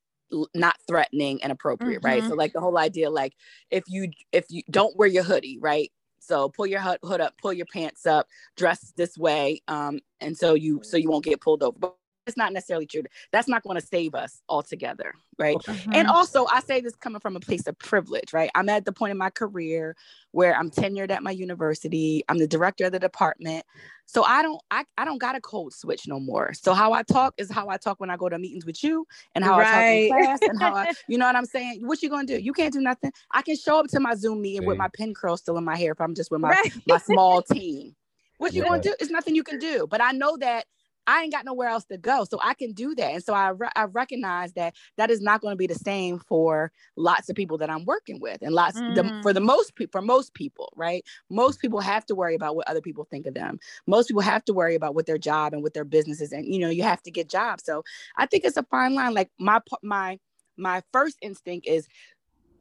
not 0.54 0.76
threatening 0.86 1.42
and 1.42 1.50
appropriate, 1.50 2.00
right? 2.04 2.22
Mhm. 2.22 2.28
So 2.28 2.34
like 2.36 2.52
the 2.52 2.60
whole 2.60 2.78
idea, 2.78 3.10
like 3.10 3.34
if 3.70 3.84
you 3.88 4.10
if 4.32 4.46
you 4.48 4.62
don't 4.70 4.96
wear 4.96 5.08
your 5.08 5.24
hoodie, 5.24 5.58
right? 5.60 5.90
So 6.20 6.48
pull 6.48 6.68
your 6.68 6.80
hood, 6.80 6.98
hood 7.02 7.20
up, 7.20 7.34
pull 7.42 7.52
your 7.52 7.66
pants 7.66 8.06
up, 8.06 8.28
dress 8.56 8.92
this 8.96 9.18
way, 9.18 9.62
um, 9.66 9.98
and 10.20 10.38
so 10.38 10.54
you 10.54 10.80
so 10.84 10.96
you 10.96 11.10
won't 11.10 11.24
get 11.24 11.40
pulled 11.40 11.64
over. 11.64 11.76
But 11.76 11.96
it's 12.30 12.36
not 12.38 12.52
necessarily 12.52 12.86
true. 12.86 13.02
That's 13.32 13.48
not 13.48 13.62
going 13.62 13.78
to 13.78 13.86
save 13.86 14.14
us 14.14 14.40
altogether, 14.48 15.14
right? 15.38 15.56
And 15.92 16.08
Mhm. 16.08 16.12
also, 16.14 16.46
I 16.46 16.60
say 16.60 16.80
this 16.80 16.94
coming 16.96 17.20
from 17.20 17.36
a 17.36 17.40
place 17.40 17.66
of 17.66 17.78
privilege, 17.78 18.32
right? 18.32 18.50
I'm 18.54 18.68
at 18.68 18.84
the 18.84 18.92
point 18.92 19.10
in 19.10 19.18
my 19.18 19.30
career 19.30 19.96
where 20.32 20.56
I'm 20.56 20.70
tenured 20.70 21.10
at 21.10 21.22
my 21.22 21.32
university. 21.32 22.22
I'm 22.28 22.38
the 22.38 22.46
director 22.46 22.86
of 22.86 22.92
the 22.92 22.98
department. 23.00 23.64
So 24.06 24.24
I 24.24 24.42
don't 24.42 24.60
I, 24.70 24.84
I 24.98 25.04
don't 25.04 25.18
got 25.18 25.36
a 25.36 25.40
code 25.40 25.72
switch 25.72 26.08
no 26.08 26.18
more. 26.20 26.52
So 26.54 26.74
how 26.74 26.92
I 26.92 27.02
talk 27.02 27.34
is 27.38 27.50
how 27.50 27.68
I 27.68 27.76
talk 27.76 28.00
when 28.00 28.10
I 28.10 28.16
go 28.16 28.28
to 28.28 28.38
meetings 28.38 28.66
with 28.66 28.82
you 28.82 29.06
and 29.34 29.44
how 29.44 29.56
I 29.58 29.64
talk 29.64 29.88
in 29.88 30.06
class 30.08 30.40
and 30.48 30.58
how 30.58 30.74
I 30.74 30.92
you 31.08 31.18
know 31.18 31.26
what 31.26 31.36
I'm 31.36 31.46
saying? 31.46 31.86
What 31.86 32.02
you 32.02 32.10
gonna 32.10 32.26
do? 32.26 32.38
You 32.38 32.52
can't 32.52 32.72
do 32.72 32.80
nothing. 32.80 33.12
I 33.32 33.42
can 33.42 33.56
show 33.56 33.78
up 33.80 33.86
to 33.88 34.00
my 34.00 34.14
Zoom 34.14 34.42
meeting 34.42 34.66
with 34.66 34.78
my 34.78 34.88
pin 34.88 35.14
curl 35.14 35.36
still 35.36 35.58
in 35.58 35.64
my 35.64 35.76
hair 35.76 35.92
if 35.92 36.00
I'm 36.00 36.14
just 36.14 36.30
with 36.30 36.40
my 36.40 36.50
Right. 36.50 36.72
my 36.86 36.98
small 36.98 37.42
team. 37.42 37.94
What 38.38 38.52
you 38.54 38.62
Yeah. 38.62 38.68
gonna 38.70 38.82
do? 38.82 38.94
It's 39.00 39.10
nothing 39.10 39.34
you 39.36 39.44
can 39.44 39.58
do. 39.58 39.86
But 39.88 40.00
I 40.02 40.12
know 40.12 40.36
that 40.38 40.66
I 41.10 41.22
ain't 41.22 41.32
got 41.32 41.44
nowhere 41.44 41.68
else 41.68 41.84
to 41.86 41.98
go, 41.98 42.24
so 42.24 42.38
I 42.40 42.54
can 42.54 42.72
do 42.72 42.94
that. 42.94 43.14
And 43.14 43.24
so 43.24 43.34
I 43.34 43.48
re- 43.48 43.72
I 43.74 43.84
recognize 43.84 44.52
that 44.52 44.76
that 44.96 45.10
is 45.10 45.20
not 45.20 45.40
going 45.40 45.50
to 45.50 45.56
be 45.56 45.66
the 45.66 45.74
same 45.74 46.20
for 46.20 46.70
lots 46.94 47.28
of 47.28 47.34
people 47.34 47.58
that 47.58 47.68
I'm 47.68 47.84
working 47.84 48.20
with, 48.20 48.38
and 48.42 48.54
lots 48.54 48.76
the, 48.76 49.18
for 49.20 49.32
the 49.32 49.40
mm. 49.40 49.46
most 49.46 49.74
people 49.74 49.90
for 49.90 50.02
most 50.06 50.34
people, 50.34 50.72
right? 50.76 51.04
Most 51.28 51.60
people 51.60 51.80
have 51.80 52.06
to 52.06 52.14
worry 52.14 52.36
about 52.36 52.54
what 52.54 52.68
other 52.68 52.80
people 52.80 53.08
think 53.10 53.26
of 53.26 53.34
them. 53.34 53.58
Most 53.88 54.06
people 54.06 54.22
have 54.22 54.44
to 54.44 54.52
worry 54.52 54.76
about 54.76 54.94
what 54.94 55.06
their 55.06 55.18
job 55.18 55.52
and 55.52 55.64
what 55.64 55.74
their 55.74 55.84
businesses, 55.84 56.30
and 56.30 56.46
you 56.46 56.60
know, 56.60 56.70
you 56.70 56.84
have 56.84 57.02
to 57.02 57.10
get 57.10 57.28
jobs. 57.28 57.64
So 57.64 57.82
I 58.16 58.26
think 58.26 58.44
it's 58.44 58.56
a 58.56 58.62
fine 58.62 58.94
line. 58.94 59.12
Like 59.12 59.30
my 59.36 59.60
my 59.82 60.20
my 60.56 60.80
first 60.92 61.18
instinct 61.22 61.66
is 61.66 61.88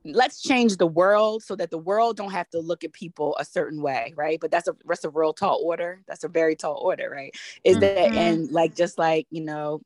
let's 0.06 0.42
change 0.42 0.78
the 0.78 0.88
world 0.88 1.44
so 1.44 1.56
that 1.56 1.72
the 1.72 1.78
world 1.78 2.16
don't 2.16 2.32
have 2.32 2.50
to 2.50 2.60
look 2.60 2.84
at 2.84 2.94
people 2.94 3.36
a 3.40 3.46
certain 3.46 3.82
way 3.82 4.14
right? 4.16 4.40
But 4.40 4.52
that's 4.52 4.68
a 4.68 4.76
that's 4.86 5.04
a 5.04 5.10
real 5.10 5.34
tall 5.34 5.62
order. 5.64 6.02
That's 6.08 6.24
a 6.24 6.30
very 6.30 6.56
tall 6.56 6.78
order 6.82 7.10
right? 7.10 7.36
Is 7.64 7.80
that 7.80 8.12
Mhm. 8.12 8.18
and 8.18 8.52
like 8.52 8.76
just 8.76 8.98
like 8.98 9.28
you 9.30 9.42
know 9.42 9.82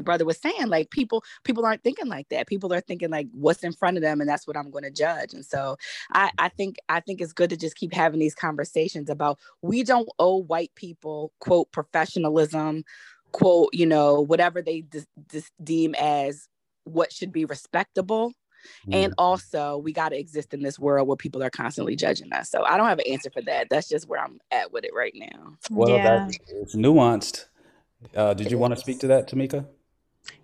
brother 0.00 0.24
was 0.24 0.38
saying 0.38 0.68
like 0.68 0.90
people 0.90 1.24
people 1.42 1.66
aren't 1.66 1.82
thinking 1.82 2.06
like 2.06 2.28
that. 2.28 2.46
People 2.46 2.72
are 2.72 2.80
thinking 2.80 3.10
like 3.10 3.26
what's 3.32 3.64
in 3.64 3.72
front 3.72 3.96
of 3.96 4.02
them 4.02 4.20
and 4.20 4.28
that's 4.30 4.46
what 4.46 4.56
i'm 4.56 4.70
going 4.70 4.84
to 4.84 4.90
judge. 4.90 5.32
And 5.34 5.44
so 5.44 5.76
i 6.12 6.30
i 6.38 6.48
think 6.50 6.76
i 6.88 7.00
think 7.00 7.20
it's 7.20 7.32
good 7.32 7.50
to 7.50 7.56
just 7.56 7.74
keep 7.74 7.92
having 7.92 8.20
these 8.20 8.34
conversations 8.34 9.10
about 9.10 9.38
we 9.62 9.82
don't 9.82 10.08
owe 10.18 10.36
white 10.36 10.72
people 10.74 11.32
quote 11.40 11.72
professionalism 11.72 12.84
quote 13.32 13.70
you 13.72 13.86
know 13.86 14.20
whatever 14.20 14.62
they 14.62 14.82
dis- 14.82 15.06
dis- 15.28 15.50
deem 15.62 15.94
as 15.96 16.48
what 16.84 17.12
should 17.12 17.32
be 17.32 17.44
respectable 17.44 18.32
and 18.92 19.14
also 19.18 19.78
we 19.78 19.92
got 19.92 20.10
to 20.10 20.18
exist 20.18 20.54
in 20.54 20.62
this 20.62 20.78
world 20.78 21.08
where 21.08 21.16
people 21.16 21.42
are 21.42 21.50
constantly 21.50 21.96
judging 21.96 22.32
us. 22.32 22.50
So 22.50 22.64
i 22.64 22.76
don't 22.76 22.88
have 22.88 22.98
an 22.98 23.10
answer 23.10 23.30
for 23.30 23.42
that. 23.42 23.68
That's 23.70 23.88
just 23.88 24.08
where 24.08 24.20
i'm 24.20 24.38
at 24.50 24.72
with 24.72 24.84
it 24.84 24.92
right 24.94 25.14
now. 25.14 25.56
Well, 25.70 25.98
that 25.98 26.38
it's 26.48 26.74
nuanced. 26.74 27.46
Uh, 28.14 28.34
did 28.34 28.50
you 28.50 28.58
want 28.58 28.74
to 28.74 28.80
speak 28.80 29.00
to 29.00 29.08
that, 29.08 29.28
Tamika? 29.28 29.66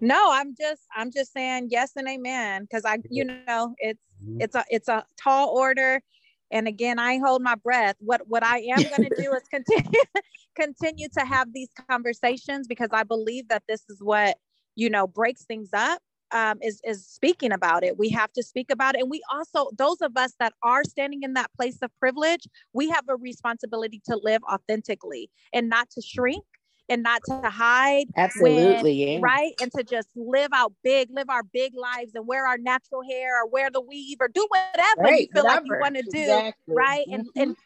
No, 0.01 0.30
I'm 0.32 0.55
just 0.55 0.82
I'm 0.94 1.10
just 1.10 1.32
saying 1.32 1.68
yes 1.70 1.92
and 1.96 2.09
amen 2.09 2.62
because 2.62 2.84
I 2.84 2.98
you 3.10 3.24
know 3.24 3.74
it's 3.78 4.01
it's 4.38 4.55
a 4.55 4.64
it's 4.68 4.88
a 4.88 5.05
tall 5.20 5.48
order. 5.51 6.02
And 6.51 6.68
again 6.68 6.98
I 6.98 7.18
hold 7.18 7.42
my 7.42 7.55
breath. 7.55 7.96
What 8.01 8.22
what 8.26 8.44
I 8.44 8.59
am 8.59 8.82
going 8.90 9.02
to 9.02 9.14
do 9.16 9.32
is 9.32 9.42
continue 9.51 10.01
continue 10.56 11.09
to 11.18 11.24
have 11.24 11.52
these 11.52 11.68
conversations 11.88 12.66
because 12.66 12.90
I 12.92 13.02
believe 13.02 13.48
that 13.48 13.62
this 13.68 13.84
is 13.88 14.02
what 14.02 14.36
you 14.74 14.90
know 14.90 15.06
breaks 15.06 15.44
things 15.44 15.70
up 15.72 16.01
um, 16.32 16.59
is 16.62 16.80
is 16.84 17.06
speaking 17.06 17.52
about 17.52 17.84
it 17.84 17.98
we 17.98 18.09
have 18.09 18.32
to 18.32 18.42
speak 18.42 18.70
about 18.70 18.94
it 18.94 19.01
and 19.02 19.10
we 19.10 19.22
also 19.32 19.70
those 19.76 20.01
of 20.01 20.16
us 20.16 20.34
that 20.40 20.52
are 20.62 20.84
standing 20.84 21.22
in 21.22 21.34
that 21.34 21.51
place 21.56 21.78
of 21.82 21.90
privilege 21.98 22.46
we 22.72 22.88
have 22.88 23.05
a 23.09 23.16
responsibility 23.16 24.01
to 24.05 24.16
live 24.22 24.42
authentically 24.51 25.30
and 25.52 25.68
not 25.68 25.90
to 25.90 26.01
shrink 26.01 26.44
and 26.88 27.02
not 27.02 27.22
to 27.26 27.48
hide. 27.48 28.06
Absolutely, 28.16 28.90
when- 29.01 29.09
yeah. 29.09 29.18
Right. 29.22 29.55
And 29.60 29.72
to 29.72 29.82
just 29.82 30.09
live 30.14 30.51
out 30.52 30.72
big, 30.82 31.09
live 31.10 31.30
our 31.30 31.42
big 31.42 31.72
lives 31.74 32.12
and 32.14 32.26
wear 32.26 32.46
our 32.46 32.59
natural 32.59 33.02
hair 33.02 33.42
or 33.42 33.48
wear 33.48 33.70
the 33.70 33.80
weave 33.80 34.18
or 34.20 34.28
do 34.28 34.46
whatever 34.51 35.09
you 35.09 35.12
Right, 35.12 35.28
feel 35.32 35.44
like 35.44 35.62
you 35.64 35.76
want 35.80 35.96
to 35.96 36.02
do. 36.02 36.18
Exactly. 36.18 36.74
Right. 36.74 37.06
And 37.10 37.26
and 37.36 37.56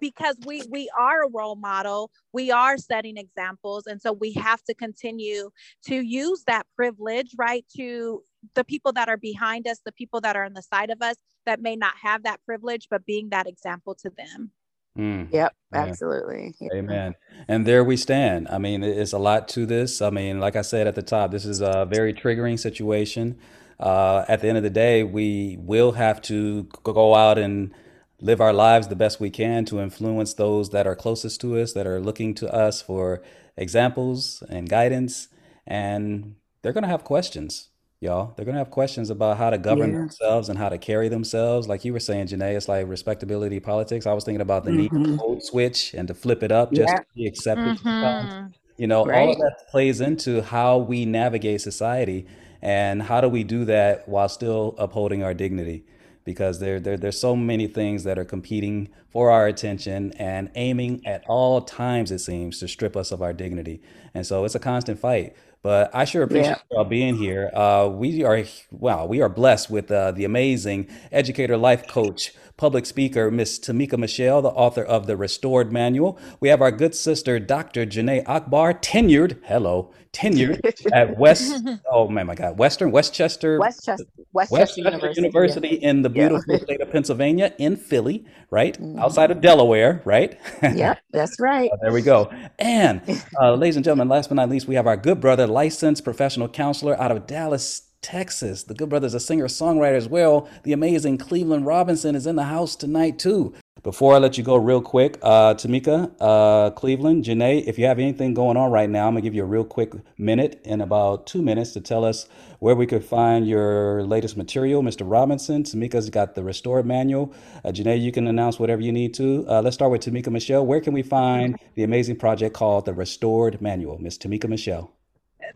because 0.00 0.36
we 0.46 0.62
we 0.70 0.90
are 0.98 1.24
a 1.24 1.30
role 1.32 1.56
model 1.56 2.10
we 2.32 2.50
are 2.50 2.76
setting 2.76 3.16
examples 3.16 3.86
and 3.86 4.00
so 4.00 4.12
we 4.12 4.32
have 4.32 4.62
to 4.64 4.74
continue 4.74 5.50
to 5.84 5.96
use 6.00 6.44
that 6.46 6.66
privilege 6.76 7.34
right 7.38 7.64
to 7.76 8.22
the 8.54 8.64
people 8.64 8.92
that 8.92 9.08
are 9.08 9.16
behind 9.16 9.66
us 9.66 9.80
the 9.84 9.92
people 9.92 10.20
that 10.20 10.36
are 10.36 10.44
on 10.44 10.54
the 10.54 10.62
side 10.62 10.90
of 10.90 11.00
us 11.02 11.16
that 11.46 11.60
may 11.60 11.76
not 11.76 11.94
have 12.00 12.22
that 12.22 12.40
privilege 12.44 12.86
but 12.90 13.04
being 13.06 13.28
that 13.30 13.46
example 13.46 13.94
to 13.94 14.10
them 14.16 14.50
Mm. 14.98 15.32
Yep, 15.32 15.54
absolutely. 15.72 16.56
Yeah. 16.60 16.68
Amen. 16.74 17.14
And 17.46 17.64
there 17.64 17.84
we 17.84 17.96
stand. 17.96 18.48
I 18.48 18.58
mean, 18.58 18.82
it's 18.82 19.12
a 19.12 19.18
lot 19.18 19.46
to 19.48 19.64
this. 19.64 20.02
I 20.02 20.10
mean, 20.10 20.40
like 20.40 20.56
I 20.56 20.62
said 20.62 20.88
at 20.88 20.96
the 20.96 21.02
top, 21.02 21.30
this 21.30 21.44
is 21.44 21.60
a 21.60 21.86
very 21.88 22.12
triggering 22.12 22.58
situation. 22.58 23.38
Uh, 23.78 24.24
at 24.26 24.40
the 24.40 24.48
end 24.48 24.56
of 24.56 24.64
the 24.64 24.70
day, 24.70 25.04
we 25.04 25.56
will 25.60 25.92
have 25.92 26.20
to 26.22 26.64
go 26.82 27.14
out 27.14 27.38
and 27.38 27.72
live 28.20 28.40
our 28.40 28.52
lives 28.52 28.88
the 28.88 28.96
best 28.96 29.20
we 29.20 29.30
can 29.30 29.64
to 29.66 29.80
influence 29.80 30.34
those 30.34 30.70
that 30.70 30.86
are 30.86 30.96
closest 30.96 31.40
to 31.40 31.58
us, 31.58 31.72
that 31.72 31.86
are 31.86 32.00
looking 32.00 32.34
to 32.34 32.52
us 32.52 32.82
for 32.82 33.22
examples 33.56 34.42
and 34.48 34.68
guidance. 34.68 35.28
And 35.66 36.34
they're 36.62 36.72
going 36.72 36.82
to 36.82 36.88
have 36.88 37.04
questions, 37.04 37.68
y'all. 38.00 38.32
They're 38.34 38.44
going 38.44 38.54
to 38.54 38.58
have 38.60 38.70
questions 38.70 39.10
about 39.10 39.36
how 39.38 39.50
to 39.50 39.58
govern 39.58 39.92
Yeah. 39.92 39.98
themselves 39.98 40.48
and 40.48 40.58
how 40.58 40.68
to 40.68 40.78
carry 40.78 41.08
themselves. 41.08 41.68
Like 41.68 41.84
you 41.84 41.92
were 41.92 42.00
saying, 42.00 42.26
Ginneh, 42.28 42.56
it's 42.56 42.68
like 42.68 42.88
respectability 42.88 43.60
politics. 43.60 44.06
I 44.06 44.14
was 44.14 44.24
thinking 44.24 44.40
about 44.40 44.64
the 44.64 44.72
need 44.72 44.90
to 44.90 45.16
code 45.18 45.42
switch 45.42 45.94
and 45.94 46.08
to 46.08 46.14
flip 46.14 46.42
it 46.42 46.50
up 46.50 46.72
just 46.72 46.88
Yeah. 46.88 46.96
to 46.98 47.04
be 47.14 47.26
accepted 47.26 47.78
sometimes. 47.78 48.32
Mhm. 48.34 48.52
You 48.78 48.86
know, 48.86 49.00
all 49.10 49.30
of 49.32 49.38
that 49.38 49.68
plays 49.70 50.00
into 50.00 50.40
how 50.42 50.78
we 50.78 51.04
navigate 51.04 51.60
society 51.60 52.26
and 52.62 53.02
how 53.02 53.20
do 53.20 53.28
we 53.28 53.44
do 53.44 53.64
that 53.66 54.08
while 54.08 54.28
still 54.28 54.74
upholding 54.78 55.22
our 55.22 55.34
dignity? 55.34 55.84
Because 56.28 56.58
there, 56.60 56.78
there, 56.78 56.98
there's 56.98 57.18
so 57.18 57.34
many 57.34 57.66
things 57.66 58.04
that 58.04 58.18
are 58.18 58.24
competing 58.36 58.90
for 59.08 59.30
our 59.30 59.46
attention 59.46 60.12
and 60.18 60.50
aiming 60.56 61.00
at 61.06 61.24
all 61.26 61.62
times, 61.62 62.10
it 62.10 62.18
seems, 62.18 62.60
to 62.60 62.68
strip 62.68 62.94
us 62.98 63.12
of 63.12 63.22
our 63.22 63.32
dignity. 63.32 63.80
And 64.12 64.26
so 64.26 64.44
it's 64.44 64.54
a 64.54 64.58
constant 64.58 64.98
fight. 64.98 65.34
But 65.62 65.90
I 65.94 66.04
sure 66.04 66.22
appreciate 66.22 66.58
Yeah. 66.70 66.76
y'all 66.76 66.84
being 66.84 67.16
here. 67.16 67.50
Uh, 67.54 67.88
we 67.90 68.22
are, 68.24 68.44
wow, 68.70 69.06
we 69.06 69.22
are 69.22 69.30
blessed 69.30 69.70
with 69.70 69.90
uh, 69.90 70.12
the 70.12 70.26
amazing 70.26 70.88
educator, 71.10 71.56
life 71.56 71.88
coach, 71.88 72.34
public 72.58 72.84
speaker, 72.84 73.30
Miss 73.30 73.58
Tamika 73.58 73.96
Michelle, 73.96 74.42
the 74.42 74.50
author 74.50 74.82
of 74.82 75.06
the 75.06 75.16
Restored 75.16 75.72
Manual. 75.72 76.18
We 76.40 76.48
have 76.50 76.60
our 76.60 76.72
good 76.72 76.94
sister, 76.94 77.38
Dr. 77.38 77.86
Ginneh 77.86 78.22
Akbar, 78.26 78.74
tenured, 78.74 79.38
hello, 79.44 79.92
tenured 80.12 80.60
at 80.92 81.16
West, 81.16 81.64
oh 81.90 82.08
man, 82.08 82.26
my 82.26 82.34
God, 82.34 82.58
Western, 82.58 82.90
West 82.90 83.14
Chester, 83.14 83.58
Westchester, 83.60 84.04
West 84.32 84.50
Chester, 84.50 84.58
Westchester 84.58 84.80
University. 84.82 85.20
University 85.22 85.68
yeah. 85.80 85.88
in 85.88 86.02
the 86.02 86.10
Yeah. 86.10 86.28
beautiful 86.28 86.58
state 86.64 86.80
of 86.80 86.90
Pennsylvania, 86.90 87.54
in 87.58 87.76
Philly, 87.76 88.26
right? 88.50 88.76
Outside 88.98 89.30
of 89.30 89.40
Delaware, 89.40 90.02
right? 90.04 90.36
Yep, 90.62 90.98
that's 91.12 91.38
right. 91.40 91.70
Oh, 91.72 91.78
there 91.80 91.92
we 91.92 92.02
go. 92.02 92.30
And 92.58 93.00
uh, 93.40 93.54
ladies 93.54 93.76
and 93.76 93.84
gentlemen, 93.84 94.08
last 94.08 94.28
but 94.28 94.34
not 94.34 94.48
least, 94.50 94.66
we 94.68 94.74
have 94.74 94.86
our 94.86 94.96
good 94.96 95.20
brother, 95.20 95.46
licensed 95.46 96.02
professional 96.04 96.48
counselor 96.48 97.00
out 97.00 97.10
of 97.12 97.26
Dallas, 97.26 97.82
Texas. 98.02 98.62
The 98.62 98.74
good 98.74 98.88
Brothers, 98.88 99.14
a 99.14 99.20
singer 99.20 99.46
songwriter 99.46 99.96
as 99.96 100.08
well. 100.08 100.48
The 100.62 100.72
amazing 100.72 101.18
Cleveland 101.18 101.66
Robinson 101.66 102.14
is 102.14 102.26
in 102.26 102.36
the 102.36 102.44
house 102.44 102.76
tonight 102.76 103.18
too. 103.18 103.54
Before 103.82 104.14
I 104.14 104.18
let 104.18 104.36
you 104.36 104.42
go, 104.42 104.56
real 104.56 104.82
quick, 104.82 105.18
uh, 105.22 105.54
Tamika, 105.54 106.12
uh, 106.20 106.70
Cleveland, 106.70 107.24
Ginneh, 107.24 107.64
if 107.64 107.78
you 107.78 107.86
have 107.86 108.00
anything 108.00 108.34
going 108.34 108.56
on 108.56 108.72
right 108.72 108.90
now, 108.90 109.06
I'm 109.06 109.12
gonna 109.12 109.20
give 109.20 109.36
you 109.36 109.44
a 109.44 109.46
real 109.46 109.64
quick 109.64 109.92
minute 110.18 110.60
in 110.64 110.80
about 110.80 111.28
two 111.28 111.42
minutes 111.42 111.72
to 111.74 111.80
tell 111.80 112.04
us 112.04 112.26
where 112.58 112.74
we 112.74 112.86
could 112.86 113.04
find 113.04 113.46
your 113.46 114.02
latest 114.04 114.36
material. 114.36 114.82
Mr. 114.82 115.02
Robinson, 115.08 115.62
Tamika's 115.62 116.10
got 116.10 116.34
the 116.34 116.42
Restored 116.42 116.86
Manual. 116.86 117.32
Uh, 117.64 117.68
Ginneh, 117.68 118.00
you 118.00 118.10
can 118.10 118.26
announce 118.26 118.58
whatever 118.58 118.82
you 118.82 118.90
need 118.90 119.14
to. 119.14 119.46
Uh, 119.48 119.62
let's 119.62 119.74
start 119.74 119.92
with 119.92 120.02
Tamika 120.02 120.32
Michelle. 120.32 120.66
Where 120.66 120.80
can 120.80 120.92
we 120.92 121.02
find 121.02 121.56
the 121.76 121.84
amazing 121.84 122.16
project 122.16 122.54
called 122.54 122.84
the 122.84 122.94
Restored 122.94 123.62
Manual? 123.62 123.98
Miss 124.00 124.18
Tamika 124.18 124.48
Michelle. 124.48 124.92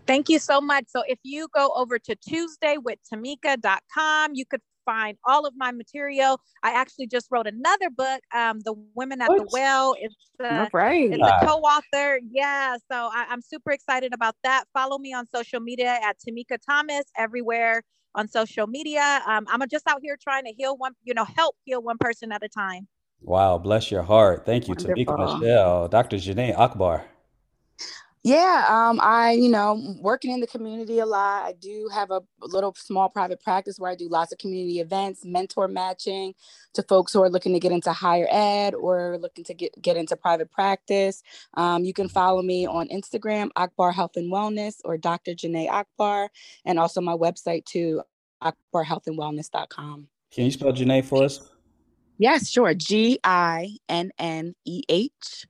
Thank 0.07 0.29
you 0.29 0.39
so 0.39 0.61
much. 0.61 0.85
So 0.89 1.03
if 1.07 1.19
you 1.23 1.49
go 1.55 1.73
over 1.75 1.99
to 1.99 2.17
tuesdaywithtamika.com, 2.17 4.33
you 4.35 4.45
could 4.47 4.61
find 4.85 5.17
all 5.25 5.47
of 5.47 5.55
my 5.57 5.73
material. 5.73 6.41
I 6.63 6.73
actually 6.73 7.07
just 7.07 7.29
wrote 7.31 7.47
another 7.47 7.89
book, 7.91 8.21
um, 8.35 8.61
The 8.65 8.75
Women 8.95 9.23
at 9.23 9.29
the 9.29 9.49
Well. 9.53 9.95
It's 10.01 10.15
uh, 10.43 10.61
All 10.61 10.69
right. 10.73 11.13
it's 11.13 11.23
a 11.23 11.47
co-author. 11.47 12.19
Yeah. 12.31 12.77
So 12.91 13.11
I, 13.13 13.27
I'm 13.29 13.41
super 13.41 13.71
excited 13.71 14.13
about 14.13 14.35
that. 14.45 14.65
Follow 14.75 14.99
me 14.99 15.13
on 15.13 15.27
social 15.27 15.61
media 15.61 16.01
at 16.03 16.17
Tamika 16.19 16.59
Thomas 16.69 17.05
everywhere 17.17 17.83
on 18.15 18.29
social 18.29 18.67
media. 18.67 19.23
Um, 19.27 19.47
I'm 19.49 19.63
just 19.71 19.87
out 19.89 20.01
here 20.03 20.19
trying 20.23 20.45
to 20.45 20.53
heal 20.57 20.77
one, 20.77 20.93
you 21.05 21.15
know, 21.15 21.25
help 21.25 21.57
heal 21.65 21.83
one 21.83 21.99
person 21.99 22.33
at 22.33 22.43
a 22.43 22.49
time. 22.49 22.89
Wow, 23.21 23.59
bless 23.59 23.91
your 23.91 24.03
heart. 24.03 24.45
Thank 24.45 24.69
you, 24.69 24.75
Tamika 24.75 25.17
Michelle. 25.17 25.89
Dr. 25.89 26.17
Ginneh 26.17 26.59
Akbar. 26.59 27.05
Yeah, 28.25 28.67
um, 28.69 29.01
I, 29.03 29.33
you 29.33 29.49
know, 29.49 29.97
working 30.01 30.31
in 30.31 30.39
the 30.39 30.47
community 30.47 31.01
a 31.01 31.07
lot. 31.07 31.45
I 31.45 31.55
do 31.55 31.91
have 31.93 32.13
a 32.13 32.21
little 32.41 32.73
small 32.79 33.09
private 33.09 33.43
practice 33.43 33.81
where 33.81 33.91
I 33.91 33.97
do 33.97 34.09
lots 34.09 34.31
of 34.31 34.39
community 34.39 34.79
events, 34.79 35.25
mentor 35.25 35.67
matching 35.67 36.35
to 36.75 36.85
folks 36.85 37.13
who 37.13 37.21
are 37.21 37.29
looking 37.29 37.53
to 37.53 37.59
get 37.59 37.73
into 37.73 37.93
higher 37.93 38.29
ed 38.31 38.75
or 38.75 39.19
looking 39.19 39.43
to 39.45 39.55
get, 39.55 39.75
get 39.83 39.97
into 39.97 40.15
private 40.15 40.53
practice. 40.53 41.25
Um, 41.55 41.83
you 41.83 41.93
can 41.93 42.09
follow 42.09 42.43
me 42.43 42.65
on 42.65 42.87
Instagram, 42.91 43.51
Akbar 43.57 43.91
Health 43.91 44.17
and 44.17 44.33
Wellness, 44.33 44.77
or 44.85 44.97
Dr. 44.97 45.33
Ginneh 45.33 45.69
Akbar, 45.69 46.31
and 46.65 46.79
also 46.79 47.01
my 47.01 47.15
website 47.15 47.65
too, 47.65 48.03
akbarhealthandwellness.com. 48.41 50.07
Can 50.31 50.45
you 50.45 50.51
spell 50.53 50.73
Ginneh 50.73 51.05
for 51.05 51.25
us? 51.25 51.51
Yes, 52.19 52.49
sure. 52.49 52.73
G 52.73 53.19
I 53.25 53.79
N 53.89 54.13
N 54.17 54.55
E 54.65 54.83
H. 54.89 55.47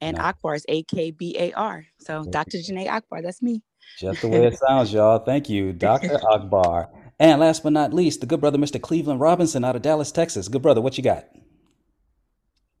And 0.00 0.16
Nice. 0.16 0.26
Akbar 0.26 0.54
is 0.54 0.64
A 0.68 0.82
K 0.84 1.10
B 1.10 1.36
A 1.38 1.52
R. 1.52 1.86
So 1.98 2.24
Dr. 2.24 2.58
Ginneh 2.58 2.88
Akbar, 2.88 3.22
that's 3.22 3.42
me. 3.42 3.62
Just 3.98 4.20
the 4.20 4.28
way 4.28 4.46
it 4.46 4.58
sounds, 4.58 4.92
y'all. 4.92 5.18
Thank 5.18 5.48
you, 5.48 5.72
Dr. 5.72 6.20
Akbar. 6.30 6.90
And 7.18 7.40
last 7.40 7.62
but 7.62 7.72
not 7.72 7.94
least, 7.94 8.20
the 8.20 8.26
good 8.26 8.40
brother, 8.40 8.58
Mr. 8.58 8.80
Cleveland 8.80 9.20
Robinson 9.20 9.64
out 9.64 9.74
of 9.74 9.82
Dallas, 9.82 10.12
Texas. 10.12 10.48
Good 10.48 10.60
brother, 10.60 10.82
what 10.82 10.98
you 10.98 11.04
got? 11.04 11.26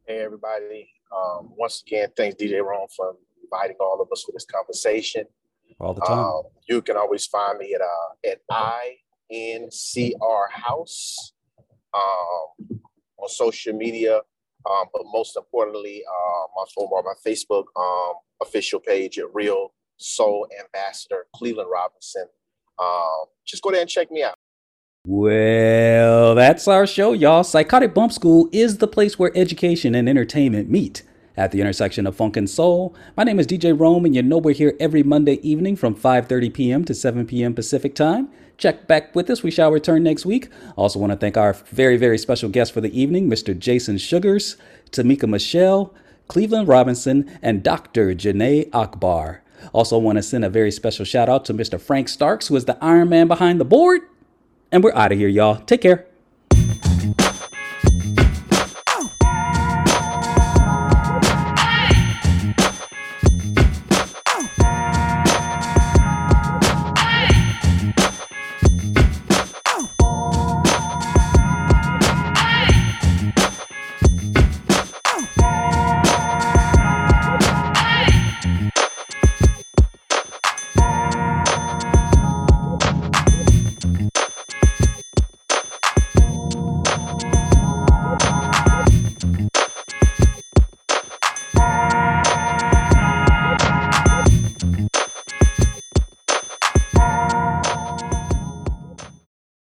Hey, 0.06 0.18
everybody. 0.18 0.90
Um, 1.10 1.52
once 1.56 1.82
again, 1.86 2.08
thanks, 2.16 2.36
DJ 2.36 2.62
Rome, 2.62 2.88
for 2.94 3.16
inviting 3.42 3.76
all 3.80 4.00
of 4.02 4.08
us 4.12 4.22
for 4.22 4.32
this 4.32 4.44
conversation. 4.44 5.24
All 5.80 5.94
the 5.94 6.02
time. 6.02 6.18
Um, 6.18 6.42
you 6.68 6.82
can 6.82 6.96
always 6.96 7.26
find 7.26 7.58
me 7.58 7.74
at 7.74 7.80
uh, 7.80 8.30
at 8.30 8.40
INCR 9.32 10.50
House 10.50 11.32
um, 11.94 12.80
on 13.16 13.28
social 13.28 13.72
media. 13.72 14.20
Um, 14.68 14.86
but 14.92 15.02
most 15.12 15.36
importantly, 15.36 16.02
uh, 16.08 16.46
my 16.56 16.64
over 16.78 16.96
on 16.96 17.04
my 17.04 17.14
Facebook 17.24 17.64
um, 17.76 18.14
official 18.40 18.80
page 18.80 19.18
at 19.18 19.32
Real 19.34 19.72
Soul 19.98 20.48
Ambassador 20.60 21.26
Cleveland 21.34 21.70
Robinson. 21.72 22.26
Um, 22.78 23.26
just 23.46 23.62
go 23.62 23.70
there 23.70 23.80
and 23.80 23.90
check 23.90 24.10
me 24.10 24.22
out. 24.22 24.34
Well, 25.08 26.34
that's 26.34 26.66
our 26.66 26.86
show, 26.86 27.12
y'all. 27.12 27.44
Psychotic 27.44 27.94
Bump 27.94 28.12
School 28.12 28.48
is 28.50 28.78
the 28.78 28.88
place 28.88 29.18
where 29.18 29.30
education 29.36 29.94
and 29.94 30.08
entertainment 30.08 30.68
meet 30.68 31.04
at 31.36 31.52
the 31.52 31.60
intersection 31.60 32.06
of 32.06 32.16
funk 32.16 32.36
and 32.36 32.50
soul. 32.50 32.96
My 33.16 33.22
name 33.22 33.38
is 33.38 33.46
DJ 33.46 33.78
Rome, 33.78 34.04
and 34.04 34.16
you 34.16 34.22
know 34.22 34.38
we're 34.38 34.54
here 34.54 34.74
every 34.80 35.04
Monday 35.04 35.34
evening 35.48 35.76
from 35.76 35.94
5:30 35.94 36.52
p.m. 36.52 36.84
to 36.86 36.94
7 36.94 37.24
p.m. 37.26 37.54
Pacific 37.54 37.94
time. 37.94 38.30
Check 38.58 38.86
back 38.86 39.14
with 39.14 39.28
us. 39.28 39.42
We 39.42 39.50
shall 39.50 39.70
return 39.70 40.02
next 40.02 40.24
week. 40.24 40.48
Also 40.76 40.98
want 40.98 41.12
to 41.12 41.16
thank 41.16 41.36
our 41.36 41.52
very, 41.52 41.96
very 41.96 42.18
special 42.18 42.48
guest 42.48 42.72
for 42.72 42.80
the 42.80 42.98
evening, 42.98 43.28
Mr. 43.28 43.58
Jason 43.58 43.98
Sugars, 43.98 44.56
Tamika 44.90 45.28
Michelle, 45.28 45.94
Cleveland 46.28 46.66
Robinson, 46.66 47.30
and 47.42 47.62
Dr. 47.62 48.14
Ginneh 48.14 48.68
Akbar. 48.72 49.42
Also 49.72 49.98
want 49.98 50.16
to 50.16 50.22
send 50.22 50.44
a 50.44 50.50
very 50.50 50.70
special 50.70 51.04
shout 51.04 51.28
out 51.28 51.44
to 51.44 51.54
Mr. 51.54 51.80
Frank 51.80 52.08
Starks, 52.08 52.48
who 52.48 52.56
is 52.56 52.64
the 52.64 52.78
Iron 52.82 53.08
Man 53.08 53.28
behind 53.28 53.60
the 53.60 53.64
board. 53.64 54.02
And 54.72 54.82
we're 54.82 54.94
out 54.94 55.12
of 55.12 55.18
here, 55.18 55.28
y'all. 55.28 55.56
Take 55.56 55.82
care. 55.82 56.06